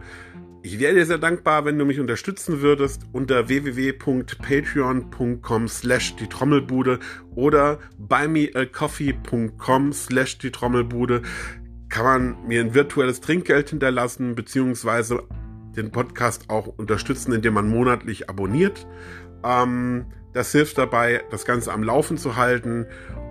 Ich 0.61 0.79
wäre 0.79 0.93
dir 0.93 1.05
sehr 1.05 1.17
dankbar, 1.17 1.65
wenn 1.65 1.77
du 1.77 1.83
mich 1.83 1.99
unterstützen 1.99 2.61
würdest 2.61 3.01
unter 3.11 3.49
www.patreon.com 3.49 5.67
slash 5.67 6.15
die 6.15 6.27
Trommelbude 6.27 6.99
oder 7.35 7.79
buymeacoffee.com 7.97 9.91
slash 9.91 10.37
die 10.37 10.51
Trommelbude 10.51 11.23
kann 11.93 12.05
man 12.05 12.35
mir 12.47 12.59
ein 12.59 12.73
virtuelles 12.73 13.21
Trinkgeld 13.21 13.69
hinterlassen, 13.69 14.33
beziehungsweise 14.33 15.21
den 15.77 15.91
Podcast 15.91 16.49
auch 16.49 16.65
unterstützen, 16.65 17.33
indem 17.33 17.53
man 17.53 17.69
monatlich 17.69 18.31
abonniert. 18.31 18.87
Ähm, 19.43 20.07
das 20.33 20.51
hilft 20.51 20.79
dabei, 20.79 21.21
das 21.29 21.45
Ganze 21.45 21.71
am 21.71 21.83
Laufen 21.83 22.17
zu 22.17 22.35
halten. 22.35 22.87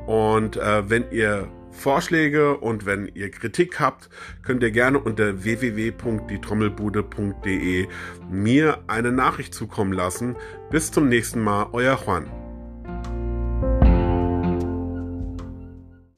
Und 0.07 0.59
äh, 0.59 0.89
wenn 0.89 1.11
ihr 1.11 1.49
Vorschläge 1.73 2.57
und 2.57 2.87
wenn 2.87 3.09
ihr 3.09 3.33
Kritik 3.33 3.81
habt, 3.81 4.09
könnt 4.45 4.63
ihr 4.63 4.71
gerne 4.71 5.01
unter 5.01 5.43
www.dietrommelbude.de 5.43 7.89
mir 8.31 8.79
eine 8.87 9.11
Nachricht 9.11 9.55
zukommen 9.55 9.93
lassen. 9.93 10.37
Bis 10.71 10.93
zum 10.93 11.09
nächsten 11.09 11.43
Mal, 11.43 11.67
euer 11.73 11.99
Juan. 12.07 12.42